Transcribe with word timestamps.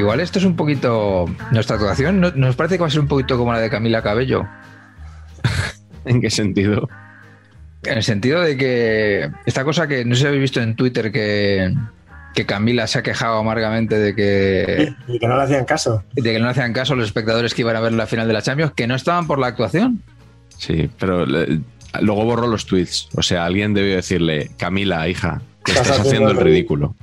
Igual 0.00 0.20
esto 0.20 0.38
es 0.38 0.44
un 0.44 0.56
poquito. 0.56 1.26
Nuestra 1.52 1.76
actuación 1.76 2.20
¿no- 2.20 2.32
nos 2.34 2.56
parece 2.56 2.76
que 2.76 2.80
va 2.82 2.86
a 2.88 2.90
ser 2.90 3.00
un 3.00 3.08
poquito 3.08 3.36
como 3.38 3.52
la 3.52 3.60
de 3.60 3.70
Camila 3.70 4.02
Cabello. 4.02 4.46
¿En 6.04 6.20
qué 6.20 6.30
sentido? 6.30 6.88
En 7.82 7.96
el 7.98 8.02
sentido 8.02 8.40
de 8.40 8.56
que 8.56 9.30
esta 9.46 9.64
cosa 9.64 9.86
que 9.88 10.04
no 10.04 10.14
sé 10.14 10.22
si 10.22 10.26
habéis 10.26 10.42
visto 10.42 10.60
en 10.60 10.76
Twitter 10.76 11.10
que, 11.12 11.74
que 12.34 12.44
Camila 12.46 12.86
se 12.86 12.98
ha 12.98 13.02
quejado 13.02 13.38
amargamente 13.38 13.98
de 13.98 14.14
que, 14.14 14.94
Y 15.08 15.18
que 15.18 15.26
no 15.26 15.36
le 15.36 15.42
hacían 15.44 15.64
caso. 15.64 16.02
de 16.12 16.22
que 16.22 16.38
no 16.38 16.44
le 16.46 16.50
hacían 16.50 16.72
caso 16.72 16.92
a 16.92 16.96
los 16.96 17.06
espectadores 17.06 17.54
que 17.54 17.62
iban 17.62 17.76
a 17.76 17.80
ver 17.80 17.92
la 17.92 18.06
final 18.06 18.26
de 18.26 18.34
la 18.34 18.42
Champions, 18.42 18.72
que 18.74 18.86
no 18.86 18.94
estaban 18.94 19.26
por 19.26 19.38
la 19.38 19.46
actuación. 19.48 20.02
Sí, 20.58 20.90
pero 20.98 21.24
le- 21.24 21.60
luego 22.02 22.24
borró 22.24 22.46
los 22.48 22.66
tweets. 22.66 23.08
O 23.16 23.22
sea, 23.22 23.44
alguien 23.46 23.72
debió 23.74 23.96
decirle, 23.96 24.50
Camila, 24.58 25.08
hija, 25.08 25.40
que 25.64 25.72
Estás 25.72 25.88
estás 25.90 26.06
haciendo 26.06 26.30
el 26.30 26.36
ridículo. 26.38 26.94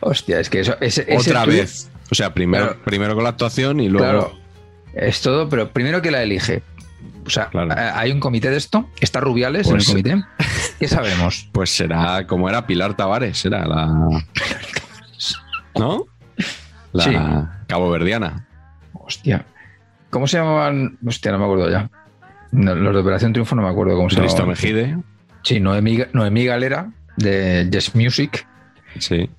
Hostia, 0.00 0.40
es 0.40 0.48
que 0.50 0.60
eso. 0.60 0.76
Ese, 0.80 1.02
ese 1.08 1.30
Otra 1.30 1.44
vez. 1.46 1.90
O 2.10 2.14
sea, 2.14 2.34
primero, 2.34 2.66
Claro. 2.68 2.82
primero 2.84 3.14
con 3.14 3.24
la 3.24 3.30
actuación 3.30 3.80
y 3.80 3.88
luego. 3.88 4.04
Claro, 4.04 4.32
es 4.94 5.20
todo, 5.22 5.48
pero 5.48 5.70
primero 5.70 6.02
que 6.02 6.10
la 6.10 6.22
elige. 6.22 6.62
O 7.26 7.30
sea, 7.30 7.46
Claro. 7.48 7.72
eh, 7.72 7.90
hay 7.94 8.10
un 8.12 8.20
comité 8.20 8.50
de 8.50 8.56
esto, 8.56 8.88
está 9.00 9.20
Rubiales 9.20 9.68
Pues- 9.68 9.88
en 9.88 9.96
el 9.98 10.02
comité. 10.04 10.24
¿Qué 10.78 10.88
sabemos? 10.88 11.48
Pues 11.52 11.70
será 11.70 12.26
como 12.26 12.48
era 12.48 12.66
Pilar 12.66 12.94
Tavares, 12.96 13.44
era 13.44 13.66
la. 13.66 13.86
¿No? 15.78 16.06
La 16.92 17.04
Sí. 17.04 17.14
caboverdiana. 17.68 18.46
Hostia. 18.92 19.46
¿Cómo 20.10 20.26
se 20.26 20.36
llamaban? 20.36 20.98
Hostia, 21.06 21.32
no 21.32 21.38
me 21.38 21.44
acuerdo 21.44 21.70
ya. 21.70 21.90
No, 22.50 22.74
los 22.74 22.94
de 22.94 23.00
Operación 23.00 23.32
Triunfo 23.32 23.54
no 23.56 23.62
me 23.62 23.68
acuerdo 23.70 23.96
cómo 23.96 24.10
se 24.10 24.16
llamaban. 24.20 24.48
Mejide. 24.48 24.98
Sí, 25.42 25.58
Noemí, 25.58 26.00
Noemí 26.12 26.44
Galera, 26.44 26.90
de 27.16 27.66
Yes 27.70 27.94
Music. 27.94 28.46
Sí. 28.98 29.30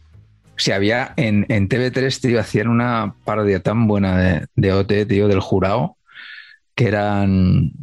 Si 0.64 0.72
había 0.72 1.14
en, 1.18 1.46
en 1.50 1.68
TV3, 1.68 2.22
tío, 2.22 2.40
hacían 2.40 2.70
una 2.70 3.16
parodia 3.26 3.60
tan 3.62 3.86
buena 3.86 4.18
de, 4.18 4.48
de 4.56 4.72
OT, 4.72 5.06
tío, 5.06 5.28
del 5.28 5.42
jurado, 5.42 5.98
que 6.74 6.88
eran 6.88 7.74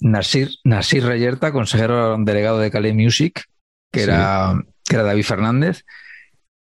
Nasir, 0.00 0.50
Nasir 0.64 1.04
Reyerta, 1.04 1.52
consejero 1.52 2.16
delegado 2.18 2.58
de 2.58 2.72
Calais 2.72 2.96
Music, 2.96 3.44
que, 3.92 4.00
Sí. 4.00 4.04
era, 4.10 4.60
que 4.88 4.96
era 4.96 5.04
David 5.04 5.22
Fernández, 5.22 5.84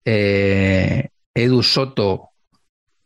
eh, 0.03 1.07
Edu 1.33 1.63
Soto, 1.63 2.31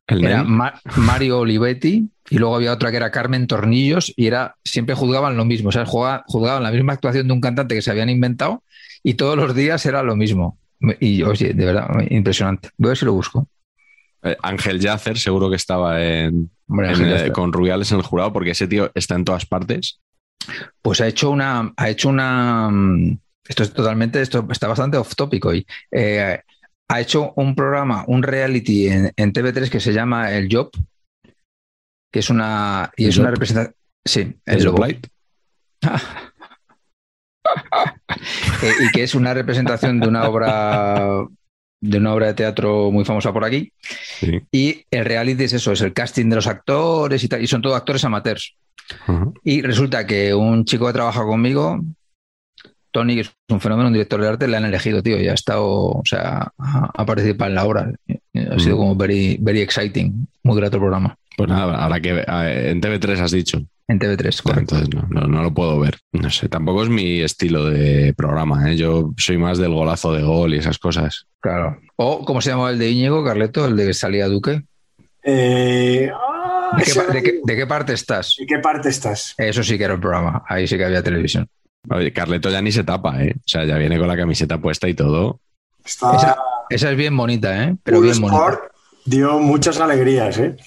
El 0.08 0.26
era. 0.26 0.44
Ma- 0.44 0.82
Mario 0.96 1.38
Olivetti, 1.42 2.10
y 2.28 2.38
luego 2.40 2.56
había 2.56 2.74
otra 2.74 2.90
que 2.90 2.98
era 2.98 3.12
Carmen 3.12 3.46
Tornillos, 3.46 4.12
y 4.16 4.26
era 4.26 4.56
siempre 4.66 4.96
juzgaban 4.96 5.38
lo 5.38 5.46
mismo, 5.46 5.70
o 5.70 5.72
sea, 5.72 5.86
juzgaban 5.86 6.64
la 6.64 6.72
misma 6.72 6.94
actuación 6.94 7.28
de 7.28 7.34
un 7.34 7.42
cantante 7.42 7.76
que 7.76 7.84
se 7.84 7.92
habían 7.92 8.10
inventado, 8.10 8.64
y 9.04 9.14
todos 9.14 9.38
los 9.38 9.54
días 9.54 9.86
era 9.86 10.02
lo 10.02 10.16
mismo. 10.16 10.58
Y 11.00 11.24
oye, 11.24 11.54
de 11.54 11.66
verdad, 11.66 11.88
impresionante. 12.10 12.70
Voy 12.78 12.90
a 12.90 12.92
ver 12.92 12.98
si 12.98 13.06
lo 13.06 13.14
busco. 13.14 13.48
Eh, 14.24 14.36
Ángel 14.42 14.80
Yacer 14.80 15.18
seguro 15.18 15.50
que 15.50 15.56
estaba 15.56 16.04
en, 16.04 16.50
Hombre, 16.68 16.88
en, 16.88 16.94
Ángel 16.94 17.28
eh, 17.28 17.32
con 17.32 17.54
Rubiales 17.54 17.92
en 17.92 17.98
el 17.98 18.04
jurado 18.04 18.34
porque 18.34 18.52
ese 18.52 18.68
tío 18.68 18.92
está 18.94 19.16
en 19.16 19.26
todas 19.26 19.46
partes. 19.46 20.00
Pues 20.82 21.02
ha 21.02 21.08
hecho 21.08 21.30
una, 21.30 21.74
ha 21.76 21.90
hecho 21.90 22.10
una, 22.10 22.70
mm, 22.70 23.20
esto 23.48 23.64
es 23.64 23.74
totalmente, 23.74 24.22
esto 24.22 24.48
está 24.50 24.68
bastante 24.68 24.98
off 24.98 25.16
topic 25.16 25.46
hoy. 25.46 25.66
Eh, 25.92 26.40
ha 26.90 27.02
hecho 27.02 27.34
un 27.36 27.56
programa, 27.56 28.06
un 28.08 28.24
reality 28.24 28.88
en, 28.88 29.12
en 29.16 29.34
TV3 29.34 29.70
que 29.70 29.80
se 29.80 29.94
llama 29.94 30.32
El 30.32 30.48
Job, 30.52 30.72
que 32.12 32.20
es 32.20 32.30
una, 32.30 32.92
y 32.96 33.06
¿El 33.06 33.10
es 33.10 33.18
una 33.18 33.32
representación, 33.32 33.76
sí, 34.06 34.22
El 34.46 34.58
El 34.58 34.66
Job. 34.66 34.76
Joblight. 34.78 35.08
Eh, 38.68 38.86
y 38.86 38.92
que 38.92 39.04
es 39.04 39.16
una 39.16 39.34
representación 39.34 40.00
de 40.00 40.08
una 40.08 40.28
obra 40.28 41.26
de 41.80 41.98
una 42.00 42.14
obra 42.14 42.28
de 42.28 42.34
teatro 42.34 42.92
muy 42.92 43.06
famosa 43.06 43.32
por 43.32 43.46
aquí. 43.46 43.72
Sí. 44.20 44.42
Y 44.52 44.86
el 44.90 45.06
reality 45.06 45.44
es 45.44 45.54
eso, 45.54 45.72
es 45.72 45.82
el 45.82 45.94
casting 45.94 46.30
de 46.30 46.36
los 46.36 46.48
actores 46.48 47.24
y 47.24 47.28
tal, 47.28 47.44
y 47.44 47.48
son 47.48 47.62
todos 47.62 47.78
actores 47.78 48.04
amateurs. 48.04 48.56
Y 49.44 49.62
resulta 49.62 50.08
que 50.08 50.34
un 50.34 50.66
chico 50.66 50.88
que 50.88 50.94
trabaja 50.94 51.24
conmigo, 51.24 51.82
Tony, 52.92 53.16
que 53.16 53.22
es 53.22 53.32
un 53.50 53.60
fenómeno, 53.60 53.88
un 53.88 53.94
director 53.94 54.22
de 54.22 54.28
arte, 54.28 54.48
le 54.48 54.58
han 54.58 54.66
elegido, 54.66 55.04
tío, 55.04 55.22
y 55.22 55.28
ha 55.28 55.34
estado, 55.34 55.68
o 55.68 56.04
sea, 56.06 56.52
ha, 56.58 57.06
participado 57.06 57.50
en 57.50 57.56
la 57.56 57.66
obra. 57.66 57.92
Ha 58.10 58.60
sido 58.60 58.78
como 58.78 58.96
very, 58.96 59.38
very 59.42 59.62
exciting, 59.62 60.28
muy 60.44 60.56
grato 60.56 60.78
el 60.78 60.82
programa. 60.82 61.18
Pues 61.36 61.50
nada, 61.50 61.76
ahora 61.78 62.00
que 62.00 62.12
eh, 62.12 62.72
en 62.72 62.82
TV3 62.82 63.20
has 63.20 63.32
dicho. 63.32 63.62
En 63.90 64.00
TV3, 64.00 64.42
correcto. 64.42 64.76
Entonces 64.76 64.90
no, 64.90 65.22
no, 65.22 65.28
no 65.28 65.44
lo 65.44 65.54
puedo 65.54 65.80
ver. 65.80 65.98
No 66.12 66.30
sé, 66.30 66.50
tampoco 66.50 66.84
es 66.84 66.90
mi 66.90 67.22
estilo 67.22 67.66
de 67.66 68.14
programa. 68.14 68.70
¿eh? 68.70 68.76
Yo 68.76 69.14
soy 69.18 69.38
más 69.38 69.58
del 69.58 69.74
golazo 69.74 70.12
de 70.14 70.24
gol 70.24 70.54
y 70.54 70.58
esas 70.58 70.78
cosas. 70.78 71.28
Claro. 71.40 71.80
O, 71.96 72.26
¿cómo 72.26 72.42
se 72.42 72.50
llama 72.50 72.70
el 72.70 72.80
de 72.80 72.90
Íñigo, 72.90 73.24
Carleto? 73.24 73.66
El 73.66 73.78
de 73.78 73.88
que 73.88 73.94
salía 73.94 74.28
Duque. 74.28 74.64
Eh, 75.24 76.12
ah, 76.14 76.78
¿De 76.78 76.84
qué, 77.24 77.40
de 77.44 77.56
de 77.56 77.68
parte 77.68 77.94
estás? 77.94 78.36
¿En 78.40 78.48
qué 78.48 78.60
parte 78.60 78.90
estás? 78.90 79.34
Eso 79.38 79.64
sí 79.64 79.78
que 79.78 79.86
era 79.86 79.94
el 79.94 80.02
programa. 80.02 80.44
Ahí 80.48 80.68
sí 80.68 80.78
que 80.78 80.84
había 80.84 81.02
televisión. 81.02 81.48
Oye, 81.90 82.12
Carleto 82.12 82.50
ya 82.50 82.62
ni 82.62 82.74
se 82.74 82.84
tapa, 82.84 83.24
¿eh? 83.24 83.36
O 83.38 83.44
sea, 83.46 83.64
ya 83.64 83.78
viene 83.78 83.98
con 83.98 84.10
la 84.10 84.18
camiseta 84.18 84.58
puesta 84.58 84.90
y 84.90 84.94
todo. 84.94 85.40
Está, 85.86 86.16
Esa, 86.18 86.38
esa 86.70 86.92
es 86.92 86.98
bien 86.98 87.16
bonita, 87.16 87.64
¿eh? 87.64 87.76
Pero 87.84 88.02
bien 88.02 88.20
bonita. 88.20 88.60
Dio 89.06 89.40
muchas 89.40 89.80
alegrías, 89.80 90.38
¿eh? 90.40 90.58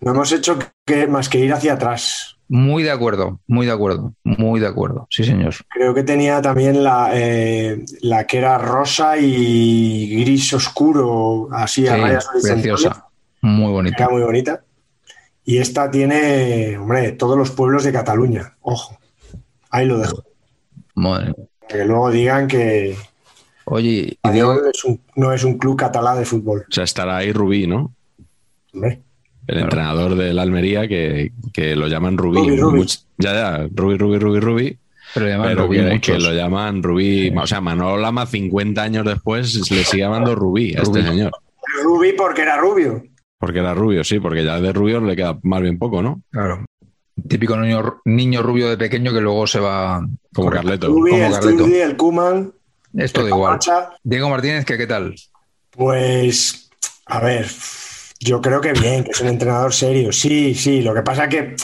No 0.00 0.12
hemos 0.12 0.32
hecho 0.32 0.58
que, 0.86 1.06
más 1.06 1.28
que 1.28 1.38
ir 1.38 1.52
hacia 1.52 1.74
atrás. 1.74 2.35
Muy 2.48 2.82
de 2.84 2.90
acuerdo, 2.92 3.40
muy 3.46 3.66
de 3.66 3.72
acuerdo, 3.72 4.12
muy 4.22 4.60
de 4.60 4.66
acuerdo. 4.68 5.06
Sí, 5.10 5.24
señor. 5.24 5.54
Creo 5.68 5.94
que 5.94 6.02
tenía 6.04 6.40
también 6.40 6.84
la, 6.84 7.10
eh, 7.12 7.84
la 8.02 8.26
que 8.26 8.38
era 8.38 8.56
rosa 8.58 9.16
y 9.18 10.20
gris 10.22 10.52
oscuro, 10.54 11.48
así 11.52 11.86
a 11.88 11.96
rayas 11.96 12.28
preciosa. 12.40 13.06
Muy 13.42 13.72
bonita. 13.72 13.96
Era 13.98 14.08
muy 14.10 14.22
bonita. 14.22 14.62
Y 15.44 15.58
esta 15.58 15.90
tiene, 15.90 16.76
hombre, 16.78 17.12
todos 17.12 17.36
los 17.36 17.50
pueblos 17.50 17.84
de 17.84 17.92
Cataluña. 17.92 18.56
Ojo, 18.62 18.96
ahí 19.70 19.86
lo 19.86 19.98
dejo. 19.98 20.22
Madre 20.94 21.34
que 21.68 21.84
luego 21.84 22.10
digan 22.10 22.46
que 22.46 22.96
Oye, 23.64 24.16
y 24.22 24.30
digo, 24.30 24.52
Adiós 24.52 24.70
es 24.72 24.84
un- 24.84 25.00
no 25.16 25.32
es 25.32 25.42
un 25.42 25.58
club 25.58 25.76
catalán 25.76 26.16
de 26.18 26.24
fútbol. 26.24 26.64
O 26.68 26.72
sea, 26.72 26.84
estará 26.84 27.16
ahí 27.16 27.32
Rubí, 27.32 27.66
¿no? 27.66 27.92
Hombre, 28.72 29.02
El 29.46 29.58
entrenador 29.58 30.14
del 30.16 30.38
Almería 30.38 30.88
que, 30.88 31.32
que 31.52 31.76
lo 31.76 31.86
llaman 31.88 32.16
Rubí. 32.18 32.38
Rubí, 32.38 32.56
Rubí. 32.60 32.78
Much- 32.80 33.04
ya, 33.18 33.32
ya, 33.34 33.68
Rubí, 33.74 33.96
Rubí, 33.96 34.18
Rubí, 34.18 34.40
Rubí. 34.40 34.78
pero 35.14 35.28
llaman 35.28 35.48
Pero 35.48 35.66
Rubí 35.66 36.00
que, 36.00 36.18
lo 36.18 36.32
llaman 36.32 36.82
Rubí. 36.82 37.32
O 37.36 37.46
sea, 37.46 37.60
Manolo 37.60 37.96
Lama, 37.96 38.26
50 38.26 38.82
años 38.82 39.04
después, 39.04 39.70
le 39.70 39.84
sigue 39.84 40.02
llamando 40.02 40.34
Rubí 40.34 40.74
a 40.74 40.82
este 40.82 41.00
Rubí. 41.00 41.08
señor. 41.08 41.32
Rubí 41.84 42.12
porque 42.14 42.42
era 42.42 42.56
rubio. 42.56 43.04
Porque 43.38 43.58
era 43.58 43.74
rubio, 43.74 44.02
sí, 44.02 44.18
porque 44.18 44.42
ya 44.44 44.60
de 44.60 44.72
rubio 44.72 45.00
le 45.00 45.14
queda 45.14 45.38
más 45.42 45.60
bien 45.60 45.78
poco, 45.78 46.02
¿no? 46.02 46.22
Claro. 46.30 46.64
Típico 47.28 47.56
niño, 47.56 48.00
niño 48.04 48.42
rubio 48.42 48.68
de 48.68 48.76
pequeño 48.76 49.12
que 49.12 49.20
luego 49.20 49.46
se 49.46 49.60
va. 49.60 50.06
Como. 50.34 50.50
Carleto. 50.50 50.88
Rubi, 50.88 51.10
como 51.10 51.26
el 51.26 51.32
Carleto. 51.32 51.66
El 51.66 51.96
Kuman. 51.96 52.52
Es 52.96 53.12
todo 53.12 53.26
el 53.26 53.32
igual. 53.32 53.58
Diego 54.02 54.28
Martínez, 54.30 54.64
¿qué, 54.64 54.76
¿qué 54.78 54.86
tal? 54.86 55.14
Pues, 55.70 56.70
a 57.06 57.20
ver, 57.20 57.46
yo 58.20 58.40
creo 58.40 58.60
que 58.60 58.72
bien, 58.72 59.04
que 59.04 59.10
es 59.10 59.20
un 59.20 59.28
entrenador 59.28 59.72
serio. 59.72 60.12
Sí, 60.12 60.54
sí, 60.54 60.82
lo 60.82 60.94
que 60.94 61.02
pasa 61.02 61.28
que 61.28 61.56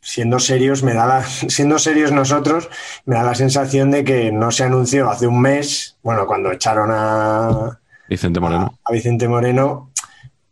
siendo 0.00 0.38
serios 0.38 0.82
me 0.82 0.92
da 0.94 1.06
la, 1.06 1.22
siendo 1.48 1.78
serios 1.78 2.12
nosotros 2.12 2.68
me 3.06 3.16
da 3.16 3.22
la 3.22 3.34
sensación 3.34 3.90
de 3.90 4.04
que 4.04 4.30
no 4.32 4.50
se 4.50 4.64
anunció 4.64 5.08
hace 5.08 5.26
un 5.26 5.40
mes, 5.40 5.96
bueno, 6.02 6.26
cuando 6.26 6.52
echaron 6.52 6.90
a, 6.92 7.78
Vicente 8.08 8.38
Moreno. 8.40 8.78
a 8.84 8.92
Vicente 8.92 9.28
Moreno, 9.28 9.90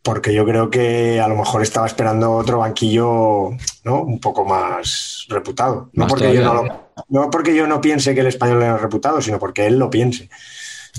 porque 0.02 0.32
yo 0.34 0.44
creo 0.46 0.70
que 0.70 1.20
a 1.20 1.28
lo 1.28 1.36
mejor 1.36 1.62
estaba 1.62 1.86
esperando 1.86 2.32
otro 2.32 2.58
banquillo, 2.58 3.50
¿no? 3.84 4.02
Un 4.02 4.18
poco 4.20 4.44
más 4.44 5.26
reputado. 5.28 5.90
No 5.92 6.06
porque, 6.06 6.32
yo 6.34 6.42
no, 6.42 6.54
lo- 6.54 6.90
no 7.08 7.30
porque 7.30 7.54
yo 7.54 7.66
no 7.66 7.80
piense 7.80 8.14
que 8.14 8.20
el 8.22 8.26
español 8.26 8.62
era 8.62 8.78
reputado, 8.78 9.20
sino 9.20 9.38
porque 9.38 9.66
él 9.66 9.78
lo 9.78 9.90
piense. 9.90 10.28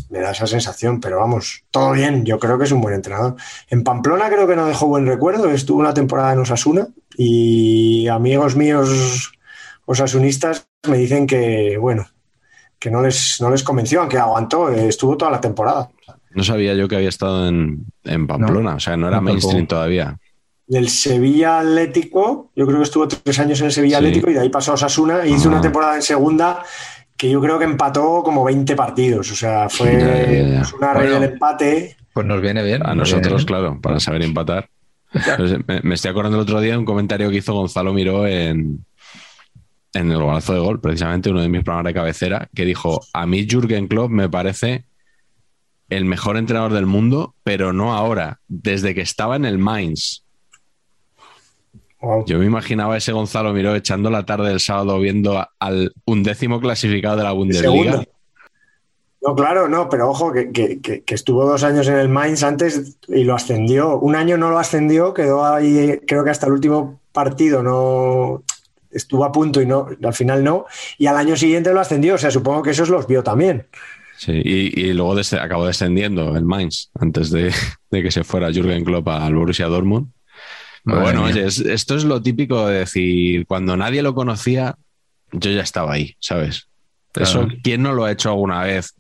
Me 0.10 0.20
da 0.20 0.32
esa 0.32 0.48
sensación, 0.48 1.00
pero 1.00 1.20
vamos, 1.20 1.64
todo 1.72 1.92
bien. 1.92 2.26
Yo 2.26 2.40
creo 2.40 2.58
que 2.58 2.66
es 2.66 2.72
un 2.72 2.82
buen 2.82 2.96
entrenador. 2.96 3.36
En 3.70 3.84
Pamplona 3.84 4.28
creo 4.30 4.48
que 4.48 4.56
no 4.56 4.66
dejó 4.66 4.88
buen 4.88 5.06
recuerdo. 5.06 5.50
Estuvo 5.52 5.80
una 5.80 5.94
temporada 5.94 6.34
en 6.34 6.40
Osasuna 6.40 6.88
y 7.18 8.08
amigos 8.08 8.56
míos 8.56 9.34
osasunistas 9.86 10.68
me 10.88 10.98
dicen 10.98 11.28
que, 11.28 11.78
bueno, 11.78 12.08
que 12.80 12.90
no 12.92 13.02
les, 13.02 13.38
no 13.42 13.50
les 13.50 13.64
convenció, 13.64 14.02
aunque 14.02 14.18
aguantó, 14.18 14.70
estuvo 14.70 15.16
toda 15.18 15.32
la 15.32 15.42
temporada. 15.42 15.90
No 16.32 16.44
sabía 16.44 16.74
yo 16.74 16.88
que 16.88 16.96
había 16.96 17.10
estado 17.10 17.48
en, 17.48 17.86
en 18.04 18.28
Pamplona, 18.28 18.76
o 18.76 18.80
sea, 18.80 18.98
no 18.98 19.08
era 19.08 19.18
No, 19.18 19.24
mainstream 19.24 19.60
tampoco. 19.68 19.76
todavía. 19.76 20.18
del 20.66 20.90
Sevilla 20.90 21.60
Atlético, 21.60 22.52
yo 22.56 22.66
creo 22.66 22.78
que 22.80 22.84
estuvo 22.84 23.08
tres 23.08 23.38
años 23.40 23.60
en 23.60 23.68
el 23.68 23.72
Sevilla 23.72 24.00
Sí. 24.00 24.06
Atlético 24.06 24.30
y 24.32 24.34
de 24.34 24.40
ahí 24.40 24.50
pasó 24.50 24.72
a 24.72 24.76
Osasuna 24.76 25.24
e 25.24 25.30
hizo 25.30 25.50
Ah. 25.50 25.52
una 25.54 25.62
temporada 25.62 25.96
en 25.96 26.02
segunda 26.02 26.64
que 27.24 27.30
yo 27.30 27.40
creo 27.40 27.58
que 27.58 27.64
empató 27.64 28.22
como 28.22 28.44
20 28.44 28.76
partidos, 28.76 29.32
o 29.32 29.36
sea, 29.36 29.70
fue 29.70 29.94
Ya, 29.94 30.26
ya, 30.30 30.42
ya. 30.56 30.62
Osasuna 30.62 30.94
rey 30.94 31.04
Bueno. 31.08 31.20
del 31.22 31.32
empate. 31.32 31.96
Pues 32.12 32.28
nos 32.28 32.42
viene 32.42 32.62
bien. 32.64 32.86
A 32.86 32.94
nosotros, 32.94 33.46
bien. 33.46 33.46
claro, 33.46 33.80
para 33.82 34.02
saber 34.02 34.24
empatar. 34.24 34.68
Pues, 35.38 35.54
me, 35.66 35.80
me 35.84 35.96
estoy 35.96 36.12
acordando 36.12 36.36
el 36.38 36.44
otro 36.44 36.60
día 36.60 36.74
de 36.74 36.80
un 36.80 36.84
comentario 36.86 37.30
que 37.30 37.38
hizo 37.38 37.54
Gonzalo 37.54 37.94
Miró 37.94 38.28
en, 38.28 38.84
en 39.94 40.12
el 40.12 40.18
golazo 40.22 40.52
de 40.54 40.60
gol, 40.60 40.82
precisamente 40.82 41.30
uno 41.30 41.40
de 41.42 41.48
mis 41.48 41.64
programas 41.64 41.92
de 41.92 41.94
cabecera, 41.94 42.50
que 42.54 42.66
dijo, 42.66 43.00
a 43.14 43.26
mí 43.26 43.48
Jürgen 43.50 43.88
Klopp 43.88 44.12
me 44.12 44.28
parece 44.28 44.84
el 45.90 46.04
mejor 46.04 46.36
entrenador 46.36 46.74
del 46.74 46.88
mundo, 46.88 47.36
pero 47.44 47.72
no 47.72 47.94
ahora, 47.94 48.40
desde 48.50 48.94
que 48.94 49.02
estaba 49.02 49.38
en 49.38 49.46
el 49.46 49.60
Mainz. 49.60 50.26
Wow. 52.04 52.26
Yo 52.26 52.38
me 52.38 52.46
imaginaba 52.46 52.96
a 52.96 52.98
ese 52.98 53.14
Gonzalo 53.14 53.54
Miró 53.54 53.74
echando 53.76 54.10
la 54.10 54.26
tarde 54.26 54.50
del 54.50 54.60
sábado 54.60 55.00
viendo 55.00 55.42
al 55.58 55.94
undécimo 56.06 56.60
clasificado 56.60 57.16
de 57.16 57.24
la 57.24 57.32
Bundesliga. 57.32 58.04
No, 59.26 59.36
claro, 59.36 59.70
no, 59.70 59.88
pero 59.88 60.10
ojo, 60.10 60.34
que, 60.34 60.52
que- 60.52 60.82
que- 60.82 61.02
que 61.04 61.16
estuvo 61.16 61.46
dos 61.46 61.64
años 61.64 61.88
en 61.88 61.96
el 61.96 62.10
Mainz 62.10 62.44
antes 62.44 62.98
y 63.08 63.24
lo 63.24 63.36
ascendió. 63.36 63.98
Un 64.00 64.18
año 64.18 64.38
no 64.38 64.50
lo 64.50 64.60
ascendió, 64.60 65.14
quedó 65.14 65.46
ahí, 65.46 66.02
creo 66.06 66.26
que 66.26 66.30
hasta 66.30 66.48
el 66.48 66.52
último 66.52 67.00
partido 67.14 67.64
no 67.64 68.44
estuvo 68.92 69.24
a 69.24 69.32
punto 69.32 69.62
y 69.62 69.66
no, 69.66 69.88
al 70.04 70.14
final 70.14 70.44
no. 70.44 70.66
Y 70.98 71.06
al 71.06 71.16
año 71.16 71.38
siguiente 71.38 71.74
lo 71.74 71.80
ascendió, 71.80 72.16
o 72.16 72.18
sea, 72.18 72.32
supongo 72.32 72.64
que 72.64 72.72
esos 72.72 72.90
los 72.90 73.08
vio 73.08 73.24
también. 73.24 73.66
Sí, 74.18 74.34
y, 74.44 74.78
y 74.90 74.94
luego 74.94 75.16
des- 75.16 75.32
acabó 75.34 75.66
descendiendo 75.68 76.36
el 76.36 76.44
Mainz 76.44 76.90
antes 77.00 77.32
de, 77.32 77.54
de 77.92 78.04
que 78.04 78.12
se 78.12 78.26
fuera 78.26 78.52
Jürgen 78.52 78.84
Klopp 78.84 79.08
al 79.08 79.36
Borussia 79.36 79.68
Dortmund. 79.68 80.08
Madre 80.84 81.02
bueno, 81.04 81.22
mía. 81.24 81.32
oye, 81.32 81.46
es- 81.46 81.60
esto 81.60 81.96
es 81.96 82.04
lo 82.04 82.22
típico 82.22 82.68
de 82.68 82.80
decir, 82.80 83.46
cuando 83.48 83.76
nadie 83.78 84.02
lo 84.02 84.14
conocía, 84.14 84.76
yo 85.32 85.50
ya 85.52 85.62
estaba 85.62 85.94
ahí, 85.94 86.16
¿sabes? 86.20 86.68
Eso. 87.16 87.48
¿quién 87.64 87.84
no 87.84 87.94
lo 87.94 88.06
ha 88.06 88.12
hecho 88.12 88.30
alguna 88.30 88.64
vez 88.64 88.96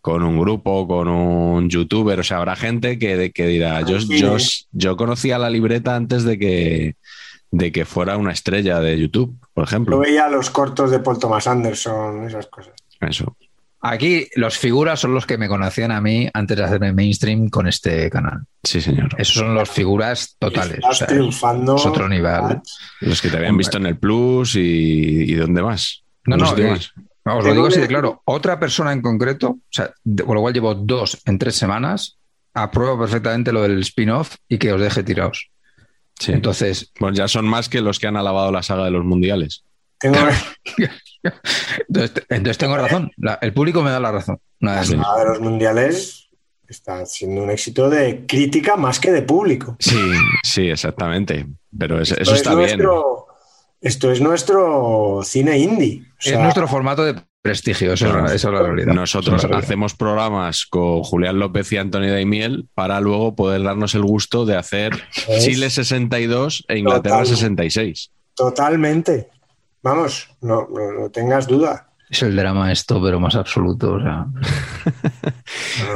con 0.00 0.22
un 0.22 0.38
grupo, 0.40 0.88
con 0.88 1.06
un 1.08 1.68
youtuber? 1.68 2.18
O 2.20 2.22
sea, 2.24 2.38
habrá 2.38 2.56
gente 2.56 2.98
que, 2.98 3.30
que 3.30 3.46
dirá, 3.46 3.82
yo, 3.82 3.98
yo, 3.98 4.36
yo 4.72 4.96
conocía 4.96 5.38
la 5.38 5.50
libreta 5.50 5.94
antes 5.94 6.24
de 6.24 6.38
que, 6.38 6.96
de 7.50 7.70
que 7.72 7.84
fuera 7.84 8.16
una 8.16 8.32
estrella 8.32 8.80
de 8.80 8.98
YouTube, 8.98 9.36
por 9.52 9.64
Yo 9.64 9.68
ejemplo. 9.68 9.98
veía 9.98 10.28
los 10.28 10.48
cortos 10.50 10.90
de 10.90 10.98
Paul 11.00 11.18
Thomas 11.18 11.46
Anderson, 11.46 12.26
esas 12.26 12.46
cosas. 12.46 12.72
Eso. 13.00 13.36
Aquí 13.84 14.28
los 14.36 14.56
figuras 14.58 15.00
son 15.00 15.12
los 15.12 15.26
que 15.26 15.36
me 15.38 15.48
conocían 15.48 15.90
a 15.90 16.00
mí 16.00 16.28
antes 16.32 16.56
de 16.56 16.62
hacerme 16.62 16.92
mainstream 16.92 17.48
con 17.48 17.66
este 17.66 18.08
canal. 18.10 18.44
Sí, 18.62 18.80
señor. 18.80 19.08
Esos 19.18 19.34
son 19.34 19.54
los 19.56 19.68
figuras 19.68 20.36
totales. 20.38 20.74
Estás 20.76 20.90
o 20.90 20.94
sea, 20.94 21.06
triunfando. 21.08 21.74
es 21.76 21.84
otro 21.84 22.08
nivel. 22.08 22.60
Los 23.00 23.20
que 23.20 23.28
te 23.28 23.38
habían 23.38 23.56
visto 23.56 23.78
en 23.78 23.86
el 23.86 23.98
Plus 23.98 24.54
y, 24.54 24.60
y 25.32 25.34
dónde 25.34 25.62
más. 25.62 26.04
No, 26.24 26.36
¿Dónde 26.36 26.44
no, 26.44 26.50
sitio 26.50 26.66
eh, 26.66 26.70
más? 26.70 26.92
Vamos, 27.24 27.44
lo 27.44 27.52
digo 27.52 27.66
así 27.66 27.80
de 27.80 27.88
claro. 27.88 28.22
Otra 28.24 28.58
persona 28.60 28.92
en 28.92 29.02
concreto, 29.02 29.48
o 29.50 29.58
sea, 29.68 29.92
de- 30.04 30.22
con 30.24 30.36
lo 30.36 30.40
cual 30.42 30.54
llevo 30.54 30.74
dos 30.76 31.20
en 31.24 31.38
tres 31.38 31.56
semanas, 31.56 32.18
apruebo 32.54 32.98
perfectamente 33.00 33.52
lo 33.52 33.62
del 33.62 33.80
spin-off 33.80 34.36
y 34.48 34.58
que 34.58 34.72
os 34.72 34.80
deje 34.80 35.02
tirados. 35.02 35.50
Sí. 36.20 36.30
Entonces, 36.32 36.92
Pues 36.98 37.16
ya 37.16 37.26
son 37.26 37.46
más 37.46 37.68
que 37.68 37.80
los 37.80 37.98
que 37.98 38.06
han 38.06 38.16
alabado 38.16 38.52
la 38.52 38.62
saga 38.62 38.84
de 38.84 38.90
los 38.92 39.04
mundiales. 39.04 39.64
Tengo 40.02 40.16
entonces, 41.88 42.24
entonces 42.28 42.58
tengo 42.58 42.76
razón. 42.76 43.10
La- 43.16 43.38
el 43.40 43.52
público 43.54 43.82
me 43.82 43.90
da 43.90 44.00
la 44.00 44.12
razón. 44.12 44.38
Una 44.60 44.76
la 44.76 44.82
de 44.82 45.24
los 45.28 45.40
mundiales 45.40 46.28
está 46.68 47.04
siendo 47.06 47.42
un 47.42 47.50
éxito 47.50 47.88
de 47.90 48.24
crítica 48.26 48.76
más 48.76 48.98
que 49.00 49.10
de 49.12 49.22
público. 49.22 49.76
Sí, 49.78 49.98
sí, 50.42 50.68
exactamente. 50.68 51.46
Pero 51.76 52.00
es- 52.00 52.12
eso 52.12 52.32
es 52.32 52.38
está 52.38 52.54
bien. 52.54 52.78
nuestro- 52.78 53.26
Esto 53.80 54.12
es 54.12 54.20
nuestro 54.20 55.20
cine 55.24 55.58
indie. 55.58 56.02
O 56.04 56.14
es 56.20 56.38
nuestro 56.38 56.68
formato 56.68 57.04
de 57.04 57.20
prestigio, 57.42 57.94
eso, 57.94 58.04
Claro. 58.08 58.26
es, 58.26 58.32
eso 58.34 58.48
es 58.48 58.54
la 58.54 58.62
realidad. 58.62 58.94
Nosotros 58.94 59.42
es 59.42 59.50
hacemos 59.50 59.94
programas 59.96 60.66
con 60.66 61.02
Julián 61.02 61.40
López 61.40 61.72
y 61.72 61.78
Antonio 61.78 62.12
Daimiel 62.12 62.68
para 62.74 63.00
luego 63.00 63.34
poder 63.34 63.64
darnos 63.64 63.96
el 63.96 64.02
gusto 64.02 64.46
de 64.46 64.56
hacer 64.56 64.92
Es- 65.26 65.44
Chile 65.44 65.68
62 65.68 66.64
e 66.68 66.78
Inglaterra 66.78 67.22
Total. 67.22 67.26
66. 67.36 68.12
Totalmente. 68.36 69.28
Vamos, 69.82 70.28
no, 70.40 70.68
no, 70.70 70.92
no 70.92 71.10
tengas 71.10 71.46
duda. 71.46 71.88
Es 72.08 72.22
el 72.22 72.36
drama 72.36 72.70
esto, 72.70 73.02
pero 73.02 73.18
más 73.18 73.34
absoluto. 73.36 73.94
o 73.94 74.00
sea. 74.00 74.26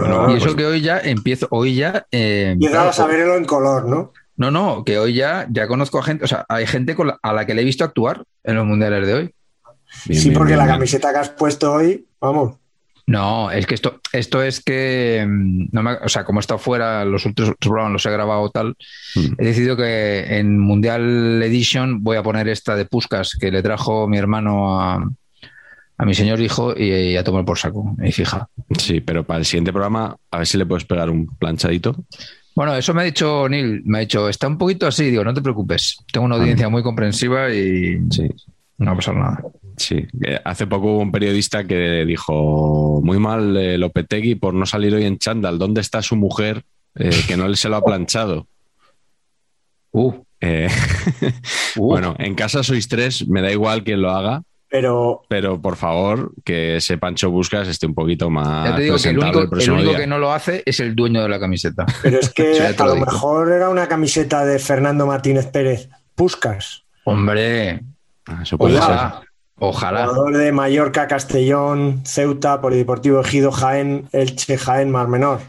No, 0.08 0.30
y 0.30 0.36
eso 0.36 0.46
pues- 0.46 0.56
que 0.56 0.66
hoy 0.66 0.80
ya 0.80 0.98
empiezo, 0.98 1.46
hoy 1.50 1.74
ya. 1.74 2.06
eh, 2.10 2.50
Empiezas 2.52 2.96
claro, 2.96 3.10
a 3.12 3.16
verlo 3.16 3.36
en 3.36 3.44
color, 3.44 3.84
¿no? 3.86 4.12
No, 4.36 4.50
no, 4.50 4.84
que 4.84 4.98
hoy 4.98 5.14
ya, 5.14 5.46
ya 5.50 5.66
conozco 5.66 5.98
a 5.98 6.02
gente, 6.02 6.24
o 6.24 6.28
sea, 6.28 6.44
hay 6.48 6.66
gente 6.66 6.94
con 6.94 7.06
la- 7.08 7.18
a 7.22 7.32
la 7.32 7.46
que 7.46 7.54
le 7.54 7.62
he 7.62 7.64
visto 7.64 7.84
actuar 7.84 8.25
en 8.44 8.54
los 8.56 8.66
mundiales 8.66 9.06
de 9.06 9.14
hoy. 9.14 9.34
Bien, 10.06 10.20
sí, 10.20 10.28
bien, 10.28 10.38
porque 10.38 10.49
bien, 10.52 10.58
la 10.58 10.64
bien. 10.64 10.76
camiseta 10.76 11.12
que 11.12 11.18
has 11.18 11.30
puesto 11.30 11.72
hoy, 11.72 12.06
vamos. 12.20 12.56
No, 13.08 13.52
es 13.52 13.66
que 13.66 13.76
esto, 13.76 14.00
esto 14.12 14.42
es 14.42 14.60
que, 14.64 15.25
mm, 15.28 15.68
no 15.70 15.82
me- 15.84 15.92
o 15.92 16.08
sea, 16.08 16.25
como 16.25 16.38
he 16.38 16.42
estado 16.42 16.58
fuera, 16.58 17.04
los 17.04 17.25
últimos 17.25 17.52
programas 17.60 17.92
los 17.92 18.06
he 18.06 18.10
grabado 18.10 18.50
tal, 18.50 18.75
Mm. 19.14 19.34
he 19.38 19.44
decidido 19.44 19.76
que 19.76 20.38
en 20.38 20.58
Mundial 20.58 21.40
Edition 21.42 22.02
voy 22.02 22.16
a 22.16 22.22
poner 22.25 22.48
esta 22.48 22.75
de 22.75 22.84
Puskas 22.84 23.36
que 23.40 23.52
le 23.52 23.62
trajo 23.62 24.08
mi 24.08 24.18
hermano 24.18 24.80
a, 24.80 25.08
a 25.98 26.04
mi 26.04 26.14
señor 26.14 26.40
hijo 26.40 26.75
y, 26.76 26.90
y 26.92 27.16
a 27.16 27.22
tomar 27.22 27.44
por 27.44 27.58
saco, 27.58 27.94
y 28.02 28.10
fija. 28.10 28.48
Sí, 28.76 29.00
pero 29.00 29.22
para 29.25 29.38
el 29.38 29.44
siguiente 29.46 29.72
programa, 29.72 30.16
a 30.32 30.38
ver 30.38 30.46
si 30.46 30.58
le 30.58 30.66
puedes 30.66 30.84
pegar 30.84 31.08
un 31.08 31.26
planchadito. 31.38 31.94
Bueno, 32.56 32.75
eso 32.75 32.92
me 32.92 33.02
ha 33.02 33.04
dicho 33.04 33.48
Neil, 33.48 33.82
me 33.84 33.98
ha 33.98 34.00
dicho, 34.00 34.28
está 34.28 34.48
un 34.48 34.58
poquito 34.58 34.86
así, 34.86 35.10
digo, 35.10 35.22
no 35.22 35.32
te 35.32 35.42
preocupes, 35.42 35.96
tengo 36.12 36.26
una 36.26 36.36
audiencia 36.36 36.68
muy 36.68 36.82
comprensiva 36.82 37.50
y 37.54 38.00
Sí. 38.10 38.28
no 38.78 38.86
va 38.86 38.92
a 38.92 38.96
pasar 38.96 39.14
nada. 39.14 39.42
Sí, 39.76 40.06
hace 40.45 40.66
poco 40.66 40.92
hubo 40.92 41.00
un 41.00 41.12
periodista 41.12 41.64
que 41.64 42.04
dijo 42.06 43.00
muy 43.02 43.18
mal 43.18 43.56
eh, 43.56 43.76
Lopetegui 43.78 44.35
por 44.37 44.54
no 44.54 44.64
salir 44.66 44.95
hoy 44.95 45.04
en 45.04 45.18
chándal. 45.18 45.59
¿Dónde 45.59 45.80
está 45.80 46.02
su 46.02 46.16
mujer 46.16 46.64
eh, 46.95 47.11
que 47.28 47.37
no 47.37 47.54
se 47.54 47.68
lo 47.68 47.76
ha 47.76 47.85
planchado? 47.85 48.47
Uh, 49.92 50.14
Eh, 50.40 50.68
uh. 51.76 51.87
Bueno, 51.87 52.14
en 52.18 52.35
casa 52.35 52.62
sois 52.62 52.88
tres, 52.88 53.26
me 53.26 53.40
da 53.40 53.50
igual 53.50 53.83
quién 53.85 54.02
lo 54.02 54.11
haga, 54.11 54.42
Pero 54.68 55.23
pero 55.28 55.61
por 55.62 55.76
favor 55.76 56.33
que 56.45 56.76
ese 56.76 56.99
Pancho 56.99 57.30
Buscas 57.30 57.68
esté 57.68 57.87
un 57.87 57.95
poquito 57.95 58.28
más 58.28 58.68
ya 58.68 58.76
te 58.76 58.83
digo 58.83 58.97
que 58.99 59.09
el 59.09 59.18
único, 59.18 59.38
el 59.38 59.45
el 59.45 59.50
próximo 59.50 59.76
único 59.76 59.90
día. 59.92 60.00
que 60.00 60.06
no 60.06 60.18
lo 60.18 60.33
hace 60.33 60.62
es 60.66 60.80
el 60.80 60.95
dueño 60.95 61.23
de 61.23 61.28
la 61.30 61.40
camiseta. 61.40 61.87
Pero 62.02 62.18
es 62.21 62.28
que 62.35 62.61
a 62.61 62.85
lo 62.87 62.97
mejor 62.97 63.50
era 63.50 63.71
una 63.71 63.88
camiseta 63.88 64.45
de 64.45 64.59
Fernando 64.59 65.06
Martínez 65.06 65.47
Pérez. 65.47 65.88
Puscas, 66.14 66.85
Hombre, 67.04 67.80
Ah, 68.26 68.40
eso 68.42 68.59
puede 68.59 68.76
Ojalá. 68.76 69.23
Ojalá, 69.58 70.06
jugador 70.06 70.36
de 70.36 70.52
Mallorca, 70.52 71.06
Castellón, 71.06 72.02
Ceuta, 72.04 72.60
Polideportivo 72.60 73.20
Ejido, 73.20 73.52
Jaén, 73.52 74.08
Elche, 74.12 74.58
Jaén, 74.58 74.90
Mar 74.90 75.08
Menor. 75.08 75.40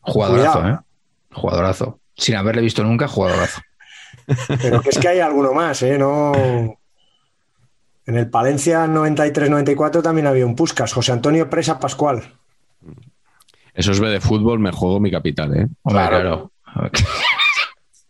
Jugadorazo, 0.00 0.60
Cuidado. 0.60 0.74
¿eh? 0.74 0.84
Jugadorazo. 1.32 2.00
Sin 2.16 2.36
haberle 2.36 2.62
visto 2.62 2.82
nunca, 2.84 3.08
jugadorazo. 3.08 3.60
Pero 4.62 4.80
que 4.80 4.90
es 4.90 4.98
que 4.98 5.08
hay 5.08 5.20
alguno 5.20 5.52
más, 5.52 5.82
¿eh? 5.82 5.98
No... 5.98 6.32
En 8.06 8.16
el 8.18 8.28
Palencia 8.28 8.86
93-94 8.86 10.02
también 10.02 10.26
había 10.26 10.44
un 10.44 10.54
Puscas, 10.54 10.92
José 10.92 11.12
Antonio 11.12 11.48
Presa 11.48 11.78
Pascual. 11.78 12.22
Eso 13.72 13.92
es 13.92 14.00
B 14.00 14.08
de 14.08 14.20
fútbol, 14.20 14.58
me 14.58 14.72
juego 14.72 15.00
mi 15.00 15.10
capital, 15.10 15.56
¿eh? 15.56 15.68
Claro. 15.84 16.50
claro. 16.62 16.90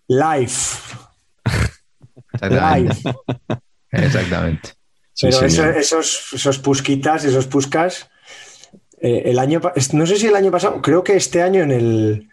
Life. 0.09 0.97
Exactamente. 2.33 3.15
Exactamente. 4.03 4.71
Sí, 5.13 5.29
Pero 5.31 5.47
eso- 5.47 5.69
esos, 5.71 6.29
esos 6.33 6.59
pusquitas, 6.59 7.25
esos 7.25 7.47
puscas, 7.47 8.09
eh, 9.01 9.23
el 9.27 9.39
año, 9.39 9.61
no 9.93 10.07
sé 10.07 10.17
si 10.17 10.27
el 10.27 10.35
año 10.37 10.51
pasado, 10.51 10.81
creo 10.83 11.05
que 11.05 11.15
este 11.17 11.43
año 11.43 11.63
en 11.63 11.71
el, 11.71 12.29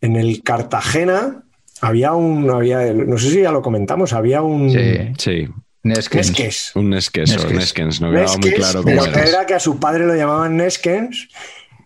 en 0.00 0.16
el 0.16 0.42
Cartagena 0.42 1.42
había 1.80 2.12
un, 2.12 2.48
había, 2.50 2.92
no 2.92 3.18
sé 3.18 3.30
si 3.30 3.42
ya 3.42 3.50
lo 3.50 3.62
comentamos, 3.62 4.12
había 4.12 4.42
un 4.42 4.70
Sí. 4.70 5.12
Sí, 5.18 5.48
Neskens. 5.82 6.28
Neskes. 6.30 6.76
un 6.76 6.90
Neskes 6.90 7.30
o 7.30 7.34
Neskes. 7.34 7.52
Neskens, 7.56 8.00
no 8.00 8.10
quedaba 8.12 8.36
muy 8.36 8.52
claro 8.52 8.82
cómo 8.84 9.02
que 9.02 9.08
era. 9.10 9.24
era 9.24 9.46
que 9.46 9.54
a 9.54 9.60
su 9.60 9.80
padre 9.80 10.06
lo 10.06 10.14
llamaban 10.14 10.56
Neskens 10.56 11.28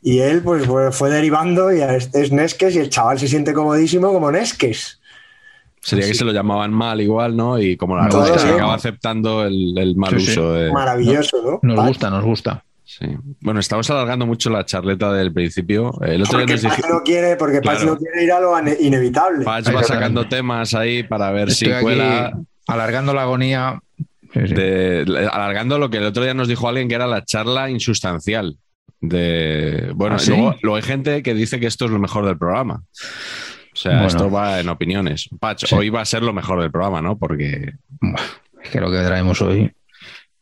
y 0.03 0.19
él 0.19 0.43
pues 0.43 0.67
fue, 0.67 1.11
derivando 1.11 1.73
y 1.73 1.81
a 1.81 1.97
este 1.97 2.21
es 2.23 2.31
Neskes 2.31 2.75
y 2.75 2.79
el 2.81 2.91
chaval 2.91 3.19
se 3.19 3.27
siente 3.29 3.55
comodísimo 3.55 4.13
como 4.13 4.31
Neskes. 4.31 5.01
Sería 5.87 6.07
que 6.09 6.15
se 6.15 6.25
lo 6.25 6.33
llamaban 6.33 6.73
mal 6.73 7.01
igual, 7.01 7.37
¿no? 7.37 7.59
Y 7.61 7.77
como 7.77 7.97
la 7.97 8.09
gusta, 8.09 8.39
se 8.39 8.49
acaba 8.49 8.75
aceptando 8.75 9.45
el, 9.45 9.77
el 9.79 9.95
mal 9.97 10.11
Sí, 10.19 10.27
sí. 10.27 10.31
uso 10.33 10.53
de... 10.53 10.73
Maravilloso, 10.73 11.37
¿no? 11.63 11.75
Nos 11.75 11.87
gusta, 11.87 12.11
nos 12.11 12.25
gusta. 12.25 12.65
Sí. 12.85 13.07
Bueno, 13.41 13.61
estamos 13.61 13.89
alargando 13.91 14.27
mucho 14.27 14.49
la 14.51 14.65
charleta 14.65 15.13
del 15.13 15.33
principio. 15.33 15.93
El 16.03 16.23
otro 16.23 16.39
día 16.39 16.47
Porque 16.47 16.61
dije... 16.69 16.83
no 16.91 17.03
quiere, 17.05 17.37
porque 17.37 17.61
Patch 17.61 17.79
Claro. 17.79 17.93
no 17.93 17.99
quiere 17.99 18.25
ir 18.25 18.33
a 18.33 18.41
lo 18.41 18.53
inevitable. 18.81 19.45
Patch 19.45 19.75
va 19.75 19.83
sacando 19.83 20.27
temas 20.29 20.75
ahí 20.75 21.03
para 21.03 21.31
ver 21.31 21.51
si 21.51 21.67
Estoy 21.67 21.83
cuela. 21.83 22.33
alargando 22.67 23.13
la 23.15 23.23
agonía. 23.23 23.81
Sí, 24.33 24.41
sí. 24.49 24.55
de- 24.55 25.29
alargando 25.33 25.79
lo 25.79 25.89
que 25.91 25.99
el 25.99 26.05
otro 26.05 26.23
día 26.23 26.35
nos 26.35 26.49
dijo 26.49 26.69
alguien 26.69 26.89
que 26.89 26.95
era 26.97 27.07
la 27.07 27.25
charla 27.25 27.71
insustancial. 27.71 28.57
De, 29.01 29.93
bueno, 29.95 30.17
¿Ah, 30.17 30.19
sí? 30.19 30.31
luego, 30.31 30.55
luego 30.63 30.77
hay 30.77 30.83
gente 30.83 31.23
que 31.23 31.35
dice 31.35 31.61
que 31.61 31.67
esto 31.67 31.85
es 31.85 31.91
lo 31.91 31.99
mejor 31.99 32.25
del 32.27 32.39
programa. 32.39 32.83
O 33.77 33.79
sea, 33.79 33.93
Bueno. 33.93 34.07
esto 34.09 34.31
va 34.31 34.59
en 34.59 34.71
opiniones. 34.71 35.29
Patch, 35.39 35.67
Sí. 35.67 35.75
hoy 35.75 35.91
va 35.91 36.01
a 36.01 36.05
ser 36.07 36.23
lo 36.23 36.33
mejor 36.33 36.63
del 36.63 36.71
programa, 36.71 37.03
¿no? 37.03 37.19
Porque, 37.19 37.75
Es 38.63 38.71
que 38.71 38.81
lo 38.81 38.91
que 38.91 39.03
traemos 39.05 39.43
hoy. 39.43 39.71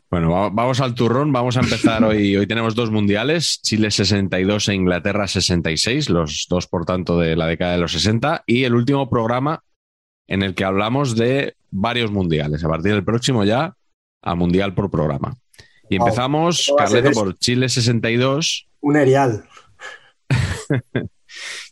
bueno, 0.08 0.30
va- 0.30 0.50
vamos 0.50 0.80
al 0.80 0.94
turrón. 0.94 1.32
Vamos 1.32 1.56
a 1.56 1.60
empezar 1.60 2.04
hoy. 2.04 2.36
Hoy 2.36 2.46
tenemos 2.46 2.76
dos 2.76 2.92
mundiales: 2.92 3.60
Chile 3.60 3.90
62 3.90 4.68
e 4.68 4.74
Inglaterra 4.74 5.26
66, 5.26 6.10
los 6.10 6.46
dos, 6.48 6.68
por 6.68 6.84
tanto, 6.86 7.18
de 7.18 7.34
la 7.34 7.48
década 7.48 7.72
de 7.72 7.78
los 7.78 7.90
60. 7.90 8.44
Y 8.46 8.62
el 8.62 8.74
último 8.76 9.10
programa 9.10 9.64
en 10.28 10.44
el 10.44 10.54
que 10.54 10.64
hablamos 10.64 11.16
de 11.16 11.56
varios 11.72 12.12
mundiales. 12.12 12.64
A 12.64 12.68
partir 12.68 12.92
del 12.92 13.04
próximo 13.04 13.42
ya, 13.42 13.74
a 14.22 14.34
mundial 14.36 14.74
por 14.74 14.90
programa. 14.92 15.34
Y 15.90 15.98
Wow. 15.98 16.06
empezamos, 16.06 16.66
¿Cómo 16.68 16.78
va 16.78 16.84
a 16.84 16.86
ser 16.86 17.02
Carleto, 17.02 17.20
por 17.24 17.36
Chile 17.38 17.68
62. 17.68 18.68
Un 18.80 18.96
erial. 18.96 19.44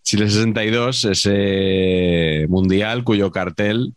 Chile 0.02 0.28
62, 0.28 1.04
ese 1.04 2.46
mundial 2.48 3.04
cuyo 3.04 3.30
cartel 3.30 3.94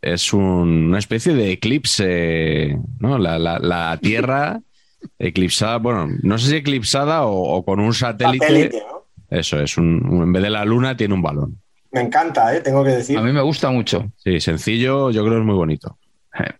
es 0.00 0.32
un- 0.32 0.86
una 0.88 0.98
especie 0.98 1.34
de 1.34 1.52
eclipse, 1.52 2.78
¿no? 3.00 3.18
La, 3.18 3.38
la- 3.38 3.58
la 3.58 3.98
Tierra 4.00 4.60
eclipsada, 5.18 5.78
bueno, 5.78 6.08
no 6.22 6.38
sé 6.38 6.50
si 6.50 6.56
eclipsada 6.56 7.24
o, 7.26 7.56
o 7.56 7.64
con 7.64 7.80
un 7.80 7.92
satélite. 7.94 8.46
Satélite, 8.46 8.78
¿no? 8.88 9.02
Eso 9.30 9.60
es, 9.60 9.76
un- 9.76 10.04
un- 10.08 10.22
en 10.24 10.32
vez 10.32 10.42
de 10.42 10.50
la 10.50 10.64
Luna 10.64 10.96
tiene 10.96 11.14
un 11.14 11.22
balón. 11.22 11.58
Me 11.90 12.00
encanta, 12.00 12.54
¿eh? 12.56 12.60
tengo 12.60 12.82
que 12.84 12.90
decir. 12.90 13.18
A 13.18 13.22
mí 13.22 13.32
me 13.32 13.42
gusta 13.42 13.70
mucho. 13.70 14.10
Sí, 14.16 14.40
sencillo, 14.40 15.10
yo 15.10 15.22
creo 15.22 15.34
que 15.34 15.40
es 15.40 15.46
muy 15.46 15.54
bonito. 15.56 15.98
Eh, 16.38 16.50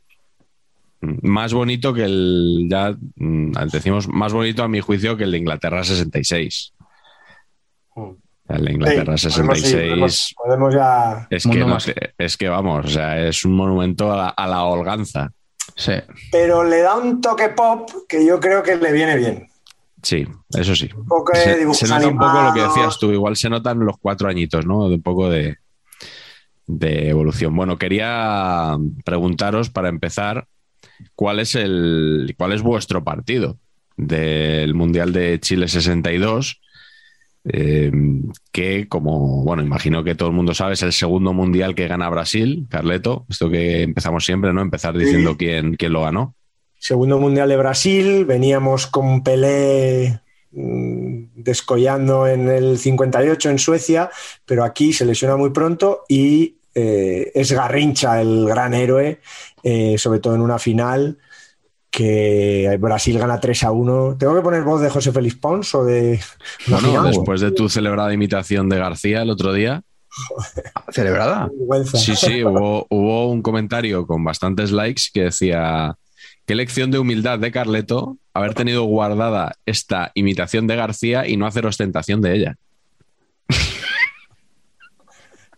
Más 1.23 1.53
bonito 1.55 1.93
que 1.95 2.05
el, 2.05 2.67
ya 2.71 2.95
mm, 3.17 3.53
decimos, 3.73 4.07
más 4.09 4.33
bonito 4.33 4.63
a 4.63 4.69
mi 4.69 4.81
juicio 4.81 5.17
que 5.17 5.25
el 5.25 5.33
de 5.33 5.39
Inglaterra 5.39 5.83
66. 5.83 6.72
De 8.61 8.73
Inglaterra 8.73 9.17
Sí, 9.17 9.29
podemos, 9.29 9.59
sí, 9.59 9.67
66 9.67 10.35
podemos- 10.35 10.35
podemos 10.37 10.75
ya. 10.75 11.27
es, 11.31 11.43
que 11.45 11.59
no 11.65 11.79
es 12.19 12.37
que 12.37 12.49
vamos, 12.49 12.87
o 12.87 12.89
sea, 12.89 13.19
es 13.27 13.45
un 13.45 13.55
monumento 13.55 14.13
a 14.13 14.17
la, 14.17 14.29
a 14.29 14.47
la 14.47 14.65
holganza. 14.65 15.33
Sí. 15.77 15.93
Pero 16.31 16.65
le 16.65 16.81
da 16.83 16.97
un 16.97 17.21
toque 17.21 17.49
pop 17.51 17.89
que 18.09 18.27
yo 18.27 18.39
creo 18.41 18.63
que 18.63 18.77
le 18.77 18.93
viene 18.93 19.17
bien. 19.17 19.49
Sí, 20.03 20.27
eso 20.51 20.75
sí. 20.75 20.91
Un 20.97 21.07
poco 21.07 21.33
de 21.33 21.39
Se, 21.45 21.57
dibujos 21.59 21.79
se 21.79 21.89
nota 21.89 22.09
un 22.09 22.19
poco 22.19 22.43
lo 22.43 22.53
que 22.53 22.61
decías 22.63 22.99
tú, 22.99 23.13
igual 23.13 23.37
se 23.37 23.49
notan 23.49 23.79
los 23.79 23.97
cuatro 23.99 24.29
añitos, 24.29 24.67
¿no? 24.67 24.89
De 24.89 24.97
un 24.97 25.03
poco 25.03 25.31
de, 25.31 25.59
de 26.67 27.09
evolución. 27.09 27.55
Bueno, 27.55 27.79
quería 27.79 28.77
preguntaros 29.05 29.71
para 29.71 29.89
empezar, 29.89 30.47
¿cuál 31.15 31.39
es 31.39 31.55
el 31.55 32.35
cuál 32.37 32.53
es 32.53 32.63
vuestro 32.63 33.05
partido 33.05 33.59
del 33.97 34.75
Mundial 34.75 35.13
de 35.13 35.39
Chile 35.41 35.69
62? 35.69 36.61
Eh, 37.45 37.91
que 38.53 38.89
como, 38.89 39.43
bueno, 39.43 39.63
imagino 39.63 40.05
que 40.05 40.15
todo 40.15 40.29
el 40.29 40.35
mundo 40.35 40.55
sabe, 40.55 40.75
es 40.75 40.83
el 40.83 40.93
segundo 40.93 41.33
mundial 41.33 41.75
que 41.75 41.89
gana 41.89 42.09
Brasil, 42.09 42.67
Carleto, 42.71 43.27
esto 43.29 43.51
que 43.51 43.83
empezamos 43.83 44.25
siempre, 44.25 44.53
¿no? 44.53 44.61
Empezar 44.63 44.97
diciendo 44.97 45.31
Sí. 45.33 45.37
quién, 45.39 45.75
quién 45.75 45.93
lo 45.93 46.03
ganó. 46.03 46.35
Segundo 46.79 47.19
Mundial 47.19 47.49
de 47.49 47.57
Brasil, 47.57 48.25
veníamos 48.25 48.89
con 48.89 49.23
Pelé 49.23 50.21
mm, 50.51 51.27
descollando 51.37 52.27
en 52.27 52.49
el 52.49 52.79
58 52.79 53.51
en 53.51 53.59
Suecia, 53.61 54.11
pero 54.45 54.65
aquí 54.65 54.93
se 54.93 55.05
lesiona 55.05 55.37
muy 55.37 55.51
pronto 55.51 56.03
y 56.09 56.57
eh, 56.75 57.31
es 57.35 57.53
Garrincha 57.53 58.21
el 58.21 58.47
gran 58.47 58.75
héroe, 58.75 59.21
eh, 59.63 59.97
sobre 59.97 60.19
todo 60.19 60.35
en 60.35 60.41
una 60.41 60.59
final 60.59 61.19
que 61.93 62.77
Brasil 62.81 63.19
gana 63.19 63.39
3 63.39 63.65
a 63.65 63.71
1. 63.71 64.17
¿Tengo 64.19 64.35
que 64.35 64.41
poner 64.41 64.63
voz 64.63 64.81
de 64.81 64.89
José 64.91 65.13
Félix 65.13 65.37
Pons 65.37 65.75
o 65.75 65.85
de 65.85 66.19
Bueno, 66.67 66.89
final? 66.89 67.07
después 67.07 67.41
de 67.43 67.53
tu 67.53 67.69
celebrada 67.69 68.13
imitación 68.13 68.69
de 68.69 68.79
García 68.79 69.23
el 69.23 69.31
otro 69.31 69.53
día, 69.53 69.83
¿Celebrada? 70.93 71.51
Sí, 71.95 72.15
sí, 72.17 72.45
hubo, 72.45 72.87
hubo 72.91 73.31
un 73.31 73.43
comentario 73.43 74.07
con 74.07 74.23
bastantes 74.25 74.71
likes 74.71 75.05
que 75.13 75.25
decía, 75.25 75.97
qué 76.47 76.55
lección 76.55 76.91
de 76.91 76.99
humildad 76.99 77.39
de 77.39 77.51
Carleto 77.53 78.19
haber 78.35 78.55
tenido 78.55 78.85
guardada 78.85 79.57
esta 79.67 80.11
imitación 80.15 80.67
de 80.67 80.77
García 80.77 81.27
y 81.27 81.37
no 81.37 81.47
hacer 81.47 81.67
ostentación 81.67 82.21
de 82.21 82.35
ella. 82.35 82.57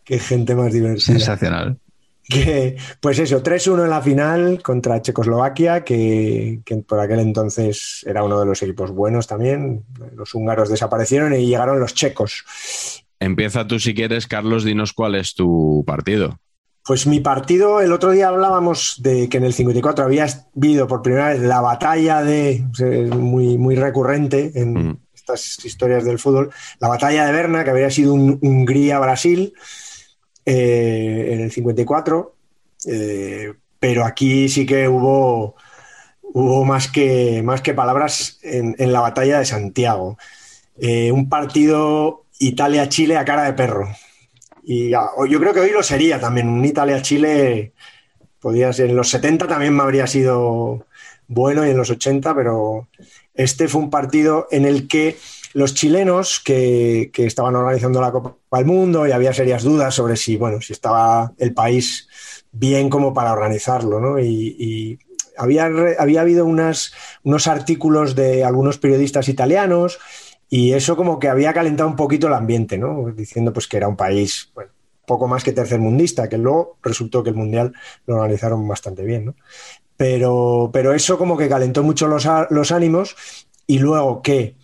Qué 0.05 0.19
gente 0.19 0.55
más 0.55 0.73
divertida. 0.73 1.01
Sensacional. 1.01 1.79
Que, 2.29 2.77
pues 3.01 3.19
eso, 3.19 3.43
3-1 3.43 3.85
en 3.85 3.91
la 3.91 4.01
final 4.01 4.63
contra 4.63 5.03
Checoslovaquia, 5.03 5.85
que, 5.85 6.61
que 6.65 6.77
por 6.79 6.99
aquel 6.99 7.21
entonces 7.21 8.03
era 8.07 8.23
uno 8.25 8.41
de 8.41 8.47
los 8.47 8.63
equipos 8.63 8.91
buenos 8.93 9.27
también. 9.27 9.85
Los 10.17 10.35
húngaros 10.35 10.71
desaparecieron 10.71 11.35
y 11.35 11.47
llegaron 11.47 11.79
los 11.81 11.93
checos. 11.95 12.45
Empieza 13.21 13.67
tú 13.67 13.79
si 13.79 13.95
quieres, 13.95 14.27
Carlos, 14.27 14.65
dinos 14.65 14.93
cuál 14.93 15.15
es 15.17 15.35
tu 15.35 15.85
partido. 15.87 16.39
Pues 16.87 17.07
mi 17.07 17.21
partido, 17.21 17.81
el 17.81 17.93
otro 17.93 18.11
día 18.11 18.29
hablábamos 18.29 19.01
de 19.03 19.29
que 19.31 19.39
en 19.39 19.45
el 19.45 19.55
54 19.55 20.05
había 20.05 20.27
habido 20.55 20.87
por 20.87 21.01
primera 21.01 21.31
vez 21.31 21.41
la 21.41 21.63
batalla 21.63 22.23
de, 22.23 22.63
muy, 23.19 23.57
muy 23.57 23.75
recurrente 23.75 24.53
en 24.55 24.75
Mm. 24.75 24.99
estas 25.15 25.65
historias 25.65 26.05
del 26.05 26.19
fútbol, 26.19 26.51
la 26.81 26.89
batalla 26.89 27.25
de 27.25 27.33
Berna, 27.33 27.65
que 27.65 27.71
habría 27.71 27.91
sido 27.91 28.13
un 28.13 28.39
Hungría-Brasil 28.43 29.55
eh, 30.47 31.31
en 31.33 31.41
el 31.41 31.51
54, 31.51 32.35
eh, 32.87 33.53
pero 33.79 34.05
aquí 34.05 34.49
sí 34.49 34.67
que 34.67 34.89
hubo, 34.89 35.57
hubo 36.23 36.65
más, 36.65 36.89
que, 36.89 37.43
más 37.43 37.61
que 37.61 37.75
palabras 37.75 38.39
en, 38.43 38.93
la 38.93 39.01
batalla 39.01 39.39
de 39.39 39.45
Santiago. 39.47 40.19
Eh, 40.79 41.13
un 41.13 41.29
partido 41.29 42.25
Italia-Chile 42.39 43.17
a 43.17 43.25
cara 43.25 43.45
de 43.45 43.53
perro. 43.53 43.89
Y 44.63 44.95
o- 44.95 45.27
yo 45.27 45.39
creo 45.41 45.53
que 45.53 45.61
hoy 45.61 45.71
lo 45.71 45.83
sería 45.83 46.19
también. 46.21 46.49
Un 46.49 46.65
Italia-Chile 46.65 47.73
podía 48.41 48.73
ser. 48.73 48.91
En 48.91 48.97
los 48.97 49.09
70 49.11 49.47
también 49.47 49.75
me 49.75 49.83
habría 49.83 50.07
sido 50.07 50.87
bueno 51.29 51.67
y 51.67 51.71
en 51.71 51.77
los 51.77 51.91
80, 51.91 52.35
pero 52.35 52.89
este 53.35 53.69
fue 53.69 53.83
un 53.83 53.91
partido 53.91 54.47
en 54.51 54.65
el 54.65 54.89
que 54.89 55.17
los 55.55 55.73
chilenos 55.73 56.41
que, 56.41 57.11
estaban 57.15 57.57
organizando 57.57 58.01
la 58.01 58.13
Copa 58.13 58.59
del 58.59 58.67
Mundo 58.67 59.07
y 59.07 59.13
había 59.13 59.33
serias 59.33 59.63
dudas 59.63 59.95
sobre 59.95 60.17
si, 60.17 60.37
bueno, 60.37 60.61
si 60.61 60.73
estaba 60.73 61.33
el 61.39 61.55
país 61.55 62.09
bien 62.53 62.91
como 62.91 63.15
para 63.15 63.33
organizarlo, 63.33 64.01
¿no? 64.01 64.19
Y, 64.19 64.99
había, 65.37 65.69
había 65.99 66.21
habido 66.21 66.45
unas, 66.45 66.93
unos 67.25 67.49
artículos 67.49 68.15
de 68.15 68.45
algunos 68.45 68.79
periodistas 68.79 69.29
italianos 69.29 69.99
y 70.49 70.73
eso 70.73 70.97
como 70.97 71.19
que 71.19 71.29
había 71.29 71.53
calentado 71.53 71.89
un 71.89 71.97
poquito 71.97 72.29
el 72.29 72.35
ambiente, 72.35 72.79
¿no? 72.79 73.11
Diciendo 73.13 73.53
pues 73.53 73.67
que 73.67 73.77
era 73.77 73.89
un 73.89 73.97
país, 73.97 74.53
bueno, 74.55 74.71
poco 75.07 75.27
más 75.27 75.43
que 75.43 75.53
tercermundista, 75.53 76.29
que 76.29 76.39
luego 76.39 76.79
resultó 76.83 77.23
que 77.23 77.31
el 77.31 77.37
Mundial 77.37 77.73
lo 78.07 78.17
organizaron 78.17 78.67
bastante 78.69 79.03
bien, 79.03 79.27
¿no? 79.27 79.35
Pero, 79.97 80.71
pero 80.73 80.93
eso 80.93 81.19
como 81.19 81.37
que 81.37 81.49
calentó 81.49 81.83
mucho 81.83 82.07
los, 82.07 82.29
los 82.51 82.73
ánimos 82.73 83.17
y 83.67 83.79
luego 83.79 84.23
que, 84.23 84.57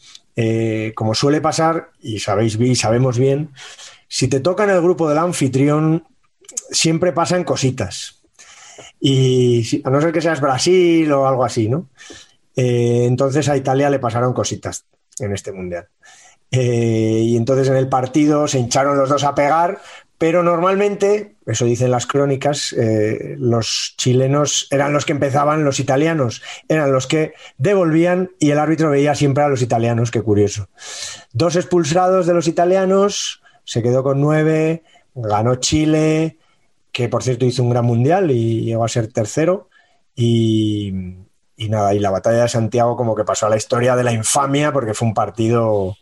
eh, 0.43 0.95
como 0.95 1.13
suele 1.15 1.43
pasar, 1.43 1.91
y 2.01 2.19
sabéis 2.19 2.59
y 2.59 2.75
sabemos 2.75 3.19
bien, 3.19 3.51
si 4.09 4.27
te 4.27 4.41
toca 4.41 4.65
en 4.65 4.71
el 4.71 4.81
grupo 4.81 5.07
del 5.07 5.19
anfitrión, 5.19 6.07
siempre 6.71 7.13
pasan 7.13 7.45
cositas. 7.45 8.23
Y 8.99 9.83
a 9.85 9.91
no 9.91 10.01
ser 10.01 10.13
que 10.13 10.23
seas 10.23 10.41
Brasil 10.41 11.13
o 11.13 11.29
algo 11.29 11.45
así, 11.45 11.69
¿no? 11.69 11.91
Eh, 12.57 13.05
entonces 13.05 13.51
a 13.51 13.57
Italia 13.59 13.91
le 13.91 13.99
pasaron 13.99 14.33
cositas 14.33 14.87
en 15.19 15.35
este 15.35 15.53
mundial. 15.53 15.89
Eh, 16.51 17.21
y 17.23 17.37
entonces 17.37 17.69
en 17.69 17.77
el 17.77 17.91
partido 17.91 18.49
se 18.49 18.61
hincharon 18.61 18.97
los 18.97 19.11
dos 19.11 19.25
a 19.25 19.35
pegar 19.35 19.83
Pero 20.21 20.43
normalmente, 20.43 21.37
eso 21.47 21.65
dicen 21.65 21.91
las 21.91 22.07
crónicas, 22.07 22.75
eh, 22.75 23.37
los 23.39 23.95
chilenos 23.97 24.69
eran 24.71 24.93
los 24.93 25.07
que 25.07 25.13
empezaban, 25.13 25.65
los 25.65 25.81
italianos 25.81 26.43
eran 26.69 26.93
los 26.93 27.07
que 27.07 27.33
devolvían 27.57 28.31
y 28.39 28.51
el 28.51 28.59
árbitro 28.59 28.91
veía 28.91 29.15
siempre 29.15 29.45
a 29.45 29.49
los 29.49 29.63
italianos, 29.63 30.11
qué 30.11 30.21
curioso. 30.21 30.69
Dos 31.33 31.57
expulsados 31.57 32.27
de 32.27 32.35
los 32.35 32.49
italianos, 32.49 33.41
se 33.65 33.83
quedó 33.83 34.03
con 34.03 34.21
nueve, 34.21 34.83
ganó 35.15 35.55
Chile, 35.55 36.37
que 36.93 37.09
por 37.09 37.23
cierto 37.23 37.47
hizo 37.47 37.63
un 37.63 37.71
gran 37.71 37.87
mundial 37.87 38.31
y 38.31 38.61
llegó 38.61 38.85
a 38.85 38.89
ser 38.89 39.11
tercero. 39.11 39.71
Y, 40.15 40.93
nada, 41.57 41.95
y 41.95 41.99
la 41.99 42.11
batalla 42.11 42.43
de 42.43 42.49
Santiago 42.51 42.95
como 42.95 43.17
que 43.17 43.25
pasó 43.25 43.47
a 43.47 43.49
la 43.49 43.57
historia 43.57 43.97
de 43.97 44.05
la 44.05 44.13
infamia 44.13 44.71
porque 44.71 44.93
fue 44.93 45.09
un 45.09 45.15
partido 45.15 45.97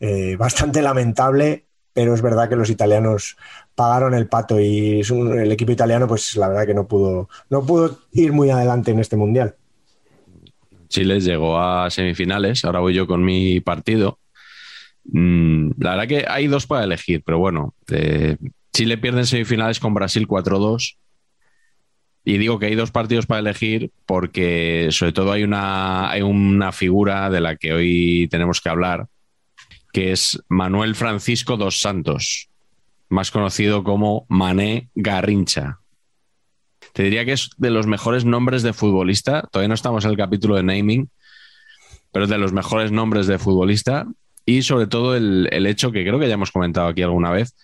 eh, 0.00 0.34
bastante 0.34 0.82
lamentable 0.82 1.66
pero 1.92 2.14
es 2.14 2.22
verdad 2.22 2.48
que 2.48 2.56
los 2.56 2.70
italianos 2.70 3.36
pagaron 3.74 4.14
el 4.14 4.28
pato 4.28 4.60
y 4.60 5.00
el 5.00 5.52
equipo 5.52 5.72
italiano, 5.72 6.06
pues 6.08 6.36
la 6.36 6.48
verdad 6.48 6.66
que 6.66 6.74
no 6.74 6.86
pudo, 6.86 7.28
no 7.50 7.64
pudo 7.64 7.98
ir 8.12 8.32
muy 8.32 8.50
adelante 8.50 8.90
en 8.90 8.98
este 8.98 9.16
mundial. 9.16 9.56
Chile 10.88 11.20
llegó 11.20 11.58
a 11.58 11.90
semifinales, 11.90 12.64
ahora 12.64 12.80
voy 12.80 12.94
yo 12.94 13.06
con 13.06 13.24
mi 13.24 13.60
partido. 13.60 14.18
Mm, 15.04 15.70
la 15.78 15.90
verdad 15.90 16.08
que 16.08 16.24
hay 16.28 16.46
dos 16.46 16.66
para 16.66 16.84
elegir, 16.84 17.22
pero 17.24 17.38
bueno, 17.38 17.74
eh, 17.90 18.36
Chile 18.72 18.98
pierde 18.98 19.20
en 19.20 19.26
semifinales 19.26 19.80
con 19.80 19.94
Brasil 19.94 20.26
4-2. 20.26 20.96
Y 22.24 22.38
digo 22.38 22.58
que 22.58 22.66
hay 22.66 22.76
dos 22.76 22.92
partidos 22.92 23.26
para 23.26 23.40
elegir 23.40 23.90
porque 24.06 24.88
sobre 24.90 25.12
todo 25.12 25.32
hay 25.32 25.42
una, 25.42 26.10
hay 26.10 26.22
una 26.22 26.70
figura 26.70 27.30
de 27.30 27.40
la 27.40 27.56
que 27.56 27.72
hoy 27.72 28.28
tenemos 28.30 28.60
que 28.60 28.68
hablar, 28.68 29.08
que 29.92 30.10
es 30.12 30.42
Manuel 30.48 30.94
Francisco 30.94 31.56
dos 31.56 31.80
Santos, 31.80 32.48
más 33.08 33.30
conocido 33.30 33.84
como 33.84 34.24
Mané 34.28 34.88
Garrincha. 34.94 35.80
Te 36.94 37.02
diría 37.04 37.24
que 37.24 37.32
es 37.32 37.50
de 37.58 37.70
los 37.70 37.86
mejores 37.86 38.24
nombres 38.24 38.62
de 38.62 38.72
futbolista. 38.72 39.42
Todavía 39.52 39.68
no 39.68 39.74
estamos 39.74 40.04
en 40.04 40.10
el 40.10 40.16
capítulo 40.16 40.56
de 40.56 40.62
naming, 40.62 41.10
pero 42.10 42.24
es 42.24 42.30
de 42.30 42.38
los 42.38 42.52
mejores 42.52 42.90
nombres 42.90 43.26
de 43.26 43.38
futbolista. 43.38 44.06
Y 44.44 44.62
sobre 44.62 44.86
todo 44.86 45.14
el, 45.14 45.48
hecho 45.66 45.92
que 45.92 46.04
creo 46.04 46.18
que 46.18 46.26
ya 46.26 46.34
hemos 46.34 46.50
comentado 46.50 46.88
aquí 46.88 47.02
alguna 47.02 47.30
vez, 47.30 47.54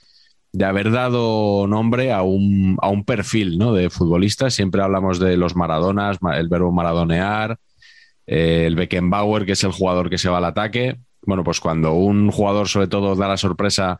de 0.52 0.64
haber 0.64 0.90
dado 0.90 1.66
nombre 1.66 2.12
a 2.12 2.22
un, 2.22 2.78
a 2.80 2.88
un 2.88 3.04
perfil 3.04 3.58
¿no? 3.58 3.72
de 3.72 3.90
futbolista. 3.90 4.50
Siempre 4.50 4.82
hablamos 4.82 5.18
de 5.18 5.36
los 5.36 5.56
Maradonas, 5.56 6.18
el 6.34 6.48
verbo 6.48 6.72
maradonear, 6.72 7.58
eh, 8.26 8.64
el 8.66 8.76
Beckenbauer, 8.76 9.44
que 9.44 9.52
es 9.52 9.64
el 9.64 9.72
jugador 9.72 10.08
que 10.08 10.18
se 10.18 10.28
va 10.28 10.38
al 10.38 10.44
ataque 10.44 10.98
bueno, 11.22 11.44
pues 11.44 11.60
cuando 11.60 11.94
un 11.94 12.30
jugador 12.30 12.68
sobre 12.68 12.88
todo 12.88 13.14
da 13.14 13.28
la 13.28 13.36
sorpresa 13.36 13.98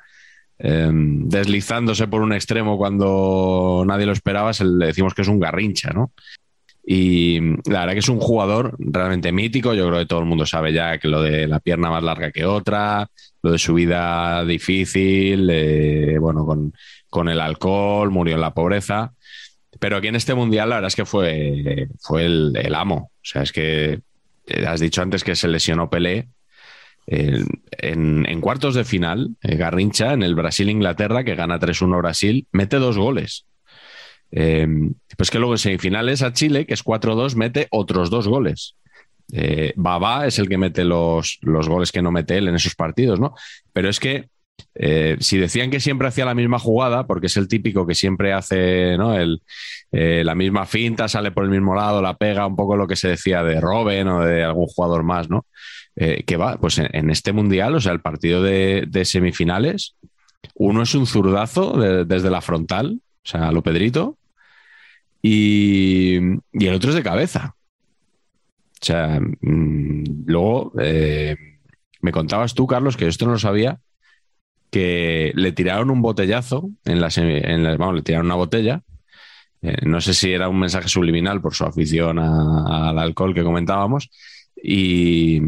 em, 0.59 1.29
deslizándose 1.29 2.09
por 2.09 2.23
un 2.23 2.33
extremo 2.33 2.79
cuando 2.79 3.85
nadie 3.87 4.07
lo 4.07 4.13
esperaba, 4.13 4.53
le 4.61 4.87
decimos 4.87 5.15
que 5.15 5.23
es 5.23 5.29
un 5.29 5.41
garrincha, 5.41 5.91
¿no? 5.91 6.13
Y 6.91 7.39
la 7.71 7.81
verdad 7.81 7.93
que 7.93 7.99
es 7.99 8.09
un 8.09 8.19
jugador 8.19 8.75
realmente 8.79 9.31
mítico. 9.31 9.75
Yo 9.75 9.87
creo 9.89 9.99
que 9.99 10.07
todo 10.07 10.21
el 10.21 10.25
mundo 10.25 10.47
sabe 10.47 10.73
ya 10.73 10.97
que 10.97 11.07
lo 11.07 11.21
de 11.21 11.47
la 11.47 11.61
pierna 11.61 11.91
más 11.91 12.03
larga 12.03 12.33
que 12.33 12.47
otra, 12.47 13.11
lo 13.43 13.53
de 13.53 13.59
su 13.59 13.75
vida 13.75 14.43
difícil, 14.47 15.51
eh, 15.53 16.17
bueno, 16.19 16.47
con, 16.47 17.29
el 17.29 17.41
alcohol, 17.43 18.11
murió 18.11 18.37
en 18.37 18.41
la 18.41 18.55
pobreza. 18.55 19.13
Pero 19.79 19.99
aquí 19.99 20.09
en 20.09 20.17
este 20.17 20.35
mundial, 20.35 20.71
la 20.71 20.77
verdad 20.77 20.89
es 20.89 20.97
que 20.97 21.05
fue, 21.05 21.89
fue 22.01 22.25
el, 22.25 22.57
el 22.57 22.75
amo. 22.75 23.11
O 23.17 23.21
sea, 23.23 23.43
es 23.43 23.53
que 23.53 24.01
eh, 24.47 24.67
has 24.67 24.81
dicho 24.81 25.03
antes 25.03 25.25
que 25.25 25.37
se 25.37 25.47
lesionó 25.47 25.91
Pelé 25.91 26.29
en, 27.11 28.41
cuartos 28.41 28.75
de 28.75 28.85
final, 28.85 29.31
eh, 29.43 29.57
Garrincha 29.57 30.13
en 30.13 30.23
el 30.23 30.35
Brasil-Inglaterra, 30.35 31.25
que 31.25 31.35
gana 31.35 31.59
3-1 31.59 31.97
Brasil, 31.99 32.47
mete 32.53 32.77
dos 32.77 32.99
goles. 32.99 33.47
Em, 34.31 34.93
pues 35.17 35.31
que 35.31 35.39
luego 35.39 35.55
en 35.55 35.59
semifinales 35.59 36.23
a 36.23 36.35
Chile, 36.35 36.67
que 36.67 36.75
es 36.75 36.85
4-2, 36.85 37.35
mete 37.35 37.67
otros 37.71 38.11
dos 38.11 38.29
goles. 38.29 38.77
Eh, 39.33 39.73
Babá 39.77 40.27
es 40.27 40.39
el 40.39 40.49
que 40.49 40.59
mete 40.59 40.85
los, 40.85 41.39
los, 41.41 41.69
goles 41.69 41.93
que 41.93 42.03
no 42.03 42.13
mete 42.13 42.37
él 42.37 42.49
en 42.49 42.55
esos 42.55 42.75
partidos, 42.75 43.19
¿no? 43.19 43.35
Pero 43.73 43.89
es 43.89 44.01
que 44.01 44.29
eh, 44.75 45.17
si 45.21 45.39
decían 45.39 45.71
que 45.71 45.81
siempre 45.81 46.09
hacía 46.09 46.27
la 46.27 46.35
misma 46.35 46.59
jugada, 46.59 47.07
porque 47.07 47.29
es 47.29 47.37
el 47.39 47.49
típico 47.49 47.87
que 47.87 47.95
siempre 47.95 48.35
hace 48.35 48.99
¿no? 48.99 49.17
la 49.91 50.35
misma 50.35 50.67
finta, 50.67 51.09
sale 51.09 51.31
por 51.31 51.45
el 51.45 51.51
mismo 51.51 51.75
lado, 51.75 52.03
la 52.03 52.17
pega, 52.17 52.47
un 52.47 52.57
poco 52.57 52.77
lo 52.77 52.87
que 52.87 52.97
se 52.97 53.09
decía 53.09 53.43
de 53.43 53.61
Robben 53.61 54.09
o 54.09 54.25
de 54.25 54.45
algún 54.45 54.67
jugador 54.67 55.05
más, 55.05 55.31
¿no? 55.31 55.47
Eh, 56.01 56.23
que 56.25 56.37
va, 56.37 56.59
pues 56.59 56.79
en, 56.79 57.11
este 57.11 57.33
mundial, 57.33 57.75
o 57.75 57.81
sea, 57.81 57.91
el 57.91 58.01
partido 58.01 58.41
de, 58.41 59.03
semifinales, 59.05 59.97
uno 60.55 60.83
es 60.83 60.95
un 60.95 61.07
zurdazo 61.07 61.77
desde 62.05 62.31
la 62.31 62.41
frontal, 62.41 63.01
o 63.03 63.29
sea, 63.29 63.51
lo 63.51 63.65
Pedrito, 63.65 64.17
y, 65.21 66.19
el 66.53 66.75
otro 66.75 66.91
es 66.91 66.95
de 66.95 67.03
cabeza. 67.03 67.57
O 68.81 68.85
sea, 68.85 69.19
mm, 69.21 70.27
luego 70.27 70.73
eh, 70.81 71.37
me 72.01 72.13
contabas 72.13 72.55
tú, 72.55 72.69
Carlos, 72.69 72.97
que 72.97 73.09
esto 73.09 73.27
no 73.27 73.33
lo 73.33 73.39
sabía, 73.41 73.81
que 74.71 75.33
le 75.35 75.51
tiraron 75.51 75.91
un 75.91 76.01
botellazo 76.01 76.71
en 76.85 77.01
la, 77.01 77.09
en 77.17 77.65
vamos, 77.77 77.97
le 77.97 78.03
tiraron 78.03 78.27
una 78.27 78.37
botella. 78.37 78.83
Eh, 79.63 79.79
no 79.85 80.01
sé 80.01 80.15
si 80.15 80.33
era 80.33 80.49
un 80.49 80.61
mensaje 80.61 80.89
subliminal 80.89 81.41
por 81.41 81.57
su 81.57 81.65
afición 81.65 82.21
al 82.21 83.01
alcohol 83.01 83.35
que 83.35 83.43
comentábamos, 83.43 84.11
y, 84.63 85.41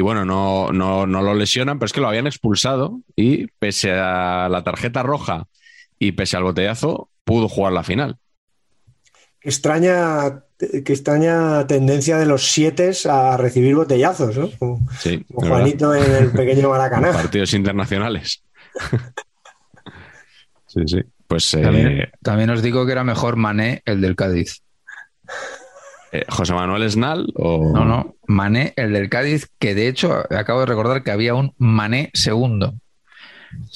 bueno, 0.00 0.24
no, 0.24 0.72
no, 0.72 1.06
no, 1.06 1.22
lo 1.22 1.34
lesionan, 1.34 1.78
pero 1.78 1.86
es 1.86 1.92
que 1.92 2.00
lo 2.00 2.08
habían 2.08 2.26
expulsado 2.26 3.00
y 3.14 3.46
pese 3.58 3.92
a 3.92 4.48
la 4.48 4.64
tarjeta 4.64 5.02
roja 5.02 5.46
y 5.98 6.12
pese 6.12 6.36
al 6.36 6.42
botellazo, 6.42 7.10
pudo 7.24 7.48
jugar 7.48 7.72
la 7.72 7.84
final. 7.84 8.18
Qué 9.40 9.48
extraña, 9.48 10.44
qué 10.58 10.92
extraña 10.92 11.66
tendencia 11.66 12.18
de 12.18 12.26
los 12.26 12.50
siete 12.50 12.90
a 13.08 13.36
recibir 13.36 13.76
botellazos, 13.76 14.36
¿no? 14.36 14.80
sí, 14.98 15.24
Juanito 15.32 15.94
en 15.94 16.10
el 16.10 16.32
pequeño 16.32 16.70
Maracaná. 16.70 17.12
Partidos 17.12 17.54
internacionales. 17.54 18.42
sí, 20.66 20.80
sí. 20.86 21.00
Pues, 21.28 21.50
también, 21.50 21.88
eh, 21.88 22.12
también 22.22 22.50
os 22.50 22.62
digo 22.62 22.86
que 22.86 22.92
era 22.92 23.02
mejor 23.02 23.36
Mané 23.36 23.82
el 23.84 24.00
del 24.00 24.14
Cádiz. 24.14 24.62
Eh, 26.16 26.24
¿José 26.28 26.54
Manuel 26.54 26.82
Esnal 26.82 27.30
o...? 27.34 27.72
No, 27.74 27.84
no, 27.84 28.16
Mané, 28.26 28.72
el 28.76 28.92
del 28.92 29.10
Cádiz, 29.10 29.50
que 29.58 29.74
de 29.74 29.88
hecho 29.88 30.24
acabo 30.30 30.60
de 30.60 30.66
recordar 30.66 31.02
que 31.02 31.10
había 31.10 31.34
un 31.34 31.52
Mané 31.58 32.10
segundo, 32.14 32.74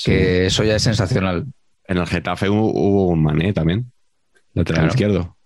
que 0.05 0.47
eso 0.47 0.65
ya 0.65 0.77
es 0.77 0.83
sensacional. 0.83 1.47
En 1.87 1.99
el 1.99 2.07
Getafe 2.07 2.49
hubo 2.49 3.09
un 3.09 3.23
Mané 3.23 3.53
también, 3.53 3.93
lateral 4.55 4.87
izquierdo. 4.87 5.37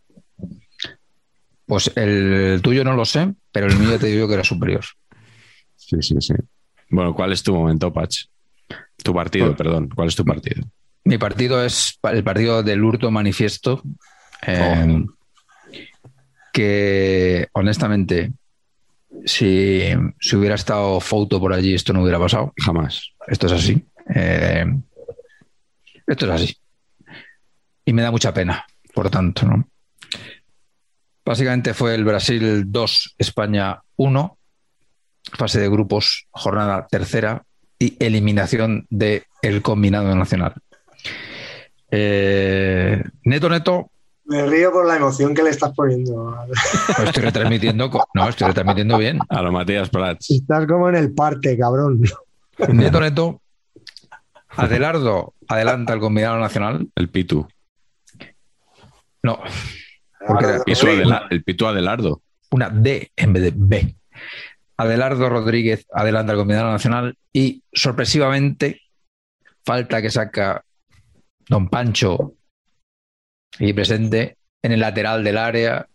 Pues 1.67 1.91
el 1.97 2.61
tuyo 2.63 2.85
no 2.85 2.93
lo 2.93 3.05
sé, 3.05 3.35
pero 3.51 3.67
el 3.67 3.77
mío 3.77 3.99
te 3.99 4.07
digo 4.07 4.29
que 4.29 4.35
era 4.35 4.45
superior. 4.45 4.85
Sí, 5.75 5.97
sí, 6.01 6.15
sí. 6.21 6.35
Bueno, 6.91 7.15
¿cuál 7.15 7.33
es 7.33 7.43
tu 7.43 7.55
momento, 7.55 7.93
Patch? 7.93 8.27
Tu 9.03 9.13
partido, 9.13 9.47
pues 9.47 9.59
perdón. 9.59 9.89
¿Cuál 9.93 10.09
es 10.09 10.17
tu 10.17 10.25
partido? 10.25 10.63
Mi 11.05 11.19
partido 11.19 11.65
es 11.65 11.99
el 12.05 12.23
partido 12.23 12.63
del 12.63 12.85
Hurto 12.85 13.11
Manifiesto. 13.11 13.83
Eh, 14.47 15.05
que 16.55 17.49
honestamente, 17.53 18.33
si, 19.25 19.91
hubiera 20.37 20.55
estado 20.55 21.01
Foto 21.01 21.41
por 21.41 21.53
allí, 21.53 21.75
esto 21.75 21.93
no 21.93 22.03
hubiera 22.03 22.21
pasado. 22.21 22.55
Jamás. 22.57 23.11
Esto 23.27 23.49
es 23.49 23.53
así. 23.55 23.85
Eh, 24.15 24.65
esto 26.07 26.27
es 26.27 26.31
así. 26.31 26.57
Y 27.85 27.93
me 27.93 28.03
da 28.03 28.13
mucha 28.13 28.33
pena, 28.33 28.65
por 28.95 29.11
tanto, 29.11 29.45
¿no? 29.47 29.69
Básicamente 31.25 31.75
fue 31.75 31.97
el 31.97 32.05
Brasil 32.05 32.71
2, 32.71 33.17
España 33.19 33.83
1, 33.97 34.39
fase 35.33 35.59
de 35.59 35.69
grupos, 35.69 36.29
jornada 36.31 36.87
tercera 36.87 37.43
y 37.81 37.97
eliminación 37.99 38.87
del 38.91 39.25
el 39.43 39.61
combinado 39.61 40.15
nacional. 40.15 40.55
Eh, 41.91 43.03
neto, 43.25 43.49
neto, 43.49 43.91
me 44.27 44.47
río 44.47 44.73
por 44.73 44.87
la 44.87 44.97
emoción 44.97 45.35
que 45.35 45.43
le 45.43 45.51
estás 45.51 45.73
poniendo. 45.75 46.37
estoy 47.05 47.23
retransmitiendo, 47.23 47.91
no, 48.15 48.29
estoy 48.29 48.49
retransmitiendo 48.49 48.99
bien. 48.99 49.19
A 49.29 49.43
lo 49.43 49.53
Matías 49.53 49.91
Prats. 49.91 50.31
Estás 50.31 50.67
como 50.67 50.89
en 50.89 50.97
el 50.97 51.13
parte, 51.13 51.59
cabrón. 51.59 52.03
Neto, 52.69 53.01
neto. 53.01 53.43
Adelardo 54.49 55.35
adelanta 55.49 55.93
el 55.93 56.01
combinado 56.01 56.39
nacional. 56.39 56.89
El 56.95 57.11
Pitu. 57.11 57.47
No. 59.23 59.41
el 61.31 61.45
Pitu 61.45 61.67
Adelardo. 61.67 62.23
Una 62.51 62.71
D 62.71 63.11
en 63.17 63.33
vez 63.33 63.43
de 63.43 63.53
B. 63.55 63.97
Adelardo 64.77 65.29
Rodríguez 65.29 65.87
adelanta 65.93 66.33
el 66.33 66.39
combinado 66.39 66.71
nacional 66.71 67.17
y 67.33 67.63
sorpresivamente 67.73 68.81
falta 69.65 70.03
que 70.03 70.11
saca 70.11 70.65
Don 71.49 71.69
Pancho 71.69 72.35
y 73.59 73.73
presente 73.73 74.37
en 74.63 74.73
el 74.73 74.81
lateral 74.81 75.23
del 75.25 75.39
área. 75.39 75.87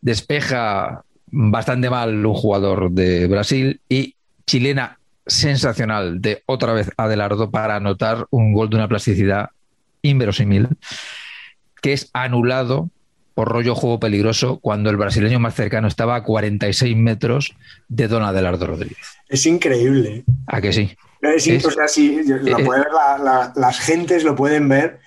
Despeja 0.00 1.02
bastante 1.26 1.90
mal 1.90 2.24
un 2.24 2.34
jugador 2.34 2.90
de 2.90 3.26
Brasil 3.26 3.80
y 3.88 4.14
chilena 4.46 4.98
sensacional 5.26 6.20
de 6.22 6.42
otra 6.46 6.72
vez 6.72 6.90
Adelardo 6.96 7.50
para 7.50 7.76
anotar 7.76 8.26
un 8.30 8.52
gol 8.52 8.70
de 8.70 8.76
una 8.76 8.88
plasticidad 8.88 9.50
inverosímil, 10.02 10.68
que 11.82 11.92
es 11.92 12.08
anulado 12.14 12.88
por 13.34 13.48
rollo 13.48 13.74
juego 13.74 14.00
peligroso 14.00 14.58
cuando 14.60 14.90
el 14.90 14.96
brasileño 14.96 15.38
más 15.38 15.54
cercano 15.54 15.86
estaba 15.86 16.16
a 16.16 16.22
46 16.24 16.96
metros 16.96 17.54
de 17.88 18.08
Don 18.08 18.22
Adelardo 18.22 18.66
Rodríguez. 18.66 18.98
Es 19.28 19.44
increíble. 19.46 20.24
¿A 20.46 20.60
que 20.60 20.72
sí? 20.72 20.96
Es, 21.20 21.46
Es- 21.46 21.64
o 21.64 21.70
sea, 21.70 21.86
sí, 21.88 22.20
lo 22.26 22.58
eh, 22.58 22.64
puede 22.64 22.80
ver 22.80 22.92
la- 22.92 23.18
la- 23.22 23.52
las 23.54 23.78
gentes 23.80 24.24
lo 24.24 24.34
pueden 24.34 24.68
ver. 24.68 25.00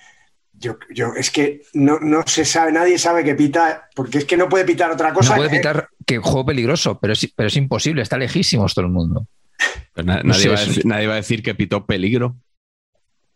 Yo, 0.62 0.76
yo, 0.94 1.12
es 1.16 1.30
que 1.32 1.62
no, 1.74 1.98
no 2.00 2.22
se 2.24 2.44
sabe, 2.44 2.70
nadie 2.70 2.96
sabe 2.96 3.24
que 3.24 3.34
pita, 3.34 3.88
porque 3.96 4.18
es 4.18 4.24
que 4.24 4.36
no 4.36 4.48
puede 4.48 4.64
pitar 4.64 4.90
otra 4.92 5.12
cosa. 5.12 5.30
no 5.30 5.36
puede 5.38 5.50
que- 5.50 5.56
pitar 5.56 5.88
que 6.06 6.18
juego 6.18 6.46
peligroso, 6.46 6.98
pero 7.00 7.12
es, 7.14 7.32
pero 7.34 7.48
es 7.48 7.56
imposible, 7.56 8.00
está 8.02 8.16
lejísimos 8.16 8.72
todo 8.74 8.86
el 8.86 8.92
mundo. 8.92 9.26
Pues 9.92 10.06
na- 10.06 10.22
nadie, 10.22 10.48
va 10.48 10.54
a 10.54 10.62
es- 10.62 10.68
decir, 10.68 10.86
nadie 10.86 11.06
va 11.08 11.14
a 11.14 11.16
decir 11.16 11.42
que 11.42 11.54
pitó 11.56 11.84
peligro. 11.84 12.36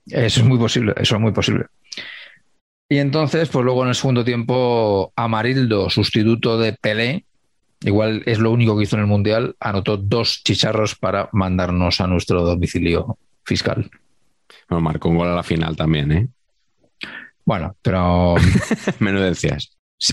Eso 0.07 0.41
es 0.41 0.47
muy 0.47 0.57
posible, 0.59 0.95
eso 0.97 1.17
es 1.17 1.21
muy 1.21 1.33
posible. 1.33 1.67
Y 2.89 2.99
entonces, 2.99 3.49
pues 3.49 3.65
luego 3.65 3.83
en 3.83 3.89
el 3.89 3.95
segundo 3.97 4.25
tiempo, 4.25 5.13
Amarildo, 5.17 5.91
sustituto 5.91 6.57
de 6.59 6.73
Pelé, 6.75 7.25
igual 7.81 8.23
es 8.27 8.39
lo 8.39 8.53
único 8.53 8.77
que 8.77 8.85
hizo 8.85 8.95
en 8.95 9.03
el 9.03 9.09
Mundial, 9.09 9.57
anotó 9.59 9.97
dos 9.97 10.43
chicharros 10.45 10.95
para 10.95 11.29
mandarnos 11.33 12.01
a 12.01 12.07
nuestro 12.07 12.43
domicilio 12.43 13.19
fiscal. 13.45 13.91
Bueno, 14.69 14.83
marcó 14.83 15.09
un 15.09 15.17
gol 15.17 15.29
a 15.29 15.35
la 15.35 15.43
final 15.43 15.75
también, 15.77 16.13
¿eh? 16.13 16.29
Bueno, 17.47 17.75
pero 17.81 18.35
Menudencias. 18.99 19.71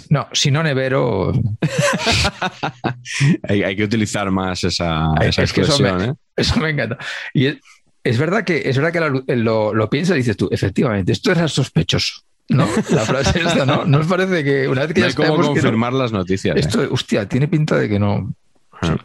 no, 0.10 0.28
si 0.32 0.50
no 0.52 0.64
Nevero, 0.64 1.34
Hay, 3.50 3.64
hay 3.64 3.76
que 3.76 3.84
utilizar 3.84 4.32
más 4.32 4.64
esa, 4.64 5.08
esa 5.22 5.44
es 5.44 5.52
que 5.54 5.62
eso 5.62 5.72
expresión, 5.74 5.98
me- 5.98 6.06
¿eh? 6.06 6.14
eso 6.36 6.60
me 6.60 6.70
encanta. 6.70 6.98
Y 7.34 7.48
es, 7.48 7.58
es 8.04 8.18
verdad 8.18 8.44
que 8.44 8.62
es 8.70 8.78
verdad 8.78 8.92
que 8.94 9.00
lo, 9.36 9.36
lo, 9.44 9.74
lo 9.74 9.90
piensas 9.90 10.16
y 10.16 10.20
dices 10.20 10.38
tú, 10.38 10.48
efectivamente, 10.52 11.12
esto 11.12 11.32
era 11.32 11.48
sospechoso. 11.48 12.22
¿No? 12.50 12.68
La 12.90 13.02
frase 13.06 13.40
esta, 13.40 13.66
¿no? 13.66 13.86
¿No 13.86 14.00
os 14.00 14.06
parece 14.08 14.44
que 14.44 14.68
una 14.68 14.82
vez 14.86 14.94
que 14.94 15.00
No 15.02 15.08
ya 15.08 15.16
que 15.16 15.24
no- 15.28 15.36
confirmar 15.38 15.94
las 15.94 16.12
noticias. 16.12 16.56
¿eh? 16.56 16.60
esto, 16.60 16.86
hostia, 16.92 17.28
tiene 17.28 17.48
pinta 17.48 17.78
de 17.78 17.88
que 17.88 18.00
no. 18.00 18.34
Ah. 18.82 18.98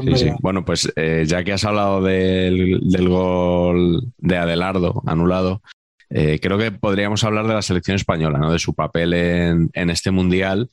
Sí, 0.00 0.16
sí. 0.16 0.30
Bueno, 0.40 0.64
pues 0.64 0.90
eh, 0.96 1.24
ya 1.26 1.42
que 1.44 1.52
has 1.52 1.64
hablado 1.64 2.00
del, 2.02 2.80
del 2.82 3.08
gol 3.10 4.04
de 4.16 4.38
Adelardo 4.38 5.02
anulado, 5.06 5.60
eh, 6.14 6.38
creo 6.40 6.58
que 6.58 6.72
podríamos 6.72 7.24
hablar 7.24 7.46
de 7.46 7.54
la 7.54 7.62
selección 7.62 7.96
española, 7.96 8.38
¿no? 8.38 8.52
de 8.52 8.58
su 8.58 8.74
papel 8.74 9.14
en, 9.14 9.70
en 9.72 9.90
este 9.90 10.10
mundial. 10.10 10.70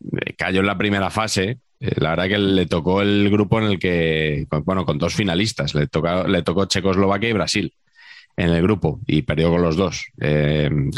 Eh, 0.00 0.34
cayó 0.36 0.60
en 0.60 0.66
la 0.66 0.78
primera 0.78 1.10
fase. 1.10 1.58
Eh, 1.80 1.92
la 1.96 2.10
verdad 2.10 2.28
que 2.28 2.38
le 2.38 2.66
tocó 2.66 3.02
el 3.02 3.28
grupo 3.30 3.58
en 3.60 3.66
el 3.66 3.78
que, 3.78 4.46
bueno, 4.64 4.86
con 4.86 4.98
dos 4.98 5.14
finalistas, 5.14 5.74
le, 5.74 5.88
tocó 5.88 6.26
le 6.26 6.42
tocó 6.42 6.64
Checoslovaquia 6.64 7.28
y 7.28 7.32
Brasil 7.34 7.74
en 8.36 8.50
el 8.50 8.62
grupo 8.62 9.00
y 9.06 9.22
perdió 9.22 9.50
con 9.50 9.62
los 9.62 9.76
dos. 9.76 10.06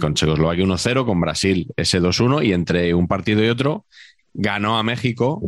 Con 0.01 0.15
Checoslovaquia 0.15 0.65
1-0, 0.65 1.05
con 1.05 1.21
Brasil 1.21 1.73
ese 1.77 2.01
2-1 2.01 2.47
y 2.47 2.53
entre 2.53 2.95
un 2.95 3.09
partido 3.09 3.43
y 3.43 3.49
otro 3.49 3.87
ganó 4.35 4.79
a 4.79 4.83
México 4.83 5.43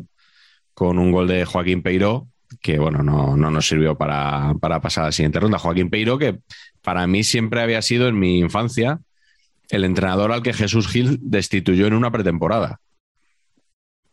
con 0.74 0.98
un 0.98 1.12
gol 1.12 1.28
de 1.28 1.44
Joaquín 1.44 1.82
Peiró, 1.82 2.28
que 2.60 2.78
bueno, 2.78 3.02
no, 3.02 3.36
no 3.36 3.50
nos 3.50 3.68
sirvió 3.68 3.96
para, 3.96 4.54
para 4.60 4.80
pasar 4.80 5.04
a 5.04 5.06
la 5.08 5.12
siguiente 5.12 5.38
ronda. 5.38 5.58
Joaquín 5.58 5.90
Peiró, 5.90 6.18
que 6.18 6.38
para 6.82 7.06
mí 7.06 7.24
siempre 7.24 7.62
había 7.62 7.82
sido 7.82 8.08
en 8.08 8.18
mi 8.18 8.38
infancia 8.38 9.00
el 9.70 9.84
entrenador 9.84 10.32
al 10.32 10.42
que 10.42 10.52
Jesús 10.52 10.88
Gil 10.88 11.18
destituyó 11.22 11.86
en 11.86 11.94
una 11.94 12.10
pretemporada. 12.10 12.80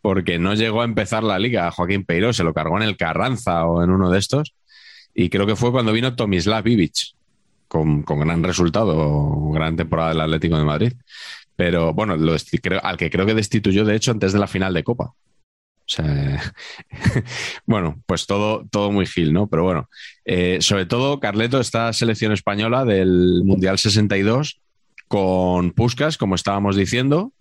Porque 0.02 0.40
no 0.40 0.54
llegó 0.54 0.82
a 0.82 0.86
empezar 0.86 1.24
la 1.24 1.38
liga. 1.38 1.70
Joaquín 1.72 2.06
Peiró 2.06 2.32
se 2.32 2.46
lo 2.46 2.54
cargó 2.54 2.78
en 2.78 2.84
el 2.84 2.96
Carranza 2.96 3.66
o 3.66 3.84
en 3.84 3.90
uno 3.90 4.10
de 4.10 4.20
estos. 4.20 4.54
Y 5.14 5.30
creo 5.30 5.46
que 5.46 5.58
fue 5.58 5.72
cuando 5.72 5.92
vino 5.92 6.16
Tomislav 6.16 6.66
Ivic, 6.66 7.16
con, 7.68 8.04
gran 8.04 8.42
resultado, 8.42 9.52
gran 9.52 9.76
temporada 9.76 10.10
del 10.10 10.22
Atlético 10.22 10.58
de 10.58 10.64
Madrid. 10.64 10.94
Pero 11.58 11.94
bueno, 11.94 12.16
lo 12.16 12.38
al 12.82 12.98
que 12.98 13.10
creo 13.10 13.26
que 13.26 13.34
destituyó, 13.34 13.84
de 13.84 13.96
hecho, 13.96 14.12
antes 14.12 14.32
de 14.32 14.40
la 14.40 14.48
final 14.48 14.74
de 14.74 14.84
Copa. 14.86 15.12
Bueno, 17.66 18.02
pues 18.06 18.26
todo, 18.26 18.66
todo 18.70 18.92
muy 18.92 19.06
gil, 19.06 19.34
¿no? 19.34 19.48
Pero 19.48 19.64
bueno, 19.64 19.90
eh, 20.26 20.58
sobre 20.62 20.86
todo, 20.86 21.20
Carleto, 21.20 21.60
esta 21.60 21.92
selección 21.94 22.32
española 22.32 22.86
del 22.86 23.42
Mundial 23.44 23.78
62, 23.80 24.60
con 25.08 25.72
Puskas, 25.72 26.18
como 26.18 26.36
estábamos 26.36 26.76
diciendo, 26.76 27.34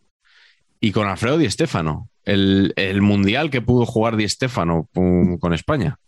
y 0.80 0.92
con 0.92 1.06
Alfredo 1.08 1.38
Di 1.38 1.50
Stéfano. 1.50 2.08
El, 2.24 2.72
el 2.76 3.00
Mundial 3.02 3.50
que 3.50 3.62
pudo 3.62 3.86
jugar 3.86 4.16
Di 4.16 4.28
Stéfano 4.28 4.88
um, 4.94 5.38
con 5.38 5.54
España. 5.54 5.98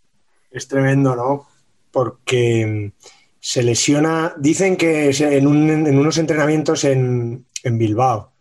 Es 0.51 0.67
tremendo, 0.67 1.15
¿no? 1.15 1.47
Porque 1.91 2.91
mm, 2.93 3.01
se 3.39 3.63
lesiona, 3.63 4.33
dicen 4.37 4.77
que 4.77 5.09
en, 5.09 5.47
un- 5.47 5.69
en 5.87 5.97
unos 5.97 6.17
entrenamientos 6.17 6.83
en, 6.83 7.45
en 7.63 7.77
Bilbao, 7.77 8.33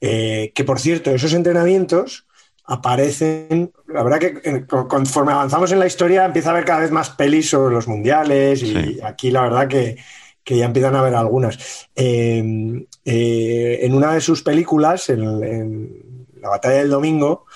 eh, 0.00 0.52
que 0.54 0.64
por 0.64 0.78
cierto, 0.80 1.10
esos 1.10 1.32
entrenamientos 1.34 2.26
aparecen, 2.68 3.72
la 3.86 4.02
verdad 4.02 4.18
que 4.18 4.40
eh, 4.44 4.66
con- 4.66 4.86
conforme 4.88 5.32
avanzamos 5.32 5.72
en 5.72 5.78
la 5.80 5.86
historia 5.86 6.24
empieza 6.26 6.50
a 6.50 6.52
haber 6.52 6.64
cada 6.64 6.80
vez 6.80 6.90
más 6.90 7.10
pelis 7.10 7.48
sobre 7.50 7.74
los 7.74 7.88
mundiales 7.88 8.62
y 8.62 8.72
Sí. 8.74 9.00
aquí 9.02 9.30
la 9.30 9.42
verdad 9.42 9.66
que, 9.68 9.96
que 10.44 10.56
ya 10.58 10.66
empiezan 10.66 10.94
a 10.94 11.00
haber 11.00 11.14
algunas. 11.14 11.88
Eh, 11.96 12.84
eh, 13.04 13.78
en 13.82 13.94
una 13.94 14.12
de 14.14 14.20
sus 14.20 14.42
películas, 14.42 15.08
en, 15.08 15.22
en 15.42 16.26
La 16.40 16.50
batalla 16.50 16.76
del 16.76 16.90
domingo, 16.90 17.46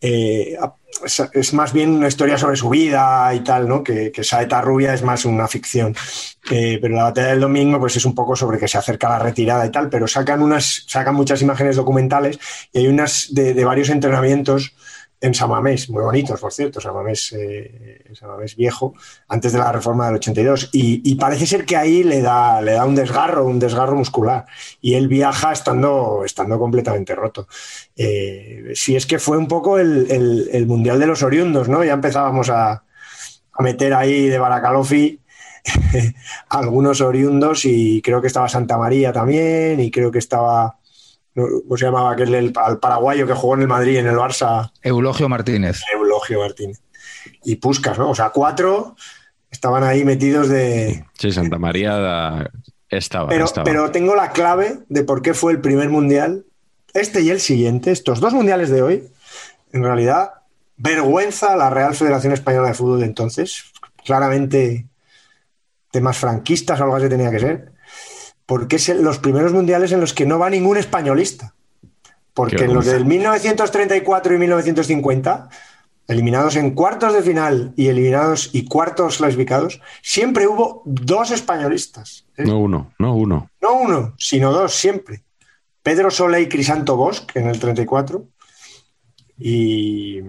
eh, 0.00 0.56
es, 1.04 1.52
más 1.52 1.72
bien 1.72 1.90
una 1.90 2.08
historia 2.08 2.38
sobre 2.38 2.56
su 2.56 2.68
vida 2.68 3.32
y 3.34 3.40
tal, 3.40 3.68
¿no? 3.68 3.82
Que, 3.82 4.10
que 4.12 4.24
Saeta 4.24 4.60
Rubia 4.60 4.94
es 4.94 5.02
más 5.02 5.24
una 5.24 5.48
ficción. 5.48 5.94
Eh, 6.50 6.78
pero 6.80 6.94
la 6.94 7.04
batalla 7.04 7.28
del 7.28 7.40
domingo, 7.40 7.78
pues 7.78 7.96
es 7.96 8.04
un 8.04 8.14
poco 8.14 8.36
sobre 8.36 8.58
que 8.58 8.68
se 8.68 8.78
acerca 8.78 9.08
la 9.08 9.18
retirada 9.18 9.66
y 9.66 9.70
tal, 9.70 9.88
pero 9.88 10.06
sacan 10.06 10.42
unas, 10.42 10.84
sacan 10.86 11.14
muchas 11.14 11.42
imágenes 11.42 11.76
documentales 11.76 12.38
y 12.72 12.78
hay 12.78 12.88
unas 12.88 13.28
de, 13.32 13.54
de 13.54 13.64
varios 13.64 13.90
entrenamientos 13.90 14.72
en 15.26 15.34
Samamés, 15.34 15.90
muy 15.90 16.02
bonitos, 16.02 16.40
por 16.40 16.52
cierto, 16.52 16.80
Samamés, 16.80 17.32
eh, 17.32 18.00
viejo, 18.56 18.94
antes 19.28 19.52
de 19.52 19.58
la 19.58 19.72
reforma 19.72 20.06
del 20.06 20.16
82. 20.16 20.70
Y, 20.72 21.02
y 21.10 21.14
parece 21.16 21.46
ser 21.46 21.64
que 21.64 21.76
ahí 21.76 22.02
le 22.02 22.22
da, 22.22 22.60
le 22.62 22.72
da 22.72 22.84
un 22.84 22.94
desgarro, 22.94 23.44
un 23.46 23.58
desgarro 23.58 23.96
muscular. 23.96 24.46
Y 24.80 24.94
él 24.94 25.08
viaja 25.08 25.52
estando, 25.52 26.22
estando 26.24 26.58
completamente 26.58 27.14
roto. 27.14 27.48
Eh, 27.96 28.72
si 28.74 28.96
es 28.96 29.06
que 29.06 29.18
fue 29.18 29.36
un 29.36 29.48
poco 29.48 29.78
el, 29.78 30.06
el- 30.52 30.66
Mundial 30.66 30.98
de 30.98 31.06
los 31.06 31.22
Oriundos, 31.22 31.68
¿no? 31.68 31.84
Ya 31.84 31.92
empezábamos 31.94 32.50
a, 32.50 32.72
a 33.52 33.62
meter 33.62 33.94
ahí 33.94 34.28
de 34.28 34.38
Baracalofi 34.38 35.20
algunos 36.48 37.00
oriundos 37.00 37.64
y 37.64 38.00
creo 38.02 38.20
que 38.20 38.26
estaba 38.28 38.48
Santa 38.48 38.76
María 38.78 39.12
también 39.12 39.80
y 39.80 39.90
creo 39.90 40.10
que 40.10 40.18
estaba. 40.18 40.78
¿Cómo 41.36 41.76
se 41.76 41.84
llamaba? 41.84 42.12
aquel 42.12 42.34
el, 42.34 42.52
al 42.56 42.78
paraguayo 42.78 43.26
que 43.26 43.34
jugó 43.34 43.54
en 43.54 43.60
el 43.62 43.68
Madrid 43.68 43.98
en 43.98 44.06
el 44.06 44.16
Barça, 44.16 44.72
Eulogio 44.82 45.28
Martínez. 45.28 45.80
Eulogio 45.94 46.40
Martínez. 46.40 46.80
Y 47.44 47.56
Puscas, 47.56 47.98
¿no? 47.98 48.10
O 48.10 48.14
sea, 48.14 48.30
cuatro 48.30 48.96
estaban 49.50 49.84
ahí 49.84 50.04
metidos 50.04 50.48
de... 50.48 51.04
Sí, 51.18 51.30
Santa 51.32 51.58
María 51.58 51.96
da- 51.96 52.50
estaba. 52.88 53.28
Pero, 53.28 53.44
estaba. 53.44 53.64
pero 53.64 53.90
tengo 53.90 54.14
la 54.16 54.30
clave 54.30 54.78
de 54.88 55.04
por 55.04 55.22
qué 55.22 55.34
fue 55.34 55.52
el 55.52 55.60
primer 55.60 55.88
mundial, 55.88 56.44
este 56.94 57.20
y 57.22 57.30
el 57.30 57.40
siguiente, 57.40 57.90
estos 57.90 58.20
dos 58.20 58.32
mundiales 58.32 58.70
de 58.70 58.82
hoy, 58.82 59.08
en 59.72 59.82
realidad, 59.82 60.30
vergüenza 60.76 61.52
a 61.52 61.56
la 61.56 61.68
Real 61.70 61.94
Federación 61.94 62.32
Española 62.32 62.68
de 62.68 62.74
Fútbol 62.74 63.00
de 63.00 63.06
entonces, 63.06 63.64
claramente 64.04 64.86
temas 65.90 66.16
franquistas 66.18 66.78
o 66.80 66.84
algo 66.84 66.96
así 66.96 67.08
tenía 67.08 67.30
que 67.30 67.38
ser, 67.40 67.72
porque 68.46 68.76
es 68.76 68.88
los 68.88 69.18
primeros 69.18 69.52
mundiales 69.52 69.92
en 69.92 70.00
los 70.00 70.14
que 70.14 70.24
no 70.24 70.38
va 70.38 70.48
ningún 70.48 70.76
españolista. 70.76 71.54
Porque 72.32 72.64
en 72.64 72.74
los 72.74 72.86
del 72.86 73.06
1934 73.06 74.34
y 74.34 74.38
1950, 74.38 75.48
eliminados 76.06 76.56
en 76.56 76.72
cuartos 76.72 77.14
de 77.14 77.22
final 77.22 77.72
y 77.76 77.88
eliminados 77.88 78.50
y 78.52 78.66
cuartos 78.66 79.18
clasificados, 79.18 79.80
siempre 80.02 80.46
hubo 80.46 80.82
dos 80.84 81.30
españolistas. 81.30 82.26
No 82.36 82.58
uno, 82.58 82.92
no 82.98 83.14
uno. 83.14 83.50
No 83.60 83.74
uno, 83.74 84.14
sino 84.18 84.52
dos 84.52 84.74
siempre. 84.74 85.24
Pedro 85.82 86.10
Sola 86.10 86.38
y 86.38 86.48
Crisanto 86.48 86.96
Bosch 86.96 87.24
en 87.34 87.48
el 87.48 87.58
34 87.58 88.26
y, 89.38 90.20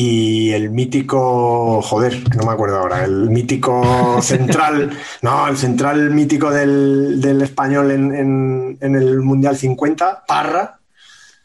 y 0.00 0.52
el 0.52 0.70
mítico, 0.70 1.82
joder, 1.82 2.22
que 2.22 2.38
no 2.38 2.44
me 2.46 2.52
acuerdo 2.52 2.78
ahora, 2.78 3.04
el 3.04 3.30
mítico 3.30 4.22
central, 4.22 4.96
no, 5.22 5.48
el 5.48 5.56
central 5.56 6.10
mítico 6.10 6.52
del, 6.52 7.20
del 7.20 7.42
español 7.42 7.90
en, 7.90 8.14
en- 8.14 8.78
en 8.80 8.94
el 8.94 9.18
Mundial 9.22 9.56
50, 9.56 10.22
Parra, 10.28 10.78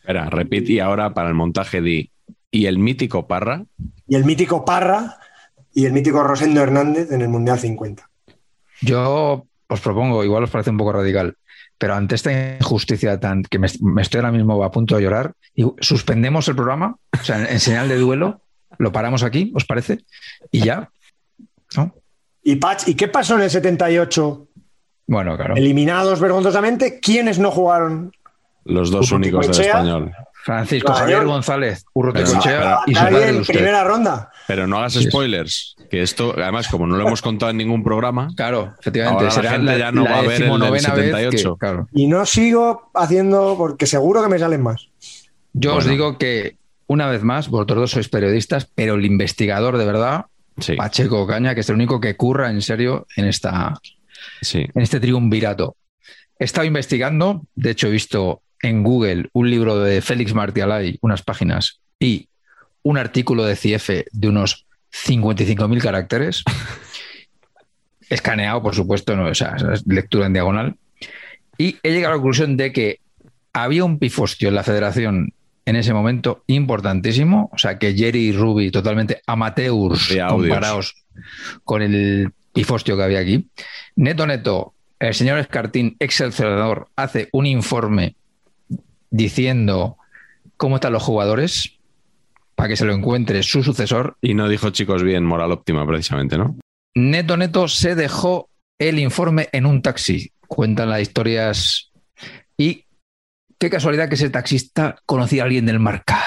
Espera, 0.02 0.30
repite 0.30 0.74
y 0.74 0.80
ahora 0.80 1.14
para 1.16 1.30
el 1.30 1.34
montaje 1.34 1.82
di. 1.82 2.12
Y 2.52 2.68
el 2.68 2.78
mítico 2.78 3.26
Parra, 3.26 3.64
y 4.08 4.16
el 4.16 4.24
mítico 4.24 4.64
Parra 4.64 5.18
y 5.74 5.86
el 5.86 5.94
mítico 5.94 6.22
Rosendo 6.22 6.62
Hernández 6.62 7.12
en 7.12 7.22
el 7.24 7.30
Mundial 7.30 7.58
50. 7.58 8.08
Yo 8.82 9.48
os 9.68 9.82
propongo, 9.82 10.24
igual 10.24 10.44
os 10.44 10.52
parece 10.52 10.70
un 10.70 10.78
poco 10.78 10.92
radical, 10.92 11.36
pero 11.80 11.96
ante 11.96 12.14
esta 12.14 12.32
injusticia 12.60 13.20
tan 13.20 13.42
que 13.42 13.58
me, 13.58 13.68
me 13.82 14.04
estoy 14.04 14.20
ahora 14.20 14.32
mismo 14.32 14.64
a 14.64 14.70
punto 14.70 14.96
de 14.96 15.02
llorar, 15.02 15.34
y 15.56 15.66
suspendemos 15.80 16.48
el 16.50 16.56
programa, 16.56 16.98
o 17.20 17.24
sea, 17.24 17.40
en, 17.40 17.48
en 17.48 17.60
señal 17.60 17.90
de 17.90 17.98
duelo, 17.98 18.42
lo 18.78 18.92
paramos 18.92 19.24
aquí, 19.24 19.52
¿os 19.56 19.66
parece? 19.66 20.00
Y 20.52 20.62
ya, 20.62 20.90
¿no? 21.76 21.94
Y 22.44 22.56
Pach, 22.58 22.88
¿y 22.88 22.96
qué 22.96 23.08
pasó 23.08 23.36
en 23.36 23.42
el 23.44 23.50
78 23.50 24.48
Bueno, 25.08 25.36
claro. 25.38 25.56
Eliminados 25.56 26.20
vergonzosamente, 26.20 27.00
¿quiénes 27.00 27.40
no 27.40 27.52
jugaron? 27.52 28.12
Los 28.66 28.92
dos 28.92 29.12
únicos 29.12 29.48
del 29.48 29.66
español. 29.66 30.12
Francisco. 30.46 30.92
Javier 30.94 31.24
González, 31.26 31.86
Urrutia 31.94 32.26
Pero- 32.26 32.36
Cochea 32.36 32.80
y 32.86 32.94
su 32.96 33.02
Nadie 33.02 33.16
padre 33.18 33.30
en 33.30 33.40
usted. 33.40 33.54
primera 33.54 33.84
ronda. 33.86 34.30
Pero 34.46 34.68
no 34.68 34.78
hagas 34.78 34.94
spoilers, 34.96 35.74
que 35.90 36.02
esto, 36.02 36.34
además, 36.38 36.68
como 36.68 36.86
no 36.86 36.98
lo 36.98 37.08
hemos 37.08 37.22
contado 37.22 37.50
en 37.52 37.58
ningún 37.58 37.82
programa, 37.82 38.28
Claro, 38.36 38.74
efectivamente. 38.78 39.26
Ahora 39.26 39.58
la 39.60 39.78
ya 39.78 39.92
no 39.94 40.04
va 40.04 40.18
a 40.18 40.22
ver 40.22 40.24
el 40.24 40.28
del 40.32 40.40
decimonovena 40.40 40.94
vez 40.96 41.06
78. 41.06 41.54
que- 41.54 41.60
claro. 41.60 41.88
Y 41.94 42.08
no 42.08 42.26
sigo 42.26 42.90
haciendo 42.94 43.56
porque 43.58 43.86
seguro 43.86 44.22
que 44.22 44.28
me 44.28 44.38
salen 44.38 44.62
más. 44.64 44.90
Yo 45.54 45.76
os 45.78 45.86
digo 45.86 46.18
que, 46.18 46.58
una 46.94 47.08
vez 47.08 47.24
más, 47.24 47.50
vosotros 47.50 47.80
dos 47.80 47.92
sois 47.92 48.08
periodistas, 48.08 48.70
pero 48.76 48.94
el 48.96 49.06
investigador 49.06 49.78
de 49.78 49.86
verdad, 49.86 50.26
sí, 50.60 50.76
Pacheco 50.76 51.26
Caña, 51.26 51.56
que 51.56 51.62
es 51.62 51.70
el 51.70 51.76
único 51.76 52.00
que 52.00 52.16
curra 52.16 52.52
en 52.52 52.62
serio 52.62 53.08
en, 53.16 53.26
esta, 53.26 53.74
sí. 54.42 54.68
en 54.74 54.82
este 54.82 55.00
triunvirato. 55.00 55.76
He 56.38 56.46
estado 56.46 56.68
investigando, 56.68 57.42
de 57.56 57.72
hecho 57.72 57.88
he 57.88 57.92
visto 57.92 58.44
en 58.62 58.84
Google 58.84 59.30
un 59.34 59.50
libro 59.50 59.80
de 59.80 60.02
Félix 60.02 60.36
Martialay, 60.36 61.00
unas 61.02 61.24
páginas, 61.24 61.80
y 62.00 62.30
un 62.84 62.98
artículo 62.98 63.44
de 63.44 63.56
CIEF 63.56 63.90
de 64.12 64.28
unos 64.28 64.68
55.000 64.92 65.82
caracteres, 65.82 66.44
escaneado, 68.10 68.62
por 68.62 68.76
supuesto, 68.76 69.16
no, 69.16 69.26
o 69.26 69.36
sea, 69.36 69.56
lectura 69.88 70.28
en 70.28 70.34
diagonal, 70.34 70.76
y 71.58 71.78
he 71.82 71.92
llegado 71.92 72.14
a 72.14 72.18
la 72.18 72.22
conclusión 72.22 72.56
de 72.56 72.72
que 72.72 73.00
había 73.52 73.84
un 73.84 73.98
pifostio 73.98 74.50
en 74.50 74.56
la 74.56 74.64
federación 74.64 75.34
en 75.66 75.76
ese 75.76 75.94
momento 75.94 76.44
importantísimo, 76.48 77.50
o 77.54 77.58
sea, 77.58 77.78
que 77.78 77.94
Jerry 77.94 78.28
y 78.28 78.32
Ruby 78.32 78.72
totalmente 78.72 79.22
amateurs 79.28 80.12
audios. 80.12 80.30
comparados 80.30 81.06
con 81.64 81.82
el 81.82 82.32
pifostio 82.54 82.98
que 82.98 83.04
había 83.04 83.20
aquí. 83.20 83.48
Neto, 83.96 84.28
neto, 84.28 84.74
el 85.00 85.14
señor 85.14 85.40
Escartín, 85.40 85.96
ex 86.00 86.24
hace 86.96 87.30
un 87.32 87.46
informe 87.46 88.16
diciendo 89.10 89.98
cómo 90.58 90.76
están 90.76 90.94
los 90.94 91.04
jugadores 91.04 91.78
para 92.56 92.70
que 92.70 92.76
se 92.76 92.86
lo 92.86 92.94
encuentre 92.94 93.44
su 93.44 93.64
sucesor. 93.64 94.18
Y 94.22 94.34
no 94.34 94.48
dijo 94.48 94.70
chicos 94.70 95.04
bien, 95.04 95.26
moral 95.26 95.52
óptima, 95.52 95.86
precisamente, 95.86 96.38
¿no? 96.38 96.56
Neto, 96.96 97.38
neto 97.38 97.68
se 97.68 97.96
dejó 97.96 98.50
el 98.80 99.00
informe 99.00 99.50
en 99.52 99.66
un 99.66 99.82
taxi. 99.82 100.32
Cuentan 100.48 100.90
las 100.90 101.02
historias 101.02 101.92
y 102.58 102.86
qué 103.64 103.70
casualidad 103.70 104.10
que 104.10 104.16
ese 104.16 104.30
taxista 104.30 104.98
conocía 105.06 105.44
a 105.44 105.46
alguien 105.46 105.66
del 105.66 105.80
marca. 105.80 106.20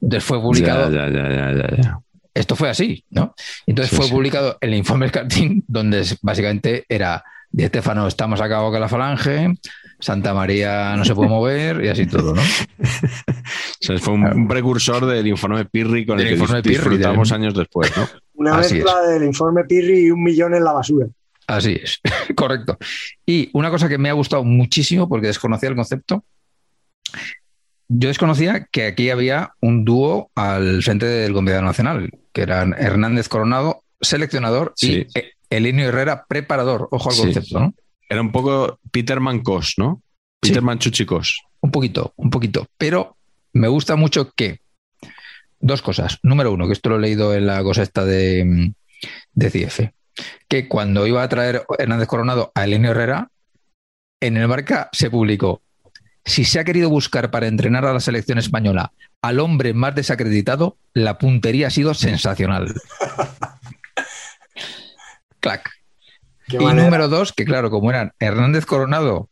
Entonces 0.00 0.24
fue 0.24 0.40
publicado. 0.40 0.90
Ya, 0.90 1.08
ya, 1.08 1.28
ya, 1.28 1.28
ya, 1.30 1.52
ya, 1.70 1.76
ya. 1.82 1.98
esto 2.34 2.56
fue 2.56 2.68
así, 2.68 3.04
¿no? 3.10 3.34
Entonces 3.66 3.90
Sí, 3.90 3.96
fue 3.96 4.06
sí. 4.06 4.10
publicado 4.12 4.58
el 4.60 4.74
informe 4.74 5.06
Escartín, 5.06 5.64
donde 5.68 6.04
básicamente 6.22 6.84
era 6.88 7.22
de 7.50 7.64
Estefano, 7.66 8.08
estamos 8.08 8.40
a 8.40 8.48
cabo 8.48 8.72
con 8.72 8.80
la 8.80 8.88
falange, 8.88 9.54
Santa 10.00 10.34
María 10.34 10.96
no 10.96 11.04
se 11.04 11.14
puede 11.14 11.28
mover 11.30 11.84
y 11.84 11.88
así 11.88 12.06
todo, 12.06 12.34
¿no? 12.34 12.42
O 13.84 13.86
sea, 13.86 13.98
fue 13.98 14.14
un, 14.14 14.24
un 14.26 14.48
precursor 14.48 15.04
del 15.06 15.26
informe 15.26 15.64
Pirri 15.66 16.06
con 16.06 16.16
Del 16.16 16.26
el 16.28 16.32
que 16.34 16.40
informe 16.40 16.60
dis- 16.60 16.62
Pirri, 16.62 16.74
disfrutamos 16.76 17.30
años 17.32 17.54
después, 17.54 17.92
¿no? 17.96 18.08
Una 18.34 18.56
Así 18.58 18.76
mezcla 18.76 19.00
del 19.02 19.24
informe 19.24 19.62
Pirri 19.64 20.06
y 20.06 20.10
un 20.10 20.22
millón 20.22 20.54
en 20.54 20.64
la 20.64 20.72
basura. 20.72 21.06
Así 21.46 21.78
es, 21.82 22.00
correcto. 22.36 22.78
Y 23.26 23.50
una 23.52 23.70
cosa 23.70 23.88
que 23.88 23.98
me 23.98 24.08
ha 24.08 24.14
gustado 24.14 24.44
muchísimo, 24.44 25.08
porque 25.08 25.26
desconocía 25.28 25.68
el 25.68 25.76
concepto, 25.76 26.24
yo 27.88 28.08
desconocía 28.08 28.66
que 28.70 28.86
aquí 28.86 29.10
había 29.10 29.52
un 29.60 29.84
dúo 29.84 30.30
al 30.34 30.82
frente 30.82 31.06
del 31.06 31.32
Combinado 31.34 31.62
Nacional, 31.64 32.10
que 32.32 32.42
eran 32.42 32.74
Hernández 32.78 33.28
Coronado, 33.28 33.84
seleccionador, 34.00 34.72
Sí. 34.76 35.06
y 35.14 35.20
Elenio 35.50 35.88
Herrera, 35.88 36.24
preparador. 36.26 36.88
Ojo 36.90 37.10
al 37.10 37.14
Sí. 37.16 37.22
concepto, 37.22 37.60
¿no? 37.60 37.74
Era 38.08 38.20
un 38.20 38.32
poco 38.32 38.78
Peterman 38.90 39.40
Cos, 39.42 39.74
¿no? 39.76 40.02
Sí. 40.42 40.50
Peterman 40.50 40.78
Chuchicos. 40.78 41.42
Un 41.60 41.70
poquito, 41.70 42.12
un 42.16 42.30
poquito. 42.30 42.66
Pero 42.78 43.16
me 43.52 43.68
gusta 43.68 43.96
mucho 43.96 44.32
que. 44.34 44.60
Dos 45.60 45.80
cosas. 45.80 46.18
Número 46.22 46.52
uno, 46.52 46.66
que 46.66 46.72
esto 46.74 46.90
lo 46.90 46.96
he 46.96 47.00
leído 47.00 47.34
en 47.34 47.46
la 47.46 47.62
cosa 47.62 47.82
esta 47.82 48.04
de, 48.04 48.72
de 49.32 49.50
CIF. 49.50 49.80
Que 50.48 50.68
cuando 50.68 51.06
iba 51.06 51.22
a 51.22 51.28
traer 51.28 51.64
Hernández 51.78 52.08
Coronado 52.08 52.52
a 52.54 52.64
Elenio 52.64 52.92
Herrera, 52.92 53.30
en 54.20 54.36
el 54.36 54.48
marca 54.48 54.88
se 54.92 55.10
publicó. 55.10 55.60
Si 56.24 56.44
se 56.44 56.58
ha 56.58 56.64
querido 56.64 56.88
buscar 56.88 57.30
para 57.30 57.48
entrenar 57.48 57.84
a 57.84 57.92
la 57.92 58.00
selección 58.00 58.38
española 58.38 58.92
al 59.20 59.40
hombre 59.40 59.74
más 59.74 59.94
desacreditado, 59.94 60.76
la 60.94 61.18
puntería 61.18 61.66
ha 61.66 61.70
sido 61.70 61.92
sensacional. 61.94 62.72
Clac. 65.40 65.70
Qué 66.48 66.56
Y 66.56 66.60
manera. 66.60 66.84
número 66.84 67.08
dos, 67.08 67.32
que 67.32 67.44
claro, 67.44 67.70
como 67.70 67.90
eran 67.90 68.12
Hernández 68.18 68.66
Coronado 68.66 69.28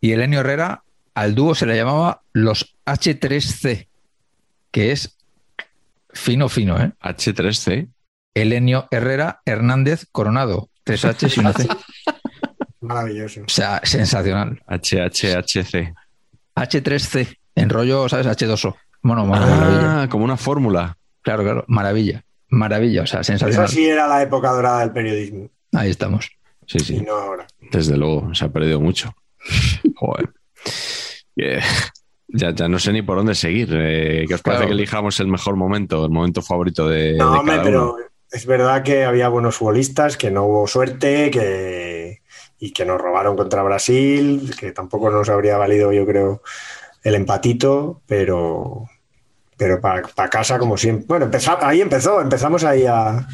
y 0.00 0.12
Elenio 0.12 0.40
Herrera, 0.40 0.82
al 1.14 1.34
dúo 1.34 1.54
se 1.54 1.66
le 1.66 1.76
llamaba 1.76 2.22
los 2.32 2.76
H3C, 2.86 3.88
que 4.70 4.92
es 4.92 5.16
fino, 6.12 6.48
fino, 6.48 6.80
¿eh? 6.82 6.92
H3C. 7.00 7.88
Elenio 8.34 8.86
Herrera, 8.90 9.40
Hernández 9.44 10.06
Coronado. 10.12 10.68
Tres 10.84 11.04
H 11.04 11.26
y 11.36 11.40
una 11.40 11.52
C. 11.52 11.66
Maravilloso. 12.80 13.40
O 13.42 13.48
sea, 13.48 13.80
sensacional. 13.84 14.62
HHHC. 14.68 15.94
H3C, 16.56 17.38
en 17.54 17.70
rollo, 17.70 18.08
¿sabes? 18.08 18.26
H2O. 18.26 18.74
Bueno, 19.02 19.26
bueno, 19.26 19.46
maravilla. 19.46 20.02
Ah, 20.02 20.08
como 20.08 20.24
una 20.24 20.36
fórmula. 20.36 20.96
Claro, 21.22 21.42
claro, 21.42 21.64
maravilla. 21.68 22.22
Maravilla, 22.50 23.02
o 23.02 23.06
sea, 23.06 23.20
Esa 23.20 23.32
sensacional. 23.32 23.68
sí 23.68 23.86
era 23.86 24.06
la 24.06 24.22
época 24.22 24.50
dorada 24.52 24.80
del 24.80 24.92
periodismo. 24.92 25.50
Ahí 25.72 25.90
estamos. 25.90 26.30
Sí, 26.66 26.78
Y 26.78 26.84
sí. 26.84 27.00
no 27.00 27.12
ahora. 27.14 27.46
Desde 27.72 27.96
luego, 27.96 28.32
se 28.34 28.44
ha 28.44 28.48
perdido 28.50 28.80
mucho. 28.80 29.12
Joder. 29.96 30.30
Eh, 31.36 31.60
ya, 32.28 32.50
ya 32.54 32.68
no 32.68 32.78
sé 32.78 32.92
ni 32.92 33.02
por 33.02 33.16
dónde 33.16 33.34
seguir. 33.34 33.68
Eh, 33.72 34.24
¿Qué 34.28 34.34
os 34.34 34.42
parece 34.42 34.60
Claro. 34.62 34.66
que 34.68 34.74
elijamos 34.74 35.18
el 35.20 35.26
mejor 35.28 35.56
momento, 35.56 36.04
el 36.04 36.10
momento 36.12 36.42
favorito 36.42 36.88
de, 36.88 37.14
No, 37.16 37.32
de 37.32 37.38
hombre, 37.40 37.60
pero 37.64 37.94
uno? 37.94 38.03
Es 38.34 38.46
verdad 38.46 38.82
que 38.82 39.04
había 39.04 39.28
buenos 39.28 39.56
futbolistas, 39.56 40.16
que 40.16 40.30
no 40.30 40.44
hubo 40.44 40.66
suerte, 40.66 41.30
que 41.30 42.20
y 42.58 42.72
que 42.72 42.84
nos 42.84 43.00
robaron 43.00 43.36
contra 43.36 43.62
Brasil, 43.62 44.54
que 44.58 44.72
tampoco 44.72 45.10
nos 45.10 45.28
habría 45.28 45.56
valido, 45.58 45.92
yo 45.92 46.06
creo, 46.06 46.42
el 47.02 47.14
empatito, 47.14 48.00
pero 48.06 48.88
pero 49.56 49.80
para 49.80 50.02
casa 50.30 50.58
como 50.58 50.76
siempre. 50.76 51.06
Bueno, 51.06 51.26
empezó- 51.26 51.58
ahí 51.62 51.80
empezó, 51.80 52.20
empezamos 52.20 52.64
ahí 52.64 52.86
a, 52.86 53.26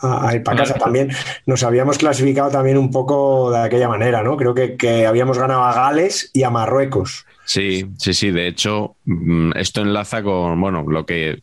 a- 0.00 0.28
a 0.28 0.34
ir 0.34 0.42
para 0.42 0.58
casa 0.58 0.74
también. 0.74 1.10
Nos 1.46 1.62
habíamos 1.62 1.98
clasificado 1.98 2.50
también 2.50 2.78
un 2.78 2.90
poco 2.90 3.50
de 3.50 3.58
aquella 3.58 3.88
manera, 3.88 4.22
¿no? 4.22 4.36
Creo 4.36 4.54
que, 4.54 4.76
que 4.76 5.06
habíamos 5.06 5.38
ganado 5.38 5.62
a 5.64 5.74
Gales 5.74 6.30
y 6.32 6.42
a 6.42 6.50
Marruecos. 6.50 7.26
Sí, 7.44 7.86
sí, 7.98 8.14
sí. 8.14 8.30
De 8.30 8.46
hecho, 8.48 8.96
mm, 9.04 9.52
esto 9.56 9.82
enlaza 9.82 10.22
con, 10.22 10.60
bueno, 10.60 10.84
lo 10.88 11.04
que 11.04 11.38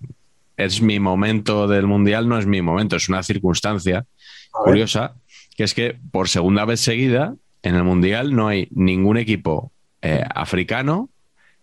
es 0.58 0.82
mi 0.82 1.00
momento 1.00 1.68
del 1.68 1.88
Mundial, 1.88 2.28
no 2.30 2.38
es 2.38 2.46
mi 2.46 2.62
momento, 2.62 2.96
es 2.96 3.10
una 3.10 3.24
circunstancia 3.24 4.06
curiosa, 4.52 5.16
que 5.56 5.64
es 5.64 5.74
que 5.74 5.98
por 6.12 6.30
segunda 6.30 6.66
vez 6.66 6.80
seguida 6.80 7.36
en 7.64 7.76
el 7.76 7.84
Mundial 7.84 8.36
no 8.36 8.48
hay 8.48 8.68
ningún 8.72 9.18
equipo 9.18 9.72
eh, 10.02 10.24
africano 10.36 11.10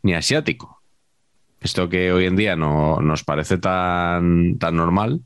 ni 0.02 0.14
asiático. 0.14 0.80
Esto 1.60 1.88
que 1.88 2.10
hoy 2.12 2.24
en 2.24 2.36
día 2.36 2.56
no 2.56 3.00
nos 3.00 3.22
parece 3.22 3.58
tan, 3.58 4.56
tan 4.58 4.76
normal. 4.76 5.20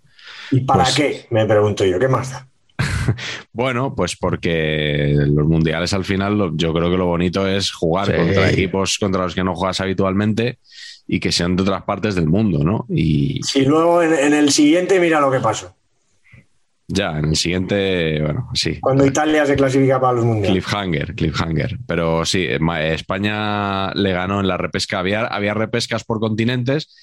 ¿Y 0.50 0.61
para 0.62 0.83
Pues- 0.85 0.94
qué? 0.96 1.27
Me 1.31 1.46
pregunto 1.46 1.85
yo, 1.85 1.98
¿qué 1.98 2.09
más 2.09 2.31
da? 2.33 2.48
Bueno, 3.53 3.94
pues 3.94 4.16
porque 4.16 5.14
los 5.16 5.46
mundiales 5.46 5.92
al 5.92 6.05
final 6.05 6.50
yo 6.55 6.72
creo 6.74 6.90
que 6.90 6.96
lo 6.96 7.07
bonito 7.07 7.46
es 7.46 7.70
jugar 7.70 8.07
Sí. 8.09 8.12
contra 8.16 8.50
equipos 8.50 8.98
contra 8.98 9.22
los 9.22 9.35
que 9.35 9.44
no 9.44 9.55
juegas 9.55 9.81
habitualmente 9.81 10.59
y 11.06 11.20
que 11.20 11.32
sean 11.32 11.54
de 11.56 11.62
otras 11.62 11.82
partes 11.82 12.14
del 12.14 12.28
mundo, 12.28 12.64
¿no? 12.64 12.86
Y 12.88 13.40
Si 13.42 13.64
luego 13.64 14.02
en, 14.02 14.12
en 14.14 14.32
el 14.34 14.50
siguiente 14.50 14.98
mira 15.00 15.20
lo 15.20 15.30
que 15.30 15.40
pasó. 15.40 15.74
ya, 16.88 17.18
en 17.18 17.26
el 17.26 17.36
siguiente, 17.36 18.20
bueno, 18.22 18.48
sí. 18.54 18.78
Cuando 18.80 19.04
Italia 19.06 19.44
se 19.46 19.56
clasifica 19.56 20.00
para 20.00 20.14
los 20.14 20.24
mundiales. 20.24 20.50
Cliffhanger, 20.64 21.14
cliffhanger. 21.14 21.78
Pero 21.86 22.24
sí, 22.24 22.46
España 22.46 23.92
le 23.94 24.12
ganó 24.12 24.40
en 24.40 24.48
la 24.48 24.56
repesca. 24.56 24.98
Había, 24.98 25.26
había 25.26 25.54
repescas 25.54 26.04
por 26.04 26.20
continentes. 26.20 26.94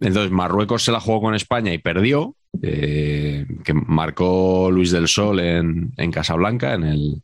Entonces 0.00 0.30
Marruecos 0.30 0.82
se 0.84 0.92
la 0.92 1.00
jugó 1.00 1.22
con 1.22 1.34
España 1.34 1.72
y 1.72 1.78
perdió, 1.78 2.34
eh, 2.62 3.46
que 3.64 3.72
marcó 3.72 4.70
Luis 4.70 4.90
del 4.90 5.08
Sol 5.08 5.40
en, 5.40 5.92
en 5.96 6.10
Casablanca, 6.12 6.74
en 6.74 6.84
el, 6.84 7.22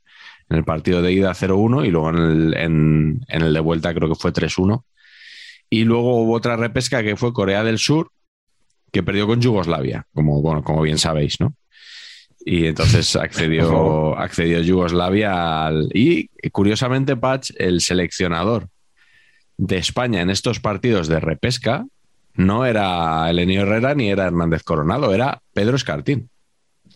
en 0.49 0.57
el 0.57 0.65
partido 0.65 1.03
de 1.03 1.13
ida 1.13 1.33
0-1 1.35 1.87
y 1.87 1.91
luego 1.91 2.09
en 2.11 2.17
el, 2.17 2.55
en- 2.57 3.21
en 3.29 3.43
el 3.43 3.53
de 3.53 3.61
vuelta 3.61 3.93
creo 3.93 4.09
que 4.09 4.15
fue 4.15 4.33
3-1. 4.33 4.85
Y 5.73 5.85
luego 5.85 6.21
hubo 6.21 6.35
otra 6.35 6.55
repesca 6.55 7.03
que 7.03 7.17
fue 7.17 7.33
Corea 7.33 7.65
del 7.65 7.79
Sur, 7.79 8.11
que 8.91 9.03
perdió 9.03 9.27
con 9.27 9.41
Yugoslavia, 9.41 10.07
como, 10.13 10.43
bueno, 10.43 10.63
como 10.63 10.83
bien 10.83 10.99
sabéis, 10.99 11.41
¿no? 11.41 11.55
Y 12.45 12.67
entonces 12.67 13.17
accedió, 13.17 14.15
accedió 14.19 14.61
Yugoslavia 14.61 15.65
al... 15.65 15.89
Y 15.95 16.29
curiosamente, 16.51 17.17
Patch, 17.17 17.53
el 17.57 17.81
seleccionador 17.81 18.69
de 19.57 19.79
España 19.79 20.21
en 20.21 20.29
estos 20.29 20.61
partidos 20.61 21.09
de 21.09 21.21
repesca 21.21 21.87
no 22.35 22.67
era 22.67 23.31
Elenio 23.31 23.63
Herrera 23.63 23.95
ni 23.95 24.11
era 24.11 24.27
Hernández 24.27 24.65
Coronado, 24.65 25.15
era 25.15 25.41
Pedro 25.55 25.77
Escartín. 25.77 26.29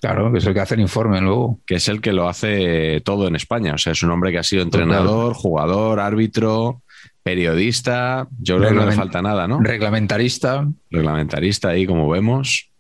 Claro, 0.03 0.31
que 0.31 0.37
es 0.37 0.45
el 0.45 0.53
que 0.53 0.61
hace 0.61 0.75
el 0.75 0.83
informe 0.83 1.23
luego. 1.23 1.61
que 1.65 1.77
es 1.77 1.89
el 1.89 2.03
que 2.03 2.13
lo 2.13 2.29
hace 2.29 3.01
todo 3.07 3.27
en 3.27 3.37
España. 3.37 3.73
O 3.73 3.79
sea, 3.79 3.93
es 3.93 4.03
un 4.03 4.11
hombre 4.11 4.33
que 4.33 4.39
ha 4.39 4.43
sido 4.43 4.63
entrenador, 4.63 5.33
jugador, 5.33 5.99
árbitro, 5.99 6.83
periodista. 7.23 8.29
Yo 8.39 8.59
creo 8.59 8.71
que 8.71 8.75
no 8.77 8.87
le 8.87 8.93
falta 8.93 9.23
nada, 9.23 9.47
¿no? 9.49 9.61
Reglamentarista, 9.61 10.67
Reglamentarista 10.91 11.69
ahí, 11.71 11.87
como 11.87 12.09
vemos. 12.09 12.71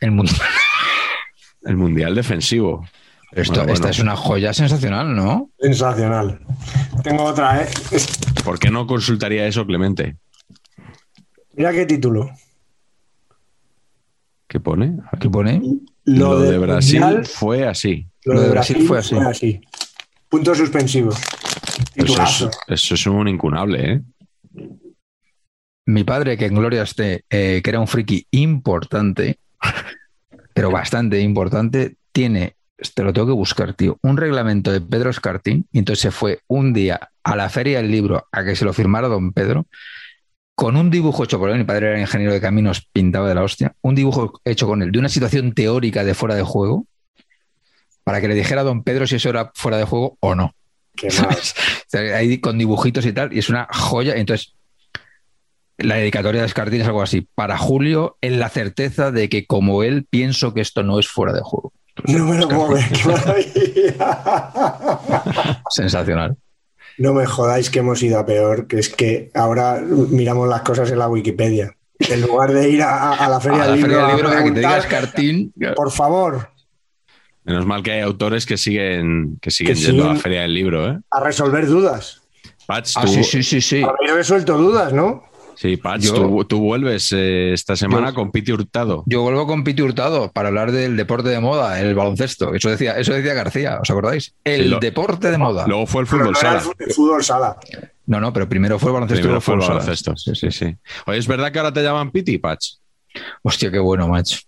el 0.00 0.10
mundo. 0.12 0.32
El 1.62 1.76
Mundial 1.76 2.14
Defensivo. 2.14 2.86
Esto, 3.32 3.54
Bueno, 3.54 3.72
Esta 3.72 3.82
bueno. 3.86 3.90
es 3.90 3.98
una 3.98 4.14
joya 4.16 4.52
sensacional, 4.52 5.16
¿no? 5.16 5.50
Sensacional. 5.58 6.38
Tengo 7.02 7.24
otra, 7.24 7.62
¿eh? 7.62 7.68
¿Por 8.44 8.58
qué 8.60 8.70
no 8.70 8.86
consultaría 8.86 9.46
eso, 9.48 9.66
Clemente? 9.66 10.16
Mira 11.54 11.72
qué 11.72 11.84
título. 11.86 12.30
¿Qué 14.46 14.60
pone? 14.60 14.96
¿Qué 15.18 15.28
pone? 15.28 15.60
Lo, 16.04 16.38
de 16.38 16.56
Brasil 16.56 17.00
Mundial, 17.00 17.26
fue 17.26 17.66
así. 17.66 18.06
lo 18.24 18.40
de 18.40 18.48
Brasil 18.50 18.86
fue 18.86 18.98
así. 19.00 19.60
Punto 20.28 20.54
suspensivo. 20.54 21.10
Eso 21.10 21.84
Titulazo. 21.94 22.50
es, 22.50 22.58
eso 22.68 22.94
es 22.94 23.06
un 23.06 23.28
incunable, 23.28 23.92
¿eh? 23.92 24.02
Mi 25.88 26.02
padre, 26.02 26.36
que 26.36 26.46
en 26.46 26.54
Gloria 26.54 26.82
esté, 26.82 27.24
eh, 27.30 27.60
que 27.62 27.70
era 27.70 27.78
un 27.78 27.86
friki 27.86 28.26
importante, 28.32 29.38
pero 30.52 30.70
bastante 30.70 31.20
importante, 31.20 31.96
tiene, 32.10 32.56
te 32.94 33.04
lo 33.04 33.12
tengo 33.12 33.28
que 33.28 33.32
buscar, 33.32 33.74
tío, 33.74 33.98
un 34.02 34.16
reglamento 34.16 34.72
de 34.72 34.80
Pedro 34.80 35.10
Escartín, 35.10 35.68
y 35.70 35.78
entonces 35.78 36.02
se 36.02 36.10
fue 36.10 36.40
un 36.48 36.72
día 36.72 37.10
a 37.22 37.36
la 37.36 37.48
feria 37.48 37.80
del 37.80 37.92
libro 37.92 38.26
a 38.32 38.44
que 38.44 38.56
se 38.56 38.64
lo 38.64 38.72
firmara 38.72 39.06
don 39.06 39.32
Pedro, 39.32 39.66
con 40.56 40.76
un 40.76 40.90
dibujo 40.90 41.22
hecho 41.22 41.38
por 41.38 41.50
él, 41.50 41.58
mi 41.58 41.64
padre 41.64 41.88
era 41.88 42.00
ingeniero 42.00 42.32
de 42.32 42.40
caminos, 42.40 42.88
pintaba 42.92 43.28
de 43.28 43.34
la 43.34 43.44
hostia, 43.44 43.74
un 43.82 43.94
dibujo 43.94 44.40
hecho 44.44 44.66
con 44.66 44.82
él 44.82 44.90
de 44.90 44.98
una 44.98 45.08
situación 45.08 45.52
teórica 45.52 46.02
de 46.02 46.14
fuera 46.14 46.34
de 46.34 46.42
juego, 46.42 46.86
para 48.06 48.20
que 48.20 48.28
le 48.28 48.36
dijera 48.36 48.60
a 48.60 48.64
don 48.64 48.84
Pedro 48.84 49.04
si 49.04 49.16
eso 49.16 49.30
era 49.30 49.50
fuera 49.56 49.78
de 49.78 49.84
juego 49.84 50.16
o 50.20 50.36
no. 50.36 50.54
Qué. 50.94 51.10
¿sabes? 51.10 51.56
O 51.58 51.84
sea, 51.88 52.16
ahí 52.16 52.38
con 52.38 52.56
dibujitos 52.56 53.04
y 53.04 53.12
tal, 53.12 53.32
y 53.32 53.40
es 53.40 53.48
una 53.48 53.66
joya. 53.68 54.14
Entonces, 54.14 54.54
la 55.76 55.96
dedicatoria 55.96 56.42
de 56.42 56.46
Escartín 56.46 56.82
es 56.82 56.86
algo 56.86 57.02
así. 57.02 57.26
Para 57.34 57.58
Julio, 57.58 58.16
en 58.20 58.38
la 58.38 58.48
certeza 58.48 59.10
de 59.10 59.28
que, 59.28 59.48
como 59.48 59.82
él, 59.82 60.06
pienso 60.08 60.54
que 60.54 60.60
esto 60.60 60.84
no 60.84 61.00
es 61.00 61.08
fuera 61.08 61.32
de 61.32 61.40
juego. 61.40 61.72
No 62.04 62.26
me 62.26 62.38
lo 62.38 62.48
puedo 62.48 62.74
ver. 62.74 62.84
Qué 62.92 63.08
maravilla. 63.08 63.94
Sensacional. 65.70 66.36
No 66.98 67.12
me 67.12 67.26
jodáis 67.26 67.70
que 67.70 67.80
hemos 67.80 68.00
ido 68.04 68.20
a 68.20 68.24
peor, 68.24 68.68
que 68.68 68.78
es 68.78 68.88
que 68.88 69.32
ahora 69.34 69.80
miramos 69.80 70.48
las 70.48 70.62
cosas 70.62 70.92
en 70.92 71.00
la 71.00 71.08
Wikipedia. 71.08 71.74
En 71.98 72.20
lugar 72.20 72.52
de 72.52 72.70
ir 72.70 72.82
a, 72.82 73.14
a 73.14 73.28
la 73.28 73.40
feria 73.40 73.64
A 73.64 73.66
la 73.66 73.72
del 73.72 73.80
libro, 73.80 73.90
feria 73.90 74.06
del 74.06 74.16
libro, 74.16 74.30
a 74.30 74.44
que 74.44 75.50
te 75.58 75.74
por 75.74 75.90
favor, 75.90 76.50
Menos 77.46 77.64
mal 77.64 77.82
que 77.82 77.92
hay 77.92 78.00
autores 78.00 78.44
que 78.44 78.56
siguen, 78.56 79.38
que 79.40 79.50
siguen 79.50 79.74
Que 79.76 79.80
yendo 79.80 80.04
a 80.10 80.14
la 80.14 80.20
Feria 80.20 80.42
del 80.42 80.52
Libro, 80.54 80.88
¿eh? 80.90 80.98
a 81.10 81.20
resolver 81.20 81.66
dudas. 81.66 82.22
Patch, 82.66 82.92
Ah, 82.96 83.02
tú, 83.02 83.08
sí, 83.08 83.22
sí, 83.24 83.42
sí, 83.42 83.60
sí. 83.60 83.82
Habéis 83.82 84.12
resuelto 84.14 84.58
dudas, 84.58 84.92
¿no? 84.92 85.22
sí, 85.54 85.76
Patch, 85.78 86.02
Yo- 86.02 86.14
tú, 86.14 86.44
tú 86.44 86.58
vuelves 86.60 87.12
eh, 87.16 87.52
esta 87.54 87.76
semana 87.76 88.08
Yo- 88.08 88.14
con 88.14 88.30
Piti 88.32 88.50
Hurtado. 88.52 89.04
Yo 89.06 89.22
vuelvo 89.22 89.46
con 89.46 89.62
Piti 89.64 89.80
Hurtado 89.80 90.30
para 90.32 90.48
hablar 90.48 90.70
del 90.72 90.96
deporte 90.96 91.28
de 91.30 91.38
moda, 91.40 91.80
el 91.80 91.94
baloncesto. 91.94 92.52
Eso 92.52 92.68
decía, 92.68 92.98
eso 92.98 93.12
decía 93.14 93.32
García, 93.34 93.78
¿os 93.80 93.88
acordáis? 93.88 94.34
El 94.44 94.64
Sí, 94.64 94.68
lo- 94.68 94.80
deporte 94.80 95.30
de 95.30 95.38
moda. 95.38 95.66
Luego 95.68 95.86
fue 95.86 96.02
el 96.02 96.08
fútbol 96.08 96.32
no 96.32 96.34
sala. 96.34 96.62
el 96.78 96.92
fútbol 96.92 97.22
sala. 97.24 97.56
No, 98.06 98.20
no, 98.20 98.32
pero 98.32 98.48
primero 98.48 98.78
fue 98.78 98.90
el 98.90 98.94
baloncesto. 98.94 99.20
y 99.20 99.22
Primero 99.22 99.40
fue 99.40 99.54
el 99.54 99.62
sala. 99.62 99.74
baloncesto. 99.74 100.16
Sí, 100.16 100.34
sí, 100.34 100.50
sí. 100.50 100.76
Oye, 101.06 101.18
¿es 101.18 101.26
verdad 101.28 101.50
que 101.52 101.58
ahora 101.60 101.72
te 101.72 101.82
llaman 101.82 102.10
Piti, 102.10 102.36
Patch? 102.38 102.72
Hostia, 103.42 103.70
qué 103.70 103.78
bueno, 103.78 104.08
macho. 104.08 104.38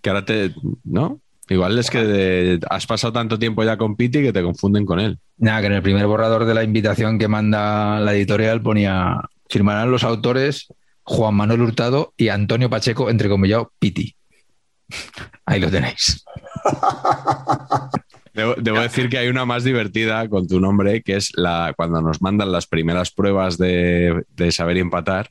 Que 0.00 0.10
ahora 0.10 0.24
te. 0.24 0.52
¿No? 0.82 1.20
Igual 1.48 1.78
es 1.78 1.90
que 1.90 2.04
de- 2.04 2.60
has 2.70 2.86
pasado 2.86 3.12
tanto 3.12 3.38
tiempo 3.38 3.64
ya 3.64 3.76
con 3.76 3.96
Piti 3.96 4.22
que 4.22 4.32
te 4.32 4.42
confunden 4.42 4.86
con 4.86 5.00
él. 5.00 5.18
Nada, 5.38 5.60
que 5.60 5.66
en 5.66 5.72
el 5.74 5.82
primer 5.82 6.06
borrador 6.06 6.44
de 6.44 6.54
la 6.54 6.62
invitación 6.62 7.18
que 7.18 7.28
manda 7.28 8.00
la 8.00 8.14
editorial 8.14 8.62
ponía 8.62 9.20
firmarán 9.50 9.90
los 9.90 10.04
autores 10.04 10.68
Juan 11.02 11.34
Manuel 11.34 11.62
Hurtado 11.62 12.14
y 12.16 12.28
Antonio 12.28 12.70
Pacheco, 12.70 13.10
entre 13.10 13.28
comillas, 13.28 13.64
Piti. 13.78 14.14
Ahí 15.46 15.60
lo 15.60 15.70
tenéis. 15.70 16.24
Debo, 18.34 18.54
debo 18.56 18.80
decir 18.80 19.10
que 19.10 19.18
hay 19.18 19.28
una 19.28 19.44
más 19.44 19.62
divertida 19.62 20.26
con 20.26 20.46
tu 20.46 20.58
nombre, 20.58 21.02
que 21.02 21.16
es 21.16 21.32
la 21.34 21.74
cuando 21.76 22.00
nos 22.00 22.22
mandan 22.22 22.50
las 22.50 22.66
primeras 22.66 23.10
pruebas 23.10 23.58
de, 23.58 24.24
de 24.30 24.52
saber 24.52 24.78
y 24.78 24.80
empatar. 24.80 25.28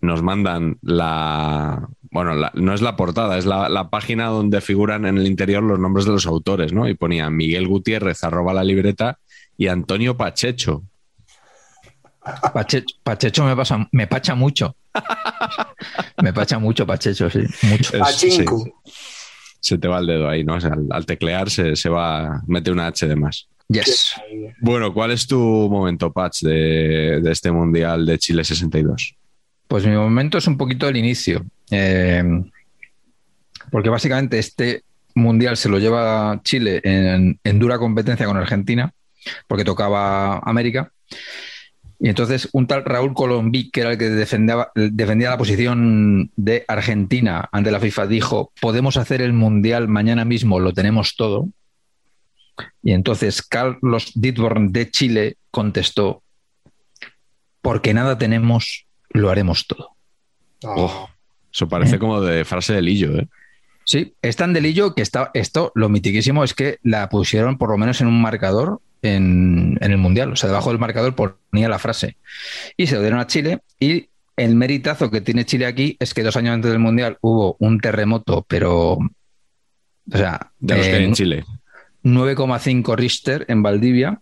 Nos 0.00 0.20
mandan 0.22 0.76
la. 0.82 1.86
Bueno, 2.10 2.34
la- 2.34 2.50
no 2.54 2.72
es 2.74 2.80
la 2.82 2.96
portada, 2.96 3.36
es 3.38 3.44
la, 3.46 3.68
la 3.68 3.90
página 3.90 4.26
donde 4.26 4.60
figuran 4.60 5.04
en 5.06 5.18
el 5.18 5.26
interior 5.26 5.62
los 5.62 5.78
nombres 5.78 6.06
de 6.06 6.12
los 6.12 6.26
autores, 6.26 6.72
¿no? 6.72 6.88
Y 6.88 6.94
ponían 6.94 7.36
Miguel 7.36 7.66
Gutiérrez, 7.68 8.24
arroba 8.24 8.52
la 8.54 8.64
libreta, 8.64 9.18
y 9.56 9.66
Antonio 9.68 10.16
Pachecho. 10.16 10.82
Pache- 12.52 12.84
Pachecho 13.02 13.44
me, 13.44 13.56
pasa, 13.56 13.88
me 13.92 14.06
pacha 14.06 14.34
mucho. 14.34 14.76
me 16.22 16.32
pacha 16.32 16.58
mucho 16.58 16.86
Pachecho, 16.86 17.30
sí. 17.30 17.40
Mucho. 17.62 17.96
Es- 17.96 18.00
Pachinku. 18.02 18.64
sí, 18.84 18.92
se 19.60 19.78
te 19.78 19.88
va 19.88 19.98
el 19.98 20.06
dedo 20.06 20.28
ahí, 20.28 20.44
¿no? 20.44 20.54
O 20.54 20.60
sea, 20.60 20.72
al, 20.72 20.86
al 20.90 21.06
teclear 21.06 21.50
se, 21.50 21.74
se 21.76 21.88
va, 21.88 22.42
mete 22.46 22.70
una 22.70 22.86
H 22.86 23.06
de 23.06 23.16
más. 23.16 23.48
Yes. 23.68 24.14
Bueno, 24.60 24.94
¿cuál 24.94 25.10
es 25.10 25.26
tu 25.26 25.38
momento, 25.70 26.10
Patch, 26.12 26.40
de, 26.42 27.20
de 27.22 27.30
este 27.32 27.50
Mundial 27.52 28.06
de 28.06 28.18
Chile 28.18 28.42
62? 28.44 29.14
Pues 29.68 29.86
mi 29.86 29.94
momento 29.94 30.38
es 30.38 30.46
un 30.46 30.56
poquito 30.56 30.88
el 30.88 30.96
inicio. 30.96 31.44
Eh, 31.70 32.24
porque 33.70 33.90
básicamente 33.90 34.38
este 34.38 34.82
mundial 35.14 35.56
se 35.56 35.68
lo 35.68 35.78
lleva 35.78 36.40
Chile 36.44 36.80
en, 36.84 37.58
dura 37.58 37.78
competencia 37.78 38.26
con 38.26 38.36
Argentina, 38.36 38.92
porque 39.46 39.64
tocaba 39.64 40.38
América. 40.38 40.92
Y 42.00 42.08
entonces 42.08 42.48
un 42.52 42.66
tal 42.66 42.84
Raúl 42.84 43.12
Colombí, 43.12 43.70
que 43.70 43.80
era 43.80 43.92
el 43.92 43.98
que 43.98 44.08
defendía, 44.08 44.68
defendía 44.74 45.30
la 45.30 45.38
posición 45.38 46.30
de 46.36 46.64
Argentina 46.68 47.48
ante 47.50 47.72
la 47.72 47.80
FIFA, 47.80 48.06
dijo, 48.06 48.52
podemos 48.60 48.96
hacer 48.96 49.20
el 49.20 49.32
mundial 49.32 49.88
mañana 49.88 50.24
mismo, 50.24 50.60
lo 50.60 50.72
tenemos 50.72 51.16
todo. 51.16 51.48
Y 52.82 52.92
entonces 52.92 53.42
Carlos 53.42 54.12
Ditborn 54.14 54.72
de 54.72 54.90
Chile 54.90 55.36
contestó, 55.50 56.22
porque 57.60 57.94
nada 57.94 58.16
tenemos, 58.16 58.86
lo 59.10 59.30
haremos 59.30 59.66
todo. 59.66 59.90
Oh, 60.64 61.08
eso 61.52 61.68
parece 61.68 61.96
¿Eh? 61.96 61.98
como 61.98 62.20
de 62.20 62.44
frase 62.44 62.74
de 62.74 62.82
Lillo, 62.82 63.16
¿eh? 63.16 63.28
Sí, 63.84 64.12
es 64.20 64.36
tan 64.36 64.52
delillo 64.52 64.94
que 64.94 65.00
está, 65.00 65.30
esto, 65.32 65.72
lo 65.74 65.88
mitiquísimo 65.88 66.44
es 66.44 66.52
que 66.52 66.78
la 66.82 67.08
pusieron 67.08 67.56
por 67.56 67.70
lo 67.70 67.78
menos 67.78 68.02
en 68.02 68.06
un 68.06 68.20
marcador 68.20 68.82
en, 69.00 69.78
en 69.80 69.90
el 69.90 69.96
Mundial. 69.96 70.30
O 70.32 70.36
sea, 70.36 70.50
debajo 70.50 70.68
del 70.68 70.78
marcador 70.78 71.14
ponía 71.14 71.70
la 71.70 71.78
frase. 71.78 72.16
Y 72.76 72.86
se 72.86 72.96
lo 72.96 73.00
dieron 73.00 73.18
a 73.18 73.26
Chile. 73.26 73.60
Y 73.80 74.08
el 74.36 74.54
meritazo 74.56 75.10
que 75.10 75.22
tiene 75.22 75.46
Chile 75.46 75.64
aquí 75.64 75.96
es 76.00 76.12
que 76.12 76.22
dos 76.22 76.36
años 76.36 76.52
antes 76.52 76.70
del 76.70 76.80
Mundial 76.80 77.16
hubo 77.22 77.56
un 77.60 77.80
terremoto, 77.80 78.44
pero. 78.46 78.92
O 78.92 80.16
sea, 80.16 80.52
De 80.58 80.76
los 80.76 80.86
que 80.86 80.94
hay 80.94 81.02
eh, 81.02 81.06
en 81.06 81.14
Chile. 81.14 81.44
9,5 82.04 82.96
Richter 82.96 83.44
en 83.48 83.62
Valdivia, 83.62 84.20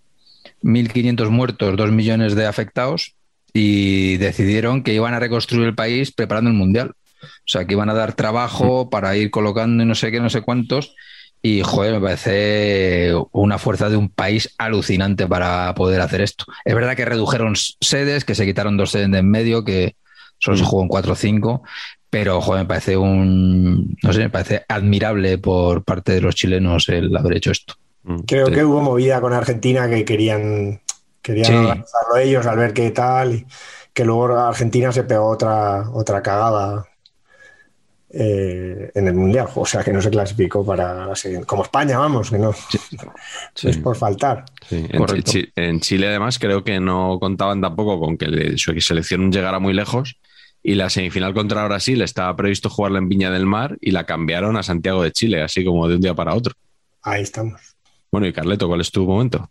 1.500 0.63 1.29
muertos, 1.29 1.77
2 1.77 1.93
millones 1.93 2.35
de 2.35 2.47
afectados, 2.47 3.15
y 3.59 4.19
decidieron 4.19 4.83
que 4.83 4.93
iban 4.93 5.15
a 5.15 5.19
reconstruir 5.19 5.67
el 5.67 5.75
país 5.75 6.13
preparando 6.13 6.51
el 6.51 6.57
Mundial. 6.57 6.93
O 7.23 7.49
sea, 7.49 7.65
que 7.65 7.73
iban 7.73 7.89
a 7.89 7.95
dar 7.95 8.13
trabajo 8.13 8.91
para 8.91 9.17
ir 9.17 9.31
colocando 9.31 9.83
y 9.83 9.87
no 9.87 9.95
sé 9.95 10.11
qué, 10.11 10.21
no 10.21 10.29
sé 10.29 10.43
cuántos. 10.43 10.95
Y, 11.41 11.63
joder, 11.63 11.95
me 11.95 12.01
parece 12.01 13.15
una 13.33 13.57
fuerza 13.57 13.89
de 13.89 13.97
un 13.97 14.11
país 14.11 14.55
alucinante 14.59 15.27
para 15.27 15.75
poder 15.75 16.03
hacer 16.03 16.21
esto. 16.21 16.45
Es 16.67 16.75
verdad 16.75 16.97
que 16.97 17.07
redujeron 17.07 17.55
sedes, 17.57 18.27
que 18.27 18.35
se 18.35 18.45
quitaron 18.45 18.77
dos 18.77 18.91
sedes 18.91 19.11
de 19.11 19.19
en 19.19 19.31
medio, 19.31 19.65
que 19.65 19.97
solo 20.37 20.59
se 20.59 20.65
jugó 20.65 20.83
en 20.83 20.89
4 20.89 21.13
o 21.13 21.17
5, 21.17 21.63
pero, 22.11 22.43
joder, 22.43 22.65
me 22.65 22.69
parece 22.69 22.99
un, 22.99 23.97
no 24.03 24.13
sé, 24.13 24.19
me 24.19 24.31
parece 24.31 24.67
admirable 24.69 25.39
por 25.39 25.83
parte 25.83 26.13
de 26.13 26.21
los 26.21 26.35
chilenos 26.35 26.91
el 26.91 27.17
haber 27.17 27.39
hecho 27.39 27.53
esto. 27.53 27.75
Mm, 28.03 28.19
Creo 28.27 28.49
sí. 28.49 28.53
que 28.53 28.65
hubo 28.65 28.83
movida 28.83 29.19
con 29.23 29.33
Argentina 29.33 29.89
que 29.89 30.05
querían, 30.05 30.83
querían 31.27 31.47
Sí. 31.47 31.55
organizarlo 31.55 32.17
ellos 32.17 32.47
al 32.47 32.57
ver 32.59 32.73
qué 32.73 32.91
tal, 32.93 33.35
y 33.35 33.47
que 33.93 34.05
luego 34.05 34.37
Argentina 34.39 34.93
se 34.93 35.05
pegó 35.05 35.27
otra, 35.29 35.91
otra 35.91 36.23
cagada 36.23 36.87
eh, 38.11 38.93
en 38.95 39.09
el 39.09 39.15
Mundial, 39.15 39.49
o 39.55 39.67
sea 39.67 39.83
que 39.83 39.93
no 39.93 40.01
se 40.01 40.11
clasificó 40.11 40.65
para 40.65 41.07
la 41.09 41.17
siguiente. 41.17 41.47
Como 41.47 41.65
España, 41.65 41.99
vamos, 41.99 42.31
que 42.31 42.39
no 42.39 42.53
Sí. 43.55 43.69
es 43.69 43.79
por 43.79 43.97
faltar. 43.97 44.45
Sí, 44.69 44.87
En, 44.89 45.03
en 45.57 45.81
Chile, 45.81 46.07
además, 46.09 46.39
creo 46.39 46.63
que 46.63 46.79
no 46.81 47.19
contaban 47.21 47.61
tampoco 47.61 47.99
con 47.99 48.17
que 48.17 48.27
le- 48.29 48.57
su 48.59 48.79
selección 48.81 49.31
llegara 49.33 49.59
muy 49.59 49.75
lejos. 49.75 50.19
Y 50.63 50.75
la 50.75 50.89
semifinal 50.91 51.33
contra 51.35 51.65
Brasil 51.67 52.01
estaba 52.03 52.35
previsto 52.35 52.69
jugarla 52.71 52.99
en 52.99 53.09
Viña 53.09 53.31
del 53.31 53.47
Mar 53.47 53.77
y 53.81 53.93
la 53.93 54.05
cambiaron 54.05 54.57
a 54.57 54.63
Santiago 54.65 55.03
de 55.03 55.13
Chile, 55.13 55.43
así 55.43 55.65
como 55.65 55.87
de 55.89 55.95
un 55.97 56.01
día 56.01 56.15
para 56.15 56.35
otro. 56.35 56.55
Ahí 57.03 57.23
estamos. 57.23 57.61
Bueno, 58.11 58.27
y 58.27 58.33
Carleto, 58.33 58.67
¿cuál 58.67 58.81
es 58.81 58.91
tu 58.91 59.05
momento? 59.07 59.49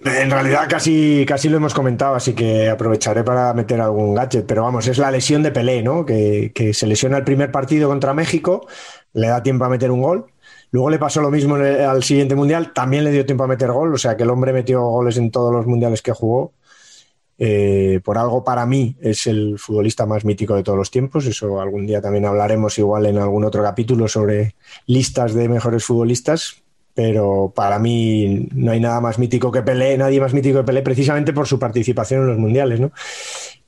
En 0.00 0.30
realidad 0.30 0.66
casi, 0.68 1.24
casi 1.26 1.48
lo 1.48 1.56
hemos 1.56 1.72
comentado, 1.72 2.14
así 2.16 2.34
que 2.34 2.68
aprovecharé 2.68 3.22
para 3.22 3.54
meter 3.54 3.80
algún 3.80 4.14
gadget. 4.14 4.44
Pero 4.46 4.62
vamos, 4.62 4.86
es 4.88 4.98
la 4.98 5.10
lesión 5.10 5.42
de 5.42 5.52
Pelé, 5.52 5.82
¿no? 5.82 6.04
Que, 6.04 6.72
se 6.74 6.86
lesiona 6.86 7.18
el 7.18 7.24
primer 7.24 7.52
partido 7.52 7.88
contra 7.88 8.12
México, 8.12 8.66
le 9.12 9.28
da 9.28 9.42
tiempo 9.42 9.64
a 9.64 9.68
meter 9.68 9.90
un 9.90 10.02
gol. 10.02 10.26
Luego 10.72 10.90
le 10.90 10.98
pasó 10.98 11.20
lo 11.20 11.30
mismo 11.30 11.54
al 11.54 12.02
siguiente 12.02 12.34
mundial, 12.34 12.72
también 12.72 13.04
le 13.04 13.12
dio 13.12 13.24
tiempo 13.24 13.44
a 13.44 13.46
meter 13.46 13.70
gol, 13.70 13.94
o 13.94 13.98
sea 13.98 14.16
que 14.16 14.24
el 14.24 14.30
hombre 14.30 14.52
metió 14.52 14.82
goles 14.82 15.16
en 15.16 15.30
todos 15.30 15.52
los 15.52 15.66
mundiales 15.66 16.02
que 16.02 16.12
jugó. 16.12 16.52
Eh, 17.38 18.00
por 18.04 18.18
algo 18.18 18.44
para 18.44 18.64
mí 18.64 18.96
es 19.00 19.26
el 19.26 19.58
futbolista 19.58 20.06
más 20.06 20.24
mítico 20.24 20.56
de 20.56 20.64
todos 20.64 20.78
los 20.78 20.90
tiempos. 20.90 21.26
Eso 21.26 21.60
algún 21.60 21.86
día 21.86 22.00
también 22.00 22.26
hablaremos 22.26 22.76
igual 22.78 23.06
en 23.06 23.18
algún 23.18 23.44
otro 23.44 23.62
capítulo 23.62 24.08
sobre 24.08 24.56
listas 24.86 25.34
de 25.34 25.48
mejores 25.48 25.84
futbolistas 25.84 26.63
pero 26.94 27.52
para 27.54 27.78
mí 27.80 28.48
no 28.54 28.70
hay 28.70 28.80
nada 28.80 29.00
más 29.00 29.18
mítico 29.18 29.50
que 29.50 29.62
Pelé, 29.62 29.98
nadie 29.98 30.20
más 30.20 30.32
mítico 30.32 30.58
que 30.58 30.64
Pelé, 30.64 30.82
precisamente 30.82 31.32
por 31.32 31.48
su 31.48 31.58
participación 31.58 32.22
en 32.22 32.28
los 32.28 32.38
mundiales, 32.38 32.80
¿no? 32.80 32.92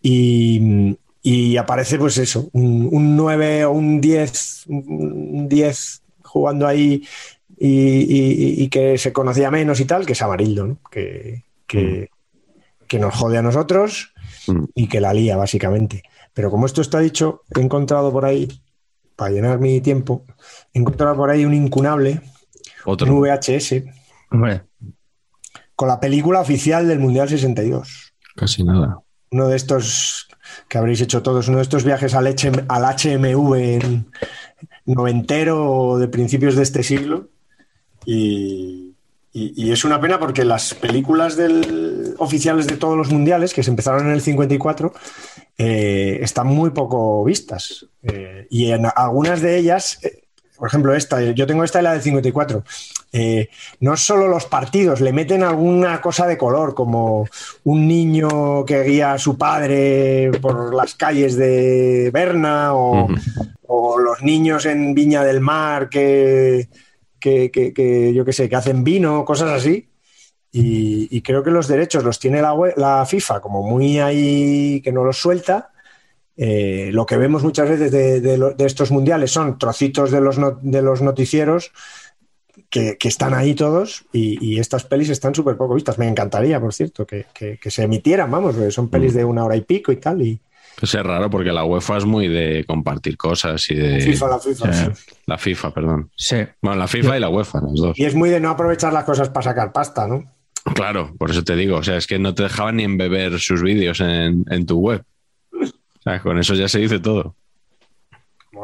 Y, 0.01 1.57
aparece, 1.59 1.99
pues 1.99 2.19
eso, 2.19 2.49
un, 2.53 3.17
9 3.17 3.65
o 3.65 3.73
un 3.73 4.01
10, 4.01 4.67
un 4.69 5.49
10 5.49 6.03
jugando 6.23 6.69
ahí 6.69 7.03
y, 7.59 8.69
que 8.69 8.97
se 8.97 9.13
conocía 9.13 9.51
menos 9.51 9.81
y 9.81 9.87
tal, 9.87 10.07
que 10.07 10.13
es 10.13 10.23
Amarildo, 10.23 10.67
¿no? 10.69 10.79
Que, 10.89 11.43
que, 11.67 12.09
mm. 12.93 13.01
nos 13.01 13.15
jode 13.15 13.39
a 13.39 13.43
nosotros 13.43 14.13
mm. 14.47 14.65
y 14.77 14.87
que 14.87 15.01
la 15.01 15.13
lía, 15.13 15.37
básicamente. 15.37 16.05
Pero 16.33 16.53
como 16.53 16.67
esto 16.67 16.81
está 16.81 17.01
dicho, 17.01 17.43
he 17.57 17.61
encontrado 17.61 18.13
por 18.13 18.25
ahí, 18.25 18.47
para 19.17 19.33
llenar 19.33 19.59
mi 19.59 19.81
tiempo, 19.81 20.25
he 20.73 20.79
encontrado 20.79 21.17
por 21.17 21.31
ahí 21.31 21.45
un 21.45 21.55
incunable 21.55 22.21
otro. 22.87 23.21
VHS. 23.21 23.83
Con 25.75 25.89
la 25.89 26.01
película 26.01 26.41
oficial 26.41 26.89
del 26.89 26.99
Mundial 26.99 27.29
62. 27.29 28.15
Casi 28.35 28.65
nada. 28.65 29.01
Uno 29.31 29.49
de 29.49 29.57
estos 29.57 30.29
que 30.69 30.79
habréis 30.79 31.01
hecho 31.01 31.23
todos, 31.23 31.49
uno 31.49 31.59
de 31.59 31.63
estos 31.63 31.85
viajes 31.85 32.15
al, 32.15 32.27
al 32.27 32.85
HMV 32.85 33.55
en 33.55 34.07
noventero 34.85 35.99
de 35.99 36.09
principios 36.09 36.57
de 36.57 36.63
este 36.63 36.83
siglo. 36.83 37.29
Y, 38.05 38.95
es 39.35 39.85
una 39.85 40.01
pena 40.01 40.19
porque 40.19 40.47
las 40.47 40.73
películas 40.73 41.37
del, 41.37 42.15
oficiales 42.17 42.67
de 42.67 42.79
todos 42.79 42.97
los 42.97 43.13
mundiales, 43.13 43.53
que 43.53 43.63
se 43.63 43.69
empezaron 43.69 44.07
en 44.07 44.13
el 44.13 44.23
54, 44.23 44.95
eh, 45.59 46.19
están 46.23 46.47
muy 46.47 46.71
poco 46.71 47.23
vistas. 47.23 47.87
Eh, 48.03 48.47
y 48.49 48.71
en 48.71 48.87
algunas 48.97 49.43
de 49.43 49.59
ellas 49.59 49.99
eh, 50.03 50.26
por 50.57 50.69
ejemplo, 50.69 50.95
esta, 50.95 51.21
yo 51.21 51.47
tengo 51.47 51.65
esta 51.65 51.81
y 51.81 51.83
la 51.83 51.93
del 51.93 52.03
54. 52.03 52.65
Eh, 53.13 53.49
no 53.81 53.97
solo 53.97 54.29
los 54.29 54.47
partidos, 54.47 55.01
le 55.01 55.13
meten 55.13 55.43
alguna 55.43 56.01
cosa 56.01 56.27
de 56.27 56.39
color, 56.39 56.75
como 56.75 57.29
un 57.65 57.87
niño 57.87 58.65
que 58.65 58.83
guía 58.83 59.13
a 59.13 59.19
su 59.19 59.37
padre 59.37 60.31
por 60.41 60.75
las 60.75 60.95
calles 60.95 61.37
de 61.37 62.11
Berna, 62.13 62.75
o, 62.75 63.09
los 63.99 64.23
niños 64.23 64.67
en 64.67 64.95
Viña 64.95 65.25
del 65.25 65.41
Mar 65.41 65.89
que, 65.89 66.69
que, 67.19 68.13
yo 68.15 68.25
qué 68.25 68.33
sé, 68.33 68.49
que 68.49 68.57
hacen 68.57 68.85
vino, 68.85 69.25
cosas 69.25 69.51
así. 69.51 69.89
Y, 70.53 71.21
creo 71.23 71.43
que 71.43 71.51
los 71.51 71.69
derechos 71.69 72.05
los 72.05 72.19
tiene 72.19 72.41
la, 72.41 72.55
la 72.77 73.05
FIFA 73.05 73.41
como 73.41 73.63
muy 73.63 73.99
ahí 73.99 74.81
que 74.83 74.93
no 74.93 75.05
los 75.05 75.19
suelta 75.19 75.71
eh, 76.37 76.91
lo 76.93 77.07
que 77.07 77.17
vemos 77.17 77.43
muchas 77.43 77.69
veces 77.69 77.91
de, 77.91 78.55
estos 78.59 78.91
mundiales 78.91 79.31
son 79.31 79.59
trocitos 79.59 80.11
de 80.11 80.21
los, 80.21 80.37
de 80.63 80.83
los 80.83 81.01
noticieros 81.01 81.73
que, 82.71 82.99
están 83.05 83.33
ahí 83.33 83.55
todos 83.55 84.05
y, 84.13 84.59
estas 84.59 84.85
pelis 84.85 85.09
están 85.09 85.35
súper 85.35 85.57
poco 85.57 85.75
vistas. 85.75 85.99
Me 85.99 86.09
encantaría, 86.09 86.61
por 86.61 86.75
cierto, 86.75 87.07
que, 87.07 87.25
se 87.65 87.83
emitieran, 87.83 88.31
vamos, 88.31 88.57
son 88.75 88.89
pelis 88.89 89.15
de 89.15 89.25
una 89.25 89.45
hora 89.45 89.57
y 89.57 89.63
pico 89.63 89.93
y 89.93 89.97
tal. 89.97 90.23
Y... 90.23 90.39
Pues 90.79 90.95
es 90.95 91.03
raro 91.03 91.31
porque 91.31 91.53
la 91.53 91.65
UEFA 91.65 91.97
es 91.97 92.05
muy 92.05 92.29
de 92.29 92.65
compartir 92.67 93.17
cosas 93.17 93.71
y 93.71 93.75
de... 93.75 94.01
FIFA, 94.01 94.29
la 94.29 94.39
FIFA. 94.39 94.93
La 95.25 95.39
FIFA, 95.39 95.71
perdón. 95.73 96.11
Sí. 96.17 96.37
Bueno, 96.61 96.79
la 96.79 96.89
FIFA 96.89 97.17
y 97.17 97.21
la 97.21 97.31
UEFA, 97.31 97.61
los 97.63 97.81
dos. 97.81 97.99
Y 97.99 98.05
es 98.05 98.15
muy 98.15 98.29
de 98.29 98.41
no 98.41 98.51
aprovechar 98.51 98.93
las 98.93 99.05
cosas 99.05 99.31
para 99.31 99.45
sacar 99.45 99.73
pasta, 99.73 100.07
¿no? 100.07 100.33
Claro, 100.75 101.15
por 101.17 101.31
eso 101.31 101.45
te 101.45 101.55
digo, 101.55 101.77
o 101.77 101.83
sea, 101.83 101.97
es 101.97 102.07
que 102.07 102.19
no 102.19 102.35
te 102.35 102.43
dejaban 102.43 102.77
ni 102.77 102.83
embeber 102.83 103.39
sus 103.39 103.63
vídeos 103.63 104.01
en, 104.01 104.45
en 104.51 104.67
tu 104.67 104.79
web 104.81 105.03
con 106.23 106.39
eso 106.39 106.55
ya 106.55 106.69
se 106.69 106.79
dice 106.79 106.99
todo. 106.99 107.35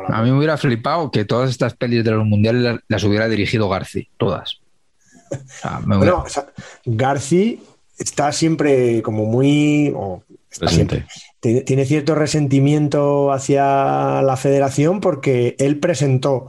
A 0.08 0.22
mí 0.22 0.30
me 0.30 0.38
hubiera 0.38 0.56
flipado 0.56 1.10
que 1.10 1.24
todas 1.24 1.50
estas 1.50 1.74
pelis 1.74 2.04
de 2.04 2.12
los 2.12 2.24
mundiales 2.24 2.80
las, 2.88 3.04
hubiera 3.04 3.28
dirigido 3.28 3.68
Garci, 3.68 4.08
todas. 4.16 4.60
bueno, 5.86 6.24
Garci 6.86 7.62
está 7.98 8.32
siempre 8.32 9.02
como 9.02 9.26
muy. 9.26 9.94
tiene 11.40 11.84
cierto 11.84 12.14
resentimiento 12.14 13.32
hacia 13.32 14.22
la 14.22 14.36
federación 14.36 15.00
porque 15.00 15.56
él 15.58 15.78
presentó 15.78 16.48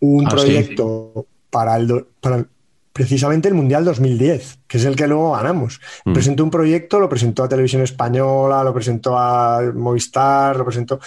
un 0.00 0.26
ah, 0.26 0.30
proyecto 0.30 1.26
Para, 1.50 1.76
el, 1.76 2.06
para, 2.20 2.46
precisamente 2.92 3.48
el 3.48 3.54
Mundial 3.54 3.84
2010, 3.84 4.60
que 4.66 4.78
es 4.78 4.84
el 4.84 4.96
que 4.96 5.06
luego 5.06 5.32
ganamos. 5.32 5.80
Mm. 6.04 6.12
Presentó 6.12 6.44
un 6.44 6.50
proyecto, 6.50 7.00
lo 7.00 7.08
presentó 7.08 7.44
a 7.44 7.48
Televisión 7.48 7.82
Española, 7.82 8.64
lo 8.64 8.74
presentó 8.74 9.18
a 9.18 9.62
Movistar, 9.74 10.56
lo 10.56 10.64
presentó 10.64 11.00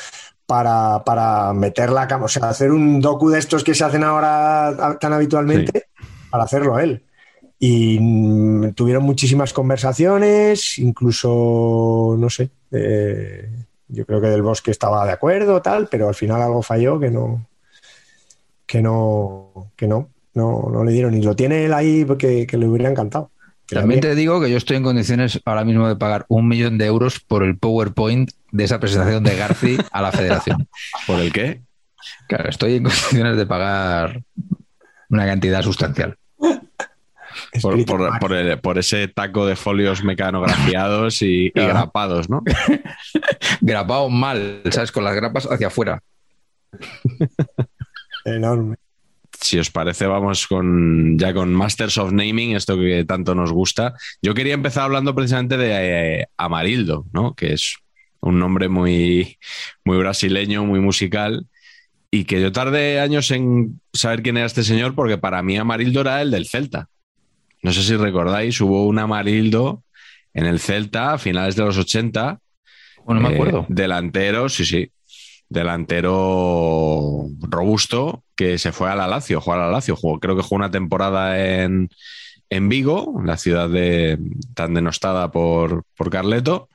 para, 0.45 1.03
para 1.03 1.53
meter 1.53 1.91
la 1.91 2.07
o 2.21 2.27
sea, 2.27 2.49
hacer 2.49 2.71
un 2.71 2.99
docu 2.99 3.29
de 3.29 3.39
estos 3.39 3.63
que 3.63 3.73
se 3.73 3.83
hacen 3.83 4.03
ahora 4.03 4.97
tan 4.99 5.13
habitualmente, 5.13 5.87
para 6.29 6.43
hacerlo 6.43 6.77
él. 6.79 7.03
Y 7.57 8.71
tuvieron 8.71 9.03
muchísimas 9.03 9.53
conversaciones, 9.53 10.79
incluso, 10.79 12.15
no 12.17 12.29
sé, 12.29 12.49
eh, 12.71 13.49
yo 13.87 14.05
creo 14.05 14.19
que 14.19 14.27
Del 14.27 14.41
Bosque 14.41 14.71
estaba 14.71 15.05
de 15.05 15.11
acuerdo, 15.11 15.61
tal, 15.61 15.87
pero 15.87 16.07
al 16.07 16.15
final 16.15 16.41
algo 16.41 16.61
falló 16.61 16.99
que 16.99 17.11
no, 17.11 17.45
que 18.65 18.81
no, 18.81 19.71
que 19.75 19.87
no. 19.87 20.09
No, 20.33 20.69
no 20.71 20.83
le 20.83 20.91
dieron. 20.91 21.13
Y 21.13 21.21
lo 21.21 21.35
tiene 21.35 21.65
él 21.65 21.73
ahí 21.73 22.05
porque 22.05 22.47
le 22.49 22.67
hubiera 22.67 22.89
encantado. 22.89 23.31
También 23.71 24.01
te 24.01 24.15
digo 24.15 24.41
que 24.41 24.49
yo 24.51 24.57
estoy 24.57 24.77
en 24.77 24.83
condiciones 24.83 25.39
ahora 25.45 25.63
mismo 25.63 25.87
de 25.87 25.95
pagar 25.95 26.25
un 26.27 26.47
millón 26.47 26.77
de 26.77 26.85
euros 26.85 27.19
por 27.19 27.43
el 27.43 27.57
PowerPoint 27.57 28.31
de 28.51 28.63
esa 28.65 28.79
presentación 28.79 29.23
de 29.23 29.35
Garci 29.37 29.77
a 29.91 30.01
la 30.01 30.11
federación. 30.11 30.67
¿Por 31.07 31.19
el 31.19 31.31
qué? 31.31 31.61
Claro, 32.27 32.49
estoy 32.49 32.75
en 32.75 32.83
condiciones 32.83 33.37
de 33.37 33.45
pagar 33.45 34.21
una 35.09 35.25
cantidad 35.25 35.61
sustancial. 35.61 36.17
Por, 38.61 38.77
ese 38.77 39.07
taco 39.07 39.45
de 39.45 39.55
folios 39.55 40.03
mecanografiados 40.03 41.21
y, 41.21 41.47
y 41.47 41.51
grapados, 41.53 42.29
¿no? 42.29 42.43
Grapados 43.61 44.11
mal, 44.11 44.61
¿sabes? 44.69 44.91
Con 44.91 45.03
las 45.03 45.15
grapas 45.15 45.47
hacia 45.49 45.67
afuera. 45.67 46.01
Enorme 48.25 48.77
si 49.41 49.57
os 49.57 49.71
parece, 49.71 50.05
vamos 50.05 50.47
con 50.47 51.17
ya 51.17 51.33
con 51.33 51.53
Masters 51.53 51.97
of 51.97 52.11
Naming, 52.11 52.55
esto 52.55 52.77
que 52.77 53.03
tanto 53.05 53.33
nos 53.33 53.51
gusta. 53.51 53.95
Yo 54.21 54.33
quería 54.33 54.53
empezar 54.53 54.83
hablando 54.83 55.15
precisamente 55.15 55.57
de 55.57 55.71
eh, 56.21 56.27
Amarildo, 56.37 57.07
¿no? 57.11 57.33
Que 57.33 57.53
es 57.53 57.77
un 58.19 58.39
nombre 58.39 58.69
muy, 58.69 59.37
muy 59.83 59.97
brasileño, 59.97 60.63
muy 60.63 60.79
musical. 60.79 61.47
Y 62.11 62.25
que 62.25 62.41
yo 62.41 62.51
tardé 62.51 62.99
años 62.99 63.31
en 63.31 63.81
saber 63.93 64.21
quién 64.21 64.37
era 64.37 64.45
este 64.45 64.63
señor, 64.63 64.95
porque 64.95 65.17
para 65.17 65.41
mí 65.41 65.57
Amarildo 65.57 66.01
era 66.01 66.21
el 66.21 66.29
del 66.29 66.47
Celta. 66.47 66.89
No 67.63 67.71
sé 67.71 67.83
si 67.83 67.95
recordáis, 67.95 68.59
hubo 68.61 68.85
un 68.85 68.99
Amarildo 68.99 69.83
en 70.33 70.45
el 70.45 70.59
Celta 70.59 71.13
a 71.13 71.17
finales 71.17 71.55
de 71.55 71.63
los 71.63 71.77
80. 71.77 72.39
Bueno, 73.05 73.21
me 73.21 73.29
acuerdo. 73.29 73.61
Eh, 73.61 73.65
delantero, 73.69 74.49
sí, 74.49 74.65
sí 74.65 74.91
delantero 75.51 77.27
robusto 77.41 78.23
que 78.35 78.57
se 78.57 78.71
fue 78.71 78.89
a 78.89 78.95
la 78.95 79.07
Lazio, 79.07 79.41
jugó 79.41 79.55
a 79.55 79.59
la 79.59 79.69
Lazio, 79.69 79.97
creo 80.19 80.35
que 80.35 80.41
jugó 80.41 80.55
una 80.55 80.71
temporada 80.71 81.63
en, 81.63 81.89
en 82.49 82.69
Vigo, 82.69 83.21
la 83.25 83.37
ciudad 83.37 83.69
de, 83.69 84.17
tan 84.55 84.73
denostada 84.73 85.29
por, 85.29 85.83
por 85.97 86.09
Carleto, 86.09 86.69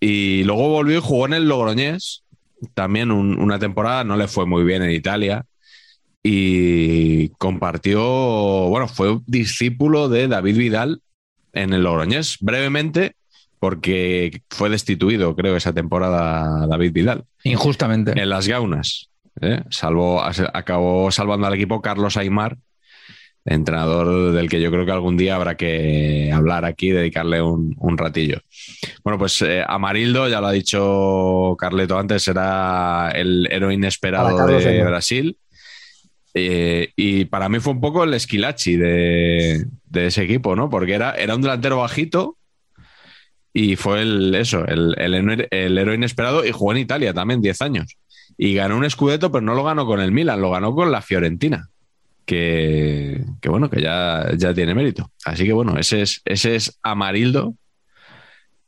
y 0.00 0.42
luego 0.44 0.70
volvió 0.70 0.98
y 0.98 1.02
jugó 1.02 1.26
en 1.26 1.34
el 1.34 1.48
Logroñés, 1.48 2.24
también 2.74 3.10
una 3.10 3.58
temporada, 3.58 4.04
no 4.04 4.16
le 4.16 4.26
fue 4.26 4.46
muy 4.46 4.64
bien 4.64 4.82
en 4.82 4.90
Italia, 4.90 5.44
y 6.22 7.28
compartió, 7.30 8.00
bueno, 8.68 8.88
fue 8.88 9.20
discípulo 9.26 10.08
de 10.08 10.28
David 10.28 10.56
Vidal 10.56 11.02
en 11.52 11.74
el 11.74 11.82
Logroñés, 11.82 12.38
brevemente, 12.40 13.16
porque 13.62 14.42
fue 14.50 14.70
destituido, 14.70 15.36
creo, 15.36 15.54
esa 15.54 15.72
temporada 15.72 16.66
David 16.66 16.92
Vidal. 16.92 17.24
Injustamente. 17.44 18.10
En 18.20 18.28
las 18.28 18.48
gaunas. 18.48 19.08
¿eh? 19.40 19.62
Salvo, 19.70 20.20
acabó 20.20 21.12
salvando 21.12 21.46
al 21.46 21.54
equipo 21.54 21.80
Carlos 21.80 22.16
Aymar, 22.16 22.58
entrenador 23.44 24.32
del 24.32 24.48
que 24.48 24.60
yo 24.60 24.72
creo 24.72 24.84
que 24.84 24.90
algún 24.90 25.16
día 25.16 25.36
habrá 25.36 25.56
que 25.56 26.32
hablar 26.34 26.64
aquí, 26.64 26.90
dedicarle 26.90 27.40
un, 27.40 27.96
ratillo. 27.96 28.40
Bueno, 29.04 29.16
pues 29.16 29.40
eh, 29.42 29.62
Amarildo, 29.64 30.28
ya 30.28 30.40
lo 30.40 30.48
ha 30.48 30.52
dicho 30.52 31.54
Carleto 31.56 31.96
antes, 31.96 32.26
era 32.26 33.12
el 33.14 33.46
héroe 33.48 33.74
inesperado 33.74 34.44
de 34.44 34.82
Brasil. 34.82 35.36
Eh, 36.34 36.90
y 36.96 37.26
para 37.26 37.48
mí 37.48 37.60
fue 37.60 37.74
un 37.74 37.80
poco 37.80 38.02
el 38.02 38.14
esquilachi 38.14 38.74
de, 38.74 39.66
de 39.84 40.06
ese 40.06 40.24
equipo, 40.24 40.56
¿no? 40.56 40.68
Porque 40.68 40.94
era, 40.94 41.12
era 41.12 41.36
un 41.36 41.42
delantero 41.42 41.76
bajito 41.76 42.38
y 43.52 43.76
fue 43.76 44.02
el, 44.02 44.34
eso, 44.34 44.64
el, 44.66 44.94
el, 44.98 45.48
el 45.50 45.78
héroe 45.78 45.94
inesperado 45.94 46.44
y 46.44 46.52
jugó 46.52 46.72
en 46.72 46.78
Italia 46.78 47.12
también 47.12 47.42
10 47.42 47.62
años. 47.62 47.96
Y 48.38 48.54
ganó 48.54 48.78
un 48.78 48.88
Scudetto, 48.88 49.30
pero 49.30 49.42
no 49.42 49.54
lo 49.54 49.64
ganó 49.64 49.84
con 49.84 50.00
el 50.00 50.10
Milan, 50.10 50.40
lo 50.40 50.50
ganó 50.50 50.74
con 50.74 50.90
la 50.90 51.02
Fiorentina. 51.02 51.68
Que, 52.24 53.22
que 53.40 53.48
bueno, 53.48 53.68
que 53.68 53.82
ya, 53.82 54.30
ya 54.36 54.54
tiene 54.54 54.74
mérito. 54.74 55.10
Así 55.24 55.44
que 55.44 55.52
bueno, 55.52 55.76
ese 55.76 56.02
es, 56.02 56.22
ese 56.24 56.54
es 56.54 56.78
Amarildo, 56.82 57.54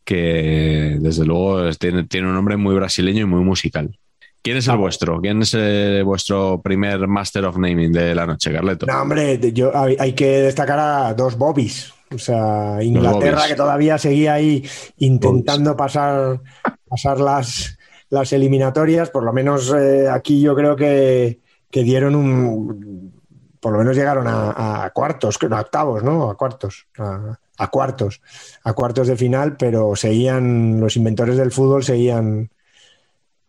que 0.05 0.99
desde 1.01 1.25
luego 1.25 1.71
tiene, 1.73 2.05
tiene 2.05 2.29
un 2.29 2.35
nombre 2.35 2.57
muy 2.57 2.75
brasileño 2.75 3.23
y 3.23 3.27
muy 3.27 3.43
musical. 3.43 3.97
¿Quién 4.43 4.59
es 4.59 4.69
el 4.69 4.77
vuestro? 4.77 5.23
¿Quién 5.23 5.41
es 5.41 5.55
eh, 5.57 6.03
vuestro 6.05 6.61
primer 6.61 7.09
Master 7.09 7.47
of 7.47 7.57
Naming 7.57 7.93
de 7.93 8.15
la 8.15 8.27
noche, 8.27 8.53
Carleto? 8.53 8.85
No, 8.85 9.01
hombre, 9.01 9.41
yo, 9.55 9.75
hay, 9.75 9.97
hay 9.99 10.13
que 10.13 10.27
destacar 10.27 10.79
a 10.79 11.15
dos 11.15 11.39
Bobbies. 11.39 11.94
O 12.13 12.19
sea, 12.19 12.83
Inglaterra 12.83 13.43
que 13.49 13.55
todavía 13.55 13.99
seguía 13.99 14.35
ahí 14.35 14.65
intentando 14.99 15.77
pasar, 15.77 16.41
pasar 16.89 17.21
las, 17.21 17.79
las 18.11 18.33
eliminatorias. 18.33 19.11
Por 19.11 19.25
lo 19.25 19.33
menos 19.33 19.73
eh, 19.77 20.09
aquí 20.09 20.41
yo 20.41 20.55
creo 20.55 20.77
que, 20.77 21.41
que 21.71 21.83
dieron 21.83 22.15
un. 22.15 23.13
Por 23.61 23.73
lo 23.73 23.79
menos 23.79 23.97
llegaron 23.97 24.27
a, 24.27 24.85
a 24.85 24.91
cuartos, 24.91 25.39
a 25.51 25.61
octavos, 25.61 26.03
¿no? 26.03 26.31
A 26.31 26.37
cuartos. 26.37 26.87
A, 26.99 27.39
a 27.57 27.69
cuartos. 27.69 28.21
A 28.63 28.73
cuartos 28.75 29.09
de 29.09 29.17
final, 29.17 29.57
pero 29.57 29.97
seguían. 29.97 30.81
Los 30.81 30.97
inventores 30.97 31.37
del 31.37 31.51
fútbol 31.51 31.83
seguían 31.83 32.51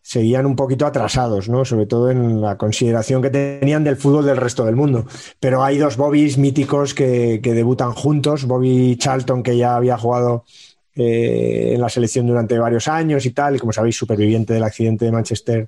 seguían 0.05 0.45
un 0.45 0.55
poquito 0.55 0.85
atrasados, 0.85 1.49
¿no? 1.49 1.65
Sobre 1.65 1.87
todo 1.87 2.11
en 2.11 2.39
la 2.39 2.59
consideración 2.59 3.23
que 3.23 3.31
tenían 3.31 3.83
del 3.83 3.95
fútbol 3.95 4.23
del 4.23 4.37
resto 4.37 4.63
del 4.63 4.75
mundo. 4.75 5.07
Pero 5.39 5.63
hay 5.63 5.79
dos 5.79 5.97
Bobbys 5.97 6.37
míticos 6.37 6.93
que, 6.93 7.39
que 7.41 7.55
debutan 7.55 7.91
juntos. 7.91 8.45
Bobby 8.45 8.97
Charlton, 8.97 9.41
que 9.41 9.57
ya 9.57 9.75
había 9.75 9.97
jugado 9.97 10.45
eh, 10.93 11.71
en 11.73 11.81
la 11.81 11.89
selección 11.89 12.27
durante 12.27 12.59
varios 12.59 12.87
años 12.87 13.25
y 13.25 13.31
tal, 13.31 13.55
y 13.55 13.59
como 13.59 13.73
sabéis, 13.73 13.97
superviviente 13.97 14.53
del 14.53 14.63
accidente 14.63 15.05
de 15.05 15.11
Manchester, 15.11 15.67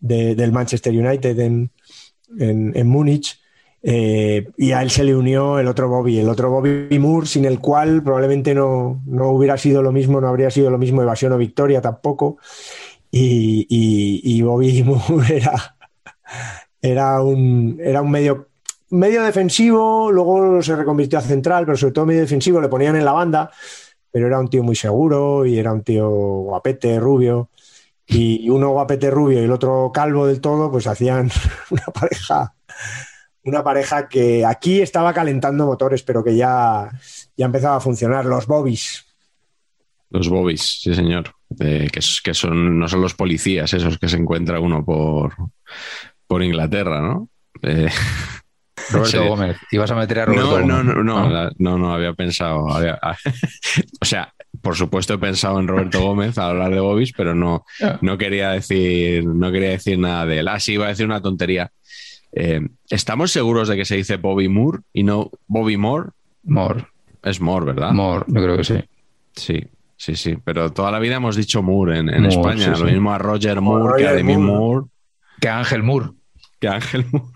de, 0.00 0.34
del 0.34 0.50
Manchester 0.50 0.92
United 0.92 1.38
en, 1.38 1.70
en, 2.40 2.72
en 2.74 2.88
Múnich. 2.88 3.38
Eh, 3.84 4.48
y 4.58 4.72
a 4.72 4.82
él 4.82 4.90
se 4.90 5.04
le 5.04 5.14
unió 5.14 5.60
el 5.60 5.68
otro 5.68 5.88
Bobby, 5.88 6.18
el 6.18 6.28
otro 6.28 6.50
Bobby 6.50 6.98
Moore, 6.98 7.28
sin 7.28 7.44
el 7.44 7.60
cual 7.60 8.02
probablemente 8.02 8.52
no, 8.52 9.00
no 9.06 9.30
hubiera 9.30 9.56
sido 9.56 9.80
lo 9.80 9.92
mismo, 9.92 10.20
no 10.20 10.26
habría 10.26 10.50
sido 10.50 10.72
lo 10.72 10.76
mismo 10.76 11.02
evasión 11.02 11.32
o 11.32 11.38
victoria 11.38 11.80
tampoco 11.80 12.36
y, 13.10 14.20
y, 14.22 14.42
Bobby 14.42 14.82
Moore 14.84 15.36
era, 15.36 15.76
era, 16.80 17.22
un, 17.22 17.78
era 17.82 18.02
un 18.02 18.10
medio, 18.10 18.48
medio 18.90 19.22
defensivo, 19.22 20.10
luego 20.10 20.62
se 20.62 20.76
reconvirtió 20.76 21.18
a 21.18 21.22
central, 21.22 21.64
pero 21.64 21.76
sobre 21.76 21.92
todo 21.92 22.06
medio 22.06 22.20
defensivo, 22.20 22.60
le 22.60 22.68
ponían 22.68 22.96
en 22.96 23.04
la 23.04 23.12
banda, 23.12 23.50
pero 24.10 24.26
era 24.26 24.38
un 24.38 24.48
tío 24.48 24.62
muy 24.62 24.76
seguro 24.76 25.44
y 25.46 25.58
era 25.58 25.72
un 25.72 25.82
tío 25.82 26.08
guapete, 26.08 26.98
rubio. 26.98 27.50
Y 28.06 28.50
uno 28.50 28.70
guapete 28.70 29.08
rubio 29.08 29.40
y 29.40 29.44
el 29.44 29.52
otro 29.52 29.92
calvo 29.94 30.26
del 30.26 30.40
todo, 30.40 30.70
pues 30.70 30.88
hacían 30.88 31.30
una 31.70 31.84
pareja, 31.94 32.54
una 33.44 33.62
pareja 33.62 34.08
que 34.08 34.44
aquí 34.44 34.80
estaba 34.80 35.14
calentando 35.14 35.66
motores, 35.66 36.02
pero 36.02 36.24
que 36.24 36.34
ya, 36.34 36.90
ya 37.36 37.46
empezaba 37.46 37.76
a 37.76 37.80
funcionar. 37.80 38.24
Los 38.24 38.46
Bobbies. 38.46 39.06
Los 40.10 40.28
Bobbies, 40.28 40.80
sí, 40.82 40.94
señor. 40.94 41.32
Eh, 41.58 41.88
que, 41.92 42.00
que, 42.22 42.34
son, 42.34 42.78
no 42.78 42.88
son 42.88 43.00
los 43.00 43.14
policías 43.14 43.72
esos 43.72 43.98
que 43.98 44.08
se 44.08 44.16
encuentra 44.16 44.60
uno 44.60 44.84
por, 44.84 45.34
por 46.26 46.42
Inglaterra, 46.42 47.00
¿no? 47.00 47.28
Eh, 47.62 47.88
Roberto 48.90 49.22
sí. 49.22 49.28
Gómez. 49.28 49.56
¿Ibas 49.70 49.90
a 49.90 49.94
meter 49.96 50.20
a 50.20 50.24
Roberto 50.26 50.46
no, 50.46 50.50
Gómez? 50.52 50.66
No, 50.66 50.82
no, 50.82 51.02
no, 51.02 51.28
no, 51.28 51.50
no, 51.58 51.78
no 51.78 51.92
había 51.92 52.12
pensado. 52.14 52.70
Había, 52.70 52.98
o 54.00 54.04
sea, 54.04 54.32
por 54.60 54.76
supuesto 54.76 55.14
he 55.14 55.18
pensado 55.18 55.58
en 55.60 55.68
Roberto 55.68 56.00
Gómez 56.00 56.38
al 56.38 56.50
hablar 56.50 56.74
de 56.74 56.80
Bobbies, 56.80 57.12
pero 57.12 57.34
no, 57.34 57.64
no, 58.00 58.18
quería 58.18 58.50
decir, 58.50 59.24
no 59.24 59.52
quería 59.52 59.70
decir 59.70 59.98
nada 59.98 60.26
de 60.26 60.40
él. 60.40 60.48
Ah, 60.48 60.60
sí, 60.60 60.74
iba 60.74 60.86
a 60.86 60.90
decir 60.90 61.06
una 61.06 61.22
tontería. 61.22 61.70
Eh, 62.32 62.60
¿Estamos 62.88 63.32
seguros 63.32 63.68
de 63.68 63.76
que 63.76 63.84
se 63.84 63.96
dice 63.96 64.16
Bobby 64.16 64.48
Moore 64.48 64.80
y 64.92 65.02
no 65.02 65.30
Bobby 65.46 65.76
Moore? 65.76 66.10
Moore. 66.44 66.86
Es 67.22 67.40
Moore, 67.40 67.66
¿verdad? 67.66 67.92
Moore, 67.92 68.24
yo 68.28 68.42
creo 68.42 68.56
que 68.56 68.64
sí. 68.64 68.84
Sí, 69.34 69.64
sí, 70.00 70.16
sí. 70.16 70.38
Pero 70.42 70.72
toda 70.72 70.90
la 70.90 70.98
vida 70.98 71.16
hemos 71.16 71.36
dicho 71.36 71.62
Moore 71.62 71.98
en, 71.98 72.08
en 72.08 72.22
Moore, 72.22 72.34
España. 72.34 72.64
Sí, 72.64 72.70
Lo 72.70 72.88
sí. 72.88 72.92
mismo 72.92 73.12
a 73.12 73.18
Roger 73.18 73.60
Moore, 73.60 73.84
Roger 73.84 74.06
que 74.06 74.08
a 74.08 74.12
Demi 74.14 74.36
Moore. 74.36 74.58
Moore. 74.58 74.86
Que 75.40 75.48
a 75.50 75.58
Ángel 75.58 75.82
Moore. 75.82 76.10
Que 76.58 76.68
a 76.68 76.72
Ángel 76.74 77.06
Moore. 77.12 77.28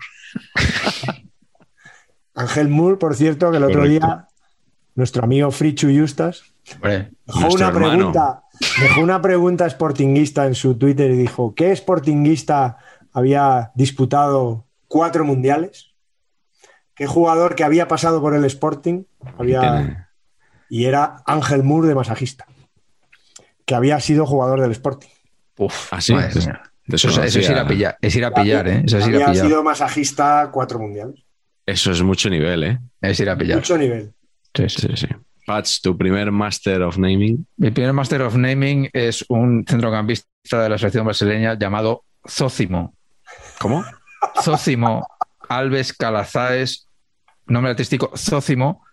Ángel 2.35 2.67
Moore, 2.69 2.97
por 2.97 3.15
cierto, 3.15 3.51
que 3.51 3.57
el 3.57 3.63
otro 3.63 3.81
Correcto. 3.81 4.07
día 4.07 4.27
nuestro 4.95 5.23
amigo 5.23 5.51
Frichu 5.51 5.89
Justas 5.95 6.43
dejó 6.81 7.53
una 7.53 7.71
pregunta, 7.71 8.43
dejó 8.81 9.01
una 9.01 9.21
pregunta 9.21 9.69
sportinguista 9.69 10.47
en 10.47 10.55
su 10.55 10.77
Twitter 10.77 11.11
y 11.11 11.17
dijo: 11.17 11.53
¿Qué 11.53 11.75
sportinguista 11.75 12.77
había 13.13 13.71
disputado 13.75 14.65
cuatro 14.87 15.23
mundiales? 15.23 15.91
¿Qué 16.95 17.07
jugador 17.07 17.55
que 17.55 17.65
había 17.65 17.87
pasado 17.89 18.21
por 18.21 18.33
el 18.33 18.45
Sporting 18.45 19.03
había 19.37 20.09
y 20.69 20.85
era 20.85 21.17
Ángel 21.25 21.63
Moore 21.63 21.89
de 21.89 21.95
masajista, 21.95 22.45
que 23.65 23.75
había 23.75 23.99
sido 23.99 24.25
jugador 24.25 24.61
del 24.61 24.71
Sporting. 24.71 25.09
Uf, 25.57 25.93
así 25.93 26.13
es. 26.13 26.35
Eso, 26.35 26.49
eso, 26.87 27.23
eso, 27.23 27.39
es 27.39 27.49
ir 27.49 27.57
a 27.57 27.67
pillar, 27.67 27.97
es 27.99 28.15
ir 28.15 28.25
a 28.25 28.31
pillar, 28.31 28.67
¿eh? 28.67 28.83
Eso 28.85 28.99
es 28.99 29.07
ir 29.07 29.15
había 29.15 29.27
a 29.27 29.31
pillar. 29.31 29.47
sido 29.47 29.63
masajista 29.63 30.49
cuatro 30.51 30.79
mundiales. 30.79 31.23
Eso 31.65 31.91
es 31.91 32.01
mucho 32.03 32.29
nivel, 32.29 32.63
¿eh? 32.63 32.79
Es 33.01 33.19
ir 33.19 33.29
a 33.29 33.35
pillar. 33.37 33.57
Mucho 33.57 33.77
nivel. 33.77 34.13
Sí, 34.53 34.69
sí, 34.69 34.87
sí. 34.95 35.07
Pats, 35.47 35.81
tu 35.81 35.97
primer 35.97 36.31
Master 36.31 36.83
of 36.83 36.97
Naming. 36.97 37.45
Mi 37.57 37.71
primer 37.71 37.93
Master 37.93 38.21
of 38.23 38.35
Naming 38.35 38.89
es 38.93 39.25
un 39.29 39.65
centrocampista 39.67 40.61
de 40.61 40.69
la 40.69 40.77
selección 40.77 41.05
brasileña 41.05 41.57
llamado 41.57 42.03
Zócimo. 42.27 42.95
¿Cómo? 43.59 43.83
Zócimo 44.43 45.07
Alves 45.49 45.93
Calazáes, 45.93 46.87
nombre 47.47 47.71
artístico 47.71 48.11
Zócimo. 48.15 48.83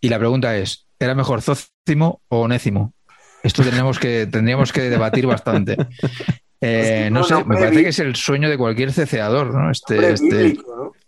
Y 0.00 0.08
la 0.08 0.18
pregunta 0.18 0.56
es, 0.56 0.86
¿era 0.98 1.14
mejor 1.14 1.42
Zócimo 1.42 2.22
o 2.28 2.40
Onécimo? 2.40 2.94
Esto 3.42 3.62
tendríamos 3.62 3.98
que, 3.98 4.26
tendríamos 4.26 4.72
que 4.72 4.82
debatir 4.82 5.26
bastante. 5.26 5.76
Eh, 6.64 7.08
no 7.10 7.24
sé, 7.24 7.34
me 7.44 7.56
parece 7.56 7.82
que 7.82 7.88
es 7.88 7.98
el 7.98 8.14
sueño 8.14 8.48
de 8.48 8.56
cualquier 8.56 8.92
ceceador, 8.92 9.52
¿no? 9.52 9.68
Este, 9.68 10.12
este... 10.12 10.56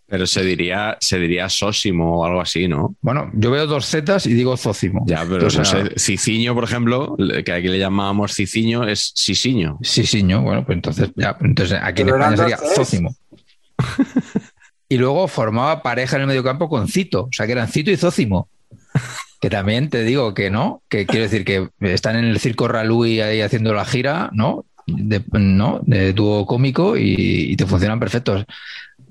Pero 0.05 0.27
se 0.27 0.43
diría, 0.43 0.97
se 0.99 1.17
diría 1.17 1.47
sósimo 1.47 2.19
o 2.19 2.25
algo 2.25 2.41
así, 2.41 2.67
¿no? 2.67 2.95
Bueno, 3.01 3.31
yo 3.33 3.51
veo 3.51 3.65
dos 3.65 3.87
zetas 3.87 4.27
y 4.27 4.33
digo 4.33 4.57
zócimo. 4.57 5.05
Ya, 5.07 5.21
pero 5.23 5.35
Entonces, 5.35 5.59
no 5.59 5.85
sé, 5.85 5.93
ciciño, 5.97 6.53
por 6.53 6.65
ejemplo, 6.65 7.15
que 7.45 7.51
aquí 7.53 7.69
le 7.69 7.79
llamábamos 7.79 8.33
ciciño, 8.33 8.85
es 8.85 9.13
sisiño. 9.15 9.79
Sisiño, 9.81 10.41
bueno, 10.41 10.65
pues 10.65 10.75
entonces, 10.75 11.11
ya, 11.15 11.37
entonces 11.39 11.79
aquí 11.81 12.03
pero 12.03 12.17
en 12.17 12.21
España 12.33 12.37
sería 12.37 12.57
zócimo. 12.75 13.15
y 14.89 14.97
luego 14.97 15.27
formaba 15.27 15.81
pareja 15.81 16.17
en 16.17 16.23
el 16.23 16.27
mediocampo 16.27 16.69
con 16.69 16.87
Cito, 16.87 17.23
o 17.23 17.29
sea 17.31 17.45
que 17.45 17.53
eran 17.53 17.69
Cito 17.69 17.91
y 17.91 17.97
Zócimo. 17.97 18.49
Que 19.41 19.49
también 19.49 19.89
te 19.89 20.03
digo 20.03 20.33
que 20.33 20.49
no, 20.49 20.81
que 20.89 21.05
quiero 21.05 21.23
decir 21.23 21.45
que 21.45 21.69
están 21.81 22.15
en 22.15 22.25
el 22.25 22.39
circo 22.39 22.67
Ralui 22.67 23.21
ahí 23.21 23.41
haciendo 23.41 23.73
la 23.73 23.85
gira, 23.85 24.29
¿no? 24.33 24.65
De, 24.87 25.23
¿no? 25.31 25.81
de 25.83 26.13
dúo 26.13 26.45
cómico 26.45 26.95
y, 26.95 27.51
y, 27.51 27.55
te 27.55 27.65
funcionan 27.65 27.99
perfectos. 27.99 28.45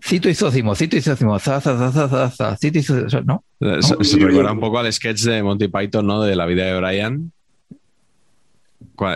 Cito 0.03 0.29
y 0.29 0.35
Zócimo, 0.35 0.75
Cito 0.75 0.97
y 0.97 1.01
Zócimo, 1.01 1.39
za, 1.39 1.61
za, 1.61 1.77
za, 1.77 1.91
za, 1.91 2.09
za, 2.09 2.31
za 2.31 2.57
Cito 2.57 2.79
y 2.79 2.83
Zócimo, 2.83 3.22
¿no? 3.25 3.45
Se, 3.83 4.05
se 4.05 4.18
recuerda 4.18 4.53
un 4.53 4.61
poco 4.61 4.79
al 4.79 4.93
sketch 4.93 5.22
de 5.22 5.43
Monty 5.43 5.68
Python, 5.68 6.07
¿no? 6.07 6.22
De 6.22 6.37
la 6.37 6.47
vida 6.47 6.64
de 6.64 6.79
Brian, 6.79 7.33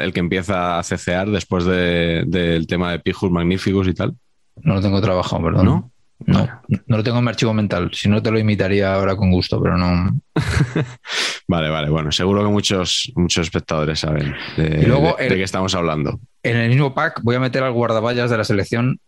el 0.01 0.13
que 0.13 0.21
empieza 0.21 0.79
a 0.79 0.83
cecear 0.83 1.31
después 1.31 1.65
del 1.65 2.31
de, 2.31 2.59
de 2.59 2.67
tema 2.67 2.93
de 2.93 2.99
Pijus 2.99 3.31
Magnificus 3.31 3.89
y 3.89 3.95
tal. 3.95 4.15
No 4.63 4.75
lo 4.75 4.81
tengo 4.81 5.01
trabajado, 5.01 5.43
perdón. 5.43 5.65
¿No? 5.65 5.91
No, 6.27 6.49
no 6.87 6.97
lo 6.97 7.05
tengo 7.05 7.19
en 7.19 7.25
mi 7.25 7.31
archivo 7.31 7.55
mental. 7.55 7.91
Si 7.93 8.09
no, 8.09 8.23
te 8.23 8.31
lo 8.31 8.39
imitaría 8.39 8.93
ahora 8.93 9.17
con 9.17 9.31
gusto, 9.31 9.63
pero 9.63 9.79
no. 9.79 10.21
vale, 11.49 11.71
vale. 11.71 11.91
Bueno, 11.91 12.11
seguro 12.11 12.43
que 12.43 12.51
muchos, 12.51 13.13
muchos 13.15 13.47
espectadores 13.47 14.01
saben 14.01 14.35
de, 14.57 14.87
luego, 14.87 15.17
de, 15.19 15.29
de 15.29 15.37
qué 15.37 15.43
estamos 15.43 15.75
hablando. 15.75 16.21
En 16.43 16.57
el 16.57 16.69
mismo 16.69 16.93
pack 16.93 17.21
voy 17.23 17.37
a 17.37 17.41
meter 17.41 17.63
al 17.63 17.73
guardaballas 17.73 18.31
de 18.31 18.37
la 18.37 18.45
selección 18.45 19.01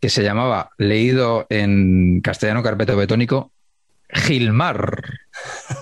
que 0.00 0.08
se 0.08 0.22
llamaba, 0.22 0.70
leído 0.78 1.46
en 1.48 2.20
castellano 2.20 2.62
carpeto 2.62 2.96
betónico, 2.96 3.52
Gilmar. 4.08 5.02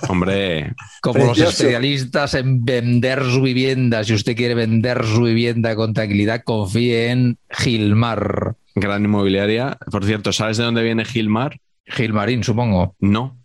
Hombre. 0.09 0.73
Como 1.01 1.15
Precioso. 1.15 1.45
los 1.45 1.61
especialistas 1.61 2.35
en 2.35 2.65
vender 2.65 3.23
su 3.23 3.43
vivienda, 3.43 4.03
si 4.05 4.15
usted 4.15 4.37
quiere 4.37 4.55
vender 4.55 5.05
su 5.05 5.23
vivienda 5.23 5.77
con 5.77 5.95
tranquilidad, 5.95 6.43
confíe 6.45 7.11
en 7.11 7.39
Gilmar. 7.51 8.57
Gran 8.75 9.05
inmobiliaria. 9.05 9.79
Por 9.91 10.05
cierto, 10.05 10.33
¿sabes 10.33 10.57
de 10.57 10.65
dónde 10.65 10.83
viene 10.83 11.05
Gilmar? 11.05 11.61
Gilmarín, 11.87 12.43
supongo. 12.43 12.97
No. 12.99 13.37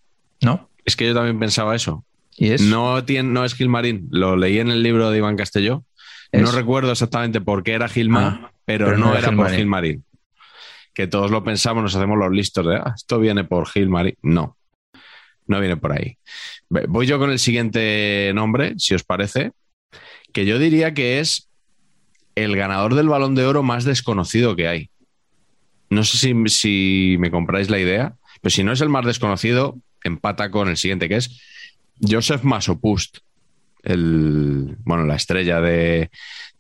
¿No? 0.42 0.70
Es 0.86 0.96
que 0.96 1.08
yo 1.08 1.14
también 1.14 1.40
pensaba 1.40 1.76
eso. 1.76 2.04
¿Y 2.36 2.52
es? 2.52 2.62
No, 2.62 3.04
tiene, 3.04 3.30
no 3.30 3.46
es 3.46 3.54
Gilmarín. 3.54 4.08
Lo 4.12 4.38
leí 4.38 4.60
en 4.60 4.72
el 4.72 4.82
libro 4.82 5.12
de 5.12 5.18
Iván 5.18 5.36
Castelló. 5.36 5.84
Es... 6.32 6.42
No 6.42 6.52
recuerdo 6.52 6.92
exactamente 6.92 7.42
por 7.42 7.64
qué 7.64 7.74
era 7.74 7.90
Gilmar, 7.90 8.40
ah, 8.44 8.52
pero, 8.66 8.86
pero, 8.86 8.98
no, 8.98 9.08
no 9.08 9.12
era 9.12 9.30
Gilmarín. 9.30 9.38
por 9.38 9.58
Gilmarín. 9.58 10.04
que 10.94 11.08
todos 11.08 11.32
lo 11.32 11.44
pensamos, 11.44 11.84
nos 11.84 11.96
hacemos 11.96 12.18
los 12.18 12.32
listos 12.32 12.66
de 12.66 12.78
ah, 12.78 12.94
esto 12.96 13.20
viene 13.20 13.44
por 13.44 13.68
Gil 13.68 13.90
Mari. 13.90 14.16
No, 14.22 14.58
no 15.48 15.60
viene 15.60 15.78
por 15.78 15.92
ahí. 15.92 16.18
Voy 16.70 17.08
yo 17.08 17.20
con 17.20 17.32
el 17.32 17.40
siguiente 17.40 18.32
nombre, 18.34 18.76
si 18.78 18.94
os 18.94 19.04
parece, 19.04 19.52
que 20.32 20.46
yo 20.46 20.60
diría 20.60 20.94
que 20.94 21.20
es 21.20 21.50
el 22.36 22.56
ganador 22.56 22.96
del 22.96 23.10
balón 23.10 23.36
de 23.36 23.46
oro 23.46 23.64
más 23.64 23.84
desconocido 23.84 24.56
que 24.56 24.68
hay. 24.68 24.90
No 25.90 26.04
sé 26.04 26.18
si, 26.18 26.34
si 26.48 27.18
me 27.20 27.32
compráis 27.32 27.70
la 27.70 27.80
idea, 27.80 28.16
pero 28.42 28.52
si 28.52 28.64
no 28.64 28.72
es 28.72 28.82
el 28.82 28.90
más 28.90 29.06
desconocido, 29.06 29.78
empata 30.04 30.52
con 30.52 30.70
el 30.70 30.78
siguiente, 30.78 31.10
que 31.10 31.18
es 31.18 31.42
Josef 32.02 32.44
Masopust, 32.44 33.20
el, 33.84 34.78
bueno, 34.84 35.06
la 35.06 35.16
estrella 35.16 35.62
de, 35.62 36.10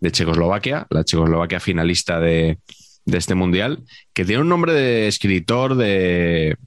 Checoslovaquia, 0.01 0.87
la 0.89 1.03
Checoslovaquia 1.03 1.59
finalista 1.59 2.19
de, 2.19 2.57
este 3.05 3.35
mundial, 3.35 3.83
que 4.13 4.25
tiene 4.25 4.41
un 4.41 4.49
nombre 4.49 4.73
de 4.73 5.07
escritor 5.07 5.75
de, 5.75 6.57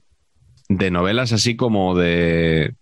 de 0.67 0.91
novelas 0.91 1.31
así 1.31 1.55
como 1.55 1.95
de, 1.95 2.75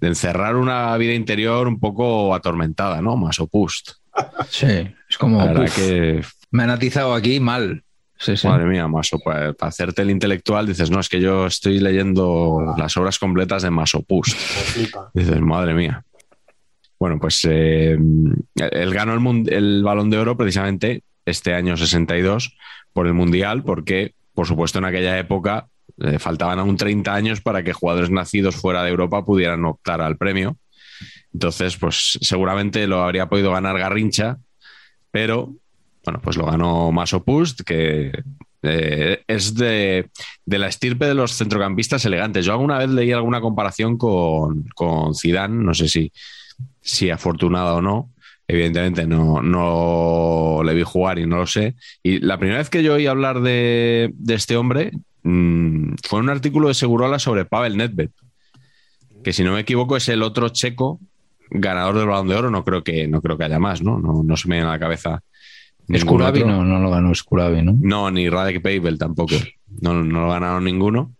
encerrar 0.00 0.56
una 0.56 0.96
vida 0.96 1.14
interior 1.14 1.66
un 1.66 1.80
poco 1.80 2.34
atormentada, 2.34 3.02
¿no? 3.02 3.16
Masopust. 3.16 3.92
Sí, 4.48 4.66
es 5.08 5.18
como 5.18 5.44
que 5.74 6.22
me 6.50 6.62
han 6.64 6.70
atizado 6.70 7.14
aquí 7.14 7.40
mal. 7.40 7.84
Madre 8.44 8.66
mía, 8.66 8.88
Maso, 8.88 9.18
para, 9.18 9.54
hacerte 9.60 10.02
el 10.02 10.10
intelectual 10.10 10.66
dices, 10.66 10.90
no, 10.90 10.98
es 11.00 11.08
que 11.08 11.20
yo 11.20 11.46
estoy 11.46 11.78
leyendo 11.78 12.74
las 12.76 12.96
obras 12.96 13.18
completas 13.18 13.62
de 13.62 13.70
Masopust. 13.70 14.36
Dices, 15.14 15.40
madre 15.40 15.74
mía. 15.74 16.04
Bueno, 16.98 17.18
pues 17.20 17.46
eh, 17.48 17.92
él 17.92 18.94
ganó 18.94 19.14
el, 19.14 19.52
el, 19.52 19.82
balón 19.84 20.10
de 20.10 20.18
oro 20.18 20.36
precisamente 20.36 21.04
este 21.24 21.54
año 21.54 21.76
62 21.76 22.56
por 22.92 23.06
el 23.06 23.14
Mundial, 23.14 23.62
porque, 23.62 24.14
por 24.34 24.46
supuesto, 24.46 24.78
en 24.78 24.86
aquella 24.86 25.16
época 25.18 25.68
eh, 25.98 26.18
faltaban 26.18 26.58
aún 26.58 26.76
30 26.76 27.14
años 27.14 27.40
para 27.40 27.62
que 27.62 27.72
jugadores 27.72 28.10
nacidos 28.10 28.56
fuera 28.56 28.82
de 28.82 28.90
Europa 28.90 29.24
pudieran 29.24 29.64
optar 29.64 30.00
al 30.00 30.16
premio. 30.16 30.56
Entonces, 31.32 31.76
pues 31.76 32.18
seguramente 32.20 32.86
lo 32.86 33.02
habría 33.02 33.28
podido 33.28 33.52
ganar 33.52 33.78
Garrincha, 33.78 34.38
pero 35.10 35.54
bueno, 36.08 36.22
pues 36.22 36.38
lo 36.38 36.46
ganó 36.46 36.90
Masopust, 36.90 37.60
que 37.60 38.10
eh, 38.62 39.22
es 39.26 39.54
de, 39.54 40.08
la 40.46 40.66
estirpe 40.66 41.04
de 41.04 41.12
los 41.12 41.36
centrocampistas 41.36 42.02
elegantes. 42.06 42.46
Yo 42.46 42.52
alguna 42.52 42.78
vez 42.78 42.88
leí 42.88 43.12
alguna 43.12 43.42
comparación 43.42 43.98
con, 43.98 44.64
con 44.74 45.14
Zidane, 45.14 45.62
no 45.62 45.74
sé 45.74 45.86
si 45.86 46.10
si 46.80 47.10
afortunado 47.10 47.76
o 47.76 47.82
no. 47.82 48.10
Evidentemente 48.46 49.06
no, 49.06 49.42
no 49.42 50.62
le 50.64 50.72
vi 50.72 50.82
jugar 50.82 51.18
y 51.18 51.26
no 51.26 51.36
lo 51.36 51.46
sé. 51.46 51.74
Y 52.02 52.20
la 52.20 52.38
primera 52.38 52.60
vez 52.60 52.70
que 52.70 52.82
yo 52.82 52.94
oí 52.94 53.06
hablar 53.06 53.42
de, 53.42 54.14
este 54.28 54.56
hombre 54.56 54.92
mm, 55.24 55.96
fue 56.08 56.20
un 56.20 56.30
artículo 56.30 56.68
de 56.68 56.74
Segurola 56.74 57.18
sobre 57.18 57.44
Pavel 57.44 57.76
Nedved, 57.76 58.08
que 59.22 59.34
si 59.34 59.44
no 59.44 59.52
me 59.52 59.60
equivoco 59.60 59.98
es 59.98 60.08
el 60.08 60.22
otro 60.22 60.48
checo 60.48 61.00
ganador 61.50 61.98
del 61.98 62.06
Balón 62.06 62.28
de 62.28 62.36
Oro. 62.36 62.50
No 62.50 62.64
creo 62.64 62.82
que, 62.82 63.06
no 63.06 63.20
creo 63.20 63.36
que 63.36 63.44
haya 63.44 63.58
más, 63.58 63.82
¿no? 63.82 63.98
No, 63.98 64.22
no 64.22 64.36
se 64.38 64.48
me 64.48 64.56
viene 64.56 64.70
a 64.70 64.72
la 64.72 64.78
cabeza. 64.78 65.22
Skurabi 65.96 66.44
no, 66.44 66.64
no 66.64 66.80
lo 66.80 66.90
ganó 66.90 67.14
Skurabi, 67.14 67.62
¿no? 67.62 67.76
No, 67.80 68.10
ni 68.10 68.28
Radek 68.28 68.60
Pavel 68.60 68.98
tampoco. 68.98 69.34
No, 69.80 69.94
no 70.02 70.20
lo 70.22 70.28
ganaron 70.28 70.64
ninguno. 70.64 71.14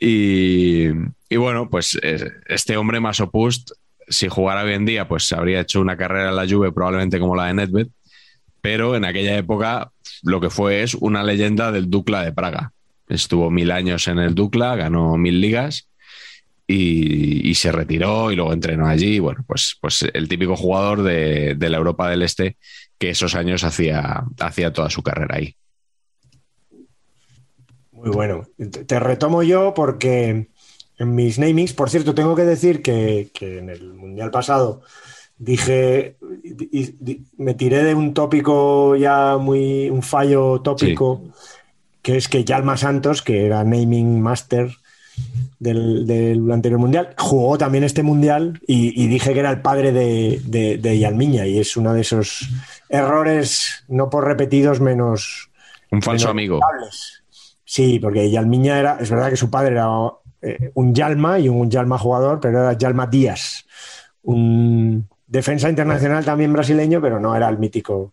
Y, 0.00 0.86
y, 1.28 1.36
bueno, 1.36 1.68
pues 1.68 1.98
eh, 2.02 2.30
este 2.46 2.76
hombre 2.76 3.00
más 3.00 3.20
opust 3.20 3.72
si 4.08 4.28
jugara 4.28 4.62
hoy 4.62 4.74
en 4.74 4.86
día, 4.86 5.08
pues 5.08 5.32
habría 5.32 5.60
hecho 5.60 5.80
una 5.80 5.96
carrera 5.96 6.30
en 6.30 6.36
la 6.36 6.48
Juve 6.48 6.72
probablemente 6.72 7.20
como 7.20 7.36
la 7.36 7.46
de 7.46 7.54
Nedved, 7.54 7.88
pero 8.60 8.96
en 8.96 9.04
aquella 9.04 9.36
época 9.36 9.90
lo 10.22 10.40
que 10.40 10.50
fue 10.50 10.82
es 10.82 10.94
una 10.94 11.22
leyenda 11.22 11.72
del 11.72 11.90
Dukla 11.90 12.22
de 12.22 12.32
Praga. 12.32 12.72
Estuvo 13.08 13.50
mil 13.50 13.70
años 13.70 14.08
en 14.08 14.18
el 14.18 14.34
Dukla, 14.34 14.76
ganó 14.76 15.16
mil 15.16 15.40
ligas 15.40 15.88
y, 16.66 17.54
se 17.54 17.72
retiró 17.72 18.30
y 18.30 18.36
luego 18.36 18.52
entrenó 18.52 18.86
allí. 18.86 19.18
Bueno, 19.18 19.44
pues, 19.46 19.76
pues 19.80 20.04
el 20.12 20.28
típico 20.28 20.54
jugador 20.54 21.02
de, 21.02 21.56
la 21.58 21.76
Europa 21.76 22.10
del 22.10 22.22
Este 22.22 22.56
que 22.98 23.10
esos 23.10 23.34
años 23.34 23.64
hacía, 23.64 24.24
hacía 24.40 24.72
toda 24.72 24.90
su 24.90 25.02
carrera 25.02 25.36
ahí. 25.36 25.54
Muy 27.92 28.10
bueno. 28.10 28.46
Te 28.86 29.00
retomo 29.00 29.42
yo 29.42 29.74
porque 29.74 30.48
en 30.98 31.14
mis 31.14 31.38
namings. 31.38 31.72
Por 31.72 31.90
cierto, 31.90 32.14
tengo 32.14 32.34
que 32.34 32.44
decir 32.44 32.82
que, 32.82 33.30
en 33.40 33.70
el 33.70 33.94
Mundial 33.94 34.30
pasado 34.30 34.82
dije, 35.38 36.16
me 37.36 37.54
tiré 37.54 37.84
de 37.84 37.94
un 37.94 38.12
tópico 38.12 38.96
ya 38.96 39.36
muy, 39.36 39.88
un 39.88 40.02
fallo 40.02 40.60
tópico, 40.62 41.22
que 42.02 42.16
es 42.16 42.28
que 42.28 42.44
Yalma 42.44 42.76
Santos, 42.76 43.22
que 43.22 43.46
era 43.46 43.62
naming 43.62 44.20
master 44.20 44.72
del, 45.60 46.50
anterior 46.50 46.80
mundial, 46.80 47.14
jugó 47.16 47.56
también 47.56 47.84
este 47.84 48.02
mundial 48.02 48.60
y, 48.66 49.06
dije 49.06 49.32
que 49.32 49.38
era 49.38 49.50
el 49.50 49.62
padre 49.62 49.92
de, 49.92 50.40
de, 50.80 50.98
Yalmiña 50.98 51.46
y 51.46 51.58
es 51.58 51.76
uno 51.76 51.94
de 51.94 52.00
esos 52.00 52.48
errores 52.88 53.84
no 53.88 54.10
por 54.10 54.24
repetidos 54.24 54.80
menos... 54.80 55.50
Un 55.90 56.02
falso 56.02 56.28
amigo. 56.28 56.60
Sí, 57.64 57.98
porque 57.98 58.30
Yalmiña 58.30 58.78
era, 58.78 58.98
es 59.00 59.10
verdad 59.10 59.30
que 59.30 59.36
su 59.36 59.50
padre 59.50 59.72
era 59.72 59.88
eh, 60.42 60.70
un 60.74 60.94
Yalma 60.94 61.38
y 61.38 61.48
un 61.48 61.70
Yalma 61.70 61.98
jugador, 61.98 62.40
pero 62.40 62.60
era 62.60 62.72
Yalma 62.72 63.06
Díaz, 63.06 63.66
un 64.22 65.08
defensa 65.26 65.68
internacional 65.68 66.24
también 66.24 66.52
brasileño, 66.52 67.00
pero 67.00 67.20
no 67.20 67.36
era 67.36 67.48
el 67.48 67.58
mítico 67.58 68.12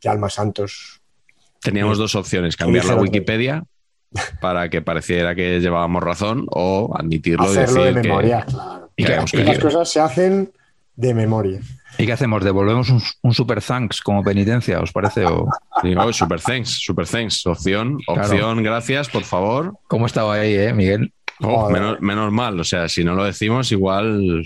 Yalma 0.00 0.30
Santos. 0.30 1.00
Teníamos 1.60 1.98
dos 1.98 2.14
opciones, 2.14 2.56
cambiar 2.56 2.86
la 2.86 2.96
Wikipedia 2.96 3.64
para 4.40 4.70
que 4.70 4.80
pareciera 4.80 5.34
que 5.34 5.60
llevábamos 5.60 6.02
razón 6.02 6.46
o 6.50 6.94
admitirlo 6.96 7.44
Hacerlo 7.44 7.84
de 7.84 7.92
memoria, 7.92 8.46
claro. 8.46 8.90
Y, 8.96 9.04
las 9.04 9.58
cosas 9.58 9.88
se 9.88 10.00
hacen 10.00 10.52
de 10.96 11.14
memoria. 11.14 11.60
¿Y 11.98 12.06
qué 12.06 12.12
hacemos? 12.12 12.44
¿Devolvemos 12.44 12.90
un, 13.22 13.34
super 13.34 13.60
thanks 13.60 14.00
como 14.00 14.22
penitencia, 14.22 14.80
os 14.80 14.92
parece? 14.92 15.24
O... 15.26 15.48
super 16.12 16.40
thanks, 16.40 16.70
super 16.70 17.06
thanks. 17.06 17.44
Opción, 17.44 17.98
opción, 18.06 18.62
gracias, 18.62 19.08
por 19.08 19.24
favor. 19.24 19.76
¿Cómo 19.88 20.06
estaba 20.06 20.34
ahí, 20.34 20.54
eh, 20.54 20.72
Miguel? 20.72 21.12
Oh, 21.40 21.68
menos, 21.68 22.32
mal, 22.32 22.58
o 22.58 22.64
sea, 22.64 22.88
si 22.88 23.04
no 23.04 23.14
lo 23.14 23.24
decimos, 23.24 23.70
igual 23.72 24.44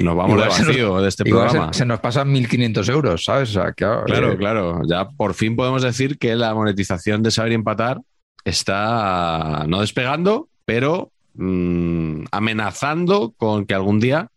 nos 0.00 0.16
vamos 0.16 0.40
de 0.40 0.48
vacío 0.48 1.00
de 1.00 1.08
este 1.08 1.24
programa. 1.24 1.72
Se, 1.72 1.84
nos 1.84 2.00
pasan 2.00 2.32
1.500 2.32 2.90
euros, 2.90 3.24
¿sabes? 3.24 3.56
claro, 3.76 4.36
claro. 4.36 4.82
Ya 4.88 5.08
por 5.08 5.34
fin 5.34 5.56
podemos 5.56 5.82
decir 5.82 6.18
que 6.18 6.36
la 6.36 6.54
monetización 6.54 7.22
de 7.22 7.30
Saber 7.32 7.52
Empatar 7.52 8.00
está 8.44 9.64
no 9.68 9.80
despegando, 9.80 10.48
pero 10.64 11.10
mm, 11.34 12.24
amenazando 12.30 13.34
con 13.36 13.66
que 13.66 13.74
algún 13.74 14.00
día 14.00 14.31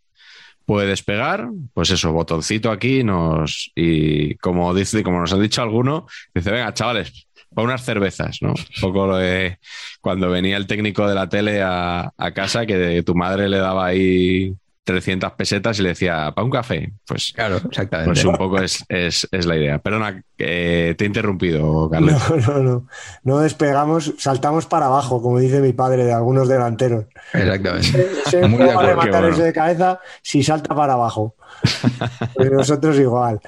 puede 0.65 0.87
despegar. 0.87 1.47
Pues 1.73 1.89
eso, 1.91 2.11
botoncito 2.11 2.71
aquí 2.71 3.03
nos 3.03 3.71
y 3.75 4.35
como 4.35 4.73
dice, 4.73 5.03
como 5.03 5.19
nos 5.19 5.33
han 5.33 5.41
dicho 5.41 5.61
algunos, 5.61 6.03
dice, 6.33 6.51
venga, 6.51 6.73
chavales, 6.73 7.27
para 7.53 7.67
unas 7.67 7.85
cervezas, 7.85 8.39
¿no? 8.41 8.49
Un 8.49 8.81
poco 8.81 9.07
lo 9.07 9.17
de 9.17 9.59
cuando 10.01 10.29
venía 10.29 10.57
el 10.57 10.67
técnico 10.67 11.07
de 11.07 11.15
la 11.15 11.29
tele 11.29 11.61
a, 11.63 12.11
casa, 12.33 12.65
que 12.65 13.01
tu 13.03 13.15
madre 13.15 13.47
le 13.49 13.57
daba 13.57 13.87
ahí 13.87 14.53
300 14.85 15.33
pesetas 15.33 15.79
y 15.79 15.81
le 15.81 15.89
decía, 15.89 16.31
para 16.33 16.45
un 16.45 16.51
café. 16.51 16.91
Pues, 17.05 17.33
claro, 17.33 17.57
exactamente. 17.57 18.11
Pues 18.11 18.25
un 18.25 18.35
poco 18.35 18.59
es, 18.61 18.85
la 19.31 19.57
idea. 19.57 19.79
Perdona, 19.79 20.23
te 20.37 20.91
he 20.91 21.05
interrumpido, 21.05 21.89
Carlos. 21.89 22.21
No, 22.29 22.53
no, 22.53 22.59
no. 22.59 22.87
No 23.23 23.39
despegamos, 23.39 24.13
saltamos 24.17 24.65
para 24.67 24.85
abajo, 24.85 25.21
como 25.21 25.39
dice 25.39 25.59
mi 25.59 25.73
padre 25.73 26.05
de 26.05 26.13
algunos 26.13 26.47
delanteros. 26.47 27.05
Exactamente. 27.33 28.07
Se 28.25 28.47
Muy 28.47 28.59
de 28.59 28.75
rematar 28.75 29.25
ese 29.25 29.43
de 29.43 29.53
cabeza 29.53 29.99
si 30.21 30.43
salta 30.43 30.73
para 30.75 30.93
abajo. 30.93 31.35
Pues 32.35 32.51
nosotros 32.51 32.99
igual. 32.99 33.39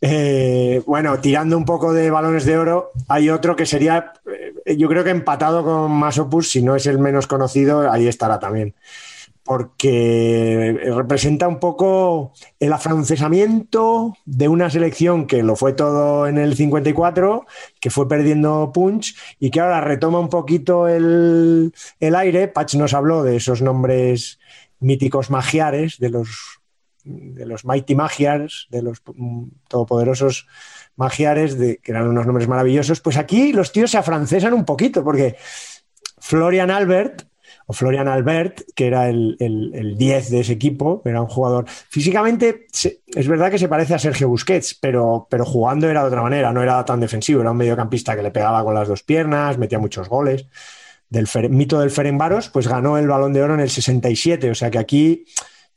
Eh, 0.00 0.82
bueno, 0.86 1.18
tirando 1.18 1.56
un 1.56 1.64
poco 1.64 1.94
de 1.94 2.10
balones 2.10 2.44
de 2.44 2.58
oro, 2.58 2.92
hay 3.08 3.30
otro 3.30 3.56
que 3.56 3.64
sería, 3.64 4.12
eh, 4.66 4.76
yo 4.76 4.88
creo 4.88 5.02
que 5.02 5.10
empatado 5.10 5.64
con 5.64 5.90
Masopus, 5.92 6.50
si 6.50 6.62
no 6.62 6.76
es 6.76 6.86
el 6.86 6.98
menos 6.98 7.26
conocido, 7.26 7.90
ahí 7.90 8.06
estará 8.06 8.38
también. 8.38 8.74
Porque 9.44 10.80
representa 10.94 11.46
un 11.48 11.60
poco 11.60 12.32
el 12.58 12.72
afrancesamiento 12.72 14.16
de 14.24 14.48
una 14.48 14.70
selección 14.70 15.26
que 15.26 15.42
lo 15.42 15.54
fue 15.54 15.74
todo 15.74 16.26
en 16.26 16.38
el 16.38 16.56
54, 16.56 17.44
que 17.78 17.90
fue 17.90 18.08
perdiendo 18.08 18.72
punch 18.72 19.14
y 19.38 19.50
que 19.50 19.60
ahora 19.60 19.82
retoma 19.82 20.18
un 20.18 20.30
poquito 20.30 20.88
el, 20.88 21.74
el 22.00 22.14
aire. 22.14 22.48
Patch 22.48 22.76
nos 22.76 22.94
habló 22.94 23.22
de 23.22 23.36
esos 23.36 23.60
nombres 23.60 24.38
míticos 24.80 25.30
magiares, 25.30 25.98
de 25.98 26.08
los 26.10 26.60
de 27.04 27.44
los 27.44 27.64
Mighty 27.64 27.94
Magiars, 27.94 28.66
de 28.70 28.82
los 28.82 29.02
todopoderosos 29.68 30.46
Magiares, 30.96 31.58
de, 31.58 31.78
que 31.78 31.92
eran 31.92 32.08
unos 32.08 32.24
nombres 32.26 32.48
maravillosos, 32.48 33.00
pues 33.00 33.16
aquí 33.16 33.52
los 33.52 33.72
tíos 33.72 33.90
se 33.90 33.98
afrancesan 33.98 34.54
un 34.54 34.64
poquito, 34.64 35.04
porque 35.04 35.36
Florian 36.18 36.70
Albert 36.70 37.24
o 37.66 37.72
Florian 37.72 38.08
Albert, 38.08 38.62
que 38.74 38.86
era 38.86 39.08
el, 39.08 39.36
el, 39.40 39.96
10 39.96 40.30
de 40.30 40.40
ese 40.40 40.52
equipo, 40.52 41.02
era 41.04 41.20
un 41.22 41.28
jugador. 41.28 41.64
Físicamente 41.68 42.66
es 42.72 43.28
verdad 43.28 43.50
que 43.50 43.58
se 43.58 43.68
parece 43.68 43.94
a 43.94 43.98
Sergio 43.98 44.28
Busquets, 44.28 44.74
pero, 44.74 45.26
pero 45.30 45.44
jugando 45.44 45.88
era 45.88 46.02
de 46.02 46.08
otra 46.08 46.22
manera, 46.22 46.52
no 46.52 46.62
era 46.62 46.84
tan 46.84 47.00
defensivo, 47.00 47.40
era 47.40 47.52
un 47.52 47.56
mediocampista 47.56 48.14
que 48.14 48.22
le 48.22 48.30
pegaba 48.30 48.62
con 48.64 48.74
las 48.74 48.88
dos 48.88 49.02
piernas, 49.02 49.58
metía 49.58 49.78
muchos 49.78 50.08
goles. 50.08 50.46
Del 51.08 51.28
mito 51.50 51.78
del 51.80 51.90
Ferenbaros, 51.90 52.48
pues 52.48 52.66
ganó 52.66 52.98
el 52.98 53.06
balón 53.06 53.32
de 53.32 53.42
oro 53.42 53.54
en 53.54 53.60
el 53.60 53.70
67, 53.70 54.50
o 54.50 54.54
sea 54.54 54.70
que 54.70 54.78
aquí 54.78 55.24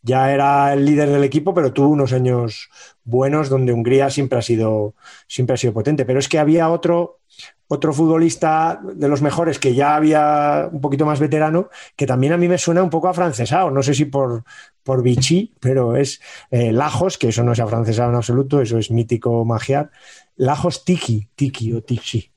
ya 0.02 0.32
era 0.34 0.74
el 0.74 0.86
líder 0.86 1.10
del 1.10 1.24
equipo, 1.24 1.54
pero 1.54 1.74
tuvo 1.74 1.90
unos 1.90 2.14
años 2.14 2.70
buenos 3.04 3.50
donde 3.50 3.74
Hungría 3.74 4.10
siempre 4.10 4.40
ha 4.40 4.42
sido, 4.42 4.96
siempre 5.28 5.54
ha 5.56 5.58
sido 5.58 5.74
potente. 5.74 6.06
Pero 6.06 6.20
es 6.20 6.30
que 6.30 6.40
había 6.40 6.70
otro, 6.70 7.20
otro 7.68 7.93
futbolista 7.93 8.80
de 8.82 9.07
los 9.07 9.22
mejores 9.22 9.59
que 9.59 9.76
ya 9.76 9.95
había 9.95 10.70
un 10.72 10.82
poquito 10.82 11.05
más 11.05 11.20
veterano, 11.20 11.70
que 11.95 12.07
también 12.07 12.34
a 12.34 12.38
mí 12.38 12.47
me 12.47 12.57
suena 12.57 12.82
un 12.82 12.89
poco 12.89 13.09
afrancesado, 13.09 13.72
no 13.72 13.84
sé 13.84 13.93
si 13.93 14.05
por, 14.05 14.43
por 14.84 15.03
Vichy, 15.03 15.53
pero 15.59 15.95
es 15.95 16.22
eh, 16.49 16.72
Lajos, 16.72 17.18
que 17.18 17.30
eso 17.30 17.43
no 17.43 17.51
es 17.51 17.59
afrancesado 17.59 18.09
en 18.09 18.15
absoluto, 18.15 18.61
eso 18.61 18.78
es 18.78 18.89
mítico 18.89 19.43
magiar. 19.43 19.91
Lajos 20.38 20.86
Tiki, 20.86 21.28
Tiki 21.36 21.74
o 21.74 21.82
Tixi. 21.82 22.32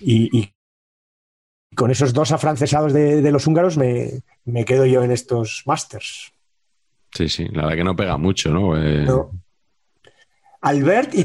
Y, 0.00 0.52
con 1.74 1.90
esos 1.90 2.12
dos 2.12 2.32
afrancesados 2.32 2.92
de, 2.92 3.30
los 3.32 3.46
húngaros 3.46 3.78
me, 3.78 4.22
me, 4.44 4.64
quedo 4.64 4.84
yo 4.84 5.02
en 5.02 5.10
estos 5.10 5.62
Masters. 5.64 6.32
Sí, 7.14 7.28
sí, 7.28 7.48
la 7.48 7.62
verdad 7.62 7.76
que 7.76 7.84
no 7.84 7.96
pega 7.96 8.18
mucho, 8.18 8.50
¿no? 8.50 8.76
Eh, 8.76 9.06
Albert 10.60 11.14
y 11.14 11.24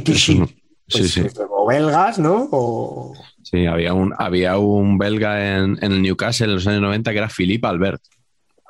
Tichy. 0.88 1.08
sí, 1.08 1.30
sí. 1.30 1.40
O 1.50 1.68
belgas, 1.68 2.20
¿no? 2.20 3.14
Sí, 3.44 3.66
había 3.66 3.94
un, 3.94 4.14
había 4.18 4.58
un 4.58 4.98
belga 4.98 5.58
en, 5.58 5.78
el 5.82 6.02
Newcastle 6.02 6.48
en 6.48 6.56
los 6.56 6.68
años 6.68 6.82
90 6.82 7.12
que 7.12 7.18
era 7.18 7.30
Philippe 7.30 7.68
Albert. 7.68 8.02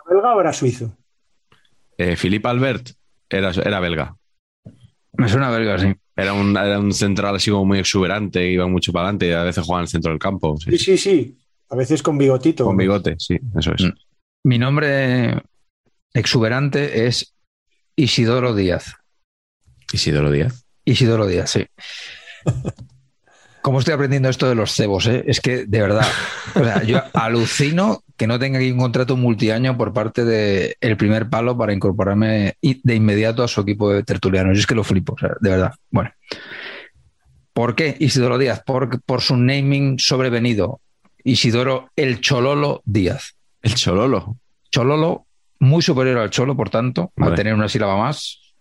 ¿Belga 0.09 0.35
o 0.35 0.41
era 0.41 0.53
suizo? 0.53 0.95
Eh, 1.97 2.15
Philippe 2.15 2.47
Albert 2.47 2.89
era, 3.29 3.51
era 3.51 3.79
belga. 3.79 4.15
Me 5.13 5.29
suena 5.29 5.49
belga, 5.49 5.79
sí. 5.79 5.93
Era 6.15 6.33
un, 6.33 6.55
era 6.55 6.79
un 6.79 6.93
central 6.93 7.35
así 7.35 7.51
como 7.51 7.65
muy 7.65 7.79
exuberante, 7.79 8.49
iba 8.49 8.67
mucho 8.67 8.91
para 8.91 9.05
adelante 9.05 9.27
y 9.27 9.31
a 9.33 9.43
veces 9.43 9.63
jugaba 9.63 9.81
en 9.81 9.85
el 9.85 9.89
centro 9.89 10.11
del 10.11 10.19
campo. 10.19 10.57
Sí, 10.57 10.77
sí, 10.77 10.97
sí. 10.97 11.37
A 11.69 11.75
veces 11.75 12.01
con 12.01 12.17
bigotito. 12.17 12.65
Con 12.65 12.77
bigote, 12.77 13.15
sí, 13.19 13.37
eso 13.57 13.73
es. 13.73 13.83
Mm. 13.83 13.93
Mi 14.43 14.57
nombre 14.57 15.41
exuberante 16.13 17.07
es 17.07 17.35
Isidoro 17.95 18.55
Díaz. 18.55 18.95
Isidoro 19.91 20.31
Díaz. 20.31 20.66
Isidoro 20.87 21.27
Díaz, 21.27 21.51
sí. 21.51 21.65
¿Cómo 23.61 23.79
estoy 23.79 23.93
aprendiendo 23.93 24.29
esto 24.29 24.47
de 24.47 24.55
los 24.55 24.71
cebos? 24.73 25.05
Eh? 25.07 25.25
Es 25.27 25.41
que, 25.41 25.65
de 25.65 25.81
verdad, 25.81 26.07
yo 26.85 27.03
alucino 27.13 28.01
que 28.15 28.25
no 28.25 28.39
tenga 28.39 28.59
aquí 28.59 28.71
un 28.71 28.79
contrato 28.79 29.17
multiaño 29.17 29.77
por 29.77 29.91
parte 29.91 30.23
del 30.23 30.75
el 30.79 30.95
primer 30.95 31.29
palo 31.29 31.57
para 31.57 31.73
incorporarme 31.73 32.55
de 32.61 32.95
inmediato 32.95 33.43
a 33.43 33.49
su 33.49 33.59
equipo 33.59 33.91
de 33.91 34.03
tertulianos. 34.03 34.55
Yo 34.55 34.61
es 34.61 34.67
que 34.67 34.75
lo 34.75 34.85
flipo, 34.85 35.17
de 35.41 35.49
verdad. 35.49 35.73
Bueno. 35.91 36.11
¿Por 37.51 37.75
qué 37.75 37.97
Isidoro 37.99 38.37
Díaz? 38.37 38.63
Por, 38.65 39.01
por 39.01 39.19
su 39.21 39.35
naming 39.35 39.99
sobrevenido. 39.99 40.79
Isidoro 41.25 41.91
el 41.97 42.21
Chololo 42.21 42.81
Díaz. 42.85 43.35
El 43.61 43.75
Chololo. 43.75 44.37
Chololo 44.71 45.25
muy 45.59 45.81
superior 45.81 46.19
al 46.19 46.29
cholo, 46.29 46.55
por 46.55 46.69
tanto, 46.69 47.11
al 47.17 47.35
tener 47.35 47.53
una 47.53 47.67
sílaba 47.67 47.97
más, 47.97 48.53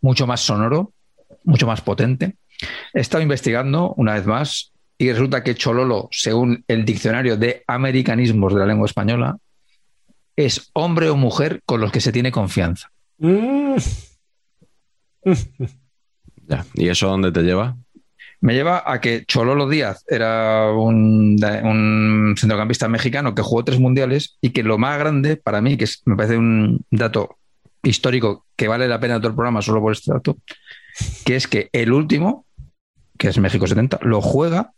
mucho 0.00 0.26
más 0.26 0.40
sonoro, 0.40 0.92
mucho 1.44 1.66
más 1.66 1.80
potente. 1.80 2.36
He 2.94 3.00
estado 3.00 3.22
investigando 3.22 3.94
una 3.96 4.14
vez 4.14 4.26
más 4.26 4.72
y 4.98 5.10
resulta 5.10 5.42
que 5.42 5.54
chololo, 5.54 6.08
según 6.10 6.64
el 6.68 6.84
diccionario 6.84 7.36
de 7.36 7.64
americanismos 7.66 8.54
de 8.54 8.60
la 8.60 8.66
lengua 8.66 8.86
española, 8.86 9.36
es 10.36 10.70
hombre 10.72 11.08
o 11.08 11.16
mujer 11.16 11.60
con 11.64 11.80
los 11.80 11.90
que 11.92 12.00
se 12.00 12.12
tiene 12.12 12.32
confianza. 12.32 12.90
Mm. 15.24 16.54
¿Y 16.74 16.88
eso 16.88 17.06
dónde 17.06 17.30
te 17.30 17.42
lleva? 17.42 17.76
me 18.42 18.54
lleva 18.54 18.82
a 18.84 19.00
que 19.00 19.24
Chololo 19.24 19.68
Díaz 19.68 20.04
era 20.08 20.72
un, 20.72 21.38
centrocampista 22.36 22.88
mexicano 22.88 23.34
que 23.36 23.42
jugó 23.42 23.64
tres 23.64 23.78
mundiales 23.78 24.36
y 24.40 24.50
que 24.50 24.64
lo 24.64 24.78
más 24.78 24.98
grande 24.98 25.36
para 25.36 25.60
mí, 25.60 25.76
que 25.76 25.86
me 26.06 26.16
parece 26.16 26.36
un 26.36 26.84
dato 26.90 27.38
histórico 27.84 28.44
que 28.56 28.66
vale 28.66 28.88
la 28.88 28.98
pena 28.98 29.18
todo 29.18 29.28
el 29.28 29.36
programa 29.36 29.62
solo 29.62 29.80
por 29.80 29.92
este 29.92 30.12
dato, 30.12 30.38
que 31.24 31.36
es 31.36 31.46
que 31.46 31.68
el 31.72 31.92
último, 31.92 32.46
que 33.18 33.28
es 33.28 33.38
México 33.38 33.66
70, 33.66 34.00
lo 34.02 34.20
juega 34.20 34.72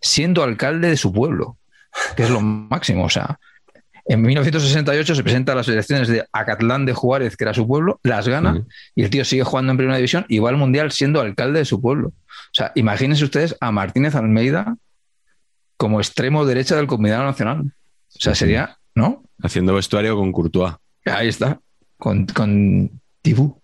siendo 0.00 0.42
alcalde 0.42 0.88
de 0.88 0.96
su 0.96 1.12
pueblo, 1.12 1.56
que 2.16 2.24
es 2.24 2.30
lo 2.30 2.40
máximo. 2.40 3.04
O 3.04 3.10
sea, 3.10 3.38
en 4.04 4.22
1968 4.22 5.14
se 5.14 5.22
presenta 5.22 5.52
a 5.52 5.54
las 5.56 5.68
elecciones 5.68 6.08
de 6.08 6.24
Acatlán 6.32 6.86
de 6.86 6.92
Juárez, 6.92 7.36
que 7.36 7.44
era 7.44 7.54
su 7.54 7.66
pueblo, 7.66 7.98
las 8.04 8.28
gana 8.28 8.64
y 8.94 9.02
el 9.02 9.10
tío 9.10 9.24
sigue 9.24 9.42
jugando 9.42 9.72
en 9.72 9.78
primera 9.78 9.96
división 9.96 10.24
y 10.28 10.38
va 10.38 10.50
al 10.50 10.56
mundial 10.56 10.92
siendo 10.92 11.20
alcalde 11.20 11.58
de 11.60 11.64
su 11.64 11.80
pueblo. 11.80 12.08
O 12.08 12.52
sea, 12.52 12.72
imagínense 12.76 13.24
ustedes 13.24 13.56
a 13.60 13.72
Martínez 13.72 14.14
Almeida 14.14 14.76
como 15.76 16.00
extremo 16.00 16.46
derecha 16.46 16.76
del 16.76 16.86
Combinado 16.86 17.24
Nacional. 17.24 17.62
O 17.62 18.18
sea, 18.18 18.34
sería, 18.34 18.78
¿no? 18.94 19.24
Haciendo 19.42 19.74
vestuario 19.74 20.16
con 20.16 20.32
Courtois. 20.32 20.74
Ahí 21.04 21.28
está, 21.28 21.60
con, 21.98 22.26
con 22.26 23.00
Tibú. 23.22 23.60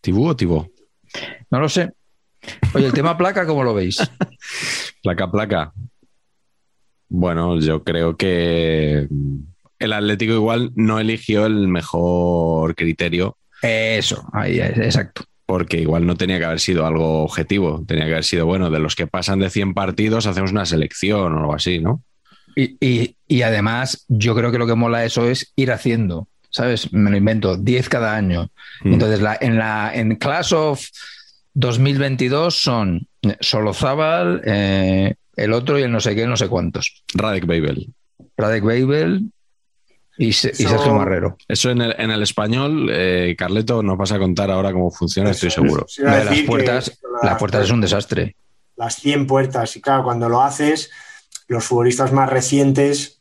¿Tibú 0.00 0.28
o 0.28 0.36
Tibó? 0.36 0.71
No 1.50 1.60
lo 1.60 1.68
sé. 1.68 1.92
Oye, 2.74 2.86
el 2.86 2.92
tema 2.92 3.16
placa, 3.16 3.46
¿cómo 3.46 3.62
lo 3.62 3.74
veis? 3.74 3.98
placa, 5.02 5.30
placa. 5.30 5.72
Bueno, 7.08 7.60
yo 7.60 7.84
creo 7.84 8.16
que 8.16 9.06
el 9.78 9.92
Atlético 9.92 10.32
igual 10.32 10.72
no 10.74 10.98
eligió 10.98 11.46
el 11.46 11.68
mejor 11.68 12.74
criterio. 12.74 13.36
Eso, 13.62 14.28
ahí, 14.32 14.60
exacto 14.60 15.24
porque 15.52 15.78
igual 15.78 16.06
no 16.06 16.16
tenía 16.16 16.38
que 16.38 16.46
haber 16.46 16.60
sido 16.60 16.86
algo 16.86 17.24
objetivo, 17.24 17.84
tenía 17.86 18.06
que 18.06 18.12
haber 18.12 18.24
sido, 18.24 18.46
bueno, 18.46 18.70
de 18.70 18.78
los 18.78 18.96
que 18.96 19.06
pasan 19.06 19.40
de 19.40 19.50
100 19.50 19.74
partidos 19.74 20.26
hacemos 20.26 20.50
una 20.50 20.64
selección 20.64 21.34
o 21.34 21.40
algo 21.40 21.54
así, 21.54 21.78
¿no? 21.78 22.02
Y, 22.56 23.42
además, 23.42 24.06
yo 24.08 24.34
creo 24.34 24.50
que 24.50 24.56
lo 24.56 24.66
que 24.66 24.74
mola 24.74 25.04
eso 25.04 25.28
es 25.28 25.52
ir 25.54 25.70
haciendo, 25.70 26.26
¿sabes? 26.52 26.92
Me 26.92 27.10
lo 27.10 27.16
invento, 27.16 27.56
10 27.56 27.88
cada 27.88 28.14
año. 28.14 28.50
Mm. 28.84 28.92
Entonces, 28.92 29.20
en 29.40 29.58
la 29.58 29.92
en 29.92 30.14
Class 30.16 30.52
of 30.52 30.80
2022 31.54 32.54
son 32.54 33.08
Solozábal, 33.40 34.42
eh, 34.44 35.14
el 35.34 35.52
otro 35.52 35.78
y 35.78 35.82
el 35.82 35.90
no 35.90 36.00
sé 36.00 36.14
qué, 36.14 36.26
no 36.26 36.36
sé 36.36 36.48
cuántos. 36.48 37.02
Radek 37.14 37.46
Babel. 37.46 37.92
Radek 38.36 38.62
Babel, 38.62 39.32
y, 40.18 40.32
Sergio 40.32 40.94
Marrero. 40.94 41.36
Eso 41.48 41.70
en 41.70 41.80
el, 41.80 41.94
en 41.98 42.10
el 42.10 42.22
español, 42.22 42.88
eh, 42.92 43.34
Carleto 43.36 43.82
nos 43.82 43.96
vas 43.96 44.12
a 44.12 44.18
contar 44.18 44.50
ahora 44.50 44.72
cómo 44.72 44.90
funciona, 44.90 45.30
estoy 45.30 45.50
seguro. 45.50 45.86
las 45.98 46.40
puertas, 46.42 46.98
las 47.22 47.38
puertas 47.38 47.64
es 47.64 47.70
un 47.70 47.80
desastre. 47.80 48.36
Las 48.76 48.96
100 48.96 49.26
puertas, 49.26 49.76
y 49.76 49.80
claro, 49.80 50.04
cuando 50.04 50.28
lo 50.28 50.42
haces, 50.42 50.90
los 51.48 51.64
futbolistas 51.64 52.12
más 52.12 52.28
recientes 52.28 53.20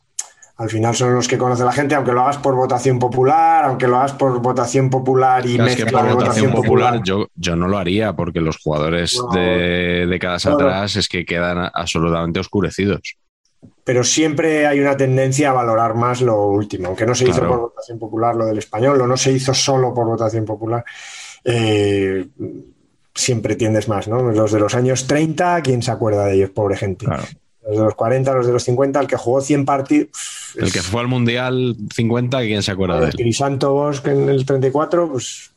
al 0.62 0.70
final 0.70 0.96
son 0.96 1.16
los 1.16 1.28
que 1.28 1.40
conoce 1.40 1.64
la 1.64 1.72
gente, 1.72 1.96
aunque 1.96 2.12
lo 2.12 2.22
hagas 2.22 2.38
por 2.38 2.56
votación 2.56 3.00
popular, 3.00 3.66
aunque 3.66 3.88
lo 3.88 3.98
hagas 3.98 4.14
por 4.14 4.40
votación 4.42 4.92
popular 4.92 5.44
y 5.46 5.58
mezcla 5.58 5.86
que 5.86 5.92
por 5.92 6.14
votación 6.14 6.52
popular, 6.52 7.02
Yo, 7.04 7.28
yo 7.34 7.56
no 7.56 7.68
lo 7.68 7.80
haría 7.80 8.14
porque 8.14 8.42
los 8.42 8.58
jugadores 8.58 9.20
de 9.34 10.06
décadas 10.08 10.46
atrás 10.46 10.96
es 10.96 11.10
que 11.10 11.26
quedan 11.26 11.72
absolutamente 11.74 12.40
oscurecidos 12.40 13.18
pero 13.84 14.04
siempre 14.04 14.68
hay 14.68 14.80
una 14.80 14.96
tendencia 14.96 15.50
a 15.50 15.54
valorar 15.54 15.96
más 15.96 16.22
lo 16.22 16.48
último, 16.48 16.88
aunque 16.88 17.06
no 17.06 17.16
se 17.16 17.30
hizo 17.30 17.46
por 17.46 17.60
votación 17.60 18.00
popular 18.00 18.36
lo 18.36 18.46
del 18.46 18.58
español, 18.58 19.02
o 19.02 19.08
no 19.08 19.18
se 19.18 19.32
hizo 19.32 19.54
solo 19.54 19.94
por 19.94 20.06
votación 20.06 20.46
popular. 20.46 20.86
Eh, 21.44 22.28
siempre 23.14 23.56
tiendes 23.56 23.88
más, 23.88 24.08
¿no? 24.08 24.32
Los 24.32 24.52
de 24.52 24.60
los 24.60 24.76
años 24.76 25.08
30, 25.08 25.62
¿quién 25.62 25.82
se 25.82 25.92
acuerda 25.92 26.26
de 26.26 26.36
ellos, 26.36 26.50
pobre 26.52 26.78
gente? 26.78 27.06
Los 27.72 27.80
de 27.80 27.86
los 27.86 27.96
40, 27.96 28.34
los 28.34 28.46
de 28.46 28.54
los 28.54 28.64
50, 28.64 29.00
el 29.00 29.08
que 29.08 29.16
jugó 29.16 29.40
100 29.40 29.66
partidos. 29.66 30.10
El 30.56 30.72
que 30.72 30.82
fue 30.82 31.02
al 31.02 31.08
Mundial 31.08 31.78
50, 31.96 32.40
¿quién 32.42 32.62
se 32.62 32.72
acuerda 32.72 33.00
de 33.00 33.06
él? 33.08 33.14
Crisanto 33.14 33.72
Bosch 33.74 34.06
en 34.08 34.28
el 34.28 34.46
34, 34.46 35.10
pues 35.10 35.52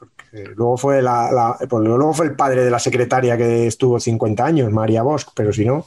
luego 0.57 0.77
fue, 0.77 1.03
la, 1.03 1.57
pues, 1.69 1.85
luego 1.85 2.13
fue 2.13 2.27
el 2.27 2.37
padre 2.37 2.65
de 2.65 2.71
la 2.71 2.79
secretaria 2.79 3.37
que 3.37 3.67
estuvo 3.67 3.99
50 3.99 4.45
años, 4.45 4.73
María 4.73 5.03
Bosch, 5.03 5.27
pero 5.35 5.53
si 5.53 5.65
no, 5.65 5.85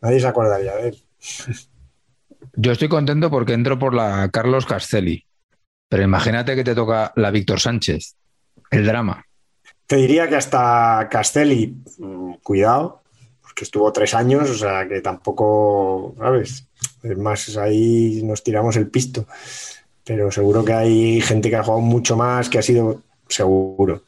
nadie 0.00 0.20
se 0.20 0.26
acordaría 0.26 0.74
de 0.76 0.88
él. 0.88 0.98
Yo 2.54 2.72
estoy 2.72 2.88
contento 2.88 3.30
porque 3.30 3.54
entro 3.54 3.78
por 3.78 3.94
la 3.94 4.28
Carlos 4.30 4.66
Castelli, 4.66 5.24
pero 5.88 6.02
imagínate 6.02 6.56
que 6.56 6.64
te 6.64 6.74
toca 6.74 7.12
la 7.16 7.30
Víctor 7.30 7.60
Sánchez, 7.60 8.16
el 8.70 8.84
drama. 8.84 9.24
Te 9.86 9.96
diría 9.96 10.28
que 10.28 10.36
hasta 10.36 11.08
Castelli, 11.10 11.76
mm, 11.98 12.34
cuidado, 12.42 13.01
porque 13.52 13.64
estuvo 13.64 13.92
tres 13.92 14.14
años, 14.14 14.48
o 14.48 14.54
sea 14.54 14.88
que 14.88 15.02
tampoco, 15.02 16.14
¿sabes? 16.18 16.66
Es 17.02 17.18
más, 17.18 17.54
ahí 17.58 18.22
nos 18.24 18.42
tiramos 18.42 18.76
el 18.76 18.88
pisto. 18.88 19.26
Pero 20.04 20.30
seguro 20.30 20.64
que 20.64 20.72
hay 20.72 21.20
gente 21.20 21.50
que 21.50 21.56
ha 21.56 21.62
jugado 21.62 21.82
mucho 21.82 22.16
más, 22.16 22.48
que 22.48 22.58
ha 22.58 22.62
sido 22.62 23.02
seguro. 23.28 24.04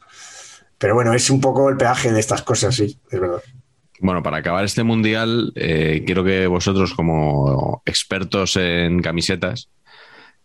Pero 0.79 0.95
bueno, 0.95 1.13
es 1.13 1.29
un 1.29 1.39
poco 1.41 1.69
el 1.69 1.77
peaje 1.77 2.11
de 2.11 2.19
estas 2.19 2.41
cosas, 2.41 2.73
sí, 2.73 2.97
es 3.11 3.19
verdad. 3.19 3.43
Bueno, 3.99 4.23
para 4.23 4.37
acabar 4.37 4.65
este 4.65 4.81
mundial, 4.81 5.53
eh, 5.55 6.01
quiero 6.07 6.23
que 6.23 6.47
vosotros, 6.47 6.95
como 6.95 7.83
expertos 7.85 8.57
en 8.57 8.99
camisetas, 8.99 9.69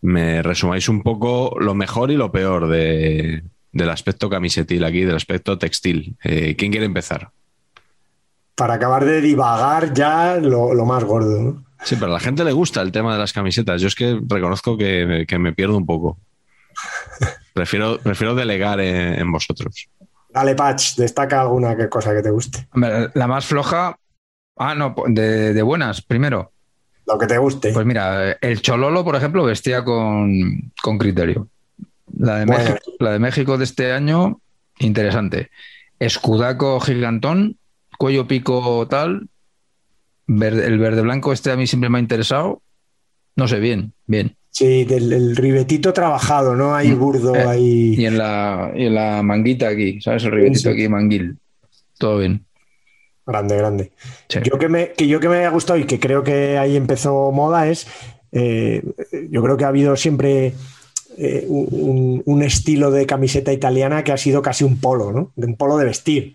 me 0.02 0.42
resumáis 0.42 0.90
un 0.90 1.02
poco 1.02 1.56
lo 1.58 1.74
mejor 1.74 2.10
y 2.10 2.16
lo 2.16 2.30
peor 2.30 2.68
de, 2.68 3.44
del 3.72 3.90
aspecto 3.90 4.28
camisetil 4.28 4.84
aquí, 4.84 5.04
del 5.04 5.16
aspecto 5.16 5.56
textil. 5.56 6.16
Eh, 6.22 6.54
¿Quién 6.54 6.70
quiere 6.70 6.84
empezar? 6.84 7.30
Para 8.60 8.74
acabar 8.74 9.06
de 9.06 9.22
divagar 9.22 9.94
ya 9.94 10.36
lo, 10.36 10.74
lo 10.74 10.84
más 10.84 11.02
gordo. 11.04 11.40
¿no? 11.40 11.64
Sí, 11.82 11.94
pero 11.96 12.10
a 12.10 12.14
la 12.14 12.20
gente 12.20 12.44
le 12.44 12.52
gusta 12.52 12.82
el 12.82 12.92
tema 12.92 13.14
de 13.14 13.18
las 13.18 13.32
camisetas. 13.32 13.80
Yo 13.80 13.88
es 13.88 13.94
que 13.94 14.20
reconozco 14.28 14.76
que, 14.76 15.24
que 15.26 15.38
me 15.38 15.54
pierdo 15.54 15.78
un 15.78 15.86
poco. 15.86 16.18
Prefiero, 17.54 17.98
prefiero 17.98 18.34
delegar 18.34 18.80
en, 18.80 19.18
en 19.18 19.32
vosotros. 19.32 19.88
Dale, 20.28 20.54
Patch, 20.54 20.96
destaca 20.96 21.40
alguna 21.40 21.74
que- 21.76 21.88
cosa 21.88 22.14
que 22.14 22.22
te 22.22 22.30
guste. 22.30 22.68
La 23.14 23.26
más 23.26 23.46
floja. 23.46 23.96
Ah, 24.56 24.74
no, 24.74 24.94
de, 25.08 25.54
de 25.54 25.62
buenas, 25.62 26.02
primero. 26.02 26.52
Lo 27.06 27.18
que 27.18 27.26
te 27.26 27.38
guste. 27.38 27.72
Pues 27.72 27.86
mira, 27.86 28.32
el 28.40 28.60
Chololo, 28.62 29.02
por 29.04 29.16
ejemplo, 29.16 29.42
vestía 29.44 29.82
con, 29.82 30.70
con 30.82 30.98
criterio. 30.98 31.48
La 32.16 32.36
de, 32.40 32.44
Bueno. 32.44 32.62
México, 32.64 32.80
la 33.00 33.10
de 33.12 33.18
México 33.18 33.58
de 33.58 33.64
este 33.64 33.92
año, 33.92 34.40
interesante. 34.78 35.50
Escudaco 35.98 36.78
gigantón, 36.80 37.56
cuello 38.00 38.26
pico 38.26 38.86
tal. 38.88 39.28
Verde- 40.26 40.66
el 40.66 40.78
verde 40.78 41.02
blanco 41.02 41.34
este 41.34 41.50
a 41.50 41.56
mí 41.56 41.66
siempre 41.66 41.90
me 41.90 41.98
ha 41.98 42.00
interesado. 42.00 42.62
No 43.36 43.46
sé, 43.46 43.60
bien, 43.60 43.92
bien. 44.06 44.36
Sí, 44.50 44.84
del 44.84 45.12
el 45.12 45.36
ribetito 45.36 45.92
trabajado, 45.92 46.56
¿no? 46.56 46.74
Ahí 46.74 46.92
burdo, 46.92 47.34
Eh, 47.36 47.44
ahí. 47.46 47.94
Y 47.98 48.06
en 48.06 48.16
la, 48.16 48.72
y 48.74 48.86
en 48.86 48.94
la 48.94 49.22
manguita 49.22 49.68
aquí, 49.68 50.00
¿sabes? 50.00 50.24
El 50.24 50.32
ribetito 50.32 50.60
Sí. 50.60 50.68
aquí, 50.70 50.88
manguil. 50.88 51.36
Todo 51.98 52.18
bien. 52.18 52.46
Grande, 53.26 53.56
grande. 53.58 53.92
Sí. 54.30 54.40
Yo 54.44 54.58
que 54.58 54.68
me, 54.70 54.92
que 54.92 55.06
yo 55.06 55.20
que 55.20 55.28
me 55.28 55.36
haya 55.36 55.50
gustado 55.50 55.78
y 55.78 55.84
que 55.84 56.00
creo 56.00 56.24
que 56.24 56.56
ahí 56.56 56.76
empezó 56.76 57.30
moda 57.32 57.68
es, 57.68 57.86
eh, 58.32 58.82
yo 59.30 59.42
creo 59.42 59.56
que 59.58 59.64
ha 59.64 59.68
habido 59.68 59.94
siempre 59.94 60.54
eh, 61.18 61.44
un, 61.48 62.22
un 62.24 62.42
estilo 62.42 62.90
de 62.90 63.04
camiseta 63.06 63.52
italiana 63.52 64.04
que 64.04 64.12
ha 64.12 64.16
sido 64.16 64.40
casi 64.42 64.64
un 64.64 64.80
polo, 64.80 65.12
¿no? 65.12 65.32
Un 65.36 65.56
polo 65.56 65.76
de 65.76 65.84
vestir, 65.84 66.34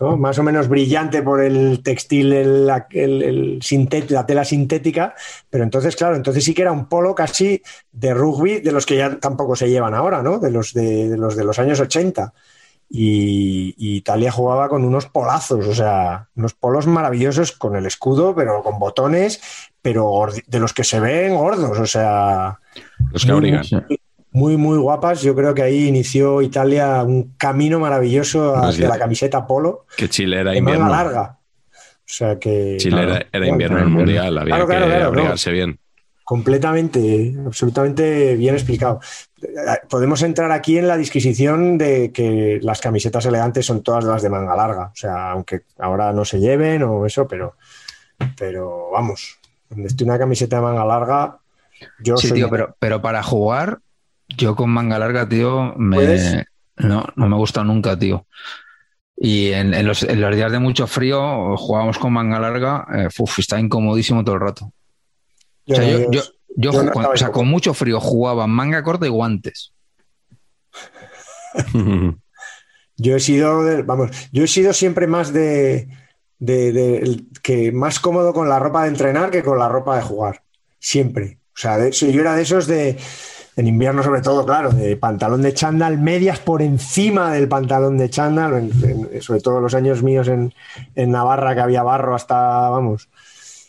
¿no? 0.00 0.16
Más 0.16 0.38
o 0.38 0.42
menos 0.42 0.68
brillante 0.68 1.22
por 1.22 1.42
el 1.42 1.80
textil, 1.82 2.32
el, 2.32 2.70
el- 2.90 3.22
el 3.22 3.58
sintet- 3.60 4.10
la 4.10 4.26
tela 4.26 4.44
sintética, 4.44 5.14
pero 5.48 5.64
entonces, 5.64 5.96
claro, 5.96 6.16
entonces 6.16 6.44
sí 6.44 6.54
que 6.54 6.62
era 6.62 6.72
un 6.72 6.86
polo 6.88 7.14
casi 7.14 7.62
de 7.92 8.12
rugby 8.14 8.60
de 8.60 8.72
los 8.72 8.84
que 8.84 8.96
ya 8.96 9.18
tampoco 9.18 9.56
se 9.56 9.70
llevan 9.70 9.94
ahora, 9.94 10.22
¿no? 10.22 10.38
De 10.38 10.50
los 10.50 10.72
de, 10.74 11.08
de 11.08 11.16
los, 11.16 11.36
de 11.36 11.44
los 11.44 11.58
años 11.58 11.80
80. 11.80 12.32
Y, 12.88 13.74
y 13.76 13.96
Italia 13.96 14.30
jugaba 14.30 14.68
con 14.68 14.84
unos 14.84 15.06
polazos, 15.06 15.66
o 15.66 15.74
sea, 15.74 16.28
unos 16.36 16.54
polos 16.54 16.86
maravillosos 16.86 17.50
con 17.50 17.74
el 17.74 17.84
escudo, 17.84 18.32
pero 18.34 18.62
con 18.62 18.78
botones, 18.78 19.40
pero 19.82 20.26
de 20.46 20.60
los 20.60 20.72
que 20.72 20.84
se 20.84 21.00
ven 21.00 21.34
gordos, 21.34 21.76
o 21.80 21.86
sea, 21.86 22.60
Los 23.10 23.24
que 23.24 23.32
abrigan. 23.32 23.64
Muy, 24.36 24.56
muy 24.56 24.78
guapas. 24.78 25.22
Yo 25.22 25.34
creo 25.34 25.54
que 25.54 25.62
ahí 25.62 25.86
inició 25.88 26.42
Italia 26.42 27.02
un 27.02 27.34
camino 27.38 27.78
maravilloso 27.80 28.54
hacia 28.56 28.86
sí. 28.86 28.92
la 28.92 28.98
camiseta 28.98 29.46
polo 29.46 29.86
Que 29.96 30.08
Chile 30.08 30.40
era 30.40 30.52
de 30.52 30.60
manga 30.60 30.76
invierno. 30.76 30.90
larga. 30.94 31.38
O 31.70 32.08
sea 32.08 32.38
que 32.38 32.76
Chile 32.78 32.96
Claro. 32.98 33.12
era, 33.14 33.26
era 33.32 33.46
invierno 33.48 33.78
en 33.78 33.82
el 33.84 33.88
Claro, 33.90 33.98
mundial, 33.98 34.38
había 34.38 34.54
Claro, 34.56 34.68
que 34.68 34.76
claro, 34.76 34.98
no. 35.02 35.06
abrigarse 35.08 35.50
bien. 35.52 35.78
completamente, 36.24 37.34
absolutamente 37.46 38.34
bien 38.36 38.54
explicado. 38.54 39.00
Podemos 39.88 40.22
entrar 40.22 40.50
aquí 40.52 40.76
en 40.76 40.88
la 40.88 40.96
disquisición 40.96 41.78
de 41.78 42.10
que 42.12 42.58
las 42.62 42.80
camisetas 42.80 43.26
elegantes 43.26 43.64
son 43.64 43.82
todas 43.82 44.04
las 44.04 44.22
de 44.22 44.28
manga 44.30 44.54
larga. 44.56 44.86
O 44.92 44.96
sea, 44.96 45.30
aunque 45.30 45.62
ahora 45.78 46.12
no 46.12 46.24
se 46.24 46.40
lleven 46.40 46.82
o 46.82 47.06
eso, 47.06 47.26
pero, 47.28 47.54
pero 48.36 48.90
vamos, 48.92 49.38
donde 49.70 49.88
esté 49.88 50.04
una 50.04 50.18
camiseta 50.18 50.56
de 50.56 50.62
manga 50.62 50.84
larga, 50.84 51.38
yo 52.00 52.16
Sí, 52.16 52.28
soy 52.28 52.38
tío, 52.38 52.50
pero, 52.50 52.74
pero 52.78 53.00
para 53.02 53.22
jugar, 53.22 53.78
yo 54.28 54.56
con 54.56 54.70
manga 54.70 54.98
larga, 54.98 55.28
tío, 55.28 55.74
no, 55.76 57.04
no 57.16 57.28
me 57.28 57.36
gusta 57.36 57.64
nunca, 57.64 57.98
tío. 57.98 58.26
Y 59.16 59.52
en, 59.52 59.72
en 59.72 59.86
los, 59.86 60.02
en 60.02 60.20
los 60.20 60.34
días 60.36 60.52
de 60.52 60.58
mucho 60.58 60.86
frío 60.86 61.56
jugábamos 61.56 61.98
con 61.98 62.12
manga 62.12 62.38
larga, 62.38 62.86
eh, 62.94 63.08
uf, 63.18 63.38
está 63.38 63.58
incomodísimo 63.58 64.22
todo 64.24 64.34
el 64.34 64.40
rato. 64.42 64.72
O 65.68 65.74
sea, 65.74 65.88
yo, 65.90 66.10
yo, 66.10 66.22
yo 66.56 66.72
yo 66.72 66.82
no 66.84 66.92
con, 66.92 67.04
o 67.04 67.08
sea, 67.16 67.28
igual. 67.28 67.32
con 67.32 67.48
mucho 67.48 67.72
frío 67.74 67.98
jugaba 68.00 68.46
manga 68.46 68.82
corta 68.82 69.06
y 69.06 69.10
guantes. 69.10 69.72
Yo 72.98 73.16
he 73.16 73.20
sido, 73.20 73.62
de- 73.64 73.82
vamos, 73.82 74.10
yo 74.32 74.44
he 74.44 74.48
sido 74.48 74.72
siempre 74.72 75.06
más 75.06 75.30
de, 75.32 75.86
de- 76.38 76.72
de- 76.72 77.24
que 77.42 77.70
más 77.70 78.00
cómodo 78.00 78.32
con 78.32 78.48
la 78.48 78.58
ropa 78.58 78.82
de 78.84 78.88
entrenar 78.88 79.30
que 79.30 79.42
con 79.42 79.58
la 79.58 79.68
ropa 79.68 79.96
de 79.96 80.02
jugar. 80.02 80.42
Siempre. 80.78 81.40
O 81.54 81.58
sea, 81.58 81.90
yo 81.90 82.20
era 82.20 82.34
de 82.34 82.42
esos 82.42 82.66
de, 82.66 82.96
en 83.56 83.66
invierno 83.66 84.02
sobre 84.02 84.20
todo, 84.20 84.44
claro, 84.44 84.70
de 84.70 84.96
pantalón 84.96 85.42
de 85.42 85.54
chándal, 85.54 85.98
medias 85.98 86.38
por 86.38 86.62
encima 86.62 87.32
del 87.32 87.48
pantalón 87.48 87.96
de 87.96 88.10
chándal, 88.10 88.70
sobre 89.20 89.40
todo 89.40 89.60
los 89.60 89.74
años 89.74 90.02
míos 90.02 90.28
en, 90.28 90.52
Navarra, 91.10 91.54
que 91.54 91.62
había 91.62 91.82
barro 91.82 92.14
hasta, 92.14 92.36
vamos, 92.68 93.08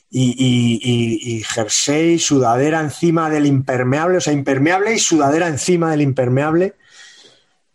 y 0.09 1.43
jersey, 1.47 2.19
sudadera 2.19 2.81
encima 2.81 3.29
del 3.29 3.45
impermeable, 3.45 4.17
o 4.17 4.21
sea, 4.21 4.33
impermeable 4.33 4.93
y 4.93 4.99
sudadera 4.99 5.47
encima 5.47 5.91
del 5.91 6.01
impermeable. 6.01 6.75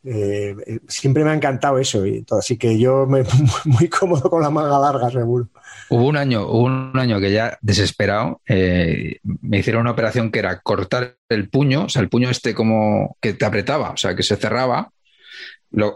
Eh, 0.05 0.57
eh, 0.67 0.81
siempre 0.89 1.23
me 1.23 1.31
ha 1.31 1.35
encantado 1.35 1.79
eso, 1.79 2.05
y 2.05 2.23
todo, 2.23 2.41
así 2.41 2.57
que 2.57 2.77
yo 2.79 3.07
me 3.07 3.25
muy 3.65 3.89
cómodo 3.89 4.29
con 4.29 4.43
la 4.43 4.51
manga 4.51 4.79
larga, 4.79 5.11
seguro. 5.11 5.49
Hubo 5.95 6.07
un 6.07 6.17
año, 6.17 6.47
un 6.49 6.99
año 6.99 7.21
que 7.21 7.31
ya 7.33 7.59
desesperado 7.61 8.41
eh, 8.49 9.19
me 9.43 9.59
hicieron 9.59 9.83
una 9.83 9.91
operación 9.91 10.31
que 10.31 10.39
era 10.39 10.61
cortar 10.61 11.17
el 11.29 11.51
puño, 11.51 11.85
o 11.85 11.89
sea, 11.91 12.01
el 12.01 12.09
puño 12.09 12.31
este 12.31 12.55
como 12.55 13.19
que 13.21 13.35
te 13.35 13.45
apretaba, 13.45 13.91
o 13.91 13.97
sea, 13.99 14.17
que 14.17 14.23
se 14.23 14.37
cerraba. 14.37 14.91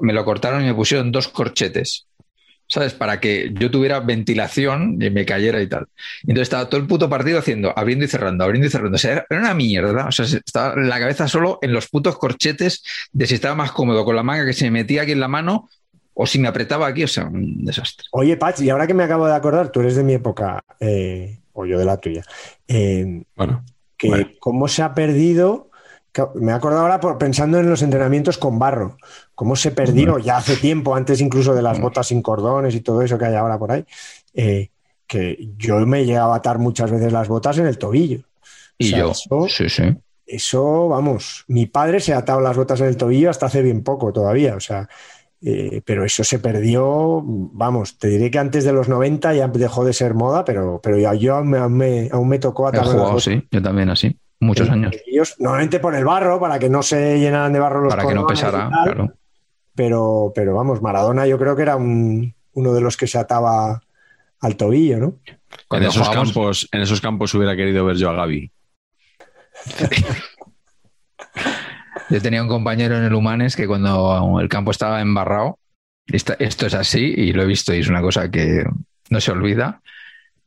Me 0.01 0.13
lo 0.13 0.25
cortaron 0.25 0.63
y 0.63 0.67
me 0.67 0.75
pusieron 0.75 1.13
dos 1.13 1.29
corchetes, 1.29 2.07
¿sabes? 2.67 2.95
Para 2.95 3.21
que 3.21 3.53
yo 3.55 3.71
tuviera 3.71 4.01
ventilación 4.01 4.97
y 5.01 5.11
me 5.11 5.25
cayera 5.27 5.61
y 5.63 5.67
tal. 5.69 5.87
Entonces 6.23 6.43
estaba 6.45 6.69
todo 6.69 6.81
el 6.81 6.87
puto 6.87 7.09
partido 7.11 7.39
haciendo, 7.39 7.73
abriendo 7.79 8.05
y 8.05 8.09
cerrando, 8.09 8.45
abriendo 8.45 8.67
y 8.69 8.71
cerrando. 8.71 8.99
Era 9.03 9.27
una 9.31 9.55
mierda. 9.55 10.07
O 10.09 10.13
sea, 10.13 10.25
se- 10.27 10.39
estaba 10.45 10.77
la 10.77 10.99
cabeza 10.99 11.29
solo 11.29 11.59
en 11.63 11.73
los 11.73 11.89
putos 11.89 12.19
corchetes 12.19 12.83
de 13.13 13.27
si 13.27 13.35
estaba 13.35 13.55
más 13.55 13.73
cómodo 13.73 14.05
con 14.05 14.17
la 14.17 14.23
manga 14.23 14.47
que 14.47 14.53
se 14.55 14.65
me 14.67 14.81
metía 14.83 15.03
aquí 15.03 15.13
en 15.13 15.21
la 15.21 15.29
mano 15.29 15.69
o 16.19 16.27
si 16.27 16.39
me 16.39 16.49
apretaba 16.49 16.87
aquí, 16.87 17.05
o 17.05 17.09
sea, 17.09 17.27
un 17.27 17.63
desastre. 17.65 18.07
Oye, 18.13 18.37
Pach, 18.39 18.59
y 18.61 18.71
ahora 18.71 18.87
que 18.87 18.95
me 18.95 19.05
acabo 19.05 19.27
de 19.27 19.35
acordar, 19.35 19.69
tú 19.71 19.81
eres 19.81 19.97
de 19.97 20.03
mi 20.03 20.15
época, 20.15 20.65
eh, 20.81 21.41
o 21.53 21.67
yo 21.67 21.79
de 21.79 21.85
la 21.85 21.99
tuya, 21.99 22.23
eh, 22.67 23.23
bueno, 23.37 23.63
que 23.99 24.09
Bueno. 24.09 24.29
cómo 24.41 24.67
se 24.67 24.83
ha 24.83 24.95
perdido, 24.95 25.69
me 26.37 26.53
he 26.53 26.55
acordado 26.55 26.83
ahora 26.83 27.01
por, 27.01 27.19
pensando 27.19 27.59
en 27.61 27.69
los 27.69 27.83
entrenamientos 27.83 28.39
con 28.39 28.59
barro, 28.59 28.97
cómo 29.35 29.57
se 29.57 29.71
perdió 29.73 30.19
ya 30.19 30.39
hace 30.39 30.57
tiempo, 30.57 30.95
antes 30.95 31.21
incluso 31.21 31.55
de 31.55 31.61
las 31.61 31.79
botas 31.79 32.07
sin 32.07 32.23
cordones 32.23 32.75
y 32.75 32.81
todo 32.81 33.03
eso 33.03 33.19
que 33.19 33.27
hay 33.27 33.35
ahora 33.35 33.59
por 33.59 33.73
ahí, 33.73 33.85
eh, 34.33 34.71
que 35.07 35.51
yo 35.59 35.79
me 35.87 36.07
llegaba 36.07 36.33
a 36.33 36.39
atar 36.39 36.59
muchas 36.59 36.91
veces 36.91 37.13
las 37.13 37.29
botas 37.29 37.59
en 37.59 37.67
el 37.67 37.77
tobillo. 37.77 38.21
Y 38.79 38.87
O 38.87 38.89
sea, 38.91 38.99
yo, 39.01 39.11
eso- 39.11 39.49
sí, 39.49 39.69
sí. 39.69 39.83
Eso, 40.29 40.89
vamos, 40.89 41.45
mi 41.47 41.67
padre 41.67 42.01
se 42.01 42.13
ha 42.13 42.19
atado 42.19 42.41
las 42.41 42.57
botas 42.57 42.81
en 42.81 42.87
el 42.89 42.97
tobillo 42.97 43.31
hasta 43.31 43.47
hace 43.47 43.63
bien 43.63 43.85
poco 43.85 44.13
todavía, 44.13 44.57
o 44.57 44.61
sea, 44.61 44.89
eh, 45.49 45.81
pero 45.85 46.05
eso 46.05 46.25
se 46.25 46.41
perdió, 46.41 47.23
vamos, 47.25 47.99
te 47.99 48.09
diré 48.09 48.33
que 48.33 48.39
antes 48.41 48.65
de 48.65 48.73
los 48.73 48.89
90 48.89 49.33
ya 49.33 49.47
dejó 49.47 49.85
de 49.85 49.93
ser 49.93 50.13
moda, 50.15 50.45
pero, 50.45 50.81
pero 50.83 50.99
ya 50.99 51.15
yo 51.15 51.37
aún 51.37 51.51
me, 51.51 51.59
aún 51.59 51.77
me- 51.77 52.09
aún 52.11 52.29
me 52.29 52.41
tocó 52.41 52.67
atarme 52.67 52.91
sí, 53.21 53.47
yo 53.53 53.63
también 53.63 53.89
así, 53.91 54.19
muchos 54.41 54.67
en 54.67 54.75
años, 54.75 54.97
normalmente 55.39 55.79
por 55.79 55.95
el 55.95 56.05
barro, 56.05 56.41
para 56.41 56.59
que 56.59 56.69
no 56.69 56.83
se 56.83 57.21
llenaran 57.21 57.53
de 57.53 57.61
barro 57.61 57.81
los 57.81 57.95
para 57.95 58.09
que 58.09 58.15
no 58.15 58.27
pesara, 58.27 58.69
tal, 58.71 58.83
claro. 58.95 59.15
pero, 59.75 60.33
pero 60.35 60.53
vamos, 60.57 60.83
Maradona 60.83 61.29
yo 61.29 61.39
creo 61.39 61.55
que 61.55 61.63
era 61.63 61.77
un- 61.77 62.35
uno 62.55 62.73
de 62.75 62.81
los 62.81 62.97
que 62.97 63.07
se 63.07 63.19
ataba 63.19 63.81
al 64.41 64.57
tobillo, 64.57 64.99
¿no? 64.99 65.19
en 65.71 65.83
esos, 65.85 66.09
campos, 66.11 66.69
en 66.73 66.81
esos 66.81 67.01
campos 67.01 67.33
hubiera 67.35 67.55
querido 67.55 67.85
ver 67.85 67.97
yo 67.97 68.11
a 68.11 68.15
Gaby. 68.15 68.51
Yo 72.09 72.23
tenía 72.23 72.43
un 72.43 72.49
compañero 72.49 72.97
en 72.97 73.05
el 73.05 73.15
Humanes 73.15 73.57
que 73.57 73.67
cuando 73.67 74.39
el 74.41 74.49
campo 74.49 74.71
estaba 74.71 75.01
embarrado, 75.01 75.59
esto 76.07 76.67
es 76.67 76.75
así 76.75 77.15
y 77.17 77.33
lo 77.33 77.43
he 77.43 77.47
visto 77.47 77.75
y 77.75 77.81
es 77.81 77.89
una 77.89 78.01
cosa 78.01 78.31
que 78.31 78.65
no 79.11 79.21
se 79.21 79.33
olvida. 79.33 79.81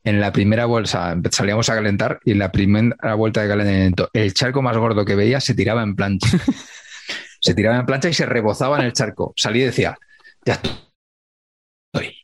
En 0.02 0.20
la 0.20 0.32
primera 0.32 0.64
bolsa 0.64 1.14
salíamos 1.30 1.68
a 1.68 1.74
calentar 1.74 2.20
y 2.24 2.32
en 2.32 2.38
la 2.38 2.50
primera 2.50 3.14
vuelta 3.14 3.42
de 3.42 3.48
calentamiento, 3.48 4.08
el 4.14 4.32
charco 4.32 4.62
más 4.62 4.76
gordo 4.78 5.04
que 5.04 5.14
veía 5.14 5.40
se 5.40 5.54
tiraba 5.54 5.82
en 5.82 5.94
plancha. 5.94 6.28
se 7.40 7.54
tiraba 7.54 7.78
en 7.78 7.86
plancha 7.86 8.08
y 8.08 8.14
se 8.14 8.24
rebozaba 8.24 8.78
en 8.78 8.86
el 8.86 8.92
charco. 8.94 9.34
Salía 9.36 9.64
y 9.64 9.66
decía, 9.66 9.98
ya 10.44 10.54
estoy. 10.54 12.16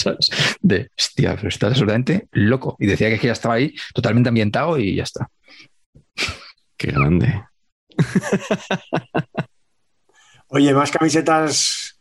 De, 0.62 0.90
hostia, 0.98 1.36
pero 1.36 1.48
estás 1.48 1.70
absolutamente 1.72 2.28
loco. 2.32 2.76
Y 2.78 2.86
decía 2.86 3.10
que 3.10 3.26
ya 3.26 3.32
estaba 3.32 3.54
ahí 3.54 3.74
totalmente 3.94 4.30
ambientado 4.30 4.78
y 4.78 4.96
ya 4.96 5.02
está. 5.02 5.28
Qué 6.76 6.88
grande. 6.88 7.44
Oye, 10.48 10.74
más 10.74 10.90
camisetas, 10.90 11.98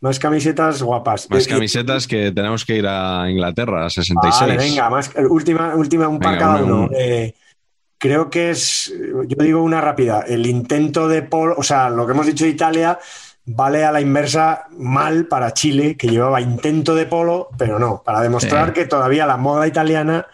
más 0.00 0.18
camisetas 0.18 0.82
guapas. 0.82 1.28
Más 1.30 1.46
Eh, 1.46 1.50
camisetas 1.50 2.06
que 2.06 2.32
tenemos 2.32 2.64
que 2.64 2.76
ir 2.76 2.86
a 2.86 3.30
Inglaterra, 3.30 3.86
a 3.86 3.90
66. 3.90 4.40
Vale, 4.40 4.56
venga, 4.56 4.88
más, 4.90 5.10
última, 5.28 5.74
última, 5.74 6.08
un 6.08 6.18
par 6.18 6.32
Venga, 6.32 6.46
cada 6.46 6.64
uno. 6.64 6.84
un- 6.84 6.90
Eh, 6.96 7.34
creo 7.98 8.30
que 8.30 8.50
es, 8.50 8.92
yo 9.28 9.44
digo 9.44 9.62
una 9.62 9.80
rápida, 9.82 10.22
el 10.26 10.46
intento 10.46 11.08
de 11.08 11.22
Paul, 11.22 11.52
o 11.56 11.62
sea, 11.62 11.90
lo 11.90 12.06
que 12.06 12.12
hemos 12.12 12.26
dicho 12.26 12.44
de 12.44 12.50
Italia 12.50 12.98
vale 13.44 13.84
a 13.84 13.92
la 13.92 14.00
inversa 14.00 14.66
mal 14.78 15.26
para 15.26 15.52
Chile, 15.52 15.96
que 15.96 16.08
llevaba 16.08 16.40
intento 16.40 16.94
de 16.94 17.04
polo, 17.06 17.48
pero 17.58 17.78
no, 17.78 18.02
para 18.02 18.20
demostrar 18.22 18.72
que 18.72 18.86
todavía 18.86 19.26
la 19.26 19.36
moda 19.36 19.66
italiana 19.66 20.26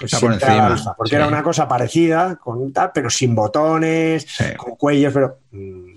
pues, 0.00 0.12
Está 0.12 0.20
por 0.26 0.32
encima, 0.32 0.94
porque 0.96 1.10
sí. 1.10 1.16
era 1.16 1.28
una 1.28 1.42
cosa 1.42 1.68
parecida, 1.68 2.36
con 2.36 2.72
tal, 2.72 2.90
pero 2.92 3.10
sin 3.10 3.34
botones, 3.34 4.26
Sí. 4.28 4.44
con 4.56 4.74
cuellos, 4.76 5.12
pero... 5.14 5.38
mm, 5.52 5.90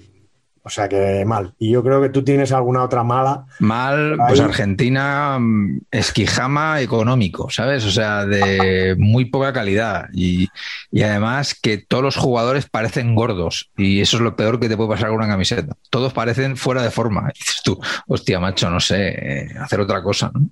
o 0.65 0.69
sea 0.69 0.87
que 0.87 1.25
mal. 1.25 1.53
Y 1.59 1.71
yo 1.73 1.83
creo 1.83 2.01
que 2.01 2.07
tú 2.07 2.23
tienes 2.23 2.53
alguna 2.53 2.83
otra 2.83 3.03
mala. 3.03 3.45
Mal, 3.59 4.13
Ahí. 4.13 4.27
pues 4.29 4.39
Argentina, 4.39 5.37
mm, 5.37 5.79
esquijama 5.91 6.79
económico, 6.79 7.49
¿sabes? 7.49 7.83
O 7.83 7.91
sea, 7.91 8.25
de 8.25 8.95
muy 8.97 9.25
poca 9.25 9.51
calidad. 9.51 10.07
Y, 10.13 10.47
y 10.89 11.01
además 11.01 11.53
que 11.61 11.79
todos 11.79 12.01
los 12.01 12.15
jugadores 12.15 12.69
parecen 12.69 13.13
gordos. 13.13 13.71
Y 13.75 13.99
eso 13.99 14.15
es 14.15 14.23
lo 14.23 14.37
peor 14.37 14.57
que 14.61 14.69
te 14.69 14.77
puede 14.77 14.91
pasar 14.91 15.09
con 15.09 15.17
una 15.17 15.27
camiseta. 15.27 15.75
Todos 15.89 16.13
parecen 16.13 16.55
fuera 16.55 16.81
de 16.81 16.91
forma. 16.91 17.29
Y 17.35 17.39
dices 17.39 17.61
tú, 17.61 17.77
hostia, 18.07 18.39
macho, 18.39 18.69
no 18.69 18.79
sé, 18.79 19.09
eh, 19.09 19.49
hacer 19.59 19.81
otra 19.81 20.01
cosa, 20.01 20.31
¿no? 20.33 20.47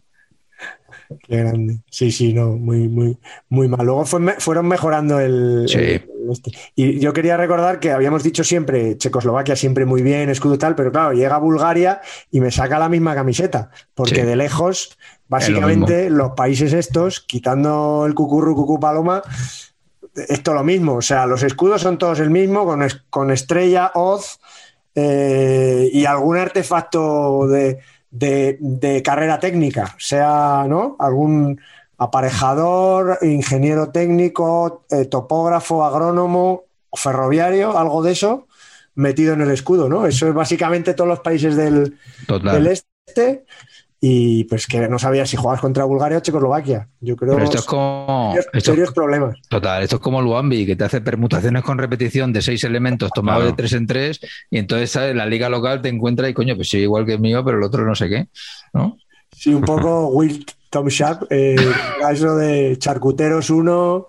Qué 1.28 1.38
grande. 1.38 1.80
Sí, 1.90 2.12
sí, 2.12 2.34
no, 2.34 2.52
muy, 2.52 2.88
muy, 2.88 3.18
muy 3.50 3.68
mal. 3.68 3.86
Luego 3.86 4.06
fue- 4.06 4.36
fueron 4.40 4.68
mejorando 4.68 5.20
el, 5.20 5.66
Sí. 5.68 5.78
el- 5.78 6.08
este. 6.32 6.52
Y 6.76 7.00
yo 7.00 7.14
quería 7.14 7.36
recordar 7.38 7.80
que 7.80 7.92
habíamos 7.92 8.24
dicho 8.24 8.44
siempre 8.44 8.98
Checoslovaquia 8.98 9.56
siempre 9.56 9.86
muy 9.86 10.02
bien, 10.02 10.30
escudo 10.30 10.58
tal, 10.58 10.76
pero 10.76 10.92
claro, 10.92 11.14
llega 11.14 11.38
Bulgaria 11.40 12.00
y 12.30 12.40
me 12.40 12.52
saca 12.52 12.78
la 12.80 12.90
misma 12.90 13.16
camiseta, 13.16 13.72
porque 13.96 14.16
Sí. 14.16 14.22
de 14.22 14.36
lejos, 14.36 14.98
básicamente, 15.28 16.10
los 16.10 16.32
países 16.32 16.74
estos, 16.74 17.20
quitando 17.22 18.06
el 18.06 18.14
cucurru 18.14 18.56
cucú 18.56 18.80
paloma, 18.80 19.22
esto 20.28 20.54
lo 20.54 20.64
mismo. 20.64 20.96
O 20.96 21.02
sea, 21.02 21.26
los 21.26 21.42
escudos 21.44 21.82
son 21.82 21.98
todos 21.98 22.20
el 22.20 22.30
mismo, 22.30 22.66
con, 22.66 22.86
con 23.10 23.32
estrella, 23.32 23.92
hoz 23.96 24.40
eh, 24.96 25.90
y 25.94 26.06
algún 26.06 26.38
artefacto 26.38 27.48
de, 27.48 27.80
de- 28.12 28.58
de 28.60 29.02
carrera 29.02 29.40
técnica, 29.40 29.96
sea 29.98 30.66
¿no? 30.68 30.96
algún 31.00 31.60
aparejador, 31.98 33.18
ingeniero 33.22 33.90
técnico, 33.92 34.86
eh, 34.92 35.06
topógrafo, 35.06 35.84
agrónomo, 35.86 36.64
ferroviario, 36.94 37.78
algo 37.78 38.04
de 38.04 38.12
eso 38.12 38.48
metido 38.96 39.34
en 39.34 39.42
el 39.42 39.52
escudo, 39.52 39.88
¿no? 39.88 40.06
Eso 40.06 40.28
es 40.28 40.34
básicamente 40.34 40.94
todos 40.94 41.08
los 41.08 41.20
países 41.22 41.56
del, 41.56 41.98
del 42.54 42.68
este 42.68 43.46
y 44.04 44.46
pues 44.46 44.66
que 44.66 44.88
no 44.90 44.98
sabía 44.98 45.28
si 45.28 45.38
jugabas 45.38 45.62
contra 45.62 45.84
Bulgaria 45.84 46.18
o 46.18 46.22
Checoslovaquia. 46.22 46.90
Yo 47.02 47.16
creo 47.16 47.34
Pero 47.34 47.44
esto 47.46 47.60
es 47.60 47.66
como. 47.66 48.32
serios, 48.32 48.46
esto 48.48 48.58
es- 48.58 48.64
serios 48.64 48.92
problemas. 48.94 49.38
Total, 49.48 49.84
esto 49.84 49.98
es 49.98 50.02
como 50.02 50.22
Luambi, 50.24 50.66
que 50.66 50.76
te 50.76 50.84
hace 50.86 51.02
permutaciones 51.02 51.62
con 51.64 51.78
repetición 51.78 52.34
de 52.34 52.42
seis 52.42 52.64
elementos 52.64 53.12
tomados 53.12 53.42
Claro. 53.44 53.52
de 53.52 53.58
tres 53.58 53.74
en 53.74 53.86
tres, 53.86 54.20
y 54.50 54.58
entonces 54.58 54.90
¿sabes? 54.90 55.16
la 55.16 55.28
liga 55.28 55.50
local 55.50 55.84
te 55.84 55.90
encuentra 55.90 56.28
y 56.28 56.34
coño, 56.34 56.56
pues 56.56 56.70
sí, 56.70 56.80
igual 56.80 57.06
que 57.06 57.14
el 57.14 57.20
mío, 57.20 57.44
pero 57.46 57.58
el 57.60 57.64
otro 57.64 57.86
no 57.86 57.94
sé 57.94 58.10
qué. 58.10 58.28
¿no? 58.74 58.98
Sí, 59.32 59.54
un 59.54 59.62
poco 59.62 60.08
Will 60.08 60.46
Tom 60.72 60.88
Sharp, 60.88 61.24
eh, 61.30 61.56
eso 62.12 62.36
de 62.38 62.78
charcuteros 62.80 63.50
uno, 63.52 64.08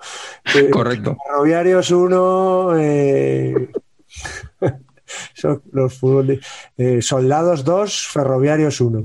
eh, 0.54 0.70
Correcto. 0.70 1.16
ferroviarios 1.26 1.90
uno, 1.90 2.78
eh, 2.78 3.68
son 5.34 5.62
los 5.72 6.00
fútbol- 6.00 6.40
eh, 6.78 7.02
soldados 7.02 7.62
dos, 7.64 8.06
ferroviarios 8.08 8.80
uno. 8.80 9.04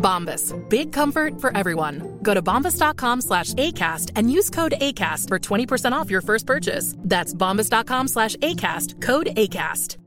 Bombas. 0.00 0.52
Big 0.68 0.92
comfort 0.92 1.40
for 1.40 1.56
everyone. 1.56 2.18
Go 2.22 2.34
to 2.34 2.42
bombas.com 2.42 3.20
slash 3.20 3.54
ACAST 3.54 4.10
and 4.16 4.30
use 4.32 4.50
code 4.50 4.72
ACAST 4.80 5.28
for 5.28 5.38
20% 5.38 5.92
off 5.92 6.10
your 6.10 6.22
first 6.22 6.46
purchase. 6.46 6.96
That's 7.04 7.32
bombas.com 7.34 8.08
slash 8.08 8.34
ACAST. 8.36 9.00
Code 9.00 9.28
ACAST. 9.36 9.98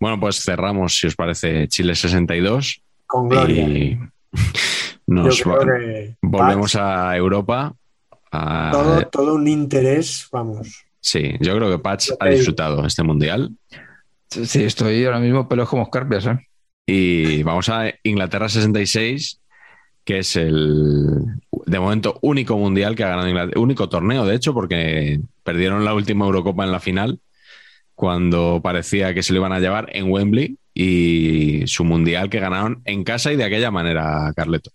Bueno, 0.00 0.20
pues 0.20 0.36
cerramos, 0.44 0.98
si 0.98 1.06
os 1.06 1.14
parece, 1.16 1.66
Chile 1.68 1.94
62. 1.94 2.82
Con 3.06 3.28
gloria. 3.28 3.64
Y 3.68 3.98
nos 5.06 5.36
Yo 5.38 5.44
creo 5.44 5.56
va- 5.58 5.78
que 5.78 6.16
volvemos 6.22 6.76
a 6.76 7.16
Europa. 7.16 7.74
a- 8.32 8.70
todo, 8.72 9.02
todo 9.08 9.34
un 9.36 9.46
interés, 9.48 10.26
vamos. 10.32 10.84
Sí, 11.00 11.36
yo 11.40 11.54
creo 11.56 11.70
que 11.70 11.78
Patch 11.78 12.10
ha 12.18 12.26
disfrutado 12.28 12.84
este 12.84 13.02
mundial. 13.02 13.50
Sí, 14.28 14.64
estoy 14.64 15.04
ahora 15.04 15.20
mismo 15.20 15.48
pelos 15.48 15.68
como 15.68 15.84
escarpias, 15.84 16.26
¿eh? 16.26 16.38
Y 16.86 17.42
vamos 17.42 17.68
a 17.68 17.92
Inglaterra 18.02 18.48
66, 18.48 19.40
que 20.04 20.18
es 20.18 20.36
el, 20.36 21.18
de 21.66 21.80
momento, 21.80 22.18
único 22.20 22.58
mundial 22.58 22.94
que 22.94 23.04
ha 23.04 23.08
ganado 23.08 23.28
Inglaterra. 23.28 23.60
Único 23.60 23.88
torneo, 23.88 24.26
de 24.26 24.34
hecho, 24.34 24.52
porque 24.52 25.20
perdieron 25.42 25.84
la 25.84 25.94
última 25.94 26.26
Eurocopa 26.26 26.64
en 26.64 26.72
la 26.72 26.80
final, 26.80 27.20
cuando 27.94 28.60
parecía 28.62 29.14
que 29.14 29.22
se 29.22 29.32
lo 29.32 29.38
iban 29.38 29.52
a 29.52 29.60
llevar 29.60 29.88
en 29.92 30.10
Wembley, 30.10 30.58
y 30.74 31.62
su 31.66 31.84
mundial 31.84 32.28
que 32.28 32.40
ganaron 32.40 32.82
en 32.84 33.04
casa 33.04 33.32
y 33.32 33.36
de 33.36 33.44
aquella 33.44 33.70
manera, 33.70 34.32
Carleto. 34.34 34.70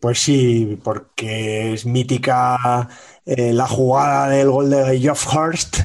Pues 0.00 0.18
sí, 0.18 0.78
porque 0.82 1.72
es 1.72 1.86
mítica 1.86 2.88
eh, 3.24 3.52
la 3.54 3.66
jugada 3.66 4.28
del 4.28 4.50
gol 4.50 4.68
de 4.68 5.00
Geoff 5.00 5.26
Hurst, 5.32 5.78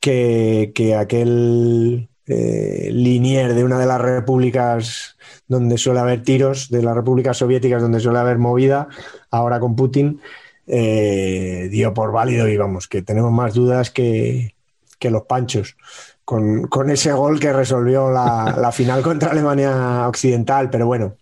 que, 0.00 0.72
que 0.74 0.96
aquel 0.96 2.08
eh, 2.26 2.90
linier 2.92 3.54
de 3.54 3.64
una 3.64 3.78
de 3.78 3.86
las 3.86 4.00
repúblicas 4.00 5.16
donde 5.46 5.78
suele 5.78 6.00
haber 6.00 6.22
tiros, 6.22 6.70
de 6.70 6.82
las 6.82 6.94
repúblicas 6.94 7.36
soviéticas 7.36 7.82
donde 7.82 8.00
suele 8.00 8.18
haber 8.18 8.38
movida, 8.38 8.88
ahora 9.30 9.60
con 9.60 9.76
Putin, 9.76 10.20
eh, 10.66 11.68
dio 11.70 11.94
por 11.94 12.10
válido 12.10 12.48
y 12.48 12.56
vamos, 12.56 12.88
que 12.88 13.02
tenemos 13.02 13.30
más 13.32 13.54
dudas 13.54 13.90
que, 13.90 14.54
que 14.98 15.10
los 15.10 15.22
panchos. 15.22 15.76
Con, 16.24 16.66
con 16.66 16.90
ese 16.90 17.12
gol 17.12 17.38
que 17.38 17.52
resolvió 17.52 18.10
la, 18.10 18.56
la 18.58 18.72
final 18.72 19.02
contra 19.04 19.30
Alemania 19.30 20.08
Occidental, 20.08 20.70
pero 20.70 20.86
bueno, 20.86 21.14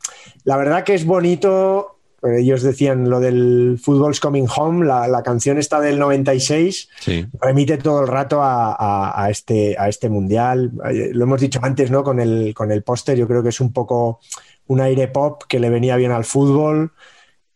la 0.45 0.57
verdad 0.57 0.85
que 0.85 0.95
es 0.95 1.05
bonito 1.05 1.94
ellos 2.25 2.63
decían 2.63 3.11
lo 3.11 3.21
del 3.21 3.79
Football's 3.83 4.21
Coming 4.21 4.47
Home, 4.57 4.87
la, 4.87 5.07
la 5.09 5.23
canción 5.23 5.59
esta 5.59 5.81
del 5.81 5.99
96, 5.99 6.89
Sí, 7.01 7.27
remite 7.41 7.77
todo 7.79 8.01
el 8.03 8.09
rato 8.09 8.43
a, 8.43 8.73
a- 8.75 9.25
a 9.25 9.31
este, 9.31 9.77
a 9.79 9.89
este 9.89 10.09
mundial. 10.09 10.73
Eh, 10.91 11.11
Lo 11.13 11.25
hemos 11.25 11.41
dicho 11.41 11.61
antes, 11.63 11.91
¿no? 11.91 12.03
Con 12.03 12.21
el, 12.21 12.55
con 12.55 12.73
el 12.73 12.83
póster, 12.83 13.17
yo 13.19 13.27
creo 13.29 13.43
que 13.43 13.51
es 13.51 13.61
un 13.61 13.73
poco 13.73 14.21
un 14.67 14.81
aire 14.81 15.09
pop 15.09 15.43
que 15.49 15.61
le 15.61 15.69
venía 15.71 15.97
bien 15.97 16.13
al 16.13 16.25
fútbol, 16.25 16.93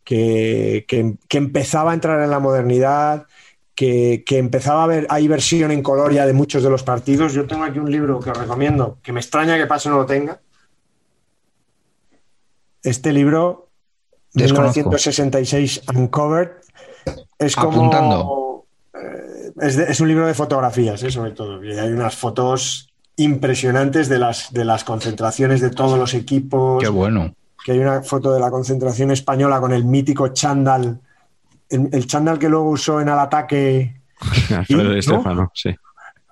que, 0.05 0.85
que- 0.89 1.15
que 1.29 1.39
empezaba 1.39 1.91
a 1.93 1.95
entrar 1.95 2.21
en 2.23 2.31
la 2.31 2.39
modernidad, 2.39 3.27
que, 3.75 4.25
que 4.27 4.39
empezaba 4.39 4.81
a 4.81 4.85
haber, 4.85 5.07
hay 5.09 5.29
versión 5.29 5.71
en 5.71 5.83
color 5.83 6.13
ya 6.13 6.27
de 6.27 6.33
muchos 6.33 6.63
de 6.63 6.69
los 6.71 6.83
partidos. 6.83 7.33
Yo 7.33 7.47
tengo 7.47 7.65
aquí 7.65 7.79
un 7.79 7.91
libro 7.91 8.19
que 8.21 8.31
os 8.31 8.37
recomiendo, 8.39 8.99
que 9.03 9.13
me 9.13 9.21
extraña 9.21 9.57
que 9.57 9.67
Paso 9.67 9.89
no 9.91 9.99
lo 9.99 10.07
tenga. 10.07 10.41
Este 12.83 13.13
libro, 13.13 13.68
Desconozco. 14.35 14.79
1966 14.81 15.83
Uncovered, 15.95 16.51
es 17.39 17.57
como... 17.57 17.71
Apuntando. 17.73 18.65
eh, 18.95 19.53
es, 19.63 19.77
de- 19.77 19.85
es 19.85 20.01
un 20.01 20.09
libro 20.09 20.27
de 20.27 20.35
fotografías, 20.35 21.03
eh, 21.03 21.11
sobre 21.11 21.33
todo. 21.33 21.65
Y 21.65 21.73
hay 21.73 21.91
unas 21.91 22.15
fotos 22.17 22.93
impresionantes 23.17 24.09
de 24.09 24.19
las, 24.19 24.53
de 24.53 24.65
las 24.65 24.85
concentraciones 24.85 25.61
de 25.61 25.71
todos 25.71 25.99
los 25.99 26.15
equipos. 26.15 26.83
Qué 26.83 26.89
bueno. 26.89 27.35
Que 27.65 27.73
hay 27.73 27.79
una 27.81 28.03
foto 28.03 28.33
de 28.33 28.41
la 28.41 28.51
concentración 28.51 29.11
española 29.11 29.61
con 29.61 29.73
el 29.73 29.85
mítico 29.85 30.29
chándal, 30.29 31.01
el, 31.69 31.89
el 31.93 32.07
chándal 32.07 32.39
que 32.39 32.49
luego 32.49 32.71
usó 32.71 33.01
en 33.01 33.09
al 33.09 33.19
ataque 33.19 34.01
Alfredo 34.57 34.85
¿no? 34.85 34.95
Di 34.95 35.03
Stefano, 35.03 35.51
sí. 35.55 35.75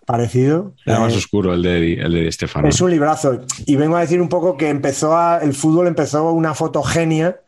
parecido. 0.06 0.74
Era 0.86 1.00
más 1.00 1.12
Eh, 1.14 1.16
oscuro 1.16 1.52
el 1.54 1.62
de, 1.62 1.94
el 1.94 2.12
de 2.12 2.20
Di 2.22 2.32
Stefano. 2.32 2.68
es 2.68 2.80
un 2.80 2.90
librazo. 2.90 3.40
Y 3.66 3.74
vengo 3.76 3.96
a 3.96 4.00
decir 4.00 4.20
un 4.20 4.28
poco 4.28 4.56
que 4.56 4.68
empezó 4.68 5.16
a, 5.16 5.38
el 5.38 5.52
fútbol 5.54 5.88
empezó 5.88 6.30
una 6.30 6.54
fotogenia 6.54 7.40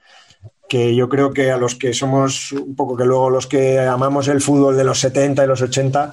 que 0.68 0.94
yo 0.94 1.08
creo 1.08 1.32
que 1.32 1.50
a 1.50 1.56
los 1.56 1.74
que 1.74 1.92
somos 1.94 2.52
un 2.52 2.74
poco 2.76 2.96
que 2.96 3.04
luego 3.04 3.30
los 3.30 3.46
que 3.46 3.78
amamos 3.80 4.28
el 4.28 4.40
fútbol 4.40 4.76
de 4.76 4.84
los 4.84 4.98
70 5.00 5.44
y 5.44 5.46
los 5.46 5.62
80, 5.62 6.10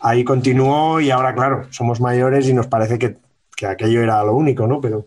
ahí 0.00 0.22
continuó 0.24 1.00
y 1.00 1.10
ahora, 1.10 1.34
claro, 1.34 1.66
somos 1.70 2.00
mayores 2.00 2.48
y 2.48 2.54
nos 2.54 2.66
parece 2.68 2.98
que, 2.98 3.16
que 3.56 3.66
aquello 3.66 4.02
era 4.02 4.22
lo 4.24 4.34
único, 4.34 4.66
¿no? 4.66 4.80
Pero, 4.80 5.06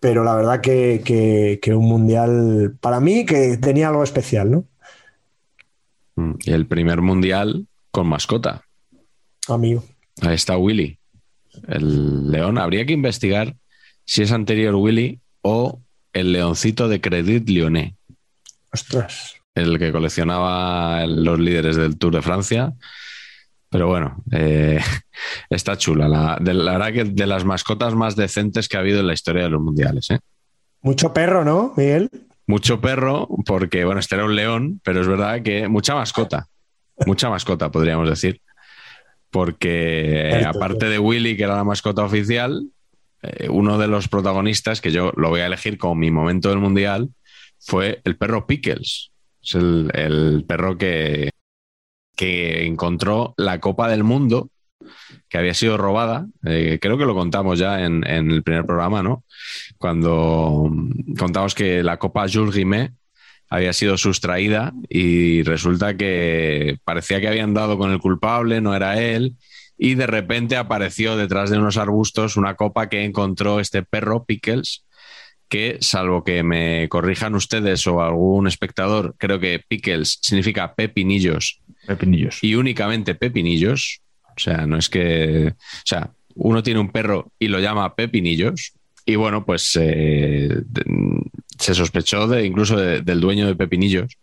pero 0.00 0.22
la 0.24 0.34
verdad 0.36 0.60
que, 0.60 1.02
que- 1.04 1.58
que 1.62 1.74
un 1.74 1.86
mundial, 1.86 2.76
para 2.80 3.00
mí, 3.00 3.24
que 3.24 3.56
tenía 3.56 3.88
algo 3.88 4.04
especial, 4.04 4.50
¿no? 4.50 4.64
Mm, 6.16 6.34
Y 6.44 6.52
el 6.52 6.66
primer 6.66 7.00
mundial 7.00 7.66
con 7.90 8.06
mascota. 8.06 8.62
Amigo. 9.48 9.82
Ahí 10.20 10.34
está 10.34 10.58
Willy. 10.58 10.98
El 11.66 12.30
león, 12.30 12.58
habría 12.58 12.84
que 12.86 12.92
investigar 12.92 13.56
si 14.04 14.22
es 14.22 14.30
anterior 14.32 14.74
Willy 14.74 15.20
o 15.42 15.80
el 16.12 16.32
leoncito 16.32 16.88
de 16.88 17.00
Credit 17.00 17.48
Lyonnais. 17.48 17.94
Ostras. 18.72 19.34
El 19.54 19.78
que 19.78 19.92
coleccionaba 19.92 21.06
los 21.06 21.38
líderes 21.38 21.76
del 21.76 21.98
Tour 21.98 22.14
de 22.14 22.22
Francia. 22.22 22.72
Pero 23.70 23.86
bueno, 23.86 24.22
eh, 24.32 24.80
está 25.50 25.76
chula. 25.76 26.08
La, 26.08 26.38
de, 26.40 26.54
la 26.54 26.72
verdad 26.72 26.92
que 26.92 27.04
de 27.04 27.26
las 27.26 27.44
mascotas 27.44 27.94
más 27.94 28.16
decentes 28.16 28.68
que 28.68 28.76
ha 28.76 28.80
habido 28.80 29.00
en 29.00 29.06
la 29.06 29.14
historia 29.14 29.44
de 29.44 29.50
los 29.50 29.60
mundiales. 29.60 30.10
¿eh? 30.10 30.20
Mucho 30.82 31.12
perro, 31.12 31.44
¿no, 31.44 31.74
Miguel? 31.76 32.10
Mucho 32.46 32.80
perro, 32.80 33.28
porque, 33.44 33.84
bueno, 33.84 34.00
este 34.00 34.14
era 34.14 34.24
un 34.24 34.34
león, 34.34 34.80
pero 34.82 35.02
es 35.02 35.06
verdad 35.06 35.42
que 35.42 35.68
mucha 35.68 35.94
mascota. 35.94 36.46
Mucha 37.04 37.28
mascota, 37.28 37.70
podríamos 37.70 38.08
decir. 38.08 38.40
Porque 39.30 40.42
aparte 40.46 40.88
de 40.88 40.98
Willy, 40.98 41.36
que 41.36 41.42
era 41.42 41.56
la 41.56 41.64
mascota 41.64 42.02
oficial, 42.02 42.70
eh, 43.22 43.48
uno 43.48 43.78
de 43.78 43.88
los 43.88 44.08
protagonistas, 44.08 44.80
que 44.80 44.90
yo 44.90 45.12
lo 45.16 45.30
voy 45.30 45.40
a 45.40 45.46
elegir 45.46 45.78
como 45.78 45.94
mi 45.94 46.10
momento 46.10 46.48
del 46.50 46.58
mundial, 46.58 47.10
fue 47.58 48.00
el 48.04 48.16
perro 48.16 48.46
Pickles. 48.46 49.10
Es 49.42 49.54
el, 49.54 50.44
perro 50.46 50.76
que, 50.76 51.30
que 52.16 52.66
encontró 52.66 53.34
la 53.36 53.60
Copa 53.60 53.88
del 53.88 54.04
Mundo 54.04 54.50
que 55.28 55.38
había 55.38 55.54
sido 55.54 55.76
robada. 55.76 56.26
Eh, 56.44 56.78
creo 56.80 56.98
que 56.98 57.04
lo 57.04 57.14
contamos 57.14 57.58
ya 57.58 57.84
en, 57.84 58.04
el 58.04 58.42
primer 58.42 58.64
programa, 58.64 59.02
¿no? 59.02 59.24
Cuando 59.78 60.70
contamos 61.18 61.54
que 61.54 61.82
la 61.82 61.98
Copa 61.98 62.26
Jules 62.32 62.54
Rimet 62.54 62.92
había 63.50 63.72
sido 63.72 63.96
sustraída 63.96 64.72
y 64.88 65.42
resulta 65.42 65.96
que 65.96 66.78
parecía 66.84 67.20
que 67.20 67.28
habían 67.28 67.54
dado 67.54 67.78
con 67.78 67.90
el 67.90 67.98
culpable, 67.98 68.60
no 68.60 68.74
era 68.74 69.00
él, 69.00 69.36
y 69.78 69.94
de 69.94 70.06
repente 70.06 70.56
apareció 70.56 71.16
detrás 71.16 71.50
de 71.50 71.58
unos 71.58 71.76
arbustos 71.76 72.36
una 72.36 72.56
copa 72.56 72.88
que 72.88 73.04
encontró 73.04 73.60
este 73.60 73.82
perro, 73.82 74.24
Pickles, 74.24 74.84
que 75.48 75.78
salvo 75.80 76.24
que 76.24 76.42
me 76.42 76.88
corrijan 76.88 77.34
ustedes 77.34 77.86
o 77.86 78.02
algún 78.02 78.46
espectador, 78.46 79.14
creo 79.16 79.40
que 79.40 79.64
Pickles 79.66 80.18
significa 80.20 80.74
pepinillos. 80.74 81.60
Pepinillos. 81.86 82.42
Y 82.42 82.56
únicamente 82.56 83.14
pepinillos. 83.14 84.00
O 84.36 84.40
sea, 84.40 84.66
no 84.66 84.76
es 84.76 84.88
que. 84.88 85.54
O 85.54 85.86
sea, 85.86 86.10
uno 86.34 86.62
tiene 86.62 86.80
un 86.80 86.90
perro 86.90 87.32
y 87.38 87.48
lo 87.48 87.60
llama 87.60 87.94
Pepinillos. 87.94 88.72
Y 89.04 89.16
bueno, 89.16 89.44
pues 89.44 89.76
eh, 89.80 90.62
se 91.58 91.74
sospechó 91.74 92.28
de, 92.28 92.44
incluso 92.44 92.76
de, 92.76 93.00
del 93.00 93.20
dueño 93.20 93.46
de 93.46 93.56
Pepinillos, 93.56 94.18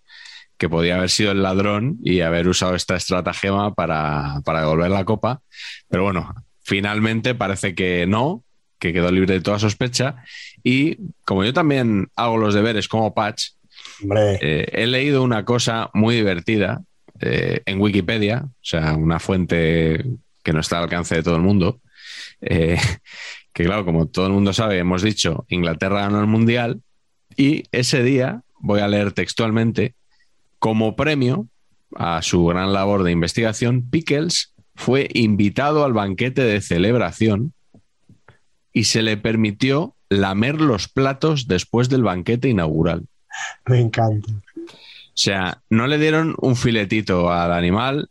que 0.58 0.70
podía 0.70 0.96
haber 0.96 1.10
sido 1.10 1.32
el 1.32 1.44
ladrón 1.44 1.98
y 2.04 2.22
haber 2.22 2.48
usado 2.48 2.76
esta 2.76 2.96
estratagema 2.96 3.74
para, 3.74 4.42
para 4.46 4.62
devolver 4.62 4.92
la 4.92 5.06
copa. 5.06 5.42
Pero 5.90 6.04
bueno, 6.04 6.34
finalmente 6.62 7.36
parece 7.36 7.76
que 7.76 8.06
no, 8.08 8.44
que 8.80 8.94
quedó 8.94 9.12
libre 9.12 9.34
de 9.34 9.42
toda 9.42 9.60
sospecha. 9.60 10.24
Y 10.64 10.98
como 11.24 11.44
yo 11.44 11.54
también 11.54 12.08
hago 12.16 12.38
los 12.38 12.54
deberes 12.54 12.88
como 12.88 13.14
Patch, 13.14 13.50
eh, 14.42 14.68
he 14.72 14.88
leído 14.88 15.24
una 15.24 15.46
cosa 15.46 15.90
muy 15.94 16.16
divertida 16.16 16.82
eh, 17.22 17.62
en 17.66 17.80
Wikipedia, 17.80 18.44
o 18.46 18.54
sea, 18.62 18.94
una 18.96 19.20
fuente 19.20 20.04
que 20.44 20.54
no 20.54 20.60
está 20.60 20.78
al 20.78 20.84
alcance 20.84 21.16
de 21.16 21.24
todo 21.24 21.36
el 21.36 21.42
mundo, 21.42 21.80
eh, 22.42 22.78
que 23.54 23.64
claro, 23.64 23.86
como 23.86 24.08
todo 24.08 24.28
el 24.28 24.34
mundo 24.34 24.54
sabe, 24.54 24.78
hemos 24.78 25.02
dicho, 25.02 25.46
Inglaterra 25.50 26.02
ganó 26.02 26.20
el 26.20 26.28
Mundial 26.28 26.82
y 27.38 27.64
ese 27.72 28.04
día, 28.04 28.42
voy 28.60 28.82
a 28.82 28.88
leer 28.88 29.12
textualmente, 29.12 29.96
como 30.60 30.96
premio 30.96 31.48
a 31.96 32.22
su 32.22 32.46
gran 32.46 32.74
labor 32.74 33.04
de 33.04 33.12
investigación, 33.12 33.90
Pickles 33.90 34.54
fue 34.76 35.10
invitado 35.14 35.86
al 35.86 35.94
banquete 35.94 36.44
de 36.44 36.62
celebración 36.62 37.54
y 38.74 38.86
se 38.86 39.02
le 39.02 39.18
permitió 39.18 39.96
lamer 40.10 40.60
los 40.60 40.88
platos 40.90 41.48
después 41.48 41.90
del 41.90 42.04
banquete 42.04 42.50
inaugural. 42.50 43.06
Me 43.66 43.80
encanta. 43.80 44.32
O 44.32 45.18
sea, 45.18 45.62
no 45.70 45.88
le 45.88 45.98
dieron 45.98 46.36
un 46.40 46.58
filetito 46.58 47.32
al 47.32 47.54
animal, 47.54 48.10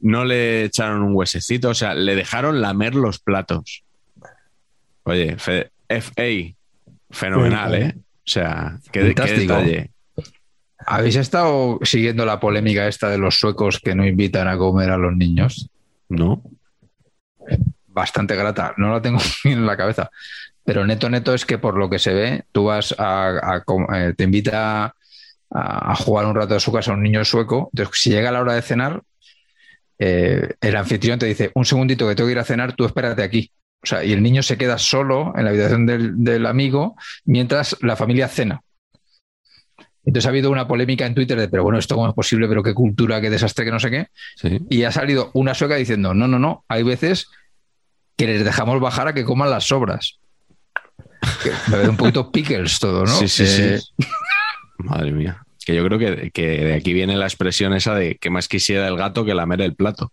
no 0.00 0.24
le 0.24 0.64
echaron 0.64 1.02
un 1.02 1.14
huesecito, 1.14 1.70
o 1.70 1.74
sea, 1.74 1.94
le 1.94 2.14
dejaron 2.14 2.62
lamer 2.62 2.94
los 2.94 3.18
platos. 3.18 3.84
Oye, 5.02 5.36
FA, 5.36 6.24
fenomenal, 7.10 7.74
¿eh? 7.74 7.94
O 7.96 8.30
sea, 8.30 8.78
qué, 8.90 9.14
qué 9.14 9.32
detalle. 9.32 9.90
¿Habéis 10.86 11.16
estado 11.16 11.78
siguiendo 11.82 12.24
la 12.24 12.40
polémica 12.40 12.86
esta 12.86 13.08
de 13.08 13.18
los 13.18 13.38
suecos 13.38 13.80
que 13.80 13.94
no 13.94 14.06
invitan 14.06 14.48
a 14.48 14.56
comer 14.56 14.90
a 14.90 14.98
los 14.98 15.16
niños? 15.16 15.68
No. 16.08 16.42
Bastante 17.86 18.34
grata, 18.36 18.74
no 18.76 18.92
la 18.92 19.02
tengo 19.02 19.18
en 19.44 19.66
la 19.66 19.76
cabeza. 19.76 20.10
Pero 20.64 20.86
neto, 20.86 21.10
neto 21.10 21.34
es 21.34 21.44
que 21.44 21.58
por 21.58 21.76
lo 21.76 21.90
que 21.90 21.98
se 21.98 22.14
ve, 22.14 22.44
tú 22.52 22.64
vas 22.64 22.94
a, 22.98 23.28
a, 23.28 23.56
a 23.56 24.12
te 24.14 24.24
invita 24.24 24.94
a, 25.50 25.94
jugar 25.96 26.26
un 26.26 26.34
rato 26.34 26.56
a 26.56 26.60
su 26.60 26.72
casa 26.72 26.90
a 26.90 26.94
un 26.94 27.02
niño 27.02 27.24
sueco. 27.24 27.70
Entonces, 27.72 28.00
si 28.00 28.10
llega 28.10 28.32
la 28.32 28.40
hora 28.40 28.54
de 28.54 28.62
cenar, 28.62 29.02
eh, 29.98 30.54
el 30.60 30.76
anfitrión 30.76 31.18
te 31.18 31.26
dice, 31.26 31.52
un 31.54 31.64
segundito 31.64 32.08
que 32.08 32.14
tengo 32.14 32.28
que 32.28 32.32
ir 32.32 32.38
a 32.38 32.44
cenar, 32.44 32.74
tú 32.74 32.84
espérate 32.84 33.22
aquí. 33.22 33.52
O 33.82 33.86
sea, 33.86 34.02
y 34.02 34.12
el 34.12 34.22
niño 34.22 34.42
se 34.42 34.56
queda 34.56 34.78
solo 34.78 35.34
en 35.36 35.44
la 35.44 35.50
habitación 35.50 35.84
del, 35.84 36.24
del 36.24 36.46
amigo 36.46 36.96
mientras 37.26 37.76
la 37.82 37.96
familia 37.96 38.28
cena. 38.28 38.62
Entonces 40.06 40.26
ha 40.26 40.30
habido 40.30 40.50
una 40.50 40.68
polémica 40.68 41.06
en 41.06 41.14
Twitter 41.14 41.38
de, 41.38 41.48
pero 41.48 41.62
bueno, 41.62 41.78
¿esto 41.78 41.94
cómo 41.94 42.08
es 42.08 42.14
posible? 42.14 42.46
Pero 42.48 42.62
qué 42.62 42.74
cultura, 42.74 43.20
qué 43.20 43.30
desastre, 43.30 43.64
que 43.64 43.70
no 43.70 43.80
sé 43.80 43.90
qué. 43.90 44.08
Sí. 44.36 44.60
Y 44.68 44.82
ha 44.84 44.92
salido 44.92 45.30
una 45.34 45.54
sueca 45.54 45.76
diciendo, 45.76 46.12
no, 46.14 46.28
no, 46.28 46.38
no, 46.38 46.64
hay 46.68 46.82
veces 46.82 47.28
que 48.16 48.26
les 48.26 48.44
dejamos 48.44 48.80
bajar 48.80 49.08
a 49.08 49.14
que 49.14 49.24
coman 49.24 49.50
las 49.50 49.64
sobras. 49.64 50.18
Me 51.68 51.78
ve 51.78 51.88
un 51.88 51.96
poquito 51.96 52.30
pickles 52.32 52.78
todo, 52.78 53.04
¿no? 53.04 53.12
Sí, 53.18 53.28
sí, 53.28 53.44
Eh, 53.46 53.80
sí. 53.80 54.06
Madre 54.78 55.12
mía. 55.12 55.40
Que 55.64 55.74
yo 55.74 55.84
creo 55.86 55.98
que, 55.98 56.30
que, 56.30 56.46
de 56.64 56.74
aquí 56.74 56.92
viene 56.92 57.16
la 57.16 57.24
expresión 57.24 57.72
esa 57.72 57.94
de 57.94 58.16
que 58.16 58.28
más 58.28 58.48
quisiera 58.48 58.86
el 58.86 58.96
gato 58.96 59.24
que 59.24 59.34
lamer 59.34 59.62
el 59.62 59.74
plato. 59.74 60.12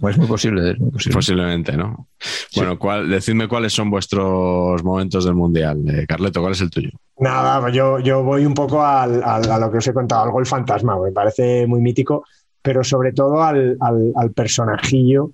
Pues 0.00 0.16
muy 0.16 0.26
posible, 0.26 0.70
es 0.70 0.78
muy 0.80 0.90
posible. 0.90 1.14
Posiblemente, 1.14 1.76
¿no? 1.76 2.08
Bueno, 2.56 2.78
¿cuál, 2.78 3.10
decidme 3.10 3.46
cuáles 3.48 3.72
son 3.74 3.90
vuestros 3.90 4.82
momentos 4.82 5.26
del 5.26 5.34
Mundial. 5.34 5.84
Eh, 5.88 6.06
Carleto, 6.06 6.40
¿cuál 6.40 6.52
es 6.52 6.60
el 6.62 6.70
tuyo? 6.70 6.90
Nada, 7.18 7.60
pues 7.60 7.74
yo, 7.74 7.98
yo 7.98 8.22
voy 8.22 8.46
un 8.46 8.54
poco 8.54 8.82
al, 8.82 9.22
al, 9.22 9.50
a 9.50 9.58
lo 9.58 9.70
que 9.70 9.76
os 9.78 9.86
he 9.86 9.92
contado, 9.92 10.22
al 10.24 10.30
gol 10.30 10.46
fantasma, 10.46 10.98
me 10.98 11.12
parece 11.12 11.66
muy 11.66 11.80
mítico, 11.80 12.24
pero 12.62 12.82
sobre 12.82 13.12
todo 13.12 13.42
al, 13.42 13.76
al, 13.80 14.12
al 14.16 14.30
personajillo, 14.32 15.32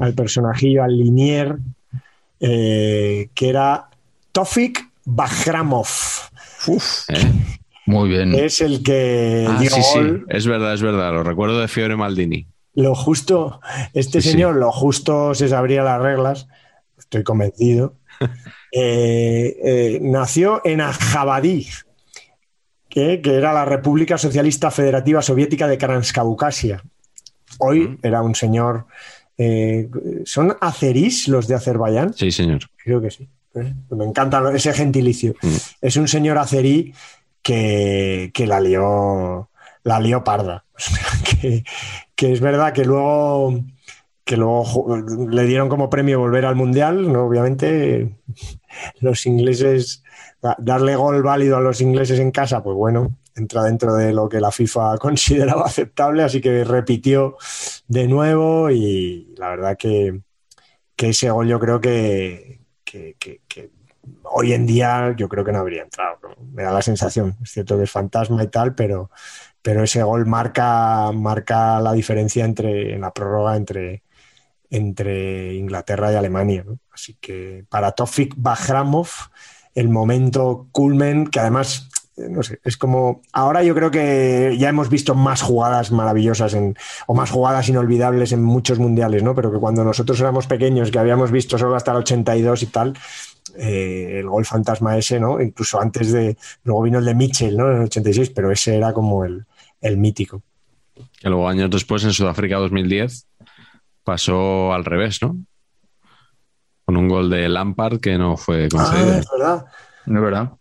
al 0.00 0.12
personajillo, 0.14 0.82
al 0.82 0.98
linier, 0.98 1.56
eh, 2.40 3.28
que 3.32 3.48
era 3.48 3.88
Tofik 4.32 4.90
Bajramov. 5.04 5.86
Uf, 6.66 7.08
¿Eh? 7.10 7.32
muy 7.86 8.08
bien. 8.08 8.34
Es 8.34 8.60
el 8.60 8.82
que 8.82 9.46
Ah, 9.48 9.56
dio 9.60 9.70
sí, 9.70 9.82
sí, 9.82 10.00
es 10.28 10.46
verdad, 10.48 10.74
es 10.74 10.82
verdad. 10.82 11.12
Lo 11.12 11.22
recuerdo 11.22 11.60
de 11.60 11.68
Fiore 11.68 11.96
Maldini. 11.96 12.46
Lo 12.80 12.94
justo, 12.94 13.60
este 13.92 14.20
Sí, 14.20 14.28
sí. 14.28 14.32
señor, 14.32 14.56
lo 14.56 14.72
justo 14.72 15.34
se 15.34 15.48
sabría 15.48 15.82
las 15.82 16.00
reglas, 16.00 16.48
estoy 16.98 17.22
convencido. 17.22 17.94
Eh, 18.72 19.56
eh, 19.64 19.98
nació 20.00 20.60
en 20.64 20.80
Ajabadí, 20.80 21.66
que, 22.88 23.20
que 23.20 23.34
era 23.34 23.52
la 23.52 23.64
República 23.64 24.16
Socialista 24.16 24.70
Federativa 24.70 25.22
Soviética 25.22 25.66
de 25.66 25.76
Transcaucasia. 25.76 26.80
Hoy 27.58 27.80
Mm. 27.88 27.98
era 28.04 28.22
un 28.22 28.36
señor. 28.36 28.86
eh, 29.38 29.88
¿Son 30.24 30.56
azerís 30.60 31.26
los 31.26 31.48
de 31.48 31.56
Azerbaiyán? 31.56 32.14
Sí, 32.14 32.30
señor. 32.30 32.60
Creo 32.76 33.00
que 33.00 33.10
sí. 33.10 33.28
Me 33.90 34.04
encanta 34.04 34.40
ese 34.54 34.72
gentilicio. 34.72 35.34
Mm. 35.42 35.56
Es 35.80 35.96
un 35.96 36.06
señor 36.06 36.38
azerí 36.38 36.94
que, 37.42 38.30
que 38.32 38.46
la 38.46 38.60
lió, 38.60 39.49
la 39.84 40.00
lió 40.00 40.24
parda. 40.24 40.64
Que, 42.16 42.32
es 42.32 42.40
verdad 42.40 42.74
que 42.74 42.84
luego, 42.84 43.64
que 44.24 44.36
luego 44.36 44.98
le 45.30 45.44
dieron 45.44 45.70
como 45.70 45.88
premio 45.88 46.18
volver 46.18 46.44
al 46.44 46.54
Mundial, 46.54 47.10
¿no? 47.10 47.24
Obviamente, 47.24 48.14
los 49.00 49.24
ingleses, 49.24 50.02
da- 50.42 50.56
darle 50.58 50.96
gol 50.96 51.22
válido 51.22 51.56
a 51.56 51.60
los 51.60 51.80
ingleses 51.80 52.20
en 52.20 52.30
casa, 52.30 52.62
pues 52.62 52.76
bueno, 52.76 53.16
entra 53.36 53.62
dentro 53.64 53.94
de 53.94 54.12
lo 54.12 54.28
que 54.28 54.40
la 54.40 54.50
FIFA 54.52 54.98
consideraba 55.00 55.64
aceptable, 55.64 56.22
así 56.22 56.40
que 56.42 56.62
repitió 56.64 57.36
de 57.88 58.06
nuevo 58.06 58.70
y 58.70 59.32
la 59.38 59.48
verdad 59.50 59.76
que, 59.78 60.20
que 60.96 61.10
ese 61.10 61.30
gol 61.30 61.48
yo 61.48 61.58
creo 61.58 61.80
que, 61.80 62.60
que, 62.84 63.16
hoy 64.24 64.52
en 64.52 64.66
día 64.66 65.14
yo 65.16 65.28
creo 65.28 65.44
que 65.44 65.52
no 65.52 65.58
habría 65.58 65.82
entrado. 65.82 66.18
Me 66.52 66.62
da 66.62 66.72
la 66.72 66.82
sensación. 66.82 67.36
Es 67.42 67.50
cierto 67.52 67.76
que 67.76 67.84
es 67.84 67.90
fantasma 67.90 68.42
y 68.42 68.48
tal, 68.48 68.74
pero, 68.74 69.10
pero 69.62 69.82
ese 69.82 70.02
gol 70.02 70.26
marca, 70.26 71.12
marca 71.12 71.80
la 71.80 71.92
diferencia 71.92 72.44
entre, 72.44 72.94
en 72.94 73.00
la 73.02 73.12
prórroga 73.12 73.56
entre, 73.56 74.02
entre 74.70 75.54
Inglaterra 75.54 76.12
y 76.12 76.16
Alemania. 76.16 76.64
¿no? 76.66 76.78
Así 76.92 77.16
que 77.20 77.64
para 77.68 77.92
Tofik 77.92 78.34
Bajramov, 78.36 79.08
el 79.74 79.88
momento 79.88 80.68
culmen, 80.72 81.26
que 81.26 81.40
además 81.40 81.88
no 82.28 82.42
sé, 82.42 82.60
es 82.64 82.76
como, 82.76 83.22
ahora 83.32 83.62
yo 83.62 83.74
creo 83.74 83.90
que 83.90 84.56
ya 84.58 84.68
hemos 84.68 84.90
visto 84.90 85.14
más 85.14 85.42
jugadas 85.42 85.90
maravillosas 85.90 86.54
en, 86.54 86.76
o 87.06 87.14
más 87.14 87.30
jugadas 87.30 87.68
inolvidables 87.68 88.32
en 88.32 88.42
muchos 88.42 88.78
mundiales, 88.78 89.22
¿no? 89.22 89.34
Pero 89.34 89.50
que 89.50 89.58
cuando 89.58 89.84
nosotros 89.84 90.20
éramos 90.20 90.46
pequeños, 90.46 90.90
que 90.90 90.98
habíamos 90.98 91.30
visto 91.30 91.56
solo 91.56 91.76
hasta 91.76 91.92
el 91.92 91.98
82 91.98 92.62
y 92.62 92.66
tal, 92.66 92.94
eh, 93.56 94.18
el 94.18 94.28
gol 94.28 94.44
fantasma 94.44 94.96
ese, 94.98 95.18
¿no? 95.18 95.40
Incluso 95.40 95.80
antes 95.80 96.12
de, 96.12 96.36
luego 96.64 96.82
vino 96.82 96.98
el 96.98 97.04
de 97.04 97.14
Mitchell, 97.14 97.56
¿no? 97.56 97.70
En 97.70 97.78
el 97.78 97.84
86, 97.84 98.30
pero 98.30 98.50
ese 98.50 98.76
era 98.76 98.92
como 98.92 99.24
el, 99.24 99.46
el 99.80 99.96
mítico. 99.96 100.42
Que 101.20 101.28
luego 101.28 101.48
años 101.48 101.70
después, 101.70 102.04
en 102.04 102.12
Sudáfrica 102.12 102.56
2010, 102.56 103.26
pasó 104.04 104.72
al 104.72 104.84
revés, 104.84 105.20
¿no? 105.22 105.36
Con 106.84 106.96
un 106.96 107.08
gol 107.08 107.30
de 107.30 107.48
Lampard 107.48 108.00
que 108.00 108.18
no 108.18 108.36
fue 108.36 108.68
concedido. 108.68 109.12
Ah, 109.12 109.18
es 109.18 109.26
verdad. 109.30 109.64
No 110.06 110.18
es 110.18 110.24
verdad. 110.24 110.52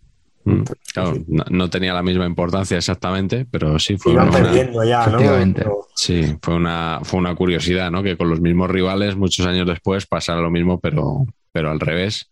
Mm, 0.45 0.61
claro, 0.93 1.17
no, 1.27 1.43
no 1.49 1.69
tenía 1.69 1.93
la 1.93 2.01
misma 2.01 2.25
importancia 2.25 2.77
exactamente, 2.77 3.45
pero 3.49 3.77
sí 3.77 3.97
fue 3.97 4.13
Iban 4.13 4.29
una, 4.29 4.37
perdiendo 4.39 4.83
ya, 4.83 5.07
¿no? 5.07 5.17
Pero- 5.53 5.87
sí, 5.95 6.37
fue 6.41 6.55
una, 6.55 6.99
fue 7.03 7.19
una 7.19 7.35
curiosidad, 7.35 7.91
¿no? 7.91 8.01
Que 8.03 8.15
con 8.15 8.29
los 8.29 8.39
mismos 8.39 8.69
rivales, 8.69 9.15
muchos 9.15 9.45
años 9.45 9.67
después, 9.67 10.05
pasara 10.05 10.39
lo 10.39 10.49
mismo, 10.49 10.79
pero, 10.79 11.25
pero 11.51 11.71
al 11.71 11.79
revés. 11.79 12.31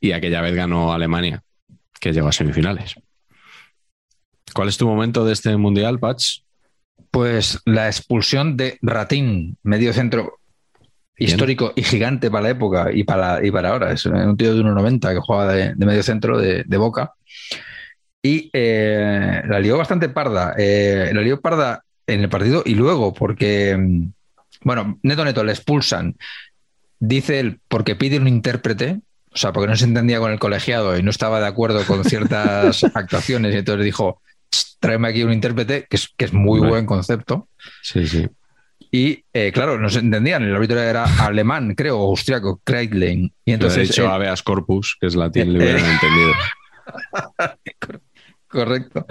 Y 0.00 0.12
aquella 0.12 0.42
vez 0.42 0.54
ganó 0.54 0.92
Alemania, 0.92 1.42
que 1.98 2.12
llegó 2.12 2.28
a 2.28 2.32
semifinales. 2.32 2.94
¿Cuál 4.58 4.70
es 4.70 4.76
tu 4.76 4.88
momento 4.88 5.24
de 5.24 5.32
este 5.32 5.56
mundial, 5.56 6.00
Patch? 6.00 6.40
Pues 7.12 7.60
la 7.64 7.86
expulsión 7.86 8.56
de 8.56 8.76
Ratín, 8.82 9.56
medio 9.62 9.92
centro 9.92 10.40
histórico 11.16 11.72
y 11.76 11.84
gigante 11.84 12.28
para 12.28 12.42
la 12.42 12.50
época 12.50 12.90
y 12.92 13.04
para, 13.04 13.46
y 13.46 13.52
para 13.52 13.68
ahora. 13.68 13.92
Es 13.92 14.04
un 14.06 14.36
tío 14.36 14.56
de 14.56 14.60
1,90 14.60 15.14
que 15.14 15.20
juega 15.20 15.52
de, 15.52 15.74
de 15.76 15.86
medio 15.86 16.02
centro 16.02 16.40
de, 16.40 16.64
de 16.66 16.76
boca. 16.76 17.12
Y 18.20 18.50
eh, 18.52 19.42
la 19.46 19.60
lió 19.60 19.78
bastante 19.78 20.08
parda. 20.08 20.56
Eh, 20.58 21.12
la 21.14 21.20
lió 21.20 21.40
parda 21.40 21.84
en 22.08 22.22
el 22.22 22.28
partido 22.28 22.64
y 22.66 22.74
luego, 22.74 23.14
porque, 23.14 23.76
mm, 23.78 24.08
bueno, 24.64 24.98
neto 25.04 25.24
neto 25.24 25.44
le 25.44 25.52
expulsan. 25.52 26.16
Dice 26.98 27.38
él, 27.38 27.60
porque 27.68 27.94
pide 27.94 28.18
un 28.18 28.26
intérprete, 28.26 29.02
o 29.32 29.36
sea, 29.36 29.52
porque 29.52 29.68
no 29.68 29.76
se 29.76 29.84
entendía 29.84 30.18
con 30.18 30.32
el 30.32 30.40
colegiado 30.40 30.98
y 30.98 31.04
no 31.04 31.10
estaba 31.10 31.38
de 31.38 31.46
acuerdo 31.46 31.86
con 31.86 32.02
ciertas 32.02 32.82
actuaciones, 32.94 33.54
y 33.54 33.58
entonces 33.58 33.84
dijo, 33.84 34.20
"Ch, 34.24 34.27
tráeme 34.80 35.08
aquí 35.08 35.22
un 35.22 35.32
intérprete, 35.32 35.86
que 35.88 35.96
es, 35.96 36.08
que 36.16 36.24
es 36.24 36.32
muy 36.32 36.60
buen 36.60 36.86
concepto. 36.86 37.48
Sí, 37.82 38.06
sí. 38.06 38.26
Y 38.90 39.24
eh, 39.34 39.52
claro, 39.52 39.78
no 39.78 39.90
se 39.90 39.98
entendían, 39.98 40.42
el 40.44 40.54
árbitro 40.54 40.80
era 40.80 41.04
alemán, 41.26 41.74
creo, 41.74 41.98
o 41.98 42.10
austriaco, 42.10 42.60
Kreidlein. 42.64 43.32
Y 43.44 43.52
Entonces, 43.52 43.78
entonces, 43.78 43.96
dicho 43.96 44.04
eh, 44.04 44.14
habeas 44.14 44.42
corpus, 44.42 44.96
que 45.00 45.08
es 45.08 45.14
latín, 45.14 45.52
le 45.58 45.58
eh, 45.58 45.62
hubieran 45.74 45.90
entendido. 45.90 46.32
correcto. 48.48 49.06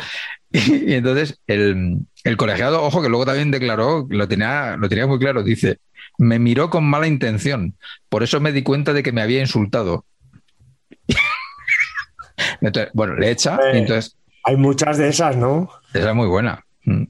Y, 0.52 0.92
y 0.92 0.94
entonces 0.96 1.40
el, 1.46 2.00
el 2.24 2.38
colegiado, 2.38 2.82
ojo, 2.84 3.02
que 3.04 3.10
luego 3.10 3.26
también 3.26 3.52
declaró, 3.52 4.08
lo 4.10 4.28
tenía, 4.28 4.78
lo 4.78 4.90
tenía 4.90 5.06
muy 5.06 5.20
claro, 5.20 5.44
dice, 5.44 5.78
me 6.18 6.40
miró 6.40 6.70
con 6.72 6.86
mala 6.86 7.06
intención, 7.06 7.76
por 8.10 8.24
eso 8.24 8.40
me 8.40 8.52
di 8.52 8.64
cuenta 8.64 8.94
de 8.94 9.04
que 9.04 9.12
me 9.12 9.22
había 9.22 9.42
insultado. 9.42 10.06
Entonces, 12.62 12.92
bueno, 12.94 13.16
le 13.16 13.32
echa, 13.32 13.60
y 13.74 13.78
Eh. 13.78 13.80
entonces 13.80 14.16
Hay 14.48 14.56
muchas 14.56 14.98
de 14.98 15.10
esas, 15.10 15.36
¿no? 15.36 15.70
Esa 15.94 16.10
es 16.12 16.16
muy 16.16 16.28
buena. 16.28 16.64
Mm. 16.86 17.04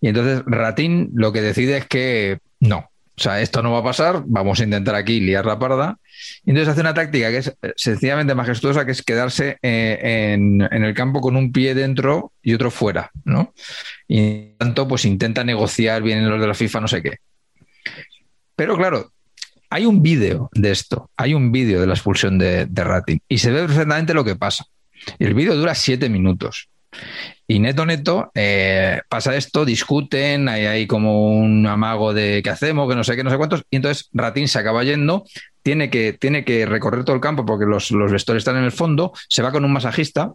Y 0.00 0.08
entonces 0.08 0.42
Ratín 0.44 1.12
lo 1.14 1.32
que 1.32 1.40
decide 1.40 1.76
es 1.76 1.86
que 1.86 2.40
no. 2.58 2.78
O 2.78 3.22
sea, 3.22 3.40
esto 3.40 3.62
no 3.62 3.70
va 3.70 3.78
a 3.78 3.84
pasar, 3.84 4.24
vamos 4.26 4.58
a 4.58 4.64
intentar 4.64 4.96
aquí 4.96 5.20
liar 5.20 5.46
la 5.46 5.60
parda. 5.60 5.98
Y 6.44 6.50
entonces 6.50 6.72
hace 6.72 6.80
una 6.80 6.94
táctica 6.94 7.30
que 7.30 7.36
es 7.36 7.56
eh, 7.62 7.72
sencillamente 7.76 8.34
majestuosa, 8.34 8.84
que 8.84 8.90
es 8.90 9.02
quedarse 9.02 9.58
eh, 9.62 10.32
en, 10.34 10.62
el 10.62 10.94
campo 10.94 11.20
con 11.20 11.36
un 11.36 11.52
pie 11.52 11.76
dentro 11.76 12.32
y 12.42 12.54
otro 12.54 12.72
fuera, 12.72 13.12
¿no? 13.24 13.54
Y 14.08 14.54
tanto, 14.58 14.88
pues 14.88 15.04
intenta 15.04 15.44
negociar, 15.44 16.02
vienen 16.02 16.28
los 16.28 16.40
de 16.40 16.48
la 16.48 16.54
FIFA, 16.54 16.80
no 16.80 16.88
sé 16.88 17.04
qué. 17.04 17.18
Pero 18.56 18.76
claro, 18.76 19.12
hay 19.70 19.86
un 19.86 20.02
vídeo 20.02 20.50
de 20.54 20.72
esto, 20.72 21.08
hay 21.16 21.34
un 21.34 21.52
vídeo 21.52 21.80
de 21.80 21.86
la 21.86 21.94
expulsión 21.94 22.36
de, 22.36 22.66
de 22.66 22.82
Ratín 22.82 23.20
y 23.28 23.38
se 23.38 23.52
ve 23.52 23.60
perfectamente 23.60 24.12
lo 24.12 24.24
que 24.24 24.34
pasa. 24.34 24.66
El 25.18 25.34
vídeo 25.34 25.54
dura 25.54 25.74
siete 25.74 26.08
minutos. 26.08 26.68
Y 27.48 27.58
neto, 27.58 27.84
neto, 27.86 28.30
eh, 28.34 29.00
pasa 29.08 29.34
esto, 29.36 29.64
discuten, 29.64 30.48
hay, 30.48 30.86
como 30.86 31.26
un 31.38 31.66
amago 31.66 32.12
de 32.12 32.40
qué 32.42 32.50
hacemos, 32.50 32.88
que 32.88 32.96
no 32.96 33.04
sé 33.04 33.16
qué, 33.16 33.24
no 33.24 33.30
sé 33.30 33.36
cuántos, 33.36 33.62
y 33.70 33.76
entonces 33.76 34.08
Ratín 34.12 34.48
se 34.48 34.58
acaba 34.58 34.84
yendo, 34.84 35.24
tiene 35.62 35.90
que, 35.90 36.12
tiene 36.12 36.44
que 36.44 36.66
recorrer 36.66 37.04
todo 37.04 37.16
el 37.16 37.22
campo 37.22 37.44
porque 37.44 37.66
los, 37.66 37.90
los 37.90 38.12
vestuarios 38.12 38.42
están 38.42 38.56
en 38.56 38.64
el 38.64 38.72
fondo, 38.72 39.12
se 39.28 39.42
va 39.42 39.52
con 39.52 39.64
un 39.64 39.72
masajista, 39.72 40.32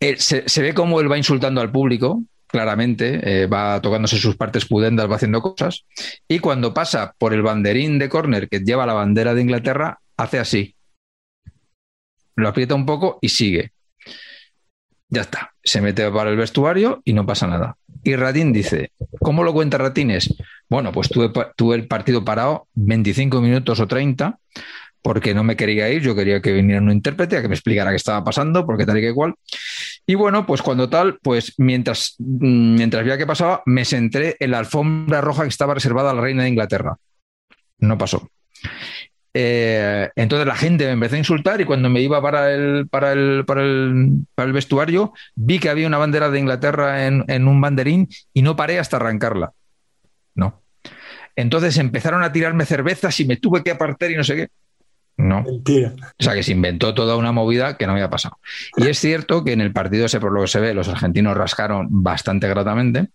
Eh, 0.00 0.16
se, 0.18 0.46
se 0.46 0.60
ve 0.60 0.74
como 0.74 1.00
él 1.00 1.10
va 1.10 1.16
insultando 1.16 1.60
al 1.60 1.70
público, 1.70 2.22
claramente, 2.46 3.20
eh, 3.22 3.46
va 3.46 3.80
tocándose 3.80 4.18
sus 4.18 4.36
partes 4.36 4.66
pudendas, 4.66 5.08
va 5.08 5.16
haciendo 5.16 5.40
cosas, 5.40 5.86
y 6.28 6.40
cuando 6.40 6.74
pasa 6.74 7.14
por 7.18 7.32
el 7.32 7.42
banderín 7.42 7.98
de 7.98 8.08
córner 8.08 8.48
que 8.48 8.60
lleva 8.60 8.86
la 8.86 8.92
bandera 8.92 9.34
de 9.34 9.40
Inglaterra, 9.40 9.98
hace 10.16 10.38
así. 10.38 10.73
Lo 12.36 12.48
aprieta 12.48 12.74
un 12.74 12.86
poco 12.86 13.18
y 13.20 13.28
sigue. 13.28 13.72
Ya 15.08 15.22
está. 15.22 15.54
Se 15.62 15.80
mete 15.80 16.10
para 16.10 16.30
el 16.30 16.36
vestuario 16.36 17.02
y 17.04 17.12
no 17.12 17.24
pasa 17.26 17.46
nada. 17.46 17.76
Y 18.02 18.16
Ratín 18.16 18.52
dice, 18.52 18.92
¿cómo 19.20 19.44
lo 19.44 19.52
cuenta 19.52 19.78
Ratín? 19.78 20.10
Es, 20.10 20.34
bueno, 20.68 20.92
pues 20.92 21.08
tuve, 21.08 21.30
tuve 21.56 21.76
el 21.76 21.86
partido 21.86 22.24
parado 22.24 22.68
25 22.74 23.40
minutos 23.40 23.80
o 23.80 23.86
30 23.86 24.38
porque 25.04 25.34
no 25.34 25.44
me 25.44 25.54
quería 25.54 25.90
ir, 25.90 26.00
yo 26.00 26.14
quería 26.14 26.40
que 26.40 26.50
viniera 26.50 26.80
un 26.80 26.90
intérprete 26.90 27.36
a 27.36 27.42
que 27.42 27.48
me 27.48 27.54
explicara 27.54 27.90
qué 27.90 27.96
estaba 27.96 28.24
pasando, 28.24 28.64
porque 28.64 28.86
tal 28.86 28.96
y 28.96 29.02
que 29.02 29.08
igual. 29.08 29.34
Y 30.06 30.14
bueno, 30.14 30.46
pues 30.46 30.62
cuando 30.62 30.88
tal, 30.88 31.18
pues 31.22 31.52
mientras, 31.58 32.14
mm, 32.18 32.74
mientras 32.76 33.04
veía 33.04 33.18
qué 33.18 33.26
pasaba, 33.26 33.62
me 33.66 33.84
senté 33.84 34.42
en 34.42 34.50
la 34.52 34.60
alfombra 34.60 35.20
roja 35.20 35.42
que 35.42 35.50
estaba 35.50 35.74
reservada 35.74 36.10
a 36.10 36.14
la 36.14 36.22
reina 36.22 36.44
de 36.44 36.48
Inglaterra. 36.48 36.96
No 37.80 37.98
pasó. 37.98 38.30
Eh, 39.36 40.10
entonces 40.14 40.46
la 40.46 40.54
gente 40.54 40.86
me 40.86 40.92
empezó 40.92 41.16
a 41.16 41.18
insultar 41.18 41.60
y 41.60 41.64
cuando 41.64 41.90
me 41.90 42.00
iba 42.00 42.22
para 42.22 42.54
el, 42.54 42.86
para 42.88 43.12
el, 43.12 43.44
para 43.44 43.62
el, 43.62 44.26
para 44.32 44.46
el 44.46 44.52
vestuario 44.52 45.12
vi 45.34 45.58
que 45.58 45.68
había 45.68 45.88
una 45.88 45.98
bandera 45.98 46.30
de 46.30 46.38
Inglaterra 46.38 47.06
en, 47.06 47.24
en 47.26 47.48
un 47.48 47.60
banderín 47.60 48.08
y 48.32 48.42
no 48.42 48.54
paré 48.54 48.78
hasta 48.78 48.96
arrancarla. 48.96 49.52
No. 50.36 50.62
Entonces 51.34 51.76
empezaron 51.78 52.22
a 52.22 52.32
tirarme 52.32 52.64
cervezas 52.64 53.18
y 53.18 53.24
me 53.24 53.36
tuve 53.36 53.64
que 53.64 53.72
apartar 53.72 54.10
y 54.12 54.16
no 54.16 54.22
sé 54.22 54.36
qué. 54.36 54.48
No. 55.16 55.42
Mentira. 55.42 55.92
O 56.18 56.22
sea 56.22 56.34
que 56.34 56.42
se 56.42 56.52
inventó 56.52 56.94
toda 56.94 57.16
una 57.16 57.32
movida 57.32 57.76
que 57.76 57.86
no 57.86 57.92
había 57.92 58.10
pasado. 58.10 58.38
Y 58.76 58.86
es 58.88 58.98
cierto 58.98 59.44
que 59.44 59.52
en 59.52 59.60
el 59.60 59.72
partido 59.72 60.06
ese, 60.06 60.20
por 60.20 60.32
lo 60.32 60.42
que 60.42 60.48
se 60.48 60.60
ve, 60.60 60.74
los 60.74 60.88
argentinos 60.88 61.36
rascaron 61.36 61.88
bastante 61.90 62.48
gratamente 62.48 63.08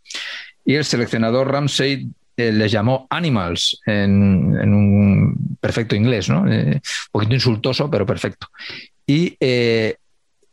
y 0.65 0.75
el 0.75 0.85
seleccionador 0.85 1.51
Ramsey 1.51 2.09
eh, 2.39 2.51
les 2.51 2.71
llamó 2.71 3.05
animals 3.09 3.81
en, 3.85 4.57
en 4.61 4.73
un 4.73 5.57
perfecto 5.59 5.95
inglés, 5.95 6.29
¿no? 6.29 6.51
Eh, 6.51 6.75
un 6.75 6.81
poquito 7.11 7.33
insultoso, 7.35 7.89
pero 7.89 8.05
perfecto. 8.05 8.47
Y 9.05 9.35
eh, 9.39 9.95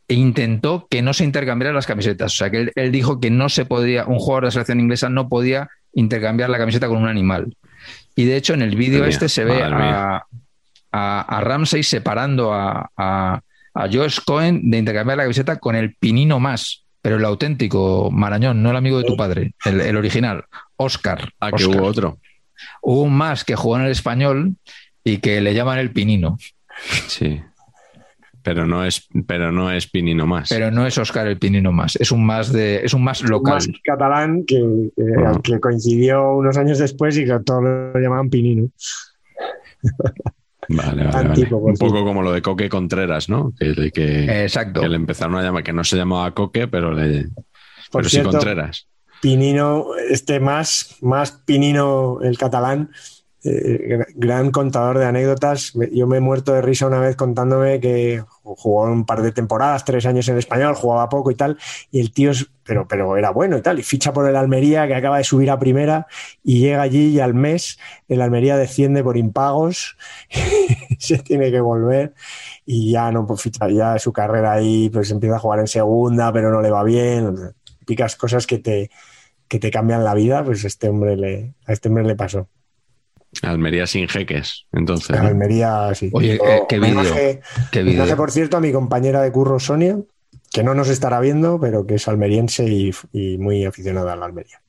e 0.08 0.14
intentó 0.14 0.86
que 0.90 1.02
no 1.02 1.12
se 1.12 1.24
intercambiaran 1.24 1.74
las 1.74 1.86
camisetas. 1.86 2.34
O 2.34 2.36
sea, 2.36 2.50
que 2.50 2.58
él, 2.58 2.72
él 2.74 2.92
dijo 2.92 3.20
que 3.20 3.30
no 3.30 3.48
se 3.48 3.64
podía, 3.64 4.06
un 4.06 4.18
jugador 4.18 4.44
de 4.44 4.46
la 4.48 4.52
selección 4.52 4.80
inglesa 4.80 5.08
no 5.08 5.28
podía 5.28 5.68
intercambiar 5.92 6.50
la 6.50 6.58
camiseta 6.58 6.88
con 6.88 6.98
un 6.98 7.08
animal. 7.08 7.56
Y 8.14 8.24
de 8.24 8.36
hecho, 8.36 8.54
en 8.54 8.62
el 8.62 8.76
vídeo 8.76 9.04
este 9.04 9.28
se 9.28 9.44
ve 9.44 9.62
a 9.62 11.40
Ramsey 11.40 11.82
separando 11.82 12.54
a, 12.54 12.90
a, 12.96 13.40
a 13.74 13.88
Josh 13.92 14.20
Cohen 14.24 14.70
de 14.70 14.78
intercambiar 14.78 15.18
la 15.18 15.24
camiseta 15.24 15.56
con 15.56 15.76
el 15.76 15.94
pinino 15.94 16.40
más, 16.40 16.85
pero 17.06 17.18
el 17.18 17.24
auténtico 17.24 18.10
Marañón, 18.10 18.64
no 18.64 18.70
el 18.70 18.76
amigo 18.76 18.98
de 18.98 19.04
tu 19.04 19.16
padre, 19.16 19.54
el, 19.64 19.80
el 19.80 19.96
original, 19.96 20.42
Oscar. 20.74 21.30
Ah, 21.38 21.52
que 21.52 21.62
Oscar. 21.62 21.80
hubo 21.80 21.86
otro. 21.86 22.18
Hubo 22.82 23.02
un 23.02 23.16
más 23.16 23.44
que 23.44 23.54
jugó 23.54 23.76
en 23.76 23.84
el 23.84 23.92
español 23.92 24.56
y 25.04 25.18
que 25.18 25.40
le 25.40 25.54
llaman 25.54 25.78
el 25.78 25.92
pinino, 25.92 26.36
Sí. 27.06 27.40
Pero 28.42 28.66
no 28.66 28.84
es, 28.84 29.06
pero 29.28 29.52
no 29.52 29.70
es 29.70 29.86
Pinino 29.88 30.26
más. 30.26 30.48
pero 30.48 30.72
no 30.72 30.84
es 30.84 30.98
Oscar 30.98 31.28
el 31.28 31.38
pinino 31.38 31.70
más, 31.70 31.94
es 31.94 32.10
un 32.10 32.26
más 32.26 32.52
de, 32.52 32.84
es 32.84 32.92
un 32.92 33.04
más 33.04 33.22
local. 33.22 33.54
Más 33.54 33.68
catalán 33.84 34.44
que, 34.44 34.90
Ajá. 35.24 35.40
que 35.44 35.60
coincidió 35.60 36.32
unos 36.32 36.56
años 36.56 36.78
después 36.78 37.16
y 37.18 37.24
que 37.24 37.38
todos 37.44 37.62
lo 37.62 38.00
llamaban 38.00 38.30
Pinino. 38.30 38.68
Vale, 40.68 41.04
vale, 41.04 41.28
vale. 41.28 41.48
Un 41.50 41.76
poco 41.76 42.04
como 42.04 42.22
lo 42.22 42.32
de 42.32 42.42
Coque 42.42 42.68
Contreras, 42.68 43.28
¿no? 43.28 43.52
Que, 43.58 43.90
que- 43.92 44.42
Exacto. 44.44 44.80
que 44.80 44.88
le 44.88 44.96
empezaron 44.96 45.36
a 45.36 45.42
llamar, 45.42 45.62
que 45.62 45.72
no 45.72 45.84
se 45.84 45.96
llamaba 45.96 46.32
Coque, 46.34 46.68
pero, 46.68 46.92
le, 46.92 47.24
Por 47.90 48.02
pero 48.02 48.08
cierto, 48.08 48.30
sí 48.30 48.36
Contreras. 48.36 48.88
Pinino, 49.20 49.86
este 50.10 50.40
más, 50.40 50.96
más 51.00 51.32
Pinino 51.46 52.18
el 52.22 52.36
catalán, 52.36 52.90
eh, 53.48 54.04
gran 54.16 54.50
contador 54.50 54.98
de 54.98 55.04
anécdotas. 55.04 55.72
Yo 55.92 56.08
me 56.08 56.16
he 56.16 56.20
muerto 56.20 56.52
de 56.52 56.62
risa 56.62 56.86
una 56.86 56.98
vez 56.98 57.14
contándome 57.14 57.78
que 57.78 58.24
jugó 58.42 58.82
un 58.82 59.06
par 59.06 59.22
de 59.22 59.30
temporadas, 59.30 59.84
tres 59.84 60.04
años 60.04 60.28
en 60.28 60.38
español, 60.38 60.74
jugaba 60.74 61.08
poco 61.08 61.30
y 61.30 61.36
tal, 61.36 61.56
y 61.92 62.00
el 62.00 62.12
tío, 62.12 62.32
es, 62.32 62.48
pero, 62.64 62.88
pero 62.88 63.16
era 63.16 63.30
bueno 63.30 63.56
y 63.56 63.62
tal, 63.62 63.78
y 63.78 63.82
ficha 63.82 64.12
por 64.12 64.28
el 64.28 64.34
Almería, 64.34 64.88
que 64.88 64.94
acaba 64.94 65.18
de 65.18 65.24
subir 65.24 65.50
a 65.50 65.58
primera, 65.58 66.06
y 66.42 66.60
llega 66.60 66.82
allí 66.82 67.08
y 67.08 67.20
al 67.20 67.34
mes 67.34 67.78
el 68.08 68.20
Almería 68.20 68.56
desciende 68.56 69.04
por 69.04 69.16
impagos, 69.16 69.96
se 70.98 71.18
tiene 71.18 71.50
que 71.50 71.60
volver, 71.60 72.14
y 72.64 72.92
ya 72.92 73.12
no 73.12 73.26
pues, 73.26 73.42
ficha, 73.42 73.68
ya 73.68 73.98
su 73.98 74.12
carrera 74.12 74.54
ahí, 74.54 74.90
pues 74.90 75.10
empieza 75.10 75.36
a 75.36 75.40
jugar 75.40 75.60
en 75.60 75.68
segunda, 75.68 76.32
pero 76.32 76.50
no 76.50 76.60
le 76.62 76.70
va 76.70 76.82
bien, 76.82 77.54
picas 77.84 78.16
cosas 78.16 78.46
que 78.46 78.58
te, 78.58 78.90
que 79.48 79.58
te 79.60 79.70
cambian 79.70 80.04
la 80.04 80.14
vida, 80.14 80.44
pues 80.44 80.64
este 80.64 80.88
hombre 80.88 81.16
le, 81.16 81.54
a 81.66 81.72
este 81.72 81.88
hombre 81.88 82.04
le 82.04 82.16
pasó. 82.16 82.48
Almería 83.42 83.86
sin 83.86 84.08
jeques, 84.08 84.66
entonces. 84.72 85.16
Almería, 85.16 85.94
sí. 85.94 86.10
Oye, 86.12 86.34
eh, 86.34 86.62
qué 86.68 86.78
vídeo, 86.78 88.16
por 88.16 88.30
cierto, 88.30 88.56
a 88.56 88.60
mi 88.60 88.72
compañera 88.72 89.22
de 89.22 89.32
curro, 89.32 89.58
Sonia, 89.58 89.98
que 90.52 90.62
no 90.62 90.74
nos 90.74 90.88
estará 90.88 91.20
viendo, 91.20 91.60
pero 91.60 91.86
que 91.86 91.96
es 91.96 92.08
almeriense 92.08 92.64
y, 92.64 92.90
y 93.12 93.38
muy 93.38 93.64
aficionada 93.64 94.14
a 94.14 94.16
la 94.16 94.26
Almería. 94.26 94.60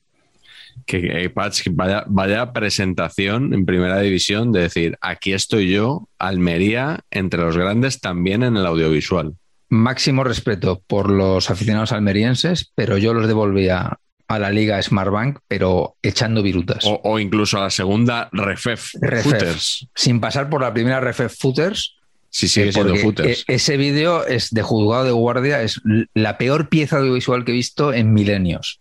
Que, 0.86 1.00
que, 1.00 1.30
Patch, 1.30 1.62
que 1.62 1.70
vaya, 1.70 2.04
vaya 2.06 2.52
presentación 2.52 3.52
en 3.52 3.66
primera 3.66 4.00
división 4.00 4.52
de 4.52 4.60
decir, 4.60 4.98
aquí 5.00 5.32
estoy 5.32 5.70
yo, 5.70 6.08
Almería, 6.18 7.00
entre 7.10 7.40
los 7.40 7.56
grandes 7.56 8.00
también 8.00 8.42
en 8.42 8.56
el 8.56 8.66
audiovisual. 8.66 9.34
Máximo 9.70 10.24
respeto 10.24 10.82
por 10.86 11.10
los 11.10 11.50
aficionados 11.50 11.92
almerienses, 11.92 12.72
pero 12.74 12.96
yo 12.96 13.12
los 13.12 13.26
devolvía 13.26 13.98
a 14.28 14.38
la 14.38 14.50
liga 14.50 14.80
Smartbank, 14.80 15.38
pero 15.48 15.96
echando 16.02 16.42
virutas. 16.42 16.84
O, 16.84 17.00
o 17.02 17.18
incluso 17.18 17.58
a 17.58 17.62
la 17.62 17.70
segunda 17.70 18.28
Refef, 18.32 18.90
Refef. 19.00 19.24
Footers, 19.24 19.88
Sin 19.94 20.20
pasar 20.20 20.50
por 20.50 20.60
la 20.60 20.72
primera 20.72 21.00
Refef 21.00 21.34
Footers, 21.38 21.96
si 22.28 22.46
sigue 22.46 22.68
eh, 22.68 22.72
siendo 22.72 22.94
Footers. 22.96 23.44
e- 23.48 23.54
ese 23.54 23.76
vídeo 23.78 24.26
es 24.26 24.50
de 24.50 24.62
juzgado 24.62 25.04
de 25.04 25.12
guardia, 25.12 25.62
es 25.62 25.80
la 26.14 26.36
peor 26.36 26.68
pieza 26.68 26.98
audiovisual 26.98 27.44
que 27.44 27.52
he 27.52 27.54
visto 27.54 27.92
en 27.92 28.12
milenios. 28.12 28.80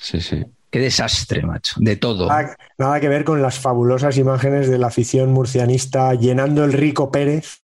Sí, 0.00 0.20
sí. 0.20 0.44
Qué 0.70 0.80
desastre, 0.80 1.42
macho, 1.42 1.76
de 1.78 1.96
todo. 1.96 2.28
Nada, 2.28 2.56
nada 2.76 3.00
que 3.00 3.08
ver 3.08 3.24
con 3.24 3.40
las 3.40 3.58
fabulosas 3.58 4.18
imágenes 4.18 4.68
de 4.68 4.78
la 4.78 4.88
afición 4.88 5.32
murcianista 5.32 6.14
llenando 6.14 6.64
el 6.64 6.74
Rico 6.74 7.10
Pérez 7.10 7.62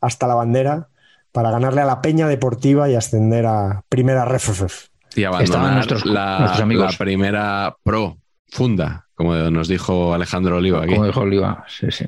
hasta 0.00 0.26
la 0.26 0.34
bandera 0.34 0.88
para 1.32 1.50
ganarle 1.50 1.80
a 1.80 1.86
la 1.86 2.02
Peña 2.02 2.28
Deportiva 2.28 2.88
y 2.90 2.94
ascender 2.94 3.46
a 3.46 3.82
Primera 3.88 4.24
RFF. 4.26 4.87
Y 5.16 5.22
Estaban 5.24 5.34
abandonar 5.46 5.74
nuestros- 5.74 6.06
la, 6.06 6.38
nuestros 6.40 6.62
amigos. 6.62 6.92
la 6.92 6.98
primera 6.98 7.76
pro 7.82 8.18
funda, 8.50 9.06
como 9.14 9.34
nos 9.50 9.68
dijo 9.68 10.14
Alejandro 10.14 10.56
Oliva 10.56 10.82
aquí. 10.84 10.94
Como 10.94 11.06
dijo 11.06 11.20
Oliva, 11.20 11.64
sí, 11.68 11.90
sí. 11.90 12.06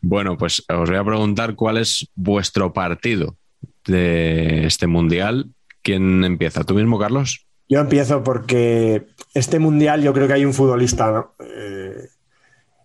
Bueno, 0.00 0.36
pues 0.36 0.64
os 0.68 0.88
voy 0.88 0.98
a 0.98 1.04
preguntar 1.04 1.54
cuál 1.54 1.78
es 1.78 2.08
vuestro 2.14 2.72
partido 2.72 3.36
de 3.86 4.66
este 4.66 4.86
mundial. 4.86 5.50
¿Quién 5.82 6.24
empieza? 6.24 6.64
¿Tú 6.64 6.74
mismo, 6.74 6.98
Carlos? 6.98 7.46
Yo 7.68 7.80
empiezo 7.80 8.22
porque 8.22 9.06
este 9.34 9.58
mundial 9.58 10.02
yo 10.02 10.12
creo 10.12 10.28
que 10.28 10.34
hay 10.34 10.44
un 10.44 10.52
futbolista 10.54 11.10
¿no? 11.10 11.34
Eh, 11.40 12.08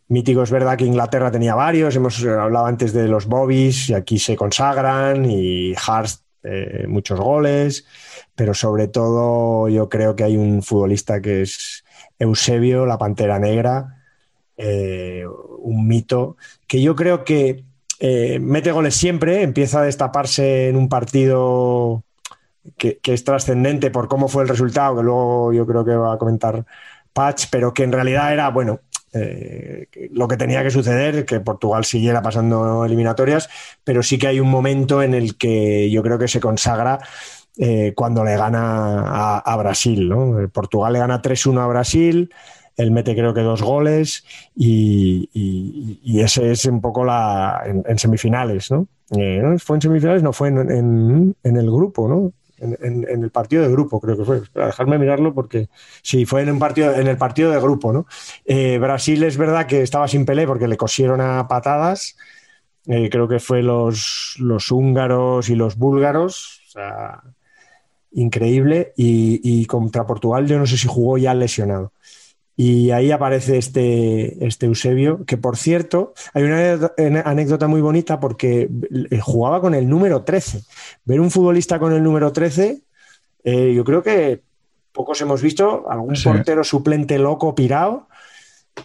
mítico. 0.07 0.41
Es 0.41 0.51
verdad 0.51 0.77
que 0.77 0.85
Inglaterra 0.85 1.31
tenía 1.31 1.53
varios, 1.53 1.95
hemos 1.95 2.23
hablado 2.25 2.65
antes 2.65 2.91
de 2.93 3.07
los 3.07 3.27
Bobbies 3.27 3.89
y 3.89 3.93
aquí 3.93 4.17
se 4.17 4.35
consagran 4.35 5.29
y 5.29 5.73
Hart 5.75 6.09
eh, 6.43 6.85
muchos 6.87 7.19
goles, 7.19 7.85
pero 8.35 8.53
sobre 8.53 8.87
todo 8.87 9.69
yo 9.69 9.89
creo 9.89 10.15
que 10.15 10.23
hay 10.23 10.37
un 10.37 10.63
futbolista 10.63 11.21
que 11.21 11.43
es 11.43 11.83
Eusebio, 12.17 12.85
la 12.85 12.97
Pantera 12.97 13.39
Negra, 13.39 14.03
eh, 14.57 15.23
un 15.59 15.87
mito 15.87 16.37
que 16.67 16.81
yo 16.81 16.95
creo 16.95 17.23
que 17.23 17.63
eh, 17.99 18.39
mete 18.39 18.71
goles 18.71 18.95
siempre, 18.95 19.43
empieza 19.43 19.81
a 19.81 19.85
destaparse 19.85 20.69
en 20.69 20.75
un 20.75 20.89
partido 20.89 22.03
que, 22.77 22.97
que 22.99 23.13
es 23.13 23.23
trascendente 23.23 23.91
por 23.91 24.07
cómo 24.07 24.27
fue 24.27 24.43
el 24.43 24.49
resultado, 24.49 24.97
que 24.97 25.03
luego 25.03 25.53
yo 25.53 25.67
creo 25.67 25.85
que 25.85 25.95
va 25.95 26.13
a 26.13 26.17
comentar 26.17 26.65
Patch, 27.13 27.45
pero 27.51 27.73
que 27.73 27.83
en 27.83 27.91
realidad 27.91 28.33
era, 28.33 28.49
bueno, 28.49 28.79
eh, 29.13 29.87
lo 30.11 30.27
que 30.27 30.37
tenía 30.37 30.63
que 30.63 30.71
suceder, 30.71 31.25
que 31.25 31.39
Portugal 31.39 31.83
siguiera 31.85 32.21
pasando 32.21 32.85
eliminatorias, 32.85 33.49
pero 33.83 34.03
sí 34.03 34.17
que 34.17 34.27
hay 34.27 34.39
un 34.39 34.49
momento 34.49 35.03
en 35.03 35.13
el 35.13 35.37
que 35.37 35.89
yo 35.89 36.01
creo 36.01 36.17
que 36.17 36.27
se 36.27 36.39
consagra 36.39 36.99
eh, 37.57 37.93
cuando 37.95 38.23
le 38.23 38.37
gana 38.37 39.39
a, 39.39 39.57
Brasil. 39.57 40.07
¿no? 40.07 40.49
Portugal 40.49 40.93
le 40.93 40.99
gana 40.99 41.21
3-1 41.21 41.59
a 41.61 41.67
Brasil, 41.67 42.33
él 42.77 42.91
mete 42.91 43.13
creo 43.13 43.33
que 43.33 43.41
dos 43.41 43.61
goles 43.61 44.23
y, 44.55 45.29
ese 46.21 46.51
es 46.51 46.65
un 46.65 46.79
poco 46.79 47.03
la 47.03 47.63
en, 47.65 47.99
semifinales, 47.99 48.71
¿no? 48.71 48.87
Eh, 49.17 49.41
¿no? 49.43 49.59
Fue 49.59 49.75
en 49.75 49.81
semifinales, 49.81 50.23
no 50.23 50.31
fue 50.31 50.47
en, 50.47 50.57
en, 50.71 51.35
en 51.43 51.57
el 51.57 51.69
grupo, 51.69 52.07
¿no? 52.07 52.31
En, 52.61 53.07
el 53.09 53.31
partido 53.31 53.63
de 53.63 53.71
grupo, 53.71 53.99
creo 53.99 54.17
que 54.17 54.23
fue. 54.23 54.37
Espera, 54.37 54.67
dejarme 54.67 54.99
mirarlo 54.99 55.33
porque 55.33 55.69
sí, 56.03 56.25
fue 56.25 56.43
en, 56.43 56.51
un 56.51 56.59
partido, 56.59 56.93
en 56.93 57.07
el 57.07 57.17
partido 57.17 57.49
de 57.49 57.59
grupo, 57.59 57.91
¿no? 57.91 58.05
Eh, 58.45 58.77
Brasil 58.77 59.23
es 59.23 59.35
verdad 59.35 59.65
que 59.65 59.81
estaba 59.81 60.07
sin 60.07 60.25
Pelé 60.25 60.45
porque 60.45 60.67
le 60.67 60.77
cosieron 60.77 61.21
a 61.21 61.47
patadas. 61.47 62.15
Eh, 62.85 63.09
creo 63.09 63.27
que 63.27 63.39
fue 63.39 63.63
los, 63.63 64.35
los 64.39 64.71
húngaros 64.71 65.49
y 65.49 65.55
los 65.55 65.75
búlgaros. 65.75 66.61
O 66.67 66.71
sea, 66.71 67.23
increíble. 68.11 68.93
Y, 68.95 69.41
y, 69.43 69.65
contra 69.65 70.05
Portugal, 70.05 70.47
yo 70.47 70.59
no 70.59 70.67
sé 70.67 70.77
si 70.77 70.87
jugó 70.87 71.17
ya 71.17 71.33
lesionado. 71.33 71.93
Y 72.55 72.91
ahí 72.91 73.11
aparece 73.11 73.57
este, 73.57 74.45
este 74.45 74.65
Eusebio, 74.65 75.25
que 75.25 75.37
por 75.37 75.57
cierto, 75.57 76.13
hay 76.33 76.43
una 76.43 76.89
anécdota 77.25 77.67
muy 77.67 77.81
bonita 77.81 78.19
porque 78.19 78.69
jugaba 79.21 79.61
con 79.61 79.73
el 79.73 79.87
número 79.87 80.23
13. 80.23 80.61
Ver 81.05 81.21
un 81.21 81.31
futbolista 81.31 81.79
con 81.79 81.93
el 81.93 82.03
número 82.03 82.31
13, 82.31 82.81
eh, 83.43 83.73
yo 83.73 83.83
creo 83.83 84.03
que 84.03 84.41
pocos 84.91 85.21
hemos 85.21 85.41
visto, 85.41 85.89
algún 85.89 86.15
sí. 86.15 86.25
portero 86.25 86.63
suplente 86.63 87.17
loco 87.17 87.55
pirado, 87.55 88.07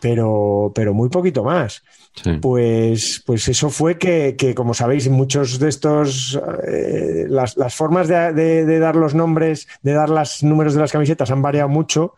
pero, 0.01 0.73
pero 0.75 0.95
muy 0.95 1.09
poquito 1.09 1.45
más. 1.45 1.83
Sí. 2.15 2.39
Pues, 2.41 3.23
pues 3.27 3.49
eso 3.49 3.69
fue 3.69 3.99
que, 3.99 4.37
que, 4.37 4.55
como 4.55 4.73
sabéis, 4.73 5.09
muchos 5.09 5.59
de 5.59 5.69
estos, 5.69 6.41
eh, 6.67 7.27
las, 7.29 7.57
las, 7.57 7.75
formas 7.75 8.09
de, 8.09 8.33
de, 8.33 8.65
de, 8.65 8.79
dar 8.79 8.97
los 8.97 9.15
nombres, 9.15 9.69
de 9.83 9.93
dar 9.93 10.09
los 10.09 10.43
números 10.43 10.75
de 10.75 10.81
las 10.81 10.93
camisetas 10.93 11.31
han 11.31 11.43
variado 11.43 11.69
mucho. 11.69 12.15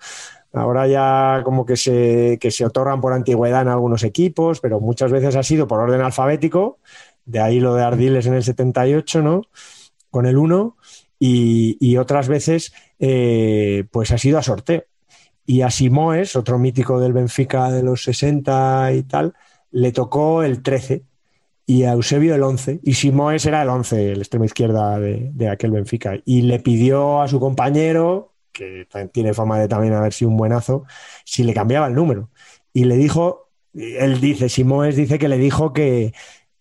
Ahora 0.53 0.87
ya 0.87 1.43
como 1.45 1.67
que 1.67 1.77
se, 1.77 2.39
que 2.41 2.51
se 2.51 2.65
otorgan 2.65 3.01
por 3.01 3.13
antigüedad 3.13 3.63
en 3.63 3.69
algunos 3.69 4.03
equipos, 4.03 4.61
pero 4.61 4.81
muchas 4.81 5.13
veces 5.13 5.37
ha 5.37 5.43
sido 5.43 5.67
por 5.69 5.81
orden 5.81 6.01
alfabético, 6.01 6.79
de 7.27 7.41
ahí 7.41 7.61
lo 7.61 7.75
de 7.75 7.83
Ardiles 7.83 8.27
en 8.27 8.35
el 8.35 8.43
78, 8.43 9.23
¿no? 9.23 9.43
Con 10.11 10.27
el 10.27 10.39
1, 10.39 10.77
y, 11.19 11.77
y, 11.81 11.97
otras 11.99 12.29
veces 12.29 12.73
eh, 12.99 13.85
pues 13.91 14.11
ha 14.13 14.19
sido 14.19 14.39
a 14.39 14.43
sorteo. 14.43 14.85
Y 15.45 15.63
a 15.63 15.71
Simoes, 15.71 16.37
otro 16.37 16.59
mítico 16.59 17.01
del 17.01 17.13
Benfica 17.13 17.71
de 17.71 17.83
los 17.83 18.03
60 18.05 18.93
y 18.93 19.03
tal, 19.03 19.35
le 19.71 19.93
tocó 19.93 20.43
el 20.43 20.63
13 20.63 21.05
y 21.67 21.85
a 21.85 21.93
Eusebio 21.93 22.35
el 22.35 22.43
11. 22.43 22.81
Y 22.83 22.95
Simoes 22.95 23.45
era 23.47 23.63
el 23.63 23.69
11, 23.69 24.13
el 24.13 24.19
extremo 24.19 24.45
izquierda 24.45 24.99
de, 24.99 25.31
de 25.35 25.49
aquel 25.49 25.71
Benfica. 25.71 26.19
Y 26.25 26.43
le 26.43 26.61
pidió 26.61 27.21
a 27.21 27.29
su 27.29 27.41
compañero, 27.41 28.28
que 28.59 28.87
tiene 29.13 29.33
fama 29.35 29.59
de 29.61 29.69
también 29.69 29.95
haber 29.95 30.13
sido 30.13 30.31
un 30.31 30.37
buenazo, 30.37 30.85
si 31.25 31.45
le 31.45 31.55
cambiaba 31.55 31.87
el 31.87 31.95
número. 31.95 32.31
Y 32.73 32.85
le 32.85 32.97
dijo, 32.97 33.51
él 33.75 34.21
dice, 34.21 34.49
Simoes 34.49 34.97
dice 34.97 35.19
que 35.19 35.29
le 35.29 35.39
dijo 35.39 35.73
que, 35.73 36.13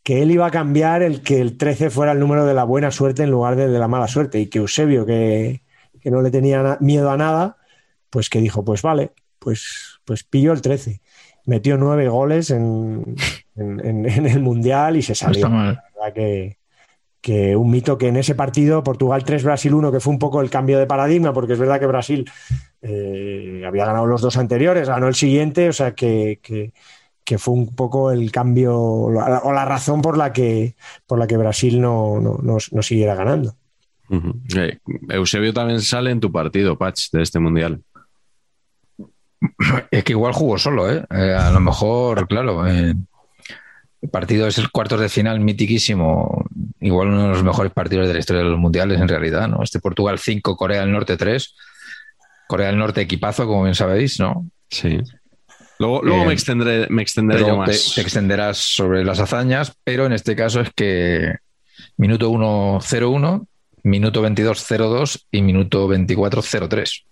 que 0.03 0.21
él 0.21 0.31
iba 0.31 0.45
a 0.45 0.51
cambiar 0.51 1.01
el 1.01 1.21
que 1.21 1.41
el 1.41 1.57
13 1.57 1.89
fuera 1.89 2.11
el 2.11 2.19
número 2.19 2.45
de 2.45 2.53
la 2.53 2.63
buena 2.63 2.91
suerte 2.91 3.23
en 3.23 3.31
lugar 3.31 3.55
de, 3.55 3.67
de 3.67 3.79
la 3.79 3.87
mala 3.87 4.07
suerte. 4.07 4.39
Y 4.39 4.47
que 4.47 4.59
Eusebio, 4.59 5.05
que, 5.05 5.63
que 5.99 6.11
no 6.11 6.21
le 6.21 6.29
tenía 6.29 6.77
miedo 6.79 7.09
a 7.09 7.17
nada, 7.17 7.57
pues 8.09 8.29
que 8.29 8.39
dijo, 8.39 8.63
pues 8.63 8.83
vale, 8.83 9.11
pues, 9.39 9.99
pues 10.05 10.23
pillo 10.23 10.53
el 10.53 10.61
13. 10.61 11.01
Metió 11.45 11.77
nueve 11.77 12.09
goles 12.09 12.51
en, 12.51 13.15
en, 13.55 13.79
en, 13.85 14.05
en 14.05 14.27
el 14.27 14.39
Mundial 14.41 14.97
y 14.97 15.01
se 15.01 15.15
salió. 15.15 15.49
No 15.49 15.71
está 15.71 15.81
mal. 16.03 16.13
Que, 16.13 16.57
que 17.21 17.55
un 17.55 17.69
mito 17.71 17.97
que 17.97 18.07
en 18.07 18.17
ese 18.17 18.35
partido 18.35 18.83
Portugal 18.83 19.23
3, 19.23 19.43
Brasil 19.43 19.73
1, 19.73 19.91
que 19.91 19.99
fue 19.99 20.13
un 20.13 20.19
poco 20.19 20.41
el 20.41 20.49
cambio 20.49 20.79
de 20.79 20.85
paradigma, 20.85 21.33
porque 21.33 21.53
es 21.53 21.59
verdad 21.59 21.79
que 21.79 21.87
Brasil 21.87 22.29
eh, 22.81 23.63
había 23.65 23.85
ganado 23.85 24.05
los 24.05 24.21
dos 24.21 24.37
anteriores, 24.37 24.87
ganó 24.87 25.07
el 25.07 25.15
siguiente, 25.15 25.69
o 25.69 25.73
sea 25.73 25.93
que, 25.93 26.39
que, 26.41 26.73
que 27.23 27.37
fue 27.37 27.53
un 27.53 27.75
poco 27.75 28.11
el 28.11 28.31
cambio 28.31 28.79
o 28.79 29.11
la, 29.11 29.39
o 29.39 29.51
la, 29.51 29.65
razón 29.65 30.01
por 30.01 30.17
la 30.17 30.31
que, 30.31 30.75
por 31.05 31.19
la 31.19 31.27
que 31.27 31.37
Brasil 31.37 31.81
no, 31.81 32.19
no, 32.19 32.39
no, 32.41 32.57
no 32.71 32.81
siguiera 32.81 33.15
ganando. 33.15 33.55
Uh 34.09 34.15
-huh. 34.15 34.57
eh, 34.57 34.79
Eusebio 35.09 35.53
también 35.53 35.81
sale 35.81 36.11
en 36.11 36.19
tu 36.19 36.31
partido, 36.31 36.77
Patch, 36.77 37.11
de 37.11 37.23
este 37.23 37.39
mundial. 37.39 37.81
Es 39.91 40.03
que 40.03 40.13
igual 40.13 40.33
jugó 40.33 40.57
solo, 40.57 40.89
¿eh? 40.89 41.05
eh 41.11 41.33
a 41.33 41.51
lo 41.51 41.59
mejor, 41.59 42.27
claro. 42.27 42.65
Eh, 42.67 42.95
el 44.01 44.09
partido 44.09 44.47
es 44.47 44.57
el 44.57 44.69
cuartos 44.71 44.99
de 45.01 45.09
final 45.09 45.39
mitiquísimo. 45.39 46.45
Igual 46.79 47.07
uno 47.09 47.23
de 47.23 47.29
los 47.29 47.43
mejores 47.43 47.71
partidos 47.71 48.07
de 48.07 48.13
la 48.13 48.19
historia 48.19 48.43
de 48.43 48.49
los 48.49 48.59
mundiales, 48.59 48.99
en 49.01 49.07
realidad, 49.07 49.47
¿no? 49.47 49.63
Este 49.63 49.79
Portugal 49.79 50.19
5, 50.19 50.55
Corea 50.55 50.81
del 50.81 50.91
Norte 50.91 51.17
3. 51.17 51.55
Corea 52.47 52.67
del 52.67 52.77
Norte 52.77 53.01
equipazo, 53.01 53.45
como 53.47 53.63
bien 53.63 53.75
sabéis, 53.75 54.19
¿no? 54.19 54.45
Sí. 54.69 54.99
Luego, 55.79 56.01
luego 56.01 56.23
Eh, 56.23 56.27
me 56.27 56.33
extendré, 56.33 56.87
me 56.89 57.01
extenderé 57.01 57.39
yo 57.41 57.45
Pero 57.47 57.63
te, 57.65 57.71
más. 57.71 57.91
te 57.95 58.01
extenderás 58.01 58.57
sobre 58.57 59.03
las 59.03 59.19
hazañas, 59.19 59.73
pero 59.83 60.05
en 60.05 60.13
este 60.13 60.35
caso 60.35 60.61
es 60.61 60.71
que 60.75 61.35
minuto 61.97 62.29
1, 62.29 62.79
0-1, 62.81 63.45
minuto 63.83 64.21
22, 64.21 64.59
0-2 64.59 65.25
y 65.31 65.41
minuto 65.41 65.87
24, 65.87 66.41
0-3. 66.41 67.03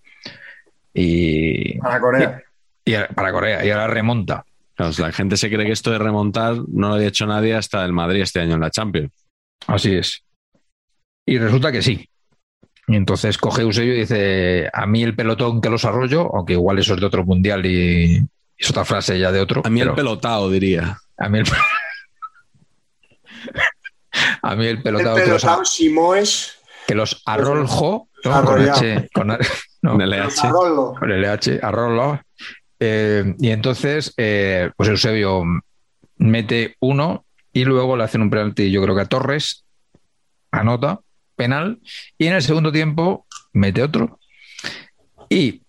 Y, 0.93 1.77
Para 1.79 1.99
Corea. 1.99 2.43
y 2.85 2.93
ahora- 2.95 3.09
para 3.09 3.31
Corea, 3.31 3.65
y 3.65 3.69
ahora 3.71 3.87
remonta. 3.87 4.45
Claro, 4.75 4.91
la 4.97 5.11
gente 5.11 5.37
se 5.37 5.49
cree 5.49 5.65
que 5.65 5.71
esto 5.71 5.91
de 5.91 5.97
remontar 5.99 6.55
no 6.67 6.89
lo 6.89 6.95
había 6.95 7.07
hecho 7.07 7.25
nadie 7.25 7.55
hasta 7.55 7.83
el 7.85 7.93
Madrid 7.93 8.21
este 8.21 8.41
año 8.41 8.55
en 8.55 8.61
la 8.61 8.71
Champions. 8.71 9.11
Así 9.67 9.95
es. 9.95 10.21
Y 11.25 11.37
resulta 11.37 11.71
que 11.71 11.81
sí. 11.81 12.09
Y 12.87 12.95
entonces 12.95 13.37
coge 13.37 13.61
Eusebio 13.63 13.95
y 13.95 13.99
dice, 14.01 14.69
a 14.71 14.85
mí 14.85 15.01
el 15.01 15.15
pelotón 15.15 15.59
que 15.61 15.69
los 15.69 15.85
arroyo, 15.85 16.29
aunque 16.35 16.53
igual 16.53 16.77
eso 16.77 16.93
es 16.93 16.99
de 16.99 17.05
otro 17.07 17.25
mundial 17.25 17.65
y 17.65 18.23
es 18.57 18.69
otra 18.69 18.85
frase 18.85 19.17
ya 19.17 19.31
de 19.31 19.39
otro. 19.39 19.61
A 19.65 19.69
mí 19.69 19.81
el 19.81 19.93
pelotao, 19.93 20.49
diría. 20.49 20.97
a 21.17 21.29
mí 21.29 21.39
el, 21.39 21.45
a 24.41 24.55
mí 24.55 24.65
el 24.65 24.77
El 24.77 24.83
pelotado 24.83 25.15
que 25.15 25.23
pelotao 25.23 25.65
Simoes. 25.65 26.57
que 26.87 26.95
los 26.95 27.21
arroljo 27.25 28.09
¿no? 28.23 28.31
con 28.31 28.33
Arrollado. 28.33 28.77
H, 28.77 29.09
con, 29.13 29.31
a- 29.31 29.39
no, 29.81 29.91
Con 29.91 30.01
LH. 30.09 30.41
Arrolo. 30.47 30.93
con 30.99 31.09
LH, 31.11 31.59
arrollo. 31.61 32.21
Eh, 32.79 33.35
y 33.39 33.49
entonces, 33.49 34.13
eh, 34.17 34.71
pues 34.75 34.89
Eusebio 34.89 35.43
mete 36.17 36.75
uno 36.79 37.25
y 37.53 37.63
luego 37.65 37.95
le 37.95 38.03
hacen 38.03 38.21
un 38.21 38.29
penalti, 38.29 38.69
yo 38.71 38.81
creo 38.81 38.95
que 38.95 39.01
a 39.01 39.05
Torres, 39.05 39.65
anota, 40.51 40.99
penal, 41.35 41.79
y 42.17 42.27
en 42.27 42.33
el 42.33 42.41
segundo 42.41 42.71
tiempo 42.71 43.25
mete 43.53 43.81
otro 43.81 44.19
y 45.29 45.61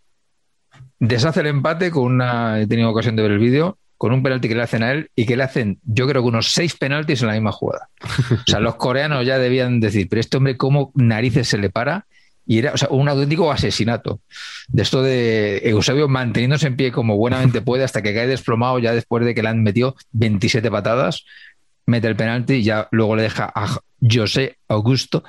deshace 0.98 1.40
el 1.40 1.46
empate 1.46 1.90
con 1.90 2.04
una, 2.04 2.60
he 2.60 2.66
tenido 2.66 2.90
ocasión 2.90 3.16
de 3.16 3.22
ver 3.22 3.32
el 3.32 3.38
vídeo, 3.38 3.78
con 3.98 4.12
un 4.12 4.22
penalti 4.22 4.48
que 4.48 4.54
le 4.54 4.62
hacen 4.62 4.82
a 4.82 4.92
él 4.92 5.10
y 5.14 5.26
que 5.26 5.36
le 5.36 5.42
hacen, 5.42 5.80
yo 5.84 6.06
creo 6.06 6.22
que 6.22 6.28
unos 6.28 6.52
seis 6.52 6.76
penaltis 6.76 7.22
en 7.22 7.28
la 7.28 7.34
misma 7.34 7.52
jugada. 7.52 7.88
O 8.30 8.42
sea, 8.46 8.60
los 8.60 8.76
coreanos 8.76 9.24
ya 9.24 9.38
debían 9.38 9.80
decir, 9.80 10.08
pero 10.08 10.20
este 10.20 10.36
hombre, 10.36 10.56
¿cómo 10.56 10.92
narices 10.94 11.48
se 11.48 11.58
le 11.58 11.70
para? 11.70 12.06
Y 12.46 12.58
era 12.58 12.72
o 12.72 12.76
sea, 12.76 12.88
un 12.90 13.08
auténtico 13.08 13.50
asesinato. 13.50 14.20
De 14.68 14.82
esto 14.82 15.02
de 15.02 15.58
Eusebio 15.64 16.08
manteniéndose 16.08 16.68
en 16.68 16.76
pie 16.76 16.92
como 16.92 17.16
buenamente 17.16 17.60
puede 17.60 17.84
hasta 17.84 18.02
que 18.02 18.14
cae 18.14 18.26
desplomado 18.26 18.78
ya 18.78 18.92
después 18.92 19.24
de 19.24 19.34
que 19.34 19.42
le 19.42 19.48
han 19.48 19.62
metido 19.62 19.96
27 20.12 20.70
patadas, 20.70 21.24
mete 21.86 22.08
el 22.08 22.16
penalti 22.16 22.54
y 22.54 22.62
ya 22.62 22.88
luego 22.90 23.16
le 23.16 23.22
deja 23.22 23.50
a 23.54 23.78
José 24.00 24.58
Augusto 24.68 25.24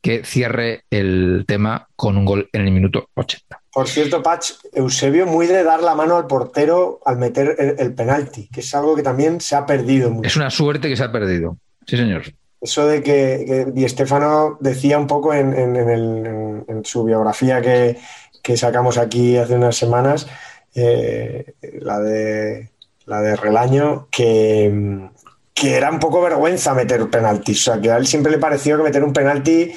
que 0.00 0.24
cierre 0.24 0.84
el 0.90 1.44
tema 1.48 1.88
con 1.96 2.16
un 2.16 2.24
gol 2.24 2.48
en 2.52 2.60
el 2.60 2.70
minuto 2.70 3.08
80. 3.14 3.60
Por 3.72 3.88
cierto, 3.88 4.22
Patch, 4.22 4.52
Eusebio 4.72 5.26
muy 5.26 5.48
de 5.48 5.64
dar 5.64 5.82
la 5.82 5.96
mano 5.96 6.16
al 6.16 6.28
portero 6.28 7.00
al 7.04 7.18
meter 7.18 7.56
el, 7.58 7.74
el 7.78 7.92
penalti, 7.92 8.48
que 8.48 8.60
es 8.60 8.74
algo 8.74 8.94
que 8.94 9.02
también 9.02 9.40
se 9.40 9.56
ha 9.56 9.66
perdido 9.66 10.10
mucho. 10.10 10.28
Es 10.28 10.36
una 10.36 10.50
suerte 10.50 10.88
que 10.88 10.96
se 10.96 11.02
ha 11.02 11.10
perdido. 11.10 11.58
Sí, 11.86 11.96
señor. 11.96 12.22
Eso 12.66 12.84
de 12.86 13.00
que, 13.00 13.44
que 13.46 13.66
Di 13.72 13.88
Stéfano 13.88 14.58
decía 14.60 14.98
un 14.98 15.06
poco 15.06 15.32
en, 15.32 15.54
en- 15.54 15.76
en 15.76 15.88
el- 15.88 16.26
en- 16.26 16.64
en 16.68 16.84
su 16.84 17.04
biografía 17.04 17.60
que, 17.60 17.96
que 18.42 18.56
sacamos 18.56 18.98
aquí 18.98 19.36
hace 19.36 19.54
unas 19.54 19.76
semanas, 19.76 20.26
eh, 20.74 21.54
la, 21.80 22.00
de, 22.00 22.70
la 23.06 23.20
de 23.20 23.36
Relaño, 23.36 24.08
que, 24.10 25.08
que 25.54 25.76
era 25.76 25.90
un 25.92 26.00
poco 26.00 26.20
vergüenza 26.20 26.74
meter 26.74 27.08
penaltis. 27.08 27.60
O 27.60 27.72
sea, 27.72 27.80
que 27.80 27.90
a 27.92 27.96
él 27.98 28.06
siempre 28.06 28.32
le 28.32 28.38
pareció 28.38 28.76
que 28.76 28.82
meter 28.82 29.04
un 29.04 29.12
penalti 29.12 29.72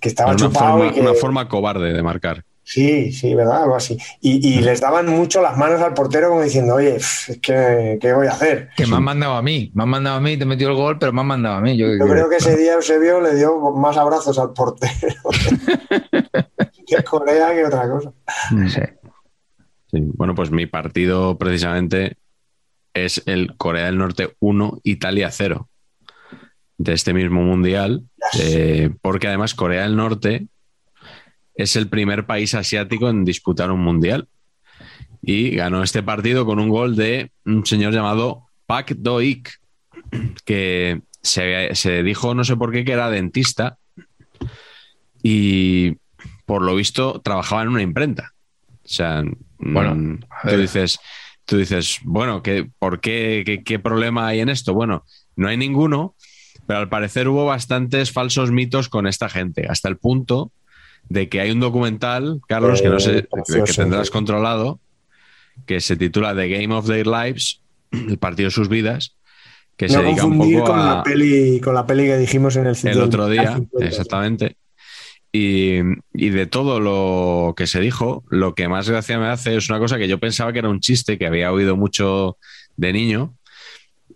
que 0.00 0.08
estaba 0.08 0.32
Una 0.32 0.38
chupado 0.38 0.72
forma, 0.72 0.86
y 0.86 0.92
que... 0.92 1.00
una 1.00 1.14
forma 1.14 1.48
cobarde 1.48 1.94
de 1.94 2.02
marcar. 2.02 2.44
Sí, 2.68 3.12
sí, 3.12 3.34
¿verdad? 3.34 3.62
Algo 3.62 3.76
así. 3.76 3.96
Y, 4.20 4.46
y 4.46 4.60
les 4.60 4.82
daban 4.82 5.06
mucho 5.06 5.40
las 5.40 5.56
manos 5.56 5.80
al 5.80 5.94
portero 5.94 6.28
como 6.28 6.42
diciendo, 6.42 6.74
oye, 6.74 6.96
es 6.96 7.38
que, 7.40 7.96
¿qué 7.98 8.12
voy 8.12 8.26
a 8.26 8.32
hacer? 8.32 8.68
Que 8.76 8.86
me 8.86 8.96
han 8.96 9.04
mandado 9.04 9.36
a 9.36 9.42
mí. 9.42 9.72
Me 9.74 9.84
han 9.84 9.88
mandado 9.88 10.18
a 10.18 10.20
mí, 10.20 10.36
te 10.36 10.44
metió 10.44 10.68
el 10.68 10.74
gol, 10.74 10.98
pero 10.98 11.10
me 11.14 11.22
han 11.22 11.28
mandado 11.28 11.54
a 11.54 11.60
mí. 11.62 11.78
Yo, 11.78 11.86
Yo 11.86 12.06
creo 12.06 12.28
que 12.28 12.36
ese 12.36 12.58
día 12.58 12.74
Eusebio 12.74 13.22
le 13.22 13.36
dio 13.36 13.58
más 13.70 13.96
abrazos 13.96 14.38
al 14.38 14.52
portero 14.52 14.92
de 16.90 17.04
Corea 17.04 17.54
que 17.54 17.64
otra 17.64 17.88
cosa. 17.88 18.12
Sí. 18.50 18.82
Sí. 19.90 19.98
Bueno, 20.18 20.34
pues 20.34 20.50
mi 20.50 20.66
partido 20.66 21.38
precisamente 21.38 22.18
es 22.92 23.22
el 23.24 23.56
Corea 23.56 23.86
del 23.86 23.96
Norte 23.96 24.36
1, 24.40 24.80
Italia 24.82 25.30
0 25.30 25.70
de 26.76 26.92
este 26.92 27.14
mismo 27.14 27.40
mundial, 27.40 28.04
eh, 28.38 28.90
porque 29.00 29.28
además 29.28 29.54
Corea 29.54 29.84
del 29.84 29.96
Norte 29.96 30.48
es 31.58 31.74
el 31.74 31.88
primer 31.88 32.24
país 32.24 32.54
asiático 32.54 33.10
en 33.10 33.24
disputar 33.24 33.70
un 33.72 33.80
mundial 33.80 34.28
y 35.20 35.50
ganó 35.50 35.82
este 35.82 36.04
partido 36.04 36.46
con 36.46 36.60
un 36.60 36.68
gol 36.68 36.94
de 36.94 37.32
un 37.44 37.66
señor 37.66 37.92
llamado 37.92 38.44
Pak 38.66 38.94
Do-ik, 38.96 39.50
que 40.44 41.02
se, 41.20 41.74
se 41.74 42.04
dijo 42.04 42.34
no 42.34 42.44
sé 42.44 42.56
por 42.56 42.70
qué 42.72 42.84
que 42.84 42.92
era 42.92 43.10
dentista 43.10 43.76
y 45.20 45.96
por 46.46 46.62
lo 46.62 46.76
visto 46.76 47.20
trabajaba 47.22 47.62
en 47.62 47.68
una 47.68 47.82
imprenta. 47.82 48.34
O 48.84 48.88
sea, 48.88 49.24
Bueno, 49.58 49.96
mm, 49.96 50.20
tú 50.48 50.56
dices, 50.56 51.00
tú 51.44 51.56
dices, 51.58 51.98
bueno, 52.04 52.40
¿qué, 52.40 52.70
¿por 52.78 53.00
qué, 53.00 53.42
qué, 53.44 53.64
qué 53.64 53.80
problema 53.80 54.28
hay 54.28 54.40
en 54.40 54.48
esto? 54.48 54.74
Bueno, 54.74 55.04
no 55.34 55.48
hay 55.48 55.56
ninguno, 55.56 56.14
pero 56.68 56.78
al 56.78 56.88
parecer 56.88 57.26
hubo 57.26 57.44
bastantes 57.46 58.12
falsos 58.12 58.52
mitos 58.52 58.88
con 58.88 59.08
esta 59.08 59.28
gente, 59.28 59.66
hasta 59.68 59.88
el 59.88 59.96
punto 59.96 60.52
de 61.08 61.28
que 61.28 61.40
hay 61.40 61.50
un 61.50 61.60
documental, 61.60 62.40
Carlos, 62.48 62.82
que 62.82 62.88
no 62.88 63.00
sé, 63.00 63.18
Eh, 63.18 63.28
precioso, 63.30 63.64
que 63.64 63.72
tendrás 63.72 64.06
sí. 64.08 64.12
controlado, 64.12 64.80
que 65.66 65.80
se 65.80 65.96
titula 65.96 66.34
The 66.34 66.48
Game 66.48 66.74
of 66.74 66.86
Their 66.86 67.06
Lives, 67.06 67.60
el 67.90 68.18
partido 68.18 68.48
de 68.48 68.50
sus 68.52 68.68
vidas, 68.68 69.16
que 69.76 69.88
se 69.88 69.98
dedica 69.98 70.24
un 70.24 70.30
confundir 70.32 70.58
poco 70.58 70.72
con, 70.72 70.80
a, 70.80 70.94
la 70.96 71.02
peli, 71.02 71.60
con 71.60 71.74
la 71.74 71.86
peli 71.86 72.04
que 72.04 72.18
dijimos 72.18 72.56
en 72.56 72.66
el 72.66 72.76
el 72.82 73.00
otro 73.00 73.28
día, 73.28 73.54
50. 73.56 73.86
exactamente. 73.86 74.56
Y, 75.30 75.78
y 76.14 76.30
de 76.30 76.46
todo 76.46 76.80
lo 76.80 77.54
que 77.54 77.66
se 77.66 77.80
dijo, 77.80 78.24
lo 78.28 78.54
que 78.54 78.66
más 78.66 78.88
gracia 78.88 79.18
me 79.18 79.26
hace 79.26 79.56
es 79.56 79.68
una 79.68 79.78
cosa 79.78 79.98
que 79.98 80.08
yo 80.08 80.18
pensaba 80.18 80.52
que 80.52 80.58
era 80.58 80.68
un 80.70 80.80
chiste 80.80 81.18
que 81.18 81.26
había 81.26 81.52
oído 81.52 81.76
mucho 81.76 82.38
de 82.76 82.92
niño 82.92 83.34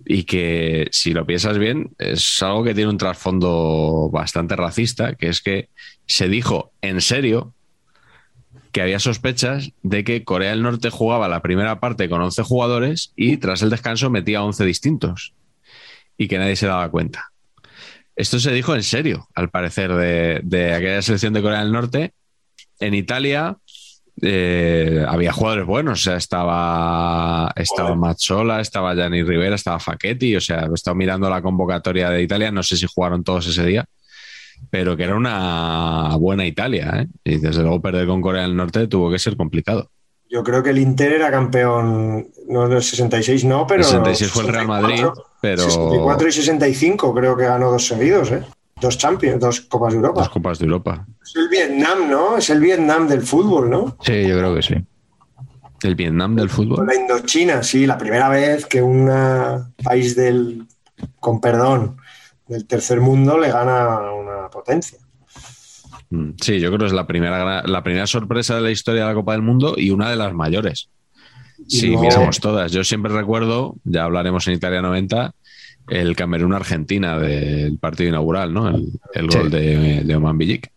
y 0.06 0.24
que 0.24 0.88
si 0.90 1.12
lo 1.12 1.26
piensas 1.26 1.58
bien 1.58 1.90
es 1.98 2.42
algo 2.42 2.64
que 2.64 2.74
tiene 2.74 2.90
un 2.90 2.98
trasfondo 2.98 4.10
bastante 4.12 4.56
racista, 4.56 5.14
que 5.14 5.28
es 5.28 5.40
que 5.40 5.68
se 6.06 6.28
dijo 6.28 6.72
en 6.80 7.00
serio 7.00 7.54
que 8.72 8.82
había 8.82 8.98
sospechas 8.98 9.72
de 9.82 10.02
que 10.02 10.24
Corea 10.24 10.50
del 10.50 10.62
Norte 10.62 10.90
jugaba 10.90 11.28
la 11.28 11.42
primera 11.42 11.78
parte 11.78 12.08
con 12.08 12.22
11 12.22 12.42
jugadores 12.42 13.12
y 13.16 13.36
tras 13.36 13.62
el 13.62 13.70
descanso 13.70 14.10
metía 14.10 14.42
11 14.42 14.64
distintos 14.64 15.34
y 16.16 16.28
que 16.28 16.38
nadie 16.38 16.56
se 16.56 16.66
daba 16.66 16.90
cuenta. 16.90 17.32
Esto 18.16 18.38
se 18.38 18.52
dijo 18.52 18.74
en 18.74 18.82
serio, 18.82 19.28
al 19.34 19.50
parecer, 19.50 19.92
de, 19.94 20.40
de 20.42 20.74
aquella 20.74 21.02
selección 21.02 21.32
de 21.32 21.42
Corea 21.42 21.60
del 21.60 21.72
Norte. 21.72 22.12
En 22.80 22.94
Italia 22.94 23.56
eh, 24.24 25.04
había 25.08 25.32
jugadores 25.32 25.66
buenos, 25.66 26.00
o 26.00 26.02
sea, 26.04 26.16
estaba, 26.16 27.52
estaba 27.56 27.96
Mazzola, 27.96 28.60
estaba 28.60 28.94
Gianni 28.94 29.24
Rivera, 29.24 29.56
estaba 29.56 29.80
Facchetti, 29.80 30.36
o 30.36 30.40
sea, 30.40 30.68
he 30.70 30.74
estado 30.74 30.94
mirando 30.94 31.28
la 31.28 31.42
convocatoria 31.42 32.08
de 32.08 32.22
Italia, 32.22 32.52
no 32.52 32.62
sé 32.62 32.76
si 32.76 32.86
jugaron 32.86 33.24
todos 33.24 33.48
ese 33.48 33.66
día, 33.66 33.84
pero 34.70 34.96
que 34.96 35.02
era 35.02 35.16
una 35.16 36.14
buena 36.20 36.46
Italia, 36.46 36.92
¿eh? 37.00 37.08
Y 37.24 37.38
desde 37.38 37.62
luego 37.62 37.82
perder 37.82 38.06
con 38.06 38.22
Corea 38.22 38.42
del 38.42 38.54
Norte 38.54 38.86
tuvo 38.86 39.10
que 39.10 39.18
ser 39.18 39.36
complicado. 39.36 39.90
Yo 40.30 40.44
creo 40.44 40.62
que 40.62 40.70
el 40.70 40.78
Inter 40.78 41.14
era 41.14 41.30
campeón, 41.32 42.28
no 42.48 42.66
en 42.66 42.72
el 42.72 42.82
66 42.82 43.44
no, 43.44 43.66
pero... 43.66 43.80
el 43.80 43.88
66 43.88 44.30
fue 44.30 44.44
el 44.44 44.52
Real 44.52 44.68
Madrid, 44.68 44.94
64, 44.94 45.24
pero 45.40 45.62
64 45.64 46.28
y 46.28 46.32
65 46.32 47.14
creo 47.14 47.36
que 47.36 47.44
ganó 47.44 47.72
dos 47.72 47.88
seguidos, 47.88 48.30
¿eh? 48.30 48.44
Dos 48.82 48.98
Champions, 48.98 49.40
dos 49.40 49.60
Copas 49.62 49.92
de 49.94 50.00
dos 50.00 50.08
Europa. 50.08 50.30
Copas 50.30 50.58
de 50.58 50.64
Europa. 50.66 51.06
Es 51.22 51.36
el 51.36 51.48
Vietnam, 51.48 52.10
¿no? 52.10 52.36
Es 52.36 52.50
el 52.50 52.60
Vietnam 52.60 53.06
del 53.08 53.22
fútbol, 53.22 53.70
¿no? 53.70 53.96
Sí, 54.02 54.26
yo 54.26 54.36
creo 54.38 54.54
que 54.54 54.62
sí. 54.62 54.74
El 55.84 55.94
Vietnam 55.94 56.34
del 56.36 56.50
fútbol. 56.50 56.86
La 56.86 56.94
Indochina, 56.94 57.62
sí, 57.62 57.86
la 57.86 57.96
primera 57.96 58.28
vez 58.28 58.66
que 58.66 58.82
un 58.82 59.08
país 59.82 60.16
del, 60.16 60.66
con 61.20 61.40
perdón, 61.40 61.96
del 62.48 62.66
tercer 62.66 63.00
mundo 63.00 63.38
le 63.38 63.50
gana 63.52 63.84
a 63.94 64.12
una 64.12 64.48
potencia. 64.50 64.98
Mm, 66.10 66.30
Sí, 66.40 66.60
yo 66.60 66.68
creo 66.68 66.80
que 66.80 66.86
es 66.86 66.92
la 66.92 67.06
primera, 67.06 67.62
la 67.66 67.82
primera 67.82 68.06
sorpresa 68.06 68.56
de 68.56 68.60
la 68.62 68.70
historia 68.70 69.02
de 69.02 69.08
la 69.08 69.14
Copa 69.14 69.32
del 69.32 69.42
Mundo 69.42 69.74
y 69.76 69.90
una 69.90 70.10
de 70.10 70.16
las 70.16 70.34
mayores. 70.34 70.88
Luego- 71.80 72.02
miramos 72.02 72.40
todas, 72.40 72.72
yo 72.72 72.82
siempre 72.84 73.12
recuerdo, 73.12 73.76
ya 73.84 74.02
hablaremos 74.04 74.46
en 74.48 74.54
Italia 74.54 74.82
90, 74.82 75.32
el 75.88 76.14
Camerún-Argentina 76.16 77.18
del 77.18 77.78
partido 77.78 78.08
inaugural, 78.10 78.52
¿no? 78.54 78.68
El, 78.68 78.88
el 79.14 79.30
Sí. 79.30 79.38
gol 79.38 79.50
de, 79.50 80.02
de 80.04 80.16
Oman 80.16 80.38
Billik. 80.38 80.70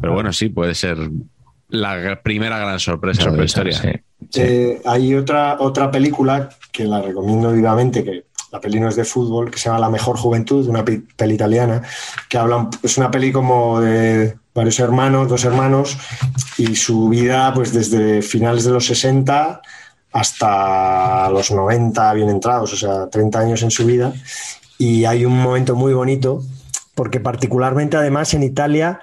Pero 0.00 0.12
bueno, 0.14 0.32
sí, 0.32 0.48
puede 0.48 0.74
ser 0.74 0.96
la 1.68 2.20
primera 2.22 2.58
gran 2.58 2.78
sorpresa, 2.80 3.30
de 3.30 3.36
la 3.36 3.44
historia. 3.44 3.72
sí. 3.80 3.88
Sí. 4.30 4.40
Eh, 4.42 4.80
hay 4.86 5.14
otra, 5.14 5.56
otra 5.60 5.90
película 5.90 6.48
que 6.72 6.84
la 6.84 7.00
recomiendo 7.02 7.52
vivamente, 7.52 8.02
que 8.02 8.24
la 8.50 8.60
peli 8.60 8.80
no 8.80 8.88
es 8.88 8.96
de 8.96 9.04
fútbol, 9.04 9.50
que 9.50 9.58
se 9.58 9.66
llama 9.68 9.80
La 9.80 9.90
Mejor 9.90 10.16
Juventud, 10.16 10.66
una 10.66 10.84
pe- 10.84 11.02
peli 11.16 11.34
italiana, 11.34 11.82
que 12.28 12.38
habla, 12.38 12.68
es 12.82 12.96
una 12.96 13.10
peli 13.10 13.30
como 13.32 13.80
de 13.80 14.34
varios 14.54 14.78
hermanos, 14.80 15.28
dos 15.28 15.44
hermanos, 15.44 15.98
y 16.56 16.74
su 16.74 17.08
vida 17.10 17.52
pues 17.54 17.72
desde 17.74 18.22
finales 18.22 18.64
de 18.64 18.70
los 18.70 18.86
60 18.86 19.60
hasta 20.14 21.28
los 21.30 21.50
90 21.50 22.12
bien 22.14 22.30
entrados, 22.30 22.72
o 22.72 22.76
sea, 22.76 23.10
30 23.10 23.38
años 23.40 23.62
en 23.62 23.72
su 23.72 23.84
vida. 23.84 24.14
Y 24.78 25.04
hay 25.06 25.26
un 25.26 25.36
momento 25.42 25.74
muy 25.74 25.92
bonito, 25.92 26.40
porque 26.94 27.18
particularmente 27.18 27.96
además 27.96 28.32
en 28.32 28.44
Italia 28.44 29.00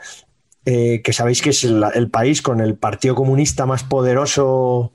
eh, 0.63 1.01
que 1.03 1.11
sabéis 1.11 1.41
que 1.41 1.49
es 1.49 1.63
el, 1.63 2.09
país 2.11 2.43
con 2.43 2.61
el 2.61 2.75
Partido 2.75 3.15
Comunista 3.15 3.65
más 3.65 3.83
poderoso 3.83 4.93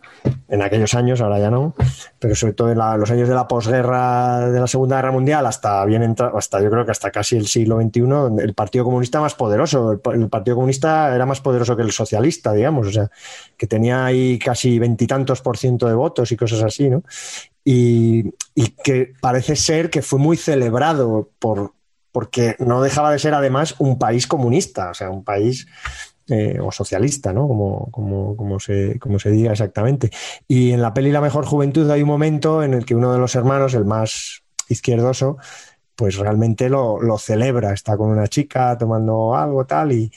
en 0.49 0.63
aquellos 0.63 0.95
años, 0.95 1.21
ahora 1.21 1.41
ya 1.41 1.51
no, 1.51 1.75
pero 2.21 2.37
sobre 2.37 2.53
todo 2.53 2.71
en 2.71 2.79
los 2.79 3.11
años 3.11 3.29
de 3.29 3.35
la 3.35 3.49
posguerra 3.49 4.49
de 4.49 4.61
la 4.61 4.69
Segunda 4.69 4.97
Guerra 4.97 5.11
Mundial, 5.11 5.45
hasta 5.45 5.85
bien 5.85 6.05
entrado, 6.05 6.39
hasta 6.39 6.63
yo 6.63 6.71
creo 6.71 6.85
que 6.85 6.93
hasta 6.93 7.11
casi 7.11 7.37
el 7.37 7.49
siglo 7.49 7.81
XXI, 7.81 8.43
el 8.45 8.55
Partido 8.55 8.85
Comunista 8.85 9.21
más 9.21 9.35
poderoso. 9.35 9.91
El, 9.93 10.01
el, 10.23 10.29
Partido 10.29 10.55
Comunista 10.55 11.13
era 11.13 11.27
más 11.27 11.41
poderoso 11.41 11.77
que 11.77 11.83
el 11.83 11.91
socialista, 11.91 12.53
digamos, 12.53 12.87
o 12.87 12.93
sea, 12.93 13.11
que 13.57 13.67
tenía 13.67 14.05
ahí 14.05 14.39
casi 14.39 14.79
veintitantos 14.79 15.41
por 15.41 15.59
ciento 15.59 15.89
de 15.89 15.95
votos 15.95 16.31
y 16.31 16.37
cosas 16.37 16.63
así, 16.63 16.89
¿no? 16.89 17.03
Y, 17.65 18.33
y 18.55 18.69
que 18.85 19.15
parece 19.21 19.57
ser 19.57 19.91
que 19.91 20.01
fue 20.01 20.21
muy 20.21 20.37
celebrado 20.37 21.31
por, 21.41 21.73
porque 22.17 22.57
no 22.61 22.81
dejaba 22.81 23.13
de 23.13 23.19
ser 23.19 23.35
además 23.35 23.75
un 23.79 23.99
país 23.99 24.27
comunista, 24.27 24.89
o 24.89 24.95
sea, 24.95 25.11
un 25.11 25.23
país 25.23 25.67
eh, 26.29 26.59
o 26.63 26.73
socialista, 26.73 27.31
¿no? 27.35 27.47
Como, 27.47 27.91
como, 27.91 28.35
como, 28.39 28.59
se, 28.59 28.99
como 28.99 29.19
se 29.19 29.31
diga 29.31 29.53
exactamente. 29.53 30.09
Y 30.49 30.71
en 30.71 30.81
la 30.81 30.95
peli 30.95 31.13
La 31.13 31.21
Mejor 31.21 31.45
Juventud 31.45 31.91
hay 31.91 32.01
un 32.01 32.09
momento 32.09 32.63
en 32.63 32.73
el 32.73 32.87
que 32.87 32.95
uno 32.95 33.13
de 33.13 33.19
los 33.19 33.35
hermanos, 33.35 33.75
el 33.75 33.85
más 33.85 34.43
izquierdoso, 34.71 35.37
pues 35.95 36.17
realmente 36.17 36.71
lo, 36.71 37.19
celebra, 37.19 37.75
está 37.75 37.99
con 37.99 38.09
una 38.09 38.29
chica 38.29 38.79
tomando 38.79 39.37
algo 39.37 39.67
tal 39.67 39.93
y, 39.93 40.11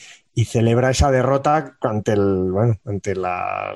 celebra 0.46 0.92
esa 0.92 1.12
derrota 1.12 1.76
ante 1.82 2.14
el, 2.14 2.50
bueno, 2.50 2.78
ante 2.86 3.14
la, 3.14 3.74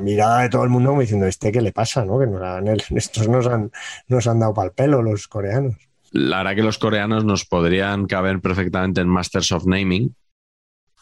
mirada 0.00 0.42
de 0.42 0.48
todo 0.48 0.64
el 0.64 0.70
mundo 0.70 0.98
diciendo, 0.98 1.26
este 1.26 1.52
qué 1.52 1.60
le 1.62 1.70
pasa, 1.70 2.04
¿no? 2.04 2.18
Que 2.18 2.26
nos 2.26 2.90
estos 2.96 3.28
nos 3.28 3.46
han, 3.46 3.70
nos 4.08 4.26
han 4.26 4.40
dado 4.40 4.52
pal 4.52 4.72
pelo 4.72 5.00
los 5.00 5.28
coreanos 5.28 5.76
la 6.12 6.38
verdad 6.38 6.54
que 6.54 6.62
los 6.62 6.78
coreanos 6.78 7.24
nos 7.24 7.44
podrían 7.44 8.06
caber 8.06 8.40
perfectamente 8.40 9.00
en 9.00 9.08
Masters 9.08 9.50
of 9.52 9.66
Naming, 9.66 10.14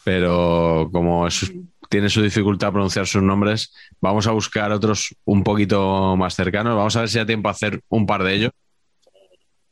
pero 0.04 0.88
como 0.92 1.28
tiene 1.88 2.08
su 2.08 2.22
dificultad 2.22 2.72
pronunciar 2.72 3.06
sus 3.06 3.22
nombres, 3.22 3.74
vamos 4.00 4.28
a 4.28 4.30
buscar 4.30 4.70
otros 4.70 5.14
un 5.24 5.42
poquito 5.42 6.16
más 6.16 6.36
cercanos. 6.36 6.76
Vamos 6.76 6.94
a 6.96 7.00
ver 7.00 7.08
si 7.08 7.18
da 7.18 7.26
tiempo 7.26 7.48
a 7.48 7.52
hacer 7.52 7.80
un 7.88 8.06
par 8.06 8.22
de 8.22 8.34
ellos. 8.34 8.52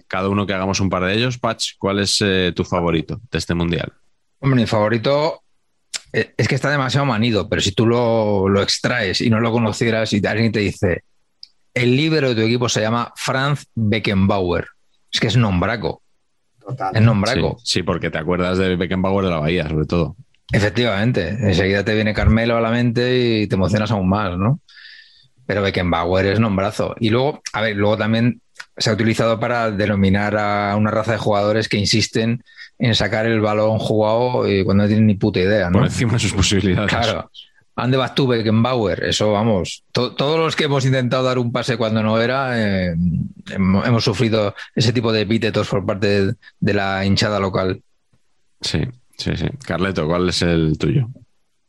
Cada 0.09 0.29
uno 0.29 0.47
que 0.47 0.55
hagamos 0.55 0.81
un 0.81 0.91
par 0.91 1.05
de 1.05 1.15
ellos. 1.15 1.39
Patch, 1.39 1.75
¿cuál 1.79 2.01
es 2.01 2.19
eh, 2.21 2.53
tu 2.55 2.65
favorito 2.65 3.21
de 3.31 3.39
este 3.39 3.55
mundial? 3.55 3.93
Mi 4.41 4.67
favorito 4.67 5.43
eh, 6.13 6.35
es 6.37 6.49
que 6.49 6.57
está 6.57 6.71
demasiado 6.71 7.07
manido, 7.07 7.49
pero 7.49 7.63
si 7.63 7.73
tú 7.73 7.87
lo, 7.87 8.49
lo 8.49 8.61
extraes 8.61 9.21
y 9.21 9.31
no 9.31 9.39
lo 9.39 9.53
conocieras 9.53 10.13
y 10.13 10.27
alguien 10.27 10.51
te 10.51 10.61
dice, 10.61 11.05
el 11.75 11.95
líbero 11.95 12.31
de 12.31 12.35
tu 12.35 12.41
equipo 12.41 12.69
se 12.69 12.81
llama 12.81 13.13
Franz 13.15 13.67
Beckenbauer 13.77 14.67
es 15.13 15.21
que 15.21 15.27
es 15.27 15.37
nombraco. 15.37 16.03
Total. 16.61 16.95
Es 16.95 17.03
nombraco. 17.03 17.57
Sí, 17.59 17.79
sí, 17.79 17.83
porque 17.83 18.11
te 18.11 18.19
acuerdas 18.19 18.59
de 18.59 18.77
Beckenbauer 18.77 19.25
de 19.25 19.31
la 19.31 19.39
Bahía, 19.39 19.69
sobre 19.69 19.87
todo. 19.87 20.17
Efectivamente. 20.53 21.29
Enseguida 21.29 21.85
te 21.85 21.95
viene 21.95 22.15
Carmelo 22.15 22.57
a 22.57 22.61
la 22.61 22.71
mente 22.71 23.19
y 23.19 23.47
te 23.47 23.55
emocionas 23.55 23.91
aún 23.91 24.09
más, 24.09 24.37
¿no? 24.37 24.61
Pero 25.47 25.63
Beckenbauer 25.63 26.27
es 26.27 26.41
nombrazo. 26.41 26.95
Y 27.01 27.11
luego, 27.11 27.41
a 27.53 27.63
ver, 27.63 27.77
luego 27.77 27.97
también 27.97 28.43
se 28.77 28.91
ha 28.91 28.93
utilizado 28.93 29.41
para 29.41 29.71
denominar 29.71 30.37
a 30.37 30.77
una 30.77 30.91
raza 30.91 31.13
de 31.13 31.19
jugadores 31.19 31.69
que 31.69 31.79
insisten 31.79 32.43
en 32.79 32.95
sacar 32.95 33.27
el 33.27 33.41
balón 33.41 33.79
jugado 33.79 34.45
cuando 34.65 34.85
no 34.85 34.87
tienen 34.87 35.07
ni 35.07 35.15
puta 35.15 35.41
idea, 35.41 35.71
¿no? 35.71 35.79
Por 35.79 35.87
encima 35.87 36.13
de 36.13 36.19
sus 36.19 36.33
posibilidades. 36.33 36.91
Claro. 36.91 37.31
¿A 37.79 37.83
dónde 37.83 37.97
vas 37.97 38.13
tú, 38.13 38.27
Beckenbauer? 38.27 39.05
Eso, 39.05 39.31
vamos, 39.31 39.85
to 39.93 40.13
todos 40.17 40.37
los 40.37 40.57
que 40.57 40.65
hemos 40.65 40.85
intentado 40.85 41.23
dar 41.23 41.39
un 41.39 41.53
pase 41.53 41.77
cuando 41.77 42.03
no 42.03 42.21
era, 42.21 42.51
eh, 42.59 42.97
hemos 43.55 44.03
sufrido 44.03 44.53
ese 44.75 44.93
tipo 44.93 45.13
de 45.13 45.21
epítetos 45.21 45.69
por 45.69 45.87
parte 45.87 46.09
de, 46.09 46.35
de, 46.59 46.75
la 46.75 47.07
hinchada 47.07 47.39
local. 47.39 47.81
Sí, 48.61 48.81
sí, 49.17 49.31
sí. 49.37 49.47
Carleto, 49.65 50.09
¿cuál 50.09 50.29
es 50.29 50.43
el 50.43 50.77
tuyo? 50.77 51.09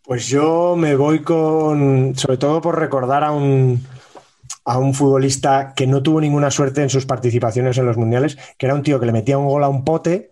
Pues 0.01 0.25
yo 0.25 0.75
me 0.75 0.95
voy 0.95 1.19
con, 1.19 2.15
sobre 2.15 2.37
todo 2.37 2.59
por 2.59 2.79
recordar 2.79 3.23
a 3.23 3.31
un, 3.31 3.85
a 4.65 4.79
un 4.79 4.95
futbolista 4.95 5.73
que 5.75 5.85
no 5.85 6.01
tuvo 6.01 6.21
ninguna 6.21 6.49
suerte 6.49 6.81
en 6.81 6.89
sus 6.89 7.05
participaciones 7.05 7.77
en 7.77 7.85
los 7.85 7.97
mundiales, 7.97 8.35
que 8.57 8.65
era 8.65 8.73
un 8.73 8.81
tío 8.81 8.99
que 8.99 9.05
le 9.05 9.11
metía 9.11 9.37
un 9.37 9.45
gol 9.45 9.63
a 9.63 9.69
un 9.69 9.83
pote 9.83 10.31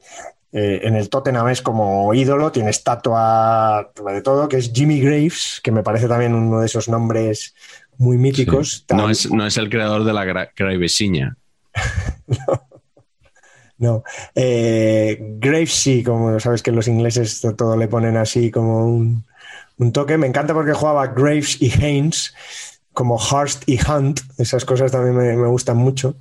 eh, 0.53 0.81
en 0.83 0.95
el 0.95 1.09
Tottenham 1.09 1.49
es 1.49 1.61
como 1.61 2.13
ídolo, 2.13 2.51
tiene 2.51 2.69
estatua 2.69 3.91
de 3.95 4.21
todo, 4.21 4.47
que 4.47 4.57
es 4.57 4.71
Jimmy 4.73 5.01
Graves, 5.01 5.59
que 5.61 5.71
me 5.71 5.83
parece 5.83 6.07
también 6.07 6.33
uno 6.33 6.61
de 6.61 6.67
esos 6.67 6.87
nombres 6.87 7.53
muy 7.97 8.17
míticos. 8.17 8.85
Sí. 8.87 8.95
No, 8.95 9.09
es, 9.09 9.29
no, 9.31 9.45
es, 9.45 9.57
el 9.57 9.69
creador 9.69 10.03
de 10.05 10.13
la 10.13 10.23
gra 10.23 10.49
Gravesiña. 10.55 11.35
no. 12.27 12.67
no. 13.77 14.03
Eh, 14.35 15.17
Graves 15.37 15.73
sí, 15.73 16.03
como 16.03 16.39
sabes 16.39 16.63
que 16.63 16.71
los 16.71 16.87
ingleses 16.87 17.45
todo 17.57 17.75
le 17.75 17.89
ponen 17.89 18.15
así 18.15 18.49
como 18.49 18.87
un, 18.87 19.25
un 19.77 19.91
toque. 19.91 20.17
Me 20.17 20.27
encanta 20.27 20.53
porque 20.53 20.73
jugaba 20.73 21.07
Graves 21.07 21.61
y 21.61 21.71
Haynes 21.71 22.33
como 22.93 23.15
Hurst 23.15 23.61
y 23.67 23.77
Hunt, 23.79 24.21
esas 24.39 24.65
cosas 24.65 24.91
también 24.91 25.15
me, 25.15 25.35
me 25.35 25.47
gustan 25.47 25.77
mucho 25.77 26.15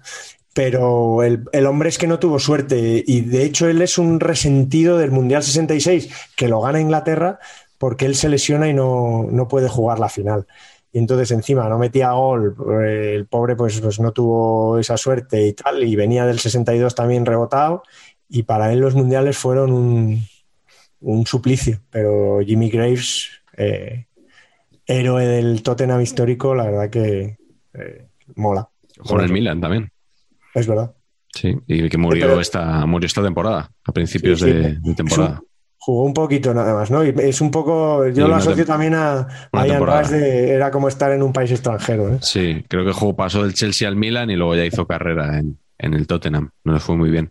pero 0.57 1.23
el, 1.23 1.67
hombre 1.67 1.91
es 1.91 1.99
que 1.99 2.07
no 2.07 2.19
tuvo 2.19 2.39
suerte 2.39 3.05
y 3.07 3.21
de 3.21 3.45
hecho 3.45 3.69
él 3.69 3.83
es 3.83 3.99
un 3.99 4.21
resentido 4.21 4.97
del 4.97 5.11
Mundial 5.11 5.43
66 5.43 6.09
que 6.35 6.49
lo 6.49 6.63
gana 6.63 6.81
Inglaterra 6.81 7.39
porque 7.77 8.07
él 8.07 8.15
se 8.15 8.31
lesiona 8.31 8.67
y 8.67 8.73
no, 8.73 9.27
no 9.31 9.49
puede 9.49 9.69
jugar 9.69 9.99
la 9.99 10.09
final. 10.09 10.47
Y 10.95 10.99
entonces 10.99 11.31
encima 11.31 11.69
no 11.69 11.79
metía 11.79 12.13
gol, 12.13 12.57
el 12.87 13.27
pobre 13.27 13.55
pues, 13.55 13.79
pues 13.83 14.01
no 14.01 14.13
tuvo 14.13 14.79
esa 14.79 14.97
suerte 14.97 15.47
y 15.47 15.53
tal, 15.53 15.85
y 15.85 15.95
venía 15.95 16.25
del 16.25 16.39
62 16.39 16.95
también 16.95 17.27
rebotado 17.27 17.83
y 18.27 18.45
para 18.45 18.73
él 18.73 18.79
los 18.79 18.95
mundiales 18.95 19.37
fueron 19.37 19.73
un, 19.73 20.23
un 21.01 21.27
suplicio, 21.27 21.81
pero 21.91 22.41
Jimmy 22.41 22.71
Graves, 22.71 23.29
eh, 23.59 24.07
héroe 24.87 25.27
del 25.27 25.63
Tottenham 25.63 26.01
histórico, 26.01 26.55
la 26.55 26.65
verdad 26.65 26.89
que 26.89 27.37
eh, 27.75 28.07
mola. 28.37 28.67
Con 29.07 29.21
el 29.21 29.31
Milan 29.31 29.61
también. 29.61 29.93
Es 30.57 30.67
verdad. 30.67 30.95
Sí, 31.35 31.55
y 31.67 31.89
que 31.89 31.99
murió, 31.99 32.27
Pero, 32.27 32.41
esta, 32.41 32.87
murió 32.87 33.07
esta 33.07 33.23
temporada, 33.23 33.71
a 33.85 33.93
principios 33.93 34.41
sí, 34.41 34.47
sí. 34.47 34.53
De, 34.53 34.79
de, 34.81 34.95
temporada. 34.95 35.43
Jugó 35.77 36.05
un 36.05 36.15
poquito 36.15 36.55
nada 36.55 36.73
más, 36.73 36.91
¿no? 36.91 37.05
Y 37.05 37.15
es 37.19 37.41
un 37.43 37.51
poco. 37.51 38.09
Yo 38.09 38.27
lo 38.27 38.35
asocio 38.35 38.65
también 38.65 38.95
a, 38.95 39.29
a 39.53 39.67
Ian 39.67 39.85
Rush 39.85 40.09
de. 40.09 40.51
Era 40.51 40.71
como 40.71 40.89
estar 40.89 41.13
en 41.13 41.23
un 41.23 41.33
país 41.33 41.51
extranjero. 41.51 42.15
¿eh? 42.15 42.19
Sí, 42.23 42.65
creo 42.69 42.85
que 42.87 42.93
jugó, 42.93 43.15
pasó 43.15 43.43
del 43.43 43.55
Chelsea 43.55 43.87
al 43.87 43.97
Milan 43.97 44.31
y 44.31 44.37
luego 44.37 44.57
ya 44.57 44.65
hizo 44.65 44.87
carrera 44.87 45.39
en, 45.39 45.59
en 45.79 45.95
el 45.95 46.07
Tottenham. 46.07 46.51
No 46.65 46.73
le 46.73 46.81
fue 46.81 46.97
muy 46.97 47.11
bien. 47.11 47.29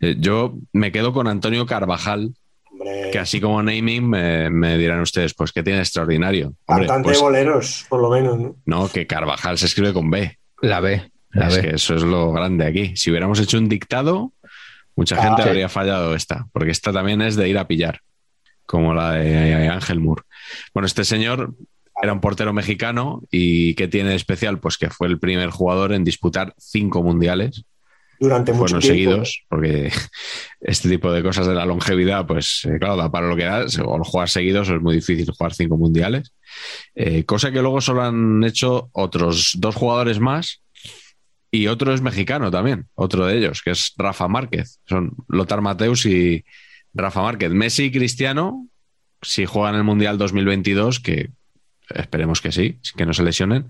Eh, 0.00 0.16
yo 0.18 0.54
me 0.72 0.90
quedo 0.90 1.12
con 1.12 1.28
Antonio 1.28 1.66
Carvajal, 1.66 2.34
Hombre. 2.70 3.10
que 3.12 3.18
así 3.18 3.40
como 3.40 3.62
naming 3.62 4.08
me, 4.08 4.50
me, 4.50 4.78
dirán 4.78 5.00
ustedes, 5.00 5.34
pues 5.34 5.52
que 5.52 5.62
tiene 5.62 5.80
extraordinario. 5.80 6.54
Bastante 6.66 7.10
pues, 7.10 7.20
boleros, 7.20 7.86
por 7.88 8.00
lo 8.00 8.10
menos. 8.10 8.38
¿no? 8.40 8.56
no, 8.64 8.88
que 8.88 9.06
Carvajal 9.06 9.58
se 9.58 9.66
escribe 9.66 9.92
con 9.92 10.10
B. 10.10 10.38
La 10.62 10.80
B. 10.80 11.11
Es 11.32 11.58
que 11.58 11.70
eso 11.70 11.94
es 11.94 12.02
lo 12.02 12.32
grande 12.32 12.66
aquí. 12.66 12.96
Si 12.96 13.10
hubiéramos 13.10 13.40
hecho 13.40 13.58
un 13.58 13.68
dictado, 13.68 14.32
mucha 14.96 15.16
gente 15.16 15.42
ah, 15.42 15.44
sí. 15.44 15.48
habría 15.48 15.68
fallado 15.68 16.14
esta, 16.14 16.46
porque 16.52 16.70
esta 16.70 16.92
también 16.92 17.22
es 17.22 17.36
de 17.36 17.48
ir 17.48 17.58
a 17.58 17.66
pillar, 17.66 18.00
como 18.66 18.94
la 18.94 19.12
de 19.12 19.68
Ángel 19.68 20.00
Moore. 20.00 20.22
Bueno, 20.74 20.86
este 20.86 21.04
señor 21.04 21.54
era 22.00 22.12
un 22.12 22.20
portero 22.20 22.52
mexicano 22.52 23.22
y 23.30 23.74
¿qué 23.74 23.88
tiene 23.88 24.10
de 24.10 24.16
especial? 24.16 24.58
Pues 24.58 24.76
que 24.76 24.90
fue 24.90 25.08
el 25.08 25.18
primer 25.18 25.50
jugador 25.50 25.92
en 25.92 26.04
disputar 26.04 26.54
cinco 26.58 27.02
mundiales. 27.02 27.64
Durante 28.18 28.52
mucho 28.52 28.80
seguidos, 28.80 29.42
porque 29.48 29.90
este 30.60 30.88
tipo 30.88 31.10
de 31.12 31.22
cosas 31.24 31.46
de 31.46 31.54
la 31.54 31.66
longevidad, 31.66 32.24
pues 32.24 32.64
eh, 32.64 32.78
claro, 32.78 32.96
da 32.96 33.10
para 33.10 33.26
lo 33.26 33.34
que 33.34 33.44
da, 33.44 33.66
o 33.84 34.04
jugar 34.04 34.28
seguidos 34.28 34.68
o 34.68 34.76
es 34.76 34.82
muy 34.82 34.94
difícil 34.96 35.28
jugar 35.36 35.54
cinco 35.54 35.76
mundiales. 35.76 36.32
Eh, 36.94 37.24
cosa 37.24 37.50
que 37.50 37.60
luego 37.60 37.80
solo 37.80 38.02
han 38.02 38.44
hecho 38.44 38.90
otros 38.92 39.56
dos 39.58 39.74
jugadores 39.74 40.20
más, 40.20 40.62
y 41.54 41.66
otro 41.66 41.92
es 41.92 42.00
mexicano 42.00 42.50
también, 42.50 42.88
otro 42.94 43.26
de 43.26 43.36
ellos, 43.36 43.60
que 43.60 43.72
es 43.72 43.92
Rafa 43.98 44.26
Márquez. 44.26 44.80
Son 44.88 45.12
Lothar 45.28 45.60
Mateus 45.60 46.06
y 46.06 46.46
Rafa 46.94 47.20
Márquez. 47.20 47.50
Messi 47.50 47.84
y 47.84 47.92
Cristiano, 47.92 48.66
si 49.20 49.44
juegan 49.44 49.74
el 49.74 49.84
Mundial 49.84 50.16
2022, 50.16 51.00
que 51.00 51.28
esperemos 51.90 52.40
que 52.40 52.52
sí, 52.52 52.80
que 52.96 53.04
no 53.04 53.12
se 53.12 53.22
lesionen, 53.22 53.68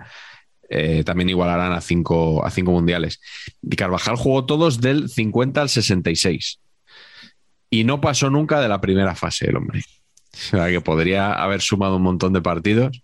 eh, 0.70 1.02
también 1.02 1.28
igualarán 1.28 1.72
a 1.72 1.80
cinco, 1.80 2.46
a 2.46 2.52
cinco 2.52 2.70
mundiales. 2.70 3.20
Y 3.60 3.74
Carvajal 3.74 4.14
jugó 4.14 4.46
todos 4.46 4.80
del 4.80 5.08
50 5.08 5.62
al 5.62 5.68
66. 5.68 6.60
Y 7.68 7.82
no 7.82 8.00
pasó 8.00 8.30
nunca 8.30 8.60
de 8.60 8.68
la 8.68 8.80
primera 8.80 9.16
fase 9.16 9.50
el 9.50 9.56
hombre. 9.56 9.82
O 10.34 10.38
sea, 10.38 10.70
que 10.70 10.80
podría 10.80 11.34
haber 11.34 11.60
sumado 11.60 11.96
un 11.96 12.04
montón 12.04 12.32
de 12.32 12.40
partidos. 12.40 13.02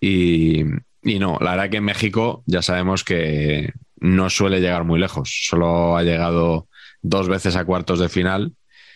Y, 0.00 0.62
y 1.02 1.18
no, 1.18 1.36
la 1.38 1.50
verdad 1.50 1.68
que 1.68 1.76
en 1.76 1.84
México 1.84 2.42
ya 2.46 2.62
sabemos 2.62 3.04
que 3.04 3.74
no 3.98 4.30
suele 4.30 4.60
llegar 4.60 4.84
muy 4.84 5.00
lejos. 5.00 5.46
Solo 5.48 5.96
ha 5.96 6.02
llegado 6.02 6.68
dos 7.02 7.28
veces 7.28 7.56
a 7.56 7.64
cuartos 7.64 7.98
de 7.98 8.08
final. 8.08 8.52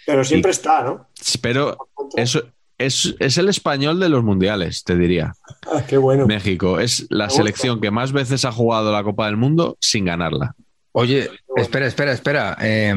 Pero 0.06 0.24
siempre 0.24 0.50
y, 0.50 0.52
está, 0.52 0.82
¿no? 0.82 1.08
Pero 1.40 1.76
eso, 2.16 2.42
es, 2.78 3.14
es 3.18 3.38
el 3.38 3.48
español 3.48 4.00
de 4.00 4.08
los 4.08 4.24
mundiales, 4.24 4.84
te 4.84 4.96
diría. 4.96 5.34
Ah, 5.72 5.82
qué 5.86 5.98
bueno. 5.98 6.26
México 6.26 6.80
es 6.80 7.06
la 7.10 7.30
selección 7.30 7.80
que 7.80 7.90
más 7.90 8.12
veces 8.12 8.44
ha 8.44 8.52
jugado 8.52 8.92
la 8.92 9.04
Copa 9.04 9.26
del 9.26 9.36
Mundo 9.36 9.76
sin 9.80 10.06
ganarla. 10.06 10.54
Oye, 10.92 11.30
espera, 11.56 11.86
espera, 11.86 12.12
espera. 12.12 12.56
Eh, 12.60 12.94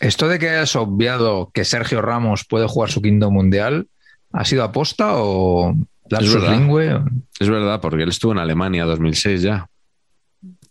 esto 0.00 0.28
de 0.28 0.38
que 0.38 0.48
hayas 0.48 0.74
obviado 0.76 1.50
que 1.52 1.64
Sergio 1.64 2.02
Ramos 2.02 2.44
puede 2.44 2.66
jugar 2.66 2.90
su 2.90 3.00
quinto 3.00 3.30
mundial, 3.30 3.86
¿ha 4.32 4.44
sido 4.44 4.64
aposta 4.64 5.12
o 5.14 5.74
lapsus 6.08 6.34
verdad. 6.34 6.52
lingüe? 6.52 7.00
Es 7.38 7.48
verdad, 7.48 7.80
porque 7.80 8.02
él 8.02 8.08
estuvo 8.08 8.32
en 8.32 8.38
Alemania 8.38 8.86
2006 8.86 9.42
ya. 9.42 9.68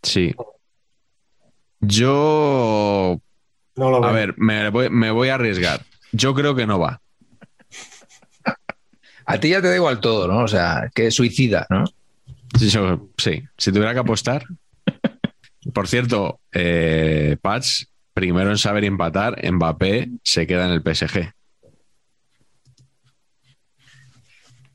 Sí. 0.04 0.36
Yo, 1.82 3.22
No 3.76 3.90
lo 3.90 4.04
a 4.04 4.12
ver, 4.12 4.36
me 4.38 4.70
voy, 4.70 4.90
me 4.90 5.12
voy 5.12 5.30
a 5.30 5.36
arriesgar. 5.36 5.82
Yo 6.12 6.34
creo 6.34 6.56
que 6.56 6.66
no 6.68 6.80
va. 6.80 7.02
A 9.26 9.40
ti 9.40 9.50
ya 9.50 9.62
te 9.62 9.70
da 9.70 9.76
igual 9.76 10.00
todo, 10.00 10.28
¿no? 10.28 10.40
O 10.44 10.48
sea, 10.48 10.90
que 10.94 11.12
suicida, 11.12 11.68
¿no? 11.70 11.84
Yo- 12.60 13.10
sí, 13.18 13.44
si 13.58 13.72
tuviera 13.72 13.94
que 13.94 14.00
apostar. 14.00 14.44
Por 15.74 15.88
cierto, 15.88 16.40
eh, 16.52 17.38
Pats, 17.42 17.88
primero 18.14 18.50
en 18.50 18.58
saber 18.58 18.84
empatar, 18.86 19.38
Mbappé 19.52 20.10
se 20.24 20.48
queda 20.48 20.66
en 20.66 20.72
el 20.72 20.82
PSG. 20.82 21.32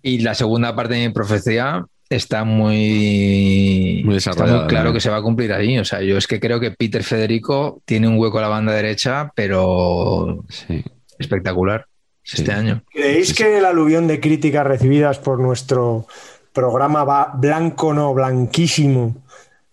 Y 0.02 0.18
la 0.20 0.34
segunda 0.34 0.76
parte 0.76 0.94
de 0.94 1.08
mi 1.08 1.12
profecía 1.12 1.84
está 2.14 2.44
muy, 2.44 4.02
Muy 4.04 4.16
está 4.16 4.32
muy 4.46 4.66
claro 4.66 4.88
¿no? 4.88 4.92
que 4.92 5.00
se 5.00 5.10
va 5.10 5.16
a 5.18 5.22
cumplir 5.22 5.52
ahí. 5.52 5.78
O 5.78 5.84
sea, 5.84 6.00
yo 6.02 6.16
es 6.16 6.26
que 6.26 6.40
creo 6.40 6.60
que 6.60 6.70
Peter 6.70 7.02
Federico 7.02 7.80
tiene 7.84 8.08
un 8.08 8.18
hueco 8.18 8.38
a 8.38 8.42
la 8.42 8.48
banda 8.48 8.72
derecha, 8.72 9.32
pero 9.34 10.44
Sí. 10.48 10.82
espectacular 11.18 11.86
Sí. 12.22 12.36
este 12.38 12.52
año. 12.52 12.82
¿Creéis 12.92 13.34
que 13.34 13.58
el 13.58 13.64
aluvión 13.64 14.06
de 14.06 14.20
críticas 14.20 14.66
recibidas 14.66 15.18
por 15.18 15.38
nuestro 15.40 16.06
programa 16.52 17.04
va 17.04 17.32
blanco 17.36 17.92
no 17.92 18.14
blanquísimo 18.14 19.16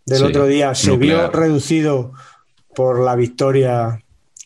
del 0.06 0.18
Sí, 0.18 0.24
otro 0.24 0.48
día 0.48 0.74
se 0.76 0.92
nuclear. 0.92 1.32
vio 1.32 1.40
reducido 1.40 2.12
por 2.76 3.00
la 3.00 3.16
victoria 3.16 4.02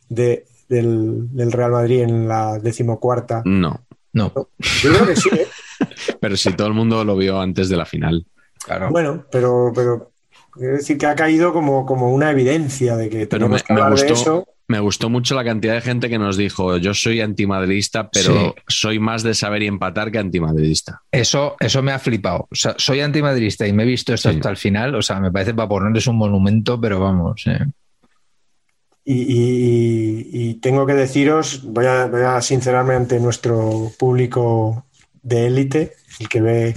de- 0.10 0.46
del, 0.68 1.34
del 1.36 1.52
Real 1.52 1.72
Madrid 1.72 2.02
en 2.02 2.28
la 2.28 2.60
decimocuarta? 2.60 3.42
No, 3.46 3.82
No, 4.14 4.32
Yo 4.34 4.94
creo 4.94 5.06
que 5.08 5.16
sí, 5.18 5.30
¿eh? 5.34 5.45
Pero 6.26 6.38
si 6.38 6.54
todo 6.54 6.68
el 6.68 6.74
mundo 6.74 7.04
lo 7.04 7.16
vio 7.16 7.40
antes 7.40 7.70
de 7.70 7.78
la 7.78 7.86
final. 7.86 8.26
claro. 8.64 8.90
Bueno, 8.90 9.26
pero, 9.32 9.72
pero 9.76 10.12
quiero 10.52 10.74
decir 10.78 10.98
que 10.98 11.06
ha 11.06 11.14
caído 11.16 11.54
como, 11.54 11.86
como 11.86 12.12
una 12.12 12.32
evidencia 12.32 12.98
de 12.98 13.10
que 13.10 13.28
Pero 13.28 13.46
tenemos 13.48 13.62
me, 13.62 13.68
que 13.68 13.74
me 13.74 13.82
hablar 13.82 14.00
de 14.00 14.08
gustó, 14.10 14.22
eso. 14.22 14.48
me 14.68 14.80
gustó 14.80 15.10
mucho 15.12 15.36
la 15.36 15.44
cantidad 15.44 15.76
de 15.76 15.82
gente 15.82 16.10
que 16.10 16.18
nos 16.18 16.36
dijo, 16.36 16.78
yo 16.78 16.96
soy 16.96 17.22
antimadridista, 17.22 18.10
pero 18.10 18.34
Sí. 18.34 18.54
soy 18.68 18.98
más 19.00 19.22
de 19.22 19.36
saber 19.36 19.62
y 19.62 19.68
empatar 19.68 20.12
que 20.12 20.18
antimadridista. 20.18 21.04
Eso, 21.12 21.56
eso 21.60 21.84
me 21.84 21.92
ha 21.92 22.00
flipado. 22.00 22.48
O 22.52 22.56
sea, 22.56 22.74
soy 22.80 23.02
antimadrista 23.02 23.68
y 23.68 23.74
me 23.74 23.84
he 23.84 23.86
visto 23.86 24.14
esto 24.16 24.32
Sí. 24.32 24.36
hasta 24.38 24.50
el 24.50 24.58
final. 24.58 24.96
O 24.96 25.04
sea, 25.04 25.20
me 25.20 25.32
parece 25.32 25.54
para 25.54 25.70
ponerles 25.70 26.08
un 26.08 26.16
monumento, 26.18 26.82
pero 26.82 27.00
vamos. 27.00 27.44
eh. 27.46 27.60
Y, 29.08 29.22
y- 29.22 30.30
y 30.32 30.54
tengo 30.56 30.88
que 30.88 30.94
deciros, 30.96 31.62
voy 31.64 31.86
a, 31.86 32.08
voy 32.08 32.22
a 32.24 32.42
sincerarme 32.42 32.96
ante 32.96 33.20
nuestro 33.20 33.92
público 34.00 34.85
de 35.26 35.48
élite, 35.48 35.96
el 36.20 36.30
que 36.30 36.40
ve 36.40 36.74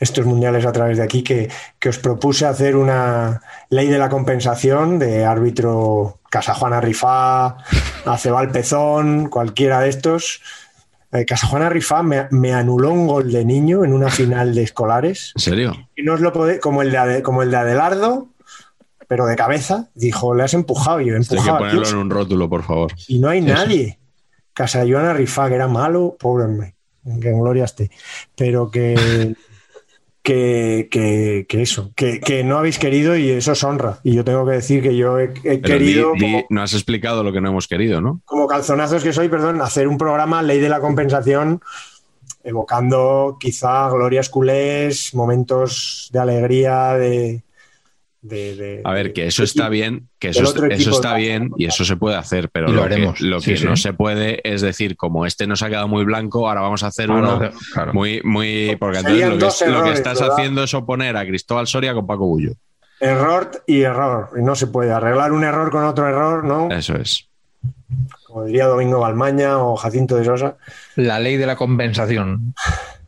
estos 0.00 0.24
mundiales 0.24 0.64
a 0.64 0.72
través 0.72 0.96
de 0.96 1.04
aquí, 1.04 1.22
que, 1.22 1.50
que 1.78 1.90
os 1.90 1.98
propuse 1.98 2.46
hacer 2.46 2.74
una 2.74 3.42
ley 3.68 3.88
de 3.88 3.98
la 3.98 4.08
compensación 4.08 4.98
de 4.98 5.26
árbitro 5.26 6.18
Casajuana 6.30 6.80
Rifá, 6.80 7.58
Acebal 8.06 8.50
Pezón, 8.50 9.28
cualquiera 9.28 9.80
de 9.80 9.90
estos. 9.90 10.40
Eh, 11.12 11.26
Casajuana 11.26 11.68
Rifá 11.68 12.02
me, 12.02 12.28
me 12.30 12.54
anuló 12.54 12.90
un 12.90 13.06
gol 13.06 13.30
de 13.30 13.44
niño 13.44 13.84
en 13.84 13.92
una 13.92 14.08
final 14.08 14.54
de 14.54 14.62
escolares. 14.62 15.32
¿En 15.36 15.42
serio? 15.42 15.88
Y 15.94 16.02
no 16.02 16.14
os 16.14 16.20
lo 16.20 16.32
podéis, 16.32 16.60
como 16.60 16.82
el 16.82 16.90
de, 16.90 17.22
como 17.22 17.42
el 17.42 17.50
de 17.50 17.58
Adelardo, 17.58 18.28
pero 19.06 19.26
de 19.26 19.36
cabeza, 19.36 19.90
dijo, 19.94 20.34
le 20.34 20.44
has 20.44 20.54
empujado. 20.54 21.00
Y 21.02 21.08
yo, 21.08 21.12
que 21.12 21.16
empujado. 21.18 21.58
ponerlo 21.58 21.82
¿quién 21.82 21.94
en 21.94 22.00
un 22.00 22.10
rótulo, 22.10 22.48
por 22.48 22.62
favor. 22.62 22.92
y 23.06 23.18
no 23.18 23.28
hay 23.28 23.42
nadie. 23.42 23.98
Casa 24.54 24.84
Joana 24.88 25.12
Rifá, 25.12 25.48
que 25.48 25.56
era 25.56 25.68
malo, 25.68 26.16
pobre 26.18 26.44
hombre, 26.44 26.74
que 27.20 27.28
en 27.30 27.40
gloria 27.40 27.64
esté. 27.64 27.90
Pero 28.36 28.70
que, 28.70 29.34
que, 30.22 30.88
que, 30.90 31.46
que 31.48 31.62
eso, 31.62 31.92
que, 31.96 32.20
que 32.20 32.44
no 32.44 32.58
habéis 32.58 32.78
querido 32.78 33.16
y 33.16 33.30
eso 33.30 33.52
es 33.52 33.64
honra. 33.64 33.98
Y 34.04 34.14
yo 34.14 34.24
tengo 34.24 34.44
que 34.46 34.52
decir 34.52 34.82
que 34.82 34.96
yo 34.96 35.18
he, 35.18 35.24
he 35.44 35.58
Pero 35.58 35.58
di- 35.58 35.62
querido, 35.62 36.12
di- 36.12 36.20
como, 36.20 36.46
no 36.50 36.62
has 36.62 36.74
explicado 36.74 37.22
lo 37.24 37.32
que 37.32 37.40
no 37.40 37.48
hemos 37.48 37.66
querido, 37.68 38.00
¿no? 38.00 38.20
como 38.24 38.46
calzonazos 38.46 39.02
que 39.02 39.12
soy, 39.12 39.28
perdón, 39.28 39.60
hacer 39.62 39.88
un 39.88 39.96
programa 39.98 40.42
Ley 40.42 40.60
de 40.60 40.68
la 40.68 40.80
Compensación, 40.80 41.60
evocando 42.44 43.36
quizá 43.40 43.88
glorias 43.90 44.28
culés, 44.28 45.14
momentos 45.14 46.08
de 46.12 46.18
alegría, 46.18 46.94
de. 46.94 47.42
De- 48.22 48.54
de- 48.56 48.80
A 48.84 48.92
ver, 48.92 49.12
que 49.12 49.26
eso 49.26 49.42
de- 49.42 49.46
está 49.46 49.68
bien, 49.68 50.08
que 50.18 50.28
eso, 50.28 50.42
está 50.44 51.14
bien 51.14 51.50
y 51.56 51.64
eso 51.66 51.84
se 51.84 51.96
puede 51.96 52.16
hacer, 52.16 52.50
pero 52.50 52.68
lo 52.68 52.80
que- 52.80 52.94
haremos. 52.94 53.20
lo 53.20 53.40
Sí, 53.40 53.52
que 53.52 53.56
sí. 53.58 53.64
no 53.64 53.76
se 53.76 53.92
puede 53.94 54.40
es 54.44 54.60
decir, 54.60 54.96
como 54.96 55.24
este 55.26 55.46
nos 55.46 55.62
ha 55.62 55.68
quedado 55.68 55.88
muy 55.88 56.04
blanco, 56.04 56.48
ahora 56.48 56.60
vamos 56.60 56.82
a 56.82 56.88
hacer 56.88 57.10
uno 57.10 57.40
claro. 57.72 57.92
muy, 57.94 58.20
muy. 58.22 58.76
Porque 58.78 58.98
entonces 58.98 59.68
lo 59.68 59.82
que, 59.82 59.88
lo 59.88 59.92
estás 59.94 60.20
¿verdad? 60.20 60.36
haciendo 60.36 60.62
es 60.64 60.74
oponer 60.74 61.16
a 61.16 61.24
Cristóbal 61.26 61.66
Soria 61.66 61.94
con 61.94 62.06
Paco 62.06 62.26
Bullo. 62.26 62.52
Error 63.00 63.50
y 63.66 63.80
error. 63.80 64.28
Y 64.38 64.42
no 64.42 64.54
se 64.54 64.66
puede 64.66 64.92
arreglar 64.92 65.32
un 65.32 65.42
error 65.44 65.70
con 65.70 65.84
otro 65.84 66.06
error, 66.06 66.44
¿no? 66.44 66.70
Eso 66.70 66.96
es. 66.96 67.26
como 68.26 68.44
diría 68.44 68.66
Domingo 68.66 69.00
Balmaña 69.00 69.58
o 69.58 69.74
Jacinto 69.76 70.16
de 70.16 70.24
Sosa. 70.24 70.56
La 70.94 71.18
ley 71.18 71.36
de 71.36 71.46
la 71.46 71.56
compensación. 71.56 72.54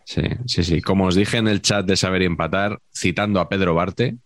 Sí, 0.04 0.22
sí, 0.46 0.64
sí. 0.64 0.80
Como 0.82 1.04
os 1.06 1.14
dije 1.14 1.36
en 1.36 1.46
el 1.46 1.62
chat 1.62 1.86
de 1.86 1.96
Saber 1.96 2.22
y 2.22 2.24
Empatar, 2.24 2.78
citando 2.92 3.38
a 3.38 3.48
Pedro 3.48 3.74
Barte, 3.74 4.16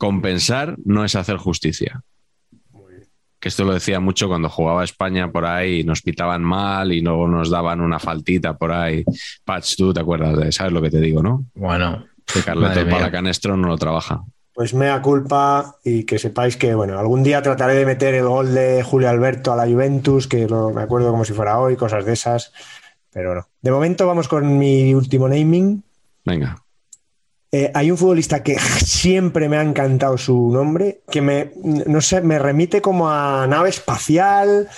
compensar 0.00 0.76
no 0.84 1.04
es 1.04 1.14
hacer 1.14 1.36
justicia. 1.36 2.02
Que 3.38 3.48
esto 3.48 3.64
lo 3.64 3.72
decía 3.72 4.00
mucho 4.00 4.28
cuando 4.28 4.48
jugaba 4.48 4.82
España 4.82 5.30
por 5.30 5.46
ahí 5.46 5.80
y 5.80 5.84
nos 5.84 6.02
pitaban 6.02 6.42
mal 6.42 6.92
y 6.92 7.00
luego 7.00 7.28
nos 7.28 7.50
daban 7.50 7.80
una 7.80 7.98
faltita 7.98 8.56
por 8.56 8.72
ahí. 8.72 9.04
Patch, 9.44 9.76
tú 9.76 9.94
te 9.94 10.00
acuerdas 10.00 10.36
de, 10.38 10.52
sabes 10.52 10.72
lo 10.72 10.82
que 10.82 10.90
te 10.90 11.00
digo, 11.00 11.22
¿no? 11.22 11.44
Bueno, 11.54 12.04
Que 12.26 12.40
Carleto 12.40 12.84
mía. 12.84 12.96
Palacanestro 12.96 13.56
no 13.56 13.68
lo 13.68 13.78
trabaja. 13.78 14.22
Pues 14.52 14.74
mea 14.74 15.00
culpa 15.00 15.76
y 15.84 16.04
que 16.04 16.18
sepáis 16.18 16.56
que, 16.56 16.74
bueno, 16.74 16.98
algún 16.98 17.22
día 17.22 17.40
trataré 17.40 17.74
de 17.74 17.86
meter 17.86 18.14
el 18.14 18.26
gol 18.26 18.54
de 18.54 18.82
Julio 18.82 19.08
Alberto 19.08 19.52
a 19.52 19.56
la 19.56 19.66
Juventus, 19.66 20.26
que 20.26 20.46
lo, 20.46 20.70
me 20.70 20.82
acuerdo 20.82 21.10
como 21.10 21.24
si 21.24 21.32
fuera 21.32 21.58
hoy, 21.58 21.76
cosas 21.76 22.04
de 22.04 22.12
esas, 22.12 22.52
pero 23.10 23.34
no. 23.34 23.48
De 23.62 23.70
momento 23.70 24.06
vamos 24.06 24.28
con 24.28 24.58
mi 24.58 24.94
último 24.94 25.28
naming. 25.28 25.82
Venga. 26.24 26.62
Eh, 27.52 27.70
hay 27.74 27.90
un 27.90 27.98
futbolista 27.98 28.42
que 28.42 28.58
siempre 28.58 29.48
me 29.48 29.56
ha 29.56 29.62
encantado 29.62 30.16
su 30.16 30.50
nombre, 30.52 31.02
que 31.10 31.20
me, 31.20 31.52
no 31.56 32.00
sé, 32.00 32.20
me 32.20 32.38
remite 32.38 32.80
como 32.80 33.10
a 33.10 33.46
nave 33.48 33.70
espacial, 33.70 34.68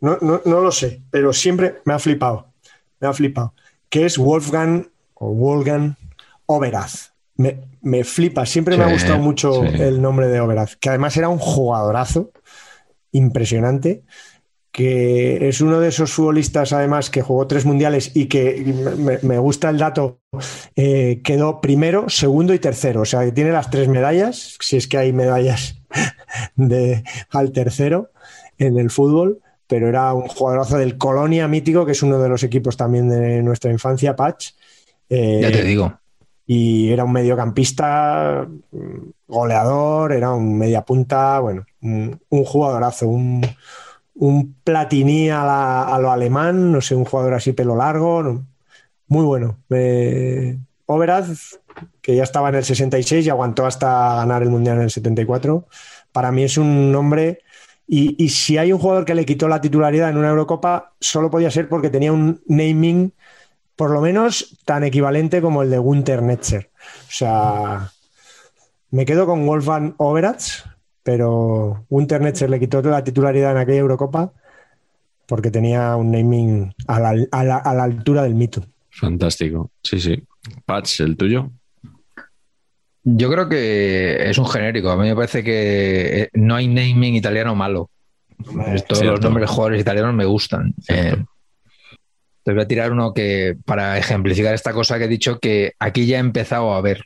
no, 0.00 0.18
no, 0.20 0.40
no 0.44 0.60
lo 0.60 0.72
sé, 0.72 1.02
pero 1.10 1.32
siempre 1.32 1.76
me 1.84 1.92
ha 1.92 1.98
flipado, 1.98 2.46
me 3.00 3.08
ha 3.08 3.12
flipado, 3.12 3.54
que 3.90 4.06
es 4.06 4.16
Wolfgang 4.16 4.86
o 5.14 5.32
Wolfgang 5.32 5.96
Oberaz. 6.46 7.12
Me, 7.36 7.58
me 7.82 8.04
flipa, 8.04 8.46
siempre 8.46 8.76
me 8.76 8.84
ha 8.84 8.92
gustado 8.92 9.18
mucho 9.18 9.62
sí. 9.62 9.82
el 9.82 10.00
nombre 10.00 10.28
de 10.28 10.40
Oberaz, 10.40 10.76
que 10.76 10.88
además 10.88 11.16
era 11.16 11.28
un 11.28 11.38
jugadorazo 11.38 12.30
impresionante, 13.12 14.02
que 14.74 15.48
es 15.48 15.60
uno 15.60 15.78
de 15.78 15.86
esos 15.86 16.12
futbolistas 16.12 16.72
además 16.72 17.08
que 17.08 17.22
jugó 17.22 17.46
tres 17.46 17.64
mundiales 17.64 18.10
y 18.12 18.26
que 18.26 18.74
me, 18.98 19.20
me 19.22 19.38
gusta 19.38 19.70
el 19.70 19.78
dato, 19.78 20.18
eh, 20.74 21.20
quedó 21.22 21.60
primero, 21.60 22.08
segundo 22.08 22.52
y 22.52 22.58
tercero, 22.58 23.02
o 23.02 23.04
sea, 23.04 23.24
que 23.24 23.30
tiene 23.30 23.52
las 23.52 23.70
tres 23.70 23.86
medallas, 23.86 24.56
si 24.58 24.76
es 24.76 24.88
que 24.88 24.98
hay 24.98 25.12
medallas 25.12 25.80
de, 26.56 27.04
al 27.30 27.52
tercero 27.52 28.10
en 28.58 28.76
el 28.76 28.90
fútbol, 28.90 29.38
pero 29.68 29.88
era 29.88 30.12
un 30.12 30.26
jugadorazo 30.26 30.76
del 30.76 30.98
Colonia 30.98 31.46
mítico, 31.46 31.86
que 31.86 31.92
es 31.92 32.02
uno 32.02 32.18
de 32.18 32.28
los 32.28 32.42
equipos 32.42 32.76
también 32.76 33.08
de 33.08 33.44
nuestra 33.44 33.70
infancia, 33.70 34.16
Patch. 34.16 34.54
Eh, 35.08 35.38
ya 35.40 35.52
te 35.52 35.62
digo. 35.62 36.00
y 36.48 36.90
era 36.90 37.04
un 37.04 37.12
mediocampista 37.12 38.44
mm, 38.72 38.96
goleador, 39.28 40.12
era 40.12 40.32
un 40.32 40.58
mediapunta, 40.58 41.38
bueno, 41.38 41.64
un, 41.80 42.20
un 42.28 42.44
jugadorazo, 42.44 43.06
un, 43.06 43.40
un 44.14 44.54
platiní 44.64 45.30
a, 45.30 45.44
la- 45.44 45.82
a 45.84 45.98
lo 45.98 46.10
alemán, 46.10 46.72
no 46.72 46.80
sé, 46.80 46.94
un 46.94 47.04
jugador 47.04 47.34
así 47.34 47.52
pelo 47.52 47.76
largo, 47.76 48.42
muy 49.08 49.24
bueno. 49.24 49.58
Eh, 49.70 50.58
que 52.00 52.14
ya 52.16 52.22
estaba 52.22 52.48
en 52.50 52.56
el 52.56 52.64
66 52.64 53.26
y 53.26 53.30
aguantó 53.30 53.66
hasta 53.66 54.16
ganar 54.16 54.42
el 54.42 54.50
Mundial 54.50 54.76
en 54.76 54.84
el 54.84 54.90
74, 54.90 55.66
para 56.12 56.30
mí 56.32 56.44
es 56.44 56.58
un 56.58 56.92
nombre... 56.92 57.40
Y, 57.86 58.30
si 58.30 58.56
hay 58.56 58.72
un 58.72 58.78
jugador 58.78 59.04
que 59.04 59.14
le 59.14 59.26
quitó 59.26 59.46
la 59.46 59.60
titularidad 59.60 60.08
en 60.08 60.16
una 60.16 60.30
Eurocopa, 60.30 60.94
solo 61.00 61.30
podía 61.30 61.50
ser 61.50 61.68
porque 61.68 61.90
tenía 61.90 62.14
un 62.14 62.40
naming 62.46 63.12
por 63.76 63.90
lo 63.90 64.00
menos 64.00 64.56
tan 64.64 64.84
equivalente 64.84 65.42
como 65.42 65.62
el 65.62 65.68
de 65.68 65.76
Gunther 65.76 66.22
Netzer. 66.22 66.70
O 67.08 67.10
sea, 67.12 67.92
me 68.90 69.04
quedo 69.04 69.26
con 69.26 69.46
Wolfgang 69.46 69.94
Oberaz, 69.98 70.64
pero 71.04 71.84
Gunther 71.88 72.20
Netzer 72.20 72.50
le 72.50 72.58
quitó 72.58 72.82
la 72.82 73.04
titularidad 73.04 73.52
en 73.52 73.58
aquella 73.58 73.78
Eurocopa. 73.78 74.32
porque 75.26 75.50
tenía 75.50 75.96
un 75.96 76.10
naming 76.12 76.74
a 76.86 77.00
la, 77.00 77.14
a 77.30 77.44
la- 77.44 77.56
a 77.56 77.72
la 77.74 77.84
altura 77.84 78.22
del 78.24 78.34
mito. 78.34 78.62
Fantástico. 78.90 79.70
Sí, 79.82 79.98
sí. 79.98 80.22
Patch, 80.66 81.00
el 81.00 81.16
tuyo. 81.16 81.50
Yo 83.04 83.30
creo 83.30 83.48
que 83.48 84.28
es 84.30 84.36
un 84.36 84.46
genérico. 84.46 84.90
A 84.90 84.96
mí 84.96 85.08
me 85.08 85.14
parece 85.16 85.42
que 85.42 86.22
eh, 86.24 86.28
no 86.34 86.54
hay 86.54 86.68
naming 86.68 87.14
italiano 87.14 87.54
malo. 87.54 87.88
Todos 88.86 89.02
los 89.04 89.20
nombres 89.22 89.48
de 89.48 89.54
jugadores 89.54 89.80
italianos 89.80 90.14
me 90.14 90.24
gustan. 90.26 90.74
Eh, 90.88 91.16
te 92.42 92.52
voy 92.52 92.62
a 92.62 92.68
tirar 92.68 92.92
uno 92.92 93.14
que, 93.14 93.56
para 93.64 93.96
ejemplificar 93.98 94.54
esta 94.54 94.72
cosa 94.74 94.98
que 94.98 95.04
he 95.04 95.08
dicho, 95.08 95.38
que 95.38 95.72
aquí 95.78 96.06
ya 96.06 96.18
he 96.18 96.20
empezado 96.20 96.74
a 96.74 96.80
ver. 96.82 97.04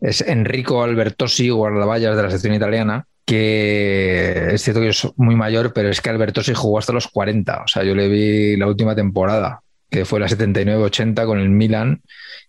Es 0.00 0.20
Enrico 0.20 0.82
Albertosi, 0.82 1.48
guardaballas 1.48 2.14
de 2.14 2.22
la 2.22 2.30
sección 2.30 2.54
italiana, 2.54 3.06
que 3.28 4.48
es 4.54 4.62
cierto 4.62 4.80
que 4.80 4.88
es 4.88 5.06
muy 5.16 5.36
mayor, 5.36 5.72
pero 5.74 5.90
es 5.90 6.00
que 6.00 6.08
Albertosi 6.10 6.54
jugó 6.54 6.78
hasta 6.78 6.92
los 6.94 7.08
40. 7.08 7.62
O 7.64 7.68
sea, 7.68 7.84
yo 7.84 7.94
le 7.94 8.08
vi 8.08 8.56
la 8.56 8.66
última 8.66 8.94
temporada, 8.94 9.60
que 9.90 10.04
fue 10.06 10.18
la 10.18 10.28
79-80 10.28 11.26
con 11.26 11.38
el 11.38 11.50
Milan, 11.50 12.00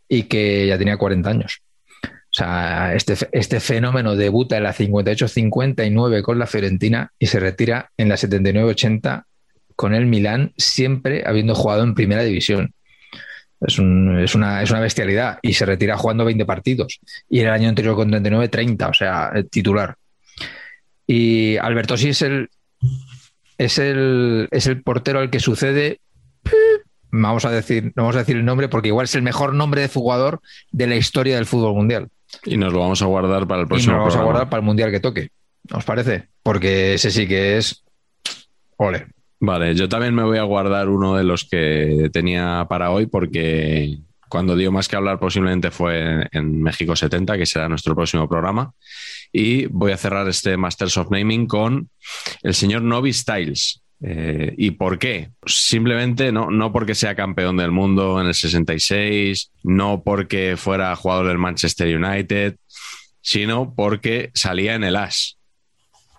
y 0.07 0.23
que 0.23 0.65
ya 0.67 0.77
tenía 0.77 0.97
40 0.97 1.29
años. 1.29 1.61
O 2.05 2.31
sea, 2.31 2.93
este, 2.95 3.15
este 3.31 3.59
fenómeno 3.59 4.15
debuta 4.15 4.55
en 4.57 4.63
la 4.63 4.73
58-59 4.73 6.21
con 6.21 6.39
la 6.39 6.47
Fiorentina 6.47 7.11
y 7.19 7.25
se 7.27 7.39
retira 7.39 7.89
en 7.97 8.07
la 8.09 8.15
79-80 8.15 9.23
con 9.75 9.93
el 9.93 10.05
Milán, 10.05 10.53
siempre 10.57 11.23
habiendo 11.25 11.55
jugado 11.55 11.83
en 11.83 11.93
primera 11.95 12.23
división. 12.23 12.73
Es, 13.61 13.77
un- 13.79 14.19
es 14.19 14.35
una, 14.35 14.61
es 14.63 14.71
una 14.71 14.79
bestialidad 14.79 15.39
y 15.41 15.53
se 15.53 15.65
retira 15.65 15.97
jugando 15.97 16.23
20 16.25 16.45
partidos. 16.45 16.99
Y 17.29 17.39
el 17.41 17.49
año 17.49 17.67
anterior 17.69 17.95
con 17.95 18.09
39, 18.09 18.47
30, 18.47 18.87
o 18.87 18.93
sea, 18.93 19.31
eh, 19.35 19.43
titular. 19.43 19.95
Y 21.11 21.57
Albertosi 21.57 22.09
es 22.09 22.21
el, 22.21 22.49
es 23.57 23.79
el, 23.79 24.47
es 24.51 24.67
el 24.67 24.83
portero 24.83 25.17
al 25.19 25.31
que 25.31 25.39
sucede. 25.39 26.01
Vamos 27.09 27.45
a 27.45 27.49
decir, 27.49 27.85
no 27.95 28.03
vamos 28.03 28.15
a 28.15 28.19
decir 28.19 28.35
el 28.35 28.45
nombre 28.45 28.69
porque 28.69 28.89
igual 28.89 29.05
es 29.05 29.15
el 29.15 29.23
mejor 29.23 29.55
nombre 29.55 29.81
de 29.81 29.87
jugador 29.87 30.39
de 30.71 30.85
la 30.85 30.97
historia 30.97 31.37
del 31.37 31.47
fútbol 31.47 31.73
mundial. 31.73 32.09
Y 32.45 32.57
nos 32.57 32.71
lo 32.71 32.81
vamos 32.81 33.01
a 33.01 33.07
guardar 33.07 33.47
para 33.47 33.61
el 33.61 33.65
Y 33.65 33.69
próximo 33.69 33.93
nos 33.93 33.97
lo 33.97 34.03
vamos 34.03 34.15
a 34.17 34.23
guardar 34.23 34.49
para 34.51 34.59
el 34.59 34.65
mundial 34.67 34.91
que 34.91 34.99
toque. 34.99 35.31
¿Os 35.71 35.83
parece? 35.83 36.27
Porque 36.43 36.93
ese 36.93 37.09
sí 37.09 37.27
que 37.27 37.57
es. 37.57 37.83
Ole. 38.77 39.07
Vale, 39.39 39.73
yo 39.73 39.89
también 39.89 40.13
me 40.13 40.21
voy 40.21 40.37
a 40.37 40.43
guardar 40.43 40.89
uno 40.89 41.15
de 41.15 41.23
los 41.23 41.43
que 41.43 42.11
tenía 42.13 42.67
para 42.69 42.91
hoy 42.91 43.07
porque 43.07 43.97
cuando 44.29 44.55
dio 44.55 44.71
más 44.71 44.87
que 44.87 44.95
hablar 44.95 45.17
posiblemente 45.17 45.71
fue 45.71 46.01
en, 46.01 46.29
en 46.31 46.61
México 46.61 46.95
70, 46.95 47.35
que 47.35 47.47
será 47.47 47.67
nuestro 47.67 47.95
próximo 47.95 48.29
programa. 48.29 48.75
Y 49.31 49.67
voy 49.67 49.91
a 49.91 49.97
cerrar 49.97 50.27
este 50.27 50.57
Masters 50.57 50.97
of 50.97 51.11
Naming 51.11 51.47
con 51.47 51.89
el 52.43 52.53
señor 52.53 52.81
Novi 52.81 53.13
Styles. 53.13 53.81
Eh, 54.01 54.53
¿Y 54.57 54.71
por 54.71 54.97
qué? 54.97 55.31
Simplemente 55.45 56.31
no, 56.31 56.49
no 56.49 56.71
porque 56.71 56.95
sea 56.95 57.15
campeón 57.15 57.57
del 57.57 57.71
mundo 57.71 58.19
en 58.21 58.27
el 58.27 58.33
66, 58.33 59.51
no 59.63 60.03
porque 60.03 60.55
fuera 60.57 60.95
jugador 60.95 61.27
del 61.27 61.37
Manchester 61.37 61.95
United, 61.95 62.55
sino 63.21 63.73
porque 63.75 64.31
salía 64.33 64.75
en 64.75 64.83
el 64.83 64.95
As. 64.95 65.37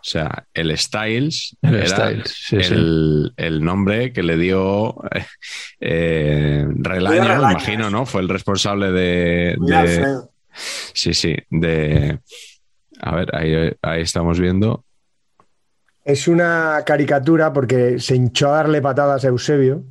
O 0.01 0.03
sea, 0.03 0.47
el 0.55 0.77
Styles 0.79 1.57
El 1.61 1.75
era 1.75 1.87
Styles, 1.87 2.35
sí, 2.35 2.57
sí. 2.63 2.73
el, 2.73 3.33
el 3.37 3.63
nombre 3.63 4.15
que 4.15 4.23
le 4.23 4.39
dio 4.39 4.97
eh, 5.81 6.65
Relaño, 6.69 7.23
Relaño, 7.23 7.47
me 7.47 7.53
imagino, 7.53 7.91
¿no? 7.91 8.07
Fue 8.07 8.23
el 8.23 8.29
responsable 8.29 8.93
de, 8.93 9.57
de-. 9.59 10.21
Sí, 10.95 11.13
sí, 11.13 11.37
de... 11.51 12.19
A 13.03 13.15
ver, 13.17 13.35
ahí, 13.35 13.73
ahí 13.83 14.03
estamos 14.03 14.39
viendo. 14.39 14.85
Es 16.05 16.29
una 16.29 16.83
caricatura 16.85 17.53
porque 17.53 17.99
se 17.99 18.17
hinchó 18.17 18.49
a 18.49 18.57
darle 18.57 18.81
patadas 18.83 19.25
a 19.25 19.29
Eusebio. 19.29 19.85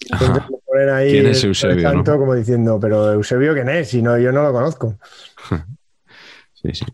Entonces 0.00 0.42
Ajá. 0.42 0.48
le 0.50 0.56
ponen 0.66 0.88
ahí 0.90 1.10
¿Quién 1.12 1.26
es 1.26 1.44
Eusebio, 1.44 1.82
santo 1.82 2.12
no? 2.12 2.18
como 2.18 2.34
diciendo, 2.34 2.78
pero 2.80 3.12
Eusebio 3.12 3.54
quién 3.54 3.68
es, 3.68 3.88
si 3.88 4.02
no, 4.02 4.18
yo 4.18 4.32
no 4.32 4.42
lo 4.42 4.52
conozco. 4.52 4.98
Sí, 6.54 6.70
sí. 6.72 6.84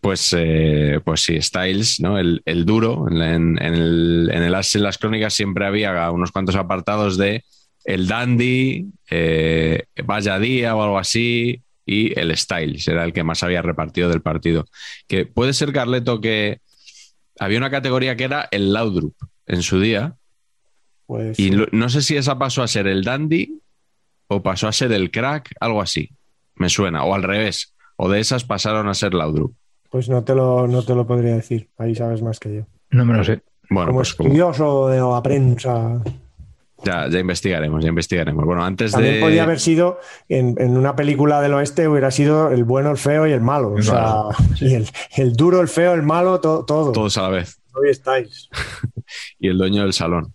Pues, 0.00 0.32
eh, 0.38 1.00
pues 1.04 1.22
sí, 1.22 1.42
Styles, 1.42 1.98
¿no? 2.00 2.18
El, 2.18 2.40
el 2.44 2.64
duro. 2.64 3.06
En, 3.10 3.18
la- 3.18 3.34
en- 3.34 3.60
en 3.60 3.74
el, 3.74 4.30
en 4.32 4.42
el 4.44 4.54
As 4.54 4.74
en 4.76 4.84
las 4.84 4.96
crónicas 4.96 5.34
siempre 5.34 5.66
había 5.66 6.08
unos 6.12 6.30
cuantos 6.30 6.54
apartados 6.54 7.18
de 7.18 7.42
el 7.84 8.06
Dandy, 8.06 8.92
eh, 9.10 9.82
Vaya 10.04 10.38
Día 10.38 10.76
o 10.76 10.82
algo 10.84 10.98
así, 10.98 11.60
y 11.88 12.18
el 12.20 12.36
Styles 12.36 12.86
era 12.86 13.02
el 13.04 13.12
que 13.14 13.24
más 13.24 13.42
había 13.42 13.62
repartido 13.62 14.10
del 14.10 14.20
partido. 14.20 14.66
Que 15.06 15.24
puede 15.24 15.54
ser, 15.54 15.72
Carleto, 15.72 16.20
que 16.20 16.60
había 17.38 17.56
una 17.58 17.70
categoría 17.70 18.14
que 18.14 18.24
era 18.24 18.46
el 18.50 18.72
Laudrup 18.74 19.14
en 19.46 19.62
su 19.62 19.80
día, 19.80 20.16
Pues, 21.06 21.38
y 21.38 21.50
lo- 21.52 21.66
no 21.72 21.88
sé 21.88 22.02
si 22.02 22.16
esa 22.16 22.38
pasó 22.38 22.62
a 22.62 22.68
ser 22.68 22.86
el 22.86 23.02
Dandy 23.02 23.60
o 24.26 24.42
pasó 24.42 24.68
a 24.68 24.72
ser 24.72 24.92
el 24.92 25.10
Crack, 25.10 25.54
algo 25.60 25.80
así. 25.80 26.10
Me 26.56 26.68
suena, 26.68 27.04
o 27.04 27.14
al 27.14 27.22
revés. 27.22 27.72
O 27.96 28.10
de 28.10 28.20
esas 28.20 28.44
pasaron 28.44 28.86
a 28.88 28.94
ser 28.94 29.14
Laudrup. 29.14 29.54
pues 29.90 30.10
no, 30.10 30.22
te 30.22 30.34
lo, 30.34 30.68
no 30.68 30.82
te 30.84 30.94
lo 30.94 31.06
podría 31.06 31.34
decir. 31.36 31.70
Ahí 31.78 31.94
sabes 31.94 32.20
más 32.20 32.38
que 32.38 32.54
yo. 32.56 32.62
No 32.90 33.06
me 33.06 33.14
lo 33.16 33.24
sé. 33.24 33.40
Bueno, 33.70 33.86
como 33.88 33.98
pues 34.00 34.12
como- 34.14 34.88
de 34.90 34.98
la 35.00 35.22
prensa. 35.22 36.02
Ya, 36.84 37.08
ya 37.08 37.18
investigaremos, 37.18 37.82
ya 37.82 37.88
investigaremos. 37.88 38.44
Bueno, 38.44 38.64
antes 38.64 38.92
También 38.92 39.14
de. 39.14 39.20
podía 39.20 39.42
haber 39.44 39.60
sido, 39.60 39.98
en, 40.28 40.54
en 40.58 40.76
una 40.76 40.94
película 40.96 41.40
del 41.40 41.54
oeste, 41.54 41.88
hubiera 41.88 42.10
sido 42.10 42.50
el 42.50 42.64
bueno, 42.64 42.90
el 42.90 42.96
feo 42.98 43.26
y 43.26 43.32
el 43.32 43.40
malo. 43.40 43.68
O 43.72 43.76
El 43.78 43.82
sea, 43.84 43.94
malo, 43.94 44.30
y 44.60 44.74
el, 44.74 44.86
el 45.16 45.32
duro, 45.34 45.60
el 45.60 45.68
feo, 45.68 45.94
el 45.94 46.02
malo, 46.02 46.40
to- 46.40 46.64
todo. 46.66 46.92
Todos 46.92 47.16
a 47.18 47.22
la 47.22 47.28
vez. 47.30 47.60
Hoy 47.74 47.90
estáis. 47.90 48.48
Y 49.40 49.48
el 49.48 49.56
dueño 49.56 49.82
del 49.82 49.92
salón. 49.94 50.34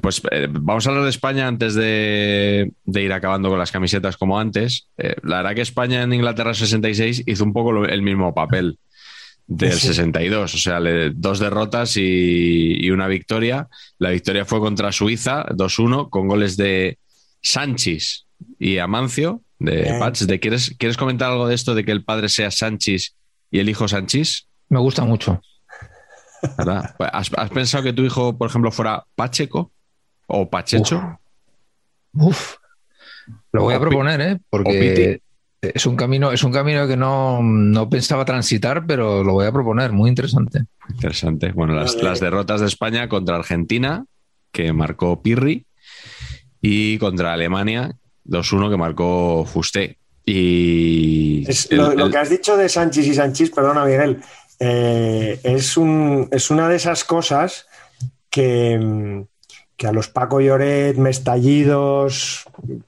Pues 0.00 0.20
eh, 0.32 0.48
vamos 0.50 0.84
a 0.86 0.90
hablar 0.90 1.04
de 1.04 1.10
España 1.10 1.46
antes 1.46 1.74
de, 1.74 2.72
de 2.84 3.02
ir 3.02 3.12
acabando 3.12 3.48
con 3.48 3.58
las 3.58 3.70
camisetas 3.72 4.16
como 4.16 4.38
antes. 4.38 4.88
Eh, 4.98 5.14
la 5.22 5.38
verdad 5.38 5.54
que 5.54 5.60
España 5.62 6.02
en 6.02 6.12
Inglaterra 6.12 6.52
66 6.54 7.22
hizo 7.26 7.44
un 7.44 7.52
poco 7.52 7.70
lo- 7.72 7.86
el 7.88 8.02
mismo 8.02 8.34
papel 8.34 8.78
del 9.46 9.72
Sí. 9.72 9.88
62, 9.88 10.54
o 10.54 10.58
sea, 10.58 10.80
le- 10.80 11.10
dos 11.10 11.38
derrotas 11.38 11.96
y, 11.96 12.76
y 12.84 12.90
una 12.90 13.06
victoria. 13.08 13.68
La 13.98 14.10
victoria 14.10 14.44
fue 14.44 14.60
contra 14.60 14.92
Suiza 14.92 15.44
2-1 15.50 16.08
con 16.10 16.28
goles 16.28 16.56
de 16.56 16.98
Sánchez 17.42 18.26
y 18.58 18.78
Amancio 18.78 19.42
de. 19.58 19.96
Pats. 19.98 20.26
¿De, 20.26 20.40
¿quieres, 20.40 20.74
¿Quieres 20.78 20.96
comentar 20.96 21.30
algo 21.30 21.46
de 21.48 21.54
esto 21.54 21.74
de 21.74 21.84
que 21.84 21.92
el 21.92 22.04
padre 22.04 22.28
sea 22.28 22.50
Sánchez 22.50 23.14
y 23.50 23.58
el 23.58 23.68
hijo 23.68 23.88
Sánchez? 23.88 24.46
Me 24.68 24.78
gusta 24.78 25.04
mucho. 25.04 25.40
¿Verdad? 26.58 26.94
¿Has, 26.98 27.30
has 27.36 27.50
pensado 27.50 27.84
que 27.84 27.92
tu 27.92 28.02
hijo, 28.04 28.36
por 28.36 28.48
ejemplo, 28.48 28.72
fuera 28.72 29.04
Pacheco 29.14 29.70
o 30.26 30.48
Pachecho? 30.50 31.20
Uf. 32.14 32.56
Lo 33.52 33.62
voy 33.62 33.74
a 33.74 33.80
proponer, 33.80 34.20
¿eh? 34.20 34.38
Porque 34.50 35.20
es 35.62 35.86
un 35.86 35.94
camino, 35.94 36.32
es 36.32 36.42
un 36.42 36.52
camino 36.52 36.88
que 36.88 36.96
no, 36.96 37.40
no 37.40 37.88
pensaba 37.88 38.24
transitar, 38.24 38.84
pero 38.84 39.22
lo 39.22 39.34
voy 39.34 39.46
a 39.46 39.52
proponer. 39.52 39.92
Muy 39.92 40.10
interesante. 40.10 40.64
Interesante. 40.90 41.52
Bueno, 41.52 41.74
las, 41.74 41.94
las 42.02 42.18
derrotas 42.18 42.60
de 42.60 42.66
España 42.66 43.08
contra 43.08 43.36
Argentina, 43.36 44.04
que 44.50 44.72
marcó 44.72 45.22
Pirri, 45.22 45.64
y 46.60 46.98
contra 46.98 47.32
Alemania, 47.32 47.92
2-1, 48.26 48.70
que 48.70 48.76
marcó 48.76 49.44
Fusté. 49.44 49.98
Y 50.24 51.44
Es 51.48 51.70
el- 51.70 51.78
lo, 51.96 52.10
que 52.10 52.18
has 52.18 52.28
dicho 52.30 52.56
de 52.56 52.68
Sánchez 52.68 53.06
y 53.06 53.14
Sánchez, 53.14 53.50
perdona 53.50 53.84
Miguel, 53.84 54.20
eh, 54.58 55.38
es, 55.44 55.76
un, 55.76 56.28
es 56.32 56.50
una 56.50 56.68
de 56.68 56.76
esas 56.76 57.04
cosas 57.04 57.66
que, 58.30 58.78
mm, 58.78 59.22
que 59.82 59.88
a 59.88 59.92
los 59.92 60.06
Paco 60.06 60.40
Lloret, 60.40 60.96
Mestallidos, 60.96 62.44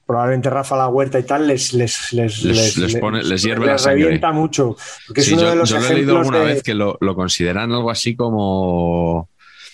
probablemente 0.06 0.48
Rafa 0.48 0.76
La 0.76 0.86
Huerta 0.86 1.18
y 1.18 1.24
tal, 1.24 1.48
les, 1.48 1.72
les, 1.72 2.12
les, 2.12 2.44
Les- 2.44 2.76
les 2.78 2.94
pone- 2.96 3.20
les 3.24 3.42
hierve 3.42 3.66
la 3.66 3.78
sangre. 3.78 4.04
revienta 4.04 4.30
mucho. 4.30 4.76
Porque 5.08 5.22
es 5.22 5.32
uno 5.32 5.42
yo, 5.42 5.50
de 5.50 5.56
los 5.56 5.68
yo 5.70 5.80
lo 5.80 5.86
he 5.88 5.94
leído 5.94 6.18
alguna 6.18 6.38
de, 6.38 6.44
vez 6.44 6.62
que 6.62 6.72
lo, 6.72 6.96
lo 7.00 7.16
consideran 7.16 7.72
algo 7.72 7.90
así 7.90 8.14
como. 8.14 9.28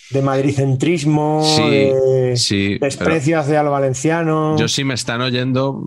de 0.09 0.21
madricentrismo, 0.23 1.43
Sí, 1.57 1.61
de 1.69 2.33
sí, 2.37 2.77
desprecio 2.79 3.39
hacia 3.39 3.61
lo 3.61 3.69
valenciano. 3.69 4.57
Yo 4.57 4.67
sí 4.67 4.83
me 4.83 4.95
están 4.95 5.21
oyendo, 5.21 5.79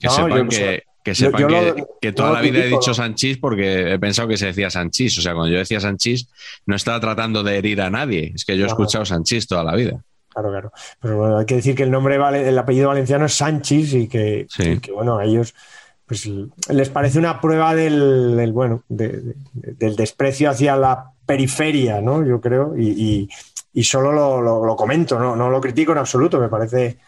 que 0.00 0.08
No, 0.08 0.12
sepan 0.12 0.30
yo- 0.42 0.48
que, 0.48 0.82
que, 1.04 1.14
sepan 1.14 1.40
yo 1.42 1.46
que, 1.46 1.62
lo- 1.78 1.88
que 2.00 2.12
toda 2.12 2.32
la 2.32 2.40
vida 2.40 2.64
he 2.64 2.66
dicho. 2.66 2.92
Sanchís 2.94 3.38
porque 3.38 3.92
he 3.92 3.98
pensado 4.00 4.26
que 4.26 4.36
se 4.36 4.46
decía 4.46 4.70
Sanchís. 4.70 5.16
O 5.18 5.22
sea, 5.22 5.34
cuando 5.34 5.52
yo 5.52 5.58
decía 5.60 5.78
Sanchís, 5.78 6.28
no 6.66 6.74
estaba 6.74 6.98
tratando 6.98 7.44
de 7.44 7.58
herir 7.58 7.80
a 7.80 7.90
nadie. 7.90 8.32
Es 8.34 8.44
que 8.44 8.56
yo 8.58 8.64
he 8.64 8.66
escuchado 8.66 9.04
Sanchís 9.04 9.46
toda 9.46 9.62
la 9.62 9.76
vida. 9.76 10.02
Claro, 10.32 10.50
claro. 10.50 10.72
Pero 11.00 11.16
bueno, 11.18 11.38
hay 11.38 11.46
que 11.46 11.56
decir 11.56 11.74
que 11.74 11.82
el 11.82 11.90
nombre, 11.90 12.16
el 12.16 12.58
apellido 12.58 12.88
valenciano 12.88 13.26
es 13.26 13.34
Sánchez 13.34 13.94
y 13.94 14.08
que, 14.08 14.46
Sí. 14.48 14.70
y 14.70 14.78
que, 14.78 14.92
bueno, 14.92 15.18
a 15.18 15.24
ellos 15.24 15.54
pues 16.06 16.28
les 16.68 16.88
parece 16.88 17.20
una 17.20 17.40
prueba 17.40 17.72
del, 17.74 18.36
del, 18.36 18.52
bueno, 18.52 18.82
de- 18.88 19.08
de- 19.52 19.74
del 19.74 19.94
desprecio 19.94 20.50
hacia 20.50 20.74
la 20.76 21.12
periferia, 21.24 22.00
¿no? 22.00 22.26
Yo 22.26 22.40
creo, 22.40 22.76
y, 22.76 22.88
y- 22.88 23.28
y 23.72 23.84
solo 23.84 24.10
lo, 24.10 24.40
lo- 24.42 24.64
lo 24.64 24.74
comento, 24.74 25.20
¿no? 25.20 25.36
no 25.36 25.48
lo 25.50 25.60
critico 25.60 25.92
en 25.92 25.98
absoluto, 25.98 26.40
me 26.40 26.48
parece 26.48 26.98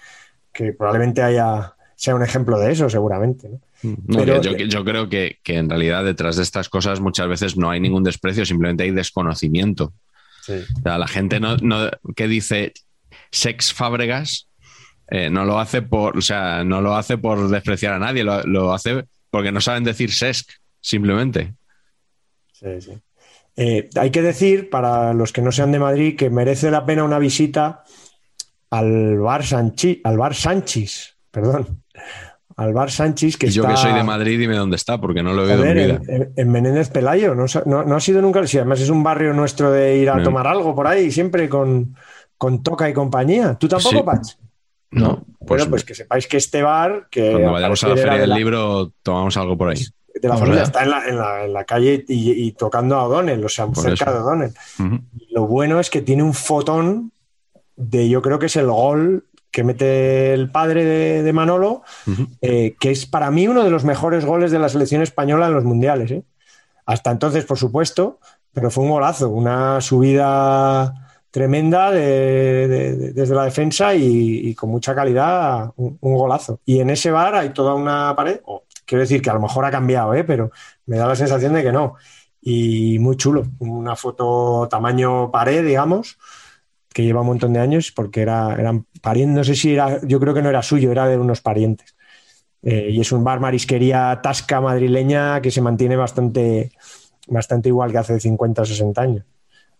que 0.52 0.72
probablemente 0.72 1.20
haya 1.20 1.74
sea 1.96 2.14
un 2.14 2.22
ejemplo 2.22 2.58
de 2.60 2.70
eso, 2.72 2.88
seguramente. 2.88 3.48
¿no? 3.48 3.60
No, 4.06 4.18
Pero- 4.24 4.40
que 4.40 4.50
yo, 4.50 4.56
yo 4.66 4.84
creo 4.84 5.08
que, 5.08 5.38
que 5.42 5.56
en 5.56 5.68
realidad 5.68 6.04
detrás 6.04 6.36
de 6.36 6.44
estas 6.44 6.68
cosas 6.68 7.00
muchas 7.00 7.26
veces 7.26 7.56
no 7.56 7.70
hay 7.70 7.80
ningún 7.80 8.04
desprecio, 8.04 8.46
simplemente 8.46 8.84
hay 8.84 8.92
desconocimiento. 8.92 9.92
Sí. 10.42 10.54
O 10.78 10.82
sea, 10.82 10.98
la 10.98 11.08
gente 11.08 11.40
no, 11.40 11.56
no- 11.56 11.90
que 12.14 12.28
dice 12.28 12.72
Sex 13.32 13.72
Fábregas 13.72 14.46
eh, 15.10 15.28
no 15.30 15.44
lo 15.44 15.58
hace 15.58 15.82
por, 15.82 16.16
o 16.16 16.22
sea, 16.22 16.62
no 16.64 16.80
lo 16.80 16.94
hace 16.94 17.18
por 17.18 17.48
despreciar 17.48 17.94
a 17.94 17.98
nadie, 17.98 18.22
lo, 18.22 18.42
lo 18.44 18.72
hace 18.72 19.04
porque 19.30 19.50
no 19.50 19.60
saben 19.60 19.82
decir 19.84 20.12
sesc, 20.12 20.50
simplemente. 20.80 21.54
Sí, 22.52 22.80
sí. 22.80 22.92
Eh, 23.56 23.88
hay 23.96 24.10
que 24.10 24.22
decir, 24.22 24.70
para 24.70 25.12
los 25.14 25.32
que 25.32 25.42
no 25.42 25.50
sean 25.52 25.72
de 25.72 25.78
Madrid, 25.78 26.16
que 26.16 26.30
merece 26.30 26.70
la 26.70 26.86
pena 26.86 27.04
una 27.04 27.18
visita 27.18 27.82
al 28.70 29.18
bar, 29.18 29.44
Sanchi, 29.44 30.00
al 30.04 30.16
bar 30.16 30.34
Sánchez, 30.34 31.16
perdón, 31.30 31.82
al 32.56 32.72
bar 32.72 32.90
Sánchez 32.90 33.36
que 33.36 33.46
Y 33.48 33.50
yo 33.50 33.62
está... 33.62 33.74
que 33.74 33.80
soy 33.80 33.92
de 33.92 34.02
Madrid, 34.04 34.38
dime 34.38 34.56
dónde 34.56 34.76
está, 34.76 34.98
porque 34.98 35.22
no 35.22 35.34
lo 35.34 35.46
he 35.46 35.52
oído 35.52 35.64
en 35.64 35.76
mi 35.76 35.82
vida. 35.84 36.00
en, 36.08 36.22
en- 36.22 36.32
en 36.36 36.50
Menéndez 36.50 36.88
Pelayo, 36.90 37.34
no, 37.34 37.44
no, 37.66 37.82
no 37.84 37.96
ha 37.96 38.00
sido 38.00 38.22
nunca, 38.22 38.46
sí, 38.46 38.56
además 38.58 38.80
es 38.80 38.88
un 38.88 39.02
barrio 39.02 39.34
nuestro 39.34 39.70
de 39.70 39.98
ir 39.98 40.08
a 40.08 40.16
No. 40.16 40.22
tomar 40.22 40.46
algo 40.46 40.74
por 40.74 40.86
ahí, 40.86 41.10
siempre 41.10 41.48
con, 41.50 41.94
con 42.42 42.60
Toca 42.60 42.88
y 42.90 42.92
compañía. 42.92 43.54
¿Tú 43.54 43.68
tampoco, 43.68 43.98
Sí. 43.98 44.02
Pach? 44.04 44.28
No, 44.90 45.22
pues, 45.38 45.60
bueno, 45.60 45.70
pues 45.70 45.84
que 45.84 45.94
sepáis 45.94 46.26
que 46.26 46.38
este 46.38 46.60
bar, 46.60 47.06
que 47.08 47.30
cuando 47.30 47.52
vayamos 47.52 47.84
a 47.84 47.88
la 47.88 47.96
feria 47.96 48.18
del 48.18 48.30
la- 48.30 48.36
libro, 48.36 48.90
tomamos 49.04 49.36
algo 49.36 49.56
por 49.56 49.68
ahí. 49.70 49.80
de 50.20 50.28
la 50.28 50.36
familia, 50.36 50.62
está 50.64 50.82
en 50.82 50.90
la, 50.90 51.08
en 51.08 51.16
la- 51.18 51.44
en 51.44 51.52
la 51.52 51.64
calle 51.64 52.04
y, 52.08 52.32
y 52.46 52.52
tocando 52.52 52.96
a 52.96 53.04
O'Donnell, 53.06 53.44
o 53.44 53.48
sea, 53.48 53.66
Por 53.68 53.84
cerca 53.84 54.04
eso. 54.06 54.12
de 54.12 54.18
O'Donnell. 54.18 54.52
Lo 55.30 55.46
bueno 55.46 55.78
es 55.78 55.88
que 55.88 56.02
tiene 56.02 56.22
un 56.24 56.34
fotón 56.34 57.12
de, 57.76 58.08
yo 58.08 58.20
creo 58.22 58.38
que 58.40 58.46
es 58.46 58.56
el 58.56 58.66
gol 58.66 59.24
que 59.52 59.62
mete 59.64 60.34
el 60.34 60.50
padre 60.50 60.84
de, 60.84 61.22
de 61.22 61.32
Manolo, 61.32 61.82
eh, 62.40 62.74
que 62.80 62.90
es 62.90 63.06
para 63.06 63.30
mí 63.30 63.46
uno 63.48 63.62
de 63.64 63.70
los 63.70 63.84
mejores 63.84 64.24
goles 64.24 64.50
de 64.50 64.58
la 64.58 64.68
selección 64.68 65.00
española 65.02 65.46
en 65.46 65.54
los 65.54 65.64
mundiales. 65.64 66.10
¿eh? 66.10 66.22
Hasta 66.86 67.10
entonces, 67.12 67.44
por 67.44 67.56
supuesto, 67.58 68.18
pero 68.52 68.70
fue 68.70 68.84
un 68.84 68.90
golazo, 68.90 69.28
una 69.30 69.80
subida 69.80 71.01
tremenda 71.32 71.90
de- 71.90 72.68
de- 72.68 72.96
de- 72.96 73.12
desde 73.14 73.34
la 73.34 73.44
defensa 73.46 73.94
y, 73.96 74.54
con 74.54 74.70
mucha 74.70 74.94
calidad, 74.94 75.72
un, 75.76 75.98
golazo. 76.00 76.60
Y 76.66 76.80
en 76.80 76.90
ese 76.90 77.10
bar 77.10 77.34
hay 77.34 77.50
toda 77.50 77.74
una 77.74 78.14
pared, 78.16 78.40
quiero 78.86 79.02
decir 79.02 79.22
que 79.22 79.30
a 79.30 79.34
lo 79.34 79.40
mejor 79.40 79.64
ha 79.64 79.70
cambiado, 79.72 80.14
¿eh? 80.14 80.24
pero 80.24 80.50
me 80.86 80.98
da 80.98 81.08
la 81.08 81.16
sensación 81.16 81.54
de 81.54 81.62
que 81.64 81.72
no. 81.72 81.94
Y 82.42 82.98
muy 83.00 83.16
chulo, 83.16 83.44
una 83.60 83.96
foto 83.96 84.68
tamaño 84.70 85.30
pared, 85.30 85.64
digamos, 85.66 86.18
que 86.92 87.04
lleva 87.04 87.22
un 87.22 87.28
montón 87.28 87.52
de 87.54 87.60
años 87.60 87.92
porque 87.92 88.22
era, 88.22 88.54
eran 88.58 88.86
parientes, 89.00 89.36
no 89.36 89.44
sé 89.44 89.54
si 89.54 89.74
era, 89.74 90.00
yo 90.04 90.20
creo 90.20 90.34
que 90.34 90.42
no 90.42 90.50
era 90.50 90.62
suyo, 90.62 90.92
era 90.92 91.06
de 91.08 91.18
unos 91.18 91.40
parientes. 91.40 91.96
Eh, 92.62 92.90
y 92.92 93.00
es 93.00 93.12
un 93.12 93.24
bar 93.24 93.40
marisquería 93.40 94.20
tasca 94.22 94.60
madrileña 94.60 95.40
que 95.40 95.50
se 95.50 95.60
mantiene 95.62 95.96
bastante, 95.96 96.72
bastante 97.28 97.68
igual 97.70 97.92
que 97.92 97.98
hace 97.98 98.20
50 98.20 98.62
o 98.62 98.64
60 98.64 99.02
años. 99.02 99.24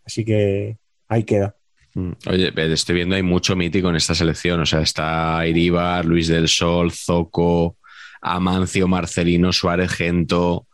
Así 0.04 0.24
que 0.24 0.78
ahí 1.12 1.24
queda. 1.24 1.54
Mm. 1.94 2.12
Oye, 2.26 2.50
ve, 2.50 2.72
estoy 2.72 2.96
viendo 2.96 3.14
hay 3.14 3.22
mucho 3.22 3.54
mítico 3.54 3.90
en 3.90 3.96
esta 3.96 4.14
selección. 4.14 4.60
O 4.60 4.66
sea, 4.66 4.80
está 4.80 5.46
Iribar, 5.46 6.04
Luis 6.04 6.28
del 6.28 6.48
Sol, 6.48 6.90
Zoco, 6.92 7.76
Amancio, 8.20 8.88
Marcelino, 8.88 9.52
Suárez, 9.52 9.92
Gento, 9.92 10.66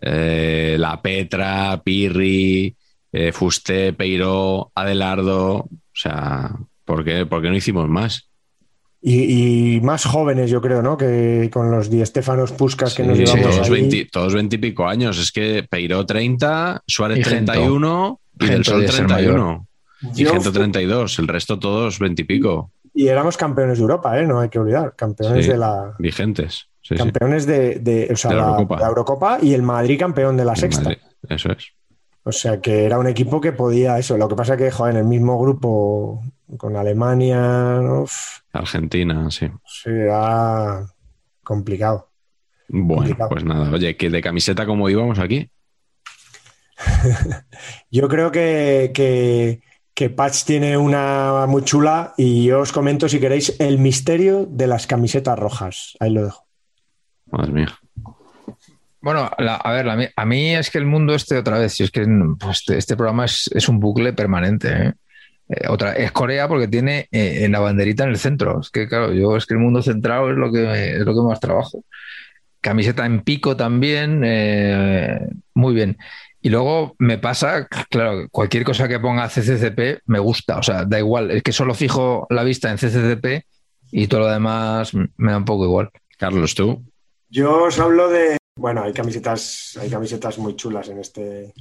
eh, 0.00 0.76
La 0.78 1.00
Petra, 1.02 1.80
Pirri, 1.84 2.74
eh, 3.12 3.32
Fusté, 3.32 3.92
Peiró, 3.92 4.72
Adelardo. 4.74 5.56
O 5.56 5.70
sea, 5.92 6.50
¿por 6.84 7.04
qué, 7.04 7.26
por 7.26 7.42
qué 7.42 7.50
no 7.50 7.56
hicimos 7.56 7.88
más? 7.88 8.28
Y, 9.04 9.74
y 9.76 9.80
más 9.80 10.04
jóvenes, 10.04 10.48
yo 10.48 10.60
creo, 10.60 10.80
¿no? 10.80 10.96
Que 10.96 11.50
con 11.52 11.72
los 11.72 11.90
Di 11.90 12.00
Estefanos 12.02 12.52
Puscas 12.52 12.94
que 12.94 13.02
nos 13.02 13.18
Sí, 13.18 13.24
llevamos 13.24 13.56
todos, 13.56 13.66
ahí. 13.66 13.72
20, 13.72 14.08
todos 14.12 14.32
20 14.32 14.56
y 14.56 14.58
pico 14.60 14.86
años. 14.86 15.18
Es 15.18 15.32
que 15.32 15.66
Peiró 15.68 16.06
30, 16.06 16.82
Suárez 16.86 17.18
Y 17.18 17.24
Gento. 17.24 17.52
31 17.52 18.20
y 18.38 18.46
del 18.46 18.64
Sol 18.64 18.80
debe 18.80 18.92
ser 18.92 19.06
31. 19.06 19.66
Y 20.14 20.24
Yo- 20.24 20.32
Gento 20.32 20.52
32. 20.52 21.18
El 21.18 21.28
resto 21.28 21.58
todos 21.58 21.98
20 21.98 22.22
y 22.22 22.24
pico. 22.24 22.70
Y 22.94 23.08
éramos 23.08 23.36
campeones 23.36 23.78
de 23.78 23.82
Europa, 23.82 24.18
¿eh? 24.20 24.26
No 24.26 24.40
hay 24.40 24.48
que 24.48 24.58
olvidar. 24.58 24.94
Campeones 24.96 25.46
Sí. 25.46 25.52
de 25.52 25.58
la. 25.58 25.94
Vigentes. 25.98 26.68
Sí, 26.82 26.94
sí. 26.94 26.96
Campeones 26.96 27.46
de, 27.46 27.76
de- 27.76 28.08
o 28.12 28.16
sea, 28.16 28.30
De 28.32 28.36
la 28.36 28.42
Eurocopa. 28.42 28.80
la 28.80 28.86
Eurocopa 28.88 29.38
y 29.40 29.54
el 29.54 29.62
Madrid 29.62 29.98
campeón 29.98 30.36
de 30.36 30.44
la 30.44 30.56
sexta. 30.56 30.82
Madrid. 30.82 30.98
Eso 31.28 31.52
es. 31.52 31.68
O 32.24 32.30
sea 32.32 32.60
que 32.60 32.84
era 32.84 32.98
un 32.98 33.06
equipo 33.08 33.40
que 33.40 33.52
podía 33.52 33.98
eso. 33.98 34.16
Lo 34.18 34.28
que 34.28 34.36
pasa 34.36 34.56
que, 34.56 34.70
joder, 34.70 34.94
en 34.94 35.00
el 35.00 35.06
mismo 35.06 35.40
grupo 35.40 36.22
con 36.56 36.76
Alemania, 36.76 37.80
Argentina, 38.52 39.30
sí. 39.30 39.48
sí, 39.64 39.90
era 39.90 40.86
complicado. 41.42 42.10
Bueno, 42.68 42.96
Complicado. 43.02 43.30
pues 43.30 43.44
nada. 43.44 43.70
Oye, 43.72 43.96
que 43.96 44.10
de 44.10 44.20
camiseta 44.22 44.66
como 44.66 44.88
íbamos 44.88 45.18
aquí. 45.18 45.50
Yo 47.90 48.08
creo 48.08 48.30
que, 48.30 48.90
que, 48.94 49.62
que 49.94 50.08
Patch 50.10 50.44
tiene 50.44 50.76
una 50.76 51.46
muy 51.48 51.62
chula 51.62 52.14
y 52.16 52.44
yo 52.46 52.60
os 52.60 52.72
comento, 52.72 53.08
si 53.08 53.20
queréis, 53.20 53.54
el 53.60 53.78
misterio 53.78 54.46
de 54.46 54.66
las 54.66 54.86
camisetas 54.86 55.38
rojas. 55.38 55.96
Ahí 56.00 56.10
lo 56.12 56.24
dejo. 56.24 56.46
Madre 57.30 57.52
mía. 57.52 57.78
Bueno, 59.00 59.30
la- 59.38 59.56
a 59.56 59.72
ver, 59.72 59.84
la 59.84 60.08
a 60.14 60.24
mí 60.24 60.54
es 60.54 60.70
que 60.70 60.78
el 60.78 60.86
mundo 60.86 61.14
este 61.14 61.36
otra 61.36 61.58
vez, 61.58 61.72
si 61.74 61.82
es 61.82 61.90
que 61.90 62.06
pues, 62.38 62.58
este, 62.60 62.78
este 62.78 62.96
programa 62.96 63.24
es, 63.24 63.50
es 63.52 63.68
un 63.68 63.80
bucle 63.80 64.12
permanente. 64.12 64.68
¿eh? 64.72 64.92
Eh, 65.48 65.68
otra, 65.68 65.92
es 65.94 66.12
Corea 66.12 66.46
porque 66.48 66.68
tiene 66.68 67.08
eh, 67.10 67.46
la 67.50 67.58
banderita 67.60 68.04
en 68.04 68.10
el 68.10 68.18
centro. 68.18 68.60
Es 68.60 68.70
que, 68.70 68.88
claro, 68.88 69.12
yo 69.12 69.36
es 69.36 69.44
que 69.44 69.54
el 69.54 69.60
mundo 69.60 69.82
centrado 69.82 70.30
es 70.30 70.36
lo 70.36 70.52
que, 70.52 70.92
es 70.96 71.00
lo 71.04 71.14
que 71.14 71.20
más 71.28 71.40
trabajo. 71.40 71.84
Camiseta 72.60 73.04
en 73.04 73.22
pico 73.22 73.56
también, 73.56 74.22
eh, 74.24 75.18
muy 75.54 75.74
bien. 75.74 75.98
Y 76.44 76.48
luego 76.48 76.96
me 76.98 77.18
pasa, 77.18 77.68
claro, 77.88 78.28
cualquier 78.30 78.64
cosa 78.64 78.88
que 78.88 78.98
ponga 78.98 79.28
CCCP 79.28 80.02
me 80.06 80.18
gusta, 80.18 80.58
o 80.58 80.62
sea, 80.62 80.84
da 80.84 80.98
igual, 80.98 81.30
es 81.30 81.42
que 81.44 81.52
solo 81.52 81.72
fijo 81.72 82.26
la 82.30 82.42
vista 82.42 82.68
en 82.68 82.78
CCCP 82.78 83.46
y 83.92 84.08
todo 84.08 84.20
lo 84.20 84.26
demás 84.28 84.92
me 84.94 85.30
da 85.30 85.38
un 85.38 85.44
poco 85.44 85.64
igual. 85.64 85.90
Carlos, 86.18 86.54
tú. 86.54 86.82
Yo 87.30 87.64
os 87.64 87.78
hablo 87.78 88.08
de. 88.08 88.36
Bueno, 88.56 88.82
hay 88.82 88.92
camisetas, 88.92 89.78
hay 89.80 89.88
camisetas 89.88 90.38
muy 90.38 90.56
chulas 90.56 90.88
en 90.88 90.98
este, 90.98 91.54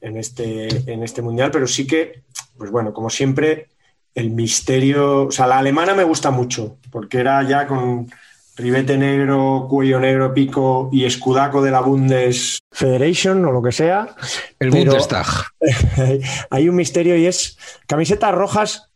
en 0.00 0.16
este, 0.16 0.92
en 0.92 1.02
este 1.02 1.22
mundial, 1.22 1.50
pero 1.50 1.66
sí 1.66 1.86
que, 1.86 2.22
pues 2.56 2.70
bueno, 2.70 2.92
como 2.92 3.10
siempre, 3.10 3.68
el 4.14 4.30
misterio. 4.30 5.26
O 5.26 5.30
sea, 5.30 5.46
la 5.46 5.58
alemana 5.58 5.94
me 5.94 6.04
gusta 6.04 6.30
mucho, 6.30 6.78
porque 6.90 7.18
era 7.18 7.42
ya 7.42 7.66
con 7.66 8.10
ribete 8.56 8.96
negro, 8.96 9.66
cuello 9.68 9.98
negro, 10.00 10.32
pico 10.32 10.88
y 10.92 11.04
escudaco 11.04 11.60
de 11.62 11.70
la 11.70 11.80
Bundes 11.80 12.58
Federation 12.70 13.44
o 13.44 13.52
lo 13.52 13.62
que 13.62 13.72
sea. 13.72 14.14
El 14.60 14.70
Pero- 14.70 14.84
Bundestag. 14.92 15.26
hay 16.50 16.68
un 16.68 16.76
misterio 16.76 17.16
y 17.16 17.26
es 17.26 17.58
camisetas 17.86 18.34
rojas. 18.34 18.90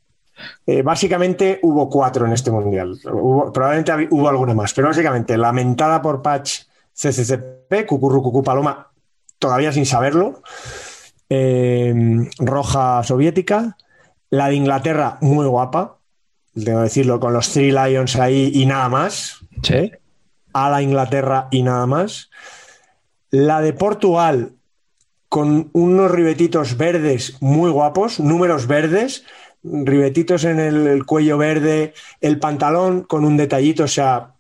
eh, 0.67 0.83
básicamente 0.83 1.59
hubo 1.63 1.89
cuatro 1.91 2.25
en 2.27 2.33
este 2.33 2.51
mundial. 2.53 2.97
Hubo- 3.05 3.53
probablemente 3.53 4.07
hubo 4.11 4.29
alguna 4.29 4.55
más, 4.55 4.73
pero 4.75 4.87
básicamente 4.89 5.37
lamentada 5.37 6.01
por 6.01 6.23
Patch 6.23 6.61
CCCP, 6.95 7.87
Cucurru 7.87 8.23
Cucú 8.23 8.43
Paloma, 8.43 8.89
todavía 9.39 9.73
sin 9.73 9.87
saberlo. 9.87 10.43
eh, 11.31 11.93
roja 12.39 13.03
soviética. 13.03 13.77
La 14.31 14.49
de 14.49 14.55
Inglaterra, 14.55 15.19
muy 15.21 15.47
guapa. 15.47 15.99
Debo 16.55 16.81
decirlo, 16.81 17.19
con 17.21 17.33
los 17.33 17.51
Three 17.53 17.73
Lions 17.73 18.17
ahí 18.17 18.51
y 18.55 18.67
nada 18.67 18.89
más. 18.89 19.39
Sí. 19.63 19.93
A 20.53 20.71
la 20.71 20.83
Inglaterra 20.83 21.49
y 21.51 21.63
nada 21.63 21.87
más. 21.87 22.31
La 23.31 23.61
de 23.61 23.73
Portugal, 23.73 24.53
con 25.29 25.71
unos 25.73 26.11
ribetitos 26.11 26.77
verdes 26.77 27.37
muy 27.41 27.71
guapos, 27.71 28.21
números 28.21 28.67
verdes, 28.67 29.25
ribetitos 29.63 30.45
en 30.45 30.61
el, 30.61 30.87
el 30.87 31.05
cuello 31.05 31.37
verde, 31.37 31.93
el 32.21 32.39
pantalón 32.39 33.03
con 33.03 33.25
un 33.25 33.37
detallito, 33.37 33.85
o 33.85 33.89
sea, 33.89 34.35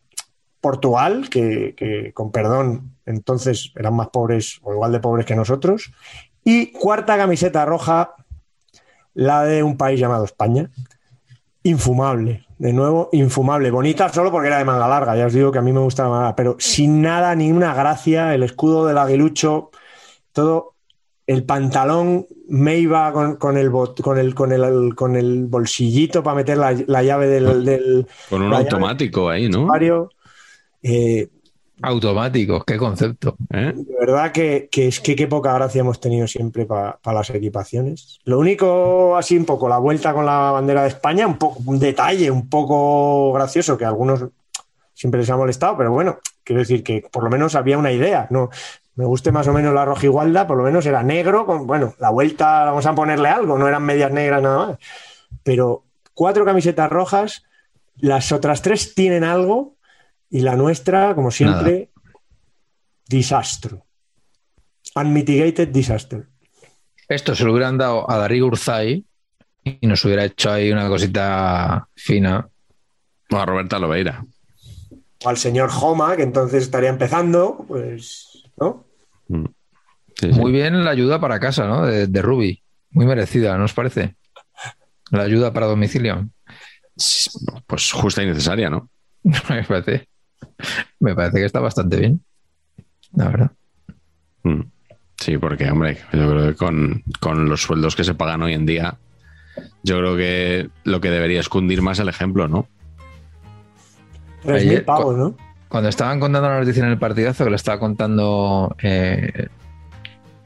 Portugal, 0.61 1.29
que, 1.31 2.11
con 2.15 2.33
perdón, 2.33 2.97
entonces 3.07 3.73
eran 3.77 3.95
más 3.95 4.09
pobres 4.09 4.61
o 4.63 4.73
igual 4.73 4.93
de 4.93 5.01
pobres 5.01 5.27
que 5.27 5.37
nosotros. 5.37 5.93
Y 6.45 6.73
cuarta 6.73 7.17
camiseta 7.17 7.65
roja, 7.65 8.15
la 9.15 9.45
de 9.45 9.63
un 9.63 9.77
país 9.77 10.01
llamado 10.01 10.25
España. 10.25 10.71
Infumable, 11.63 12.47
de 12.59 12.73
nuevo, 12.73 13.09
infumable. 13.13 13.71
Bonita 13.71 14.09
solo 14.13 14.31
porque 14.31 14.49
era 14.49 14.59
de 14.59 14.65
manga 14.65 14.89
larga, 14.89 15.17
ya 15.17 15.27
os 15.27 15.33
digo 15.33 15.53
que 15.53 15.59
a 15.59 15.63
mí 15.63 15.73
me 15.73 15.81
gusta 15.81 16.03
la 16.05 16.09
manga 16.09 16.23
larga, 16.25 16.37
pero 16.37 16.57
sin 16.59 17.01
nada, 17.01 17.35
ni 17.35 17.53
una 17.53 17.73
gracia, 17.75 18.35
el 18.35 18.43
escudo 18.43 18.87
del 18.87 18.99
aguilucho, 18.99 19.71
todo, 20.33 20.75
el 21.27 21.45
pantalón 21.45 22.27
me 22.49 22.79
iba 22.79 23.13
con, 23.13 23.37
con 23.37 23.57
el, 23.59 23.71
bot- 23.71 24.01
con, 24.01 24.19
el, 24.19 24.35
con, 24.35 24.51
el, 24.53 24.95
con 24.95 25.15
el 25.15 25.45
bolsillito 25.47 26.23
para 26.23 26.37
meter 26.37 26.57
la, 26.59 26.75
la 26.87 27.03
llave 27.03 27.27
del, 27.29 27.65
del 27.65 28.07
Con 28.31 28.43
un 28.43 28.55
automático 28.55 29.29
ahí, 29.29 29.49
¿no? 29.49 29.67
Eh, 30.83 31.29
Automáticos, 31.83 32.65
qué 32.65 32.77
concepto. 32.77 33.37
¿Eh? 33.51 33.73
de 33.75 33.97
verdad 33.99 34.33
que, 34.33 34.69
que 34.71 34.89
es 34.89 35.01
que 35.01 35.15
qué 35.15 35.27
poca 35.27 35.53
gracia 35.53 35.81
hemos 35.81 36.01
tenido 36.01 36.27
siempre 36.27 36.67
para 36.67 36.99
las 37.05 37.31
equipaciones. 37.31 38.21
Lo 38.25 38.39
único, 38.39 39.17
así 39.17 39.37
un 39.37 39.45
poco, 39.45 39.69
la 39.69 39.79
vuelta 39.79 40.13
con 40.13 40.27
la 40.27 40.51
bandera 40.51 40.83
de 40.83 40.89
España, 40.89 41.27
un, 41.27 41.39
poco, 41.39 41.61
un 41.67 41.79
detalle 41.79 42.31
un 42.31 42.49
poco 42.49 43.33
gracioso 43.33 43.79
que 43.79 43.85
a 43.85 43.89
algunos 43.89 44.25
siempre 44.93 45.21
les 45.21 45.31
ha 45.31 45.37
molestado, 45.37 45.77
pero 45.77 45.93
bueno, 45.93 46.19
quiero 46.43 46.61
decir 46.61 46.83
que 46.83 47.05
por 47.13 47.23
lo 47.23 47.31
menos 47.31 47.55
había 47.55 47.79
una 47.79 47.93
idea. 47.93 48.27
No, 48.31 48.51
me 48.97 49.05
guste 49.05 49.31
más 49.31 49.47
o 49.47 49.53
menos 49.53 49.73
la 49.73 49.85
roja 49.85 50.07
igualda, 50.07 50.49
por 50.49 50.57
lo 50.57 50.65
menos 50.65 50.85
era 50.85 51.05
negro, 51.05 51.47
con, 51.47 51.69
bueno, 51.69 51.95
la 52.01 52.11
vuelta, 52.11 52.65
vamos 52.65 52.87
a 52.87 52.95
ponerle 52.97 53.29
algo, 53.29 53.57
no 53.57 53.69
eran 53.69 53.85
medias 53.85 54.11
negras 54.11 54.43
nada 54.43 54.67
más. 54.67 54.79
Pero 55.45 55.85
cuatro 56.15 56.45
camisetas 56.45 56.91
rojas, 56.91 57.45
las 57.97 58.33
otras 58.33 58.63
tres 58.63 58.97
tienen 58.97 59.23
algo 59.23 59.78
y 60.31 60.41
la 60.41 60.57
nuestra, 60.57 61.15
como 61.15 61.31
siempre, 61.31 61.91
desastre. 63.07 63.83
Unmitigated 64.95 65.69
disaster. 65.69 66.29
Esto 67.09 67.35
se 67.35 67.45
lo 67.45 67.53
hubieran 67.53 67.79
dado 67.79 68.11
a 68.11 68.19
Darío 68.19 68.47
Urzay 68.47 69.05
y 69.65 69.87
nos 69.87 70.05
hubiera 70.05 70.25
hecho 70.25 70.53
ahí 70.53 70.71
una 70.71 70.89
cosita 70.89 71.89
fina. 71.95 72.49
O 73.31 73.37
a 73.37 73.47
Roberta 73.47 73.79
Lobeira. 73.79 74.25
O 75.25 75.29
al 75.29 75.37
señor 75.37 75.71
Homa, 75.81 76.17
que 76.17 76.23
entonces 76.23 76.63
estaría 76.65 76.89
empezando, 76.89 77.65
pues, 77.67 78.45
¿no? 78.57 78.87
Mm. 79.29 79.45
Sí, 80.17 80.33
sí. 80.33 80.41
Muy 80.41 80.51
bien 80.51 80.85
la 80.85 80.91
ayuda 80.91 81.21
para 81.21 81.39
casa, 81.39 81.67
¿no? 81.67 81.87
De, 81.87 82.07
de 82.07 82.23
Ruby. 82.23 82.63
Muy 82.91 83.07
merecida, 83.07 83.57
¿no 83.59 83.65
os 83.65 83.75
parece? 83.75 84.17
La 85.11 85.23
ayuda 85.23 85.53
para 85.53 85.67
domicilio. 85.67 86.29
Pues 87.67 87.93
justa 87.93 88.23
y 88.23 88.27
necesaria, 88.27 88.69
¿no? 88.69 88.91
me 89.23 89.63
parece. 89.63 90.09
Me 91.01 91.15
parece 91.15 91.39
que 91.39 91.45
está 91.45 91.61
bastante 91.61 91.97
bien. 91.97 92.23
La 93.13 93.29
verdad. 93.29 93.51
Mm. 94.43 94.63
Sí, 95.17 95.37
porque, 95.37 95.71
hombre, 95.71 95.99
yo 96.13 96.31
creo 96.31 96.47
que 96.49 96.55
con, 96.55 97.03
con 97.21 97.49
los 97.49 97.63
sueldos 97.63 97.97
que 97.97 98.05
se 98.05 98.15
pagan 98.15 98.43
hoy 98.43 98.55
en 98.55 98.67
día, 98.67 98.99
yo 99.83 99.99
creo 99.99 100.17
que 100.17 100.71
lo 100.85 101.01
que 101.01 101.11
debería 101.11 101.41
es 101.41 101.49
cundir 101.49 101.83
más 101.83 101.99
el 101.99 102.09
ejemplo, 102.09 102.47
¿no? 102.47 102.69
3.000 104.45 104.55
Ayer, 104.55 104.85
pavos, 104.85 105.17
¿no? 105.17 105.37
Cuando 105.69 105.89
estaban 105.89 106.21
contando 106.21 106.49
la 106.49 106.61
noticia 106.61 106.85
en 106.85 106.91
el 106.91 106.99
partidazo, 106.99 107.45
que 107.45 107.51
le 107.51 107.57
estaba 107.57 107.79
contando 107.79 108.75
eh, 108.81 109.49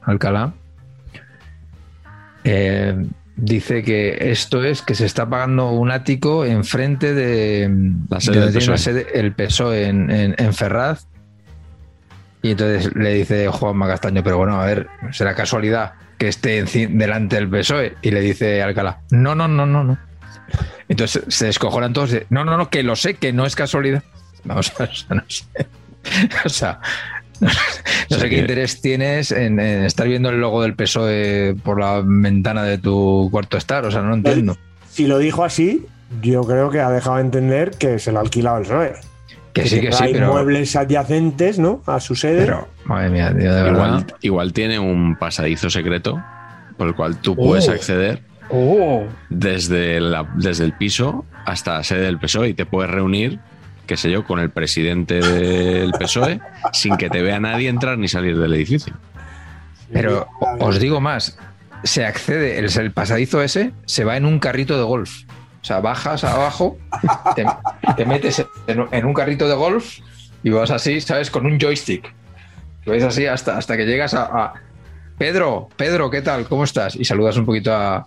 Alcalá, 0.02 0.54
eh, 2.44 3.06
dice 3.36 3.82
que 3.82 4.30
esto 4.30 4.62
es 4.62 4.82
que 4.82 4.94
se 4.94 5.06
está 5.06 5.28
pagando 5.28 5.70
un 5.70 5.90
ático 5.90 6.44
enfrente 6.44 7.14
de 7.14 7.70
La 8.08 8.20
sede 8.20 8.40
de 8.40 8.46
del 8.46 8.54
la 8.54 8.60
PSOE. 8.60 8.78
sede 8.78 9.06
el 9.14 9.32
PSOE 9.34 9.86
en, 9.88 10.10
en- 10.10 10.34
en 10.38 10.54
Ferraz. 10.54 11.06
Y 12.42 12.50
entonces 12.52 12.94
le 12.96 13.14
dice 13.14 13.48
Juanma 13.48 13.86
Castaño, 13.86 14.22
pero 14.24 14.36
bueno, 14.38 14.60
a 14.60 14.66
ver, 14.66 14.88
será 15.12 15.34
casualidad 15.34 15.92
que 16.18 16.28
esté 16.28 16.62
delante 16.64 17.36
del 17.36 17.48
PSOE. 17.48 17.94
Y 18.02 18.10
le 18.10 18.20
dice 18.20 18.62
Alcalá, 18.62 19.00
no, 19.10 19.34
no, 19.34 19.46
no, 19.48 19.64
no, 19.66 19.84
no. 19.84 19.98
Entonces 20.88 21.22
se 21.28 21.46
descojonan 21.46 21.92
todos 21.92 22.10
de, 22.10 22.26
no, 22.30 22.44
no, 22.44 22.56
no, 22.56 22.68
que 22.68 22.82
lo 22.82 22.96
sé, 22.96 23.14
que 23.14 23.32
no 23.32 23.46
es 23.46 23.54
casualidad. 23.56 24.02
Vamos 24.44 24.72
a 24.78 24.82
ver, 24.84 24.90
no 25.10 25.22
sé. 25.28 25.44
O 26.44 26.48
sea, 26.48 26.80
no, 28.10 28.16
sé- 28.18 28.22
qué 28.24 28.30
que- 28.30 28.38
interés 28.40 28.80
tienes 28.80 29.32
en, 29.32 29.58
en 29.60 29.84
estar 29.84 30.06
viendo 30.08 30.30
el 30.30 30.40
logo 30.40 30.62
del 30.62 30.74
PSOE 30.74 31.54
por 31.62 31.80
la 31.80 32.02
ventana 32.04 32.62
de 32.64 32.78
tu 32.78 33.28
cuarto 33.30 33.56
estar. 33.56 33.84
O 33.84 33.90
sea, 33.90 34.02
no 34.02 34.14
entiendo. 34.14 34.56
Si 34.90 35.06
lo 35.06 35.18
dijo 35.18 35.44
así, 35.44 35.86
yo 36.22 36.42
creo 36.42 36.70
que 36.70 36.80
ha 36.80 36.90
dejado 36.90 37.16
de 37.16 37.22
entender 37.22 37.70
que 37.72 37.98
se 37.98 38.12
lo 38.12 38.18
ha 38.18 38.22
alquilado 38.22 38.58
el 38.58 38.62
PSOE. 38.64 38.92
Que 39.52 39.66
sí, 39.66 39.80
que 39.82 39.92
sí, 39.92 40.04
pero, 40.12 40.28
inmuebles 40.28 40.74
adyacentes, 40.76 41.58
¿no? 41.58 41.82
A 41.86 42.00
su 42.00 42.14
sede. 42.14 42.46
pero 42.46 42.68
madre 42.86 43.10
mía, 43.10 43.28
tío, 43.38 43.54
de 43.54 43.62
verdad. 43.62 43.72
Igual, 43.98 44.06
igual 44.22 44.52
tiene 44.54 44.78
un 44.78 45.16
pasadizo 45.16 45.68
secreto 45.68 46.22
por 46.78 46.88
el 46.88 46.94
cual 46.94 47.18
tú 47.18 47.36
puedes 47.36 47.68
Oh. 47.68 47.72
acceder 47.72 48.22
¡Oh! 48.48 49.04
desde, 49.28 50.00
la- 50.00 50.26
desde 50.36 50.64
el 50.64 50.72
piso 50.72 51.26
hasta 51.44 51.74
la 51.74 51.84
sede 51.84 52.02
del 52.02 52.18
PSOE 52.18 52.48
y 52.50 52.54
te 52.54 52.64
puedes 52.64 52.90
reunir, 52.90 53.40
qué 53.92 53.96
sé 53.98 54.10
yo, 54.10 54.24
con 54.24 54.38
el 54.40 54.48
presidente 54.48 55.20
del 55.20 55.92
PSOE 55.92 56.40
sin 56.72 56.96
que 56.96 57.10
te 57.10 57.20
vea 57.20 57.38
nadie 57.38 57.68
entrar 57.68 57.98
ni 57.98 58.08
salir 58.08 58.38
del 58.38 58.54
edificio. 58.54 58.94
Pero 59.92 60.26
os 60.60 60.80
digo 60.80 60.98
más, 60.98 61.36
se 61.84 62.06
accede, 62.06 62.58
el, 62.58 62.70
el 62.74 62.90
pasadizo 62.92 63.42
ese 63.42 63.72
se 63.84 64.04
va 64.04 64.16
en 64.16 64.24
un 64.24 64.38
carrito 64.38 64.78
de 64.78 64.84
golf. 64.84 65.24
O 65.60 65.64
sea, 65.64 65.80
bajas 65.80 66.24
abajo, 66.24 66.78
te, 67.36 67.44
te 67.96 68.06
metes 68.06 68.44
en, 68.66 68.80
un- 68.80 68.88
en 68.90 69.04
un 69.04 69.12
carrito 69.12 69.46
de 69.46 69.54
golf 69.56 69.98
y 70.42 70.48
vas 70.48 70.70
así, 70.70 70.98
¿sabes? 71.02 71.30
Con 71.30 71.44
un 71.44 71.58
joystick. 71.60 72.14
Y 72.86 72.90
vais 72.90 73.04
así 73.04 73.26
hasta, 73.26 73.58
hasta 73.58 73.76
que 73.76 73.84
llegas 73.84 74.14
a, 74.14 74.22
a- 74.24 74.54
Pedro, 75.18 75.68
Pedro, 75.76 76.10
¿qué 76.10 76.22
tal? 76.22 76.46
¿Cómo 76.48 76.64
estás? 76.64 76.96
Y 76.96 77.04
saludas 77.04 77.36
un 77.36 77.44
poquito 77.44 77.74
a... 77.74 78.06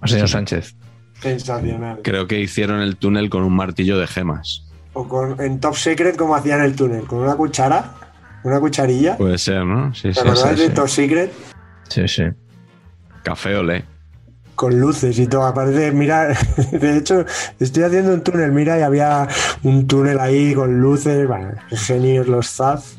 al 0.00 0.08
señor 0.08 0.28
Sánchez. 0.28 0.76
Sensacional. 1.20 2.00
Creo 2.02 2.26
que 2.26 2.40
hicieron 2.40 2.80
el 2.80 2.96
túnel 2.96 3.30
con 3.30 3.42
un 3.42 3.54
martillo 3.54 3.98
de 3.98 4.06
gemas. 4.06 4.64
O 4.92 5.08
con, 5.08 5.40
en 5.40 5.60
Top 5.60 5.74
Secret, 5.74 6.16
como 6.16 6.34
hacían 6.34 6.62
el 6.62 6.74
túnel, 6.74 7.04
con 7.04 7.18
una 7.20 7.34
cuchara, 7.36 7.94
una 8.44 8.60
cucharilla. 8.60 9.16
Puede 9.16 9.38
ser, 9.38 9.64
¿no? 9.64 9.94
Sí, 9.94 10.08
¿Te 10.08 10.14
sí, 10.14 10.20
sí, 10.34 10.48
de 10.48 10.68
sí. 10.68 10.74
Top 10.74 10.88
Secret? 10.88 11.32
Sí, 11.88 12.08
sí. 12.08 12.24
Café 13.22 13.56
olé. 13.56 13.84
Con 14.54 14.78
luces 14.80 15.18
y 15.18 15.26
todo. 15.26 15.44
Aparte, 15.44 15.92
mira, 15.92 16.28
de 16.72 16.96
hecho, 16.96 17.24
estoy 17.58 17.82
haciendo 17.82 18.14
un 18.14 18.22
túnel, 18.22 18.52
mira, 18.52 18.78
y 18.78 18.82
había 18.82 19.28
un 19.62 19.86
túnel 19.86 20.18
ahí 20.18 20.54
con 20.54 20.80
luces. 20.80 21.26
Bueno, 21.26 21.52
genios 21.70 22.26
los 22.26 22.48
Zaz. 22.48 22.98